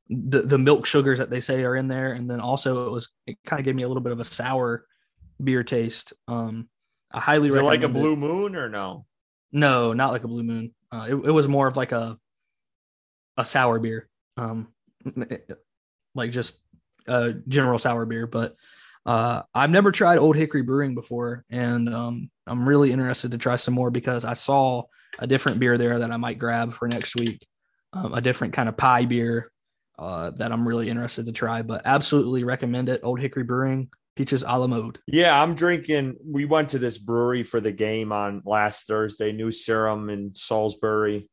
the, 0.10 0.42
the 0.42 0.58
milk 0.58 0.86
sugars 0.86 1.20
that 1.20 1.30
they 1.30 1.42
say 1.42 1.64
are 1.64 1.76
in 1.76 1.88
there, 1.88 2.14
and 2.14 2.30
then 2.30 2.40
also 2.40 2.88
it 2.88 2.92
was 2.92 3.10
it 3.28 3.38
kind 3.46 3.60
of 3.60 3.66
gave 3.66 3.76
me 3.76 3.84
a 3.84 3.88
little 3.88 4.04
bit 4.04 4.14
of 4.14 4.20
a 4.20 4.26
sour 4.26 4.86
beer 5.42 5.64
taste. 5.64 6.14
Um, 6.28 6.70
I 7.14 7.20
highly 7.20 7.48
Is 7.48 7.56
recommend. 7.56 7.84
It 7.84 7.88
like 7.88 7.90
a 7.90 7.94
Blue 7.94 8.16
Moon 8.16 8.56
or 8.56 8.70
no? 8.70 9.06
No, 9.52 9.94
not 9.94 10.12
like 10.12 10.24
a 10.24 10.28
Blue 10.28 10.44
Moon. 10.44 10.74
Uh, 10.92 11.08
it, 11.10 11.16
it 11.16 11.32
was 11.32 11.48
more 11.48 11.68
of 11.68 11.78
like 11.78 11.92
a 11.92 12.18
a 13.38 13.46
sour 13.46 13.80
beer. 13.80 14.10
Um, 14.38 14.70
like 16.16 16.32
just 16.32 16.58
uh, 17.08 17.32
general 17.48 17.80
sour 17.80 18.06
beer, 18.06 18.28
but 18.28 18.56
uh, 19.06 19.42
I've 19.54 19.70
never 19.70 19.92
tried 19.92 20.18
Old 20.18 20.36
Hickory 20.36 20.62
Brewing 20.62 20.96
before, 20.96 21.44
and 21.50 21.94
um, 21.94 22.32
I'm 22.48 22.68
really 22.68 22.92
interested 22.92 23.32
to 23.32 23.38
try 23.38 23.58
some 23.58 23.74
more 23.74 23.92
because 23.92 24.24
I 24.26 24.34
saw 24.34 24.84
a 25.20 25.28
different 25.28 25.60
beer 25.60 25.78
there 25.78 26.00
that 26.00 26.12
I 26.12 26.18
might 26.18 26.40
grab 26.40 26.74
for 26.74 26.88
next 26.88 27.16
week, 27.16 27.46
um, 27.92 28.14
a 28.14 28.22
different 28.22 28.54
kind 28.54 28.70
of 28.70 28.78
pie 28.78 29.06
beer 29.06 29.52
uh, 30.00 30.32
that 30.32 30.52
I'm 30.52 30.68
really 30.68 30.90
interested 30.90 31.26
to 31.26 31.32
try. 31.32 31.62
But 31.62 31.82
absolutely 31.86 32.44
recommend 32.44 32.90
it. 32.90 33.02
Old 33.04 33.20
Hickory 33.20 33.44
Brewing, 33.44 33.90
peaches 34.16 34.44
a 34.44 34.58
la 34.58 34.68
mode. 34.68 35.00
Yeah, 35.08 35.42
I'm 35.42 35.54
drinking. 35.54 36.16
We 36.26 36.46
went 36.46 36.70
to 36.70 36.80
this 36.80 36.98
brewery 36.98 37.44
for 37.44 37.60
the 37.60 37.72
game 37.72 38.12
on 38.12 38.42
last 38.46 38.88
Thursday, 38.88 39.32
New 39.32 39.52
Sarum 39.52 40.10
in 40.10 40.34
Salisbury. 40.34 41.30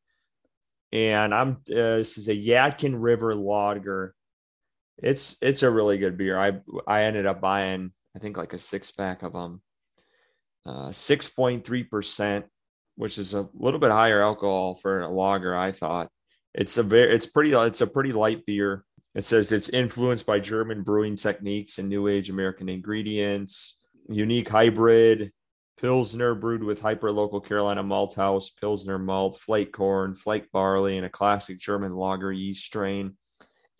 and 0.91 1.33
I'm 1.33 1.51
uh, 1.71 1.97
this 1.97 2.17
is 2.17 2.27
a 2.27 2.35
Yadkin 2.35 2.95
River 2.99 3.33
Lager. 3.33 4.13
It's 5.01 5.37
it's 5.41 5.63
a 5.63 5.71
really 5.71 5.97
good 5.97 6.17
beer. 6.17 6.39
I 6.39 6.59
I 6.87 7.03
ended 7.03 7.25
up 7.25 7.41
buying 7.41 7.91
I 8.15 8.19
think 8.19 8.37
like 8.37 8.53
a 8.53 8.57
six 8.57 8.91
pack 8.91 9.23
of 9.23 9.33
them. 9.33 9.61
Uh, 10.65 10.91
six 10.91 11.27
point 11.29 11.65
three 11.65 11.83
percent, 11.83 12.45
which 12.95 13.17
is 13.17 13.33
a 13.33 13.49
little 13.53 13.79
bit 13.79 13.91
higher 13.91 14.21
alcohol 14.21 14.75
for 14.75 15.01
a 15.01 15.09
lager. 15.09 15.55
I 15.55 15.71
thought 15.71 16.09
it's 16.53 16.77
a 16.77 16.83
very 16.83 17.13
it's 17.13 17.25
pretty 17.25 17.53
it's 17.53 17.81
a 17.81 17.87
pretty 17.87 18.13
light 18.13 18.45
beer. 18.45 18.85
It 19.15 19.25
says 19.25 19.51
it's 19.51 19.69
influenced 19.69 20.25
by 20.25 20.39
German 20.39 20.83
brewing 20.83 21.17
techniques 21.17 21.79
and 21.79 21.89
New 21.89 22.07
Age 22.07 22.29
American 22.29 22.69
ingredients, 22.69 23.83
unique 24.07 24.47
hybrid, 24.47 25.31
Pilsner 25.81 26.35
brewed 26.35 26.63
with 26.63 26.79
hyper-local 26.79 27.41
Carolina 27.41 27.81
malt 27.81 28.13
house, 28.13 28.51
Pilsner 28.51 28.99
malt, 28.99 29.39
flake 29.39 29.73
corn, 29.73 30.13
flake 30.13 30.51
barley, 30.51 30.97
and 30.97 31.07
a 31.07 31.09
classic 31.09 31.59
German 31.59 31.95
lager 31.95 32.31
yeast 32.31 32.63
strain. 32.63 33.17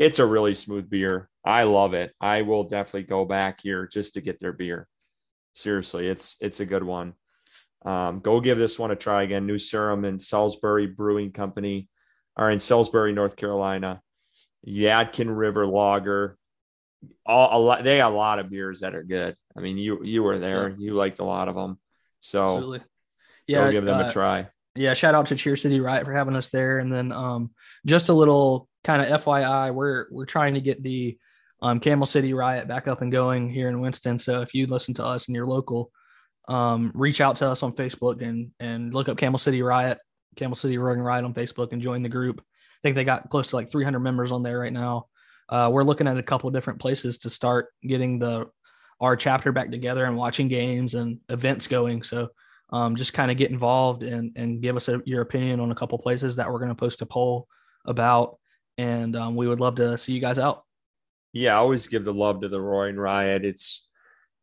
It's 0.02 0.18
a 0.18 0.26
really 0.26 0.56
smooth 0.56 0.90
beer. 0.90 1.30
I 1.46 1.62
love 1.62 1.94
it. 1.94 2.12
I 2.20 2.42
will 2.42 2.64
definitely 2.64 3.04
go 3.04 3.24
back 3.24 3.62
here 3.62 3.86
just 3.86 4.16
to 4.16 4.22
get 4.22 4.40
their 4.40 4.52
beer. 4.52 4.88
Seriously, 5.54 6.08
it's 6.08 6.38
it's 6.42 6.60
a 6.60 6.66
good 6.66 6.84
one. 6.84 7.14
Um, 7.86 8.20
go 8.20 8.42
give 8.42 8.58
this 8.58 8.80
one 8.80 8.90
a 8.90 8.96
try 8.96 9.22
again. 9.22 9.46
New 9.46 9.60
Sarum 9.60 10.04
and 10.06 10.20
Salisbury 10.20 10.88
Brewing 10.88 11.32
Company 11.32 11.88
are 12.36 12.50
in 12.50 12.60
Salisbury, 12.60 13.14
North 13.14 13.36
Carolina. 13.36 14.02
Yadkin 14.68 15.38
River 15.38 15.68
Lager. 15.68 16.36
All 17.24 17.50
a 17.56 17.62
lot. 17.64 17.84
They 17.84 17.98
got 17.98 18.12
a 18.12 18.16
lot 18.16 18.40
of 18.40 18.50
beers 18.50 18.80
that 18.80 18.96
are 18.96 19.04
good. 19.04 19.36
I 19.56 19.60
mean, 19.60 19.78
you 19.78 20.04
you 20.04 20.24
were 20.24 20.40
there. 20.40 20.70
Yeah. 20.70 20.76
You 20.80 20.94
liked 20.94 21.20
a 21.20 21.26
lot 21.26 21.48
of 21.48 21.54
them. 21.54 21.80
So 22.22 22.44
Absolutely. 22.44 22.82
yeah, 23.46 23.66
go 23.66 23.72
give 23.72 23.86
them 23.86 24.02
uh, 24.02 24.08
a 24.08 24.10
try. 24.10 24.48
Yeah, 24.74 24.96
shout 24.96 25.14
out 25.14 25.28
to 25.28 25.36
Cheer 25.36 25.56
City 25.56 25.80
Riot 25.80 26.06
for 26.06 26.14
having 26.14 26.36
us 26.36 26.50
there. 26.50 26.80
And 26.80 26.92
then 26.92 27.12
um, 27.12 27.52
just 27.86 28.10
a 28.10 28.14
little 28.14 28.68
kind 28.84 29.02
of 29.02 29.22
FYI, 29.22 29.74
we're 29.74 30.08
we're 30.12 30.26
trying 30.26 30.56
to 30.56 30.62
get 30.62 30.82
the 30.82 31.18
um, 31.62 31.80
Camel 31.80 32.06
City 32.06 32.34
Riot 32.34 32.68
back 32.68 32.88
up 32.88 33.02
and 33.02 33.12
going 33.12 33.50
here 33.50 33.70
in 33.70 33.82
Winston. 33.82 34.18
So 34.18 34.42
if 34.42 34.54
you 34.54 34.68
listen 34.68 34.94
to 34.96 35.06
us 35.06 35.28
and 35.28 35.36
you're 35.36 35.46
local, 35.46 35.92
um, 36.48 36.92
reach 36.96 37.22
out 37.22 37.38
to 37.38 37.50
us 37.50 37.64
on 37.64 37.74
Facebook 37.74 38.22
and 38.22 38.52
and 38.60 38.94
look 38.94 39.10
up 39.10 39.18
Camel 39.18 39.40
City 39.40 39.62
Riot, 39.62 40.00
Camel 40.36 40.56
City 40.56 40.78
Roaring 40.78 41.02
Riot 41.02 41.26
on 41.26 41.34
Facebook 41.34 41.72
and 41.72 41.82
join 41.82 42.04
the 42.04 42.10
group. 42.10 42.42
I 42.42 42.80
think 42.82 42.96
they 42.96 43.04
got 43.04 43.30
close 43.30 43.50
to 43.50 43.56
like 43.56 43.70
300 43.70 44.00
members 44.00 44.32
on 44.32 44.44
there 44.44 44.60
right 44.60 44.74
now. 44.74 45.06
Uh, 45.48 45.70
we're 45.72 45.84
looking 45.84 46.08
at 46.08 46.18
a 46.18 46.24
couple 46.24 46.50
different 46.50 46.80
places 46.80 47.20
to 47.20 47.30
start 47.30 47.68
getting 47.84 48.18
the 48.18 48.48
our 49.00 49.16
chapter 49.16 49.52
back 49.52 49.72
together 49.72 50.06
and 50.06 50.16
watching 50.16 50.48
games 50.48 50.94
and 50.94 51.20
events 51.30 51.68
going. 51.68 52.04
So 52.04 52.30
um, 52.72 52.96
just 52.96 53.14
kind 53.14 53.30
of 53.32 53.38
get 53.38 53.52
involved 53.52 54.04
and 54.04 54.32
and 54.36 54.62
give 54.62 54.76
us 54.76 54.88
a, 54.88 55.02
your 55.06 55.22
opinion 55.22 55.60
on 55.60 55.72
a 55.72 55.76
couple 55.76 55.98
places 56.00 56.38
that 56.38 56.50
we're 56.50 56.60
going 56.60 56.70
to 56.70 56.76
post 56.76 57.02
a 57.02 57.06
poll 57.06 57.48
about, 57.86 58.40
and 58.78 59.16
um, 59.16 59.36
we 59.36 59.48
would 59.48 59.60
love 59.60 59.76
to 59.76 59.98
see 59.98 60.14
you 60.14 60.20
guys 60.20 60.40
out. 60.40 60.64
Yeah, 61.34 61.54
I 61.54 61.58
always 61.58 61.88
give 61.88 62.04
the 62.04 62.14
love 62.14 62.42
to 62.42 62.50
the 62.50 62.62
Roaring 62.62 62.98
Riot. 62.98 63.46
It's 63.46 63.88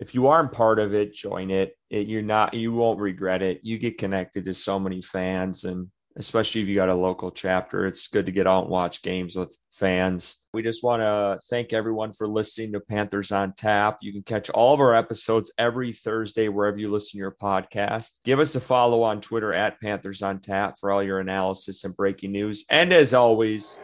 if 0.00 0.14
you 0.14 0.28
aren't 0.28 0.52
part 0.52 0.78
of 0.78 0.94
it, 0.94 1.12
join 1.12 1.50
it. 1.50 1.76
it. 1.90 2.06
You're 2.06 2.22
not, 2.22 2.54
you 2.54 2.72
won't 2.72 3.00
regret 3.00 3.42
it. 3.42 3.60
You 3.62 3.78
get 3.78 3.98
connected 3.98 4.44
to 4.44 4.54
so 4.54 4.78
many 4.78 5.02
fans, 5.02 5.64
and 5.64 5.88
especially 6.16 6.62
if 6.62 6.68
you 6.68 6.76
got 6.76 6.88
a 6.88 6.94
local 6.94 7.30
chapter. 7.30 7.86
It's 7.86 8.08
good 8.08 8.26
to 8.26 8.32
get 8.32 8.46
out 8.46 8.62
and 8.62 8.70
watch 8.70 9.02
games 9.02 9.36
with 9.36 9.56
fans. 9.72 10.44
We 10.52 10.62
just 10.62 10.82
want 10.82 11.00
to 11.00 11.38
thank 11.50 11.72
everyone 11.72 12.12
for 12.12 12.26
listening 12.26 12.72
to 12.72 12.80
Panthers 12.80 13.32
on 13.32 13.54
Tap. 13.54 13.98
You 14.00 14.12
can 14.12 14.22
catch 14.22 14.50
all 14.50 14.72
of 14.72 14.80
our 14.80 14.94
episodes 14.94 15.52
every 15.58 15.92
Thursday 15.92 16.48
wherever 16.48 16.78
you 16.78 16.88
listen 16.88 17.18
to 17.18 17.22
your 17.22 17.36
podcast. 17.40 18.18
Give 18.24 18.40
us 18.40 18.54
a 18.54 18.60
follow 18.60 19.02
on 19.02 19.20
Twitter 19.20 19.52
at 19.52 19.80
Panthers 19.80 20.22
on 20.22 20.40
Tap 20.40 20.76
for 20.78 20.90
all 20.90 21.02
your 21.02 21.20
analysis 21.20 21.84
and 21.84 21.96
breaking 21.96 22.32
news. 22.32 22.64
And 22.70 22.92
as 22.92 23.14
always, 23.14 23.78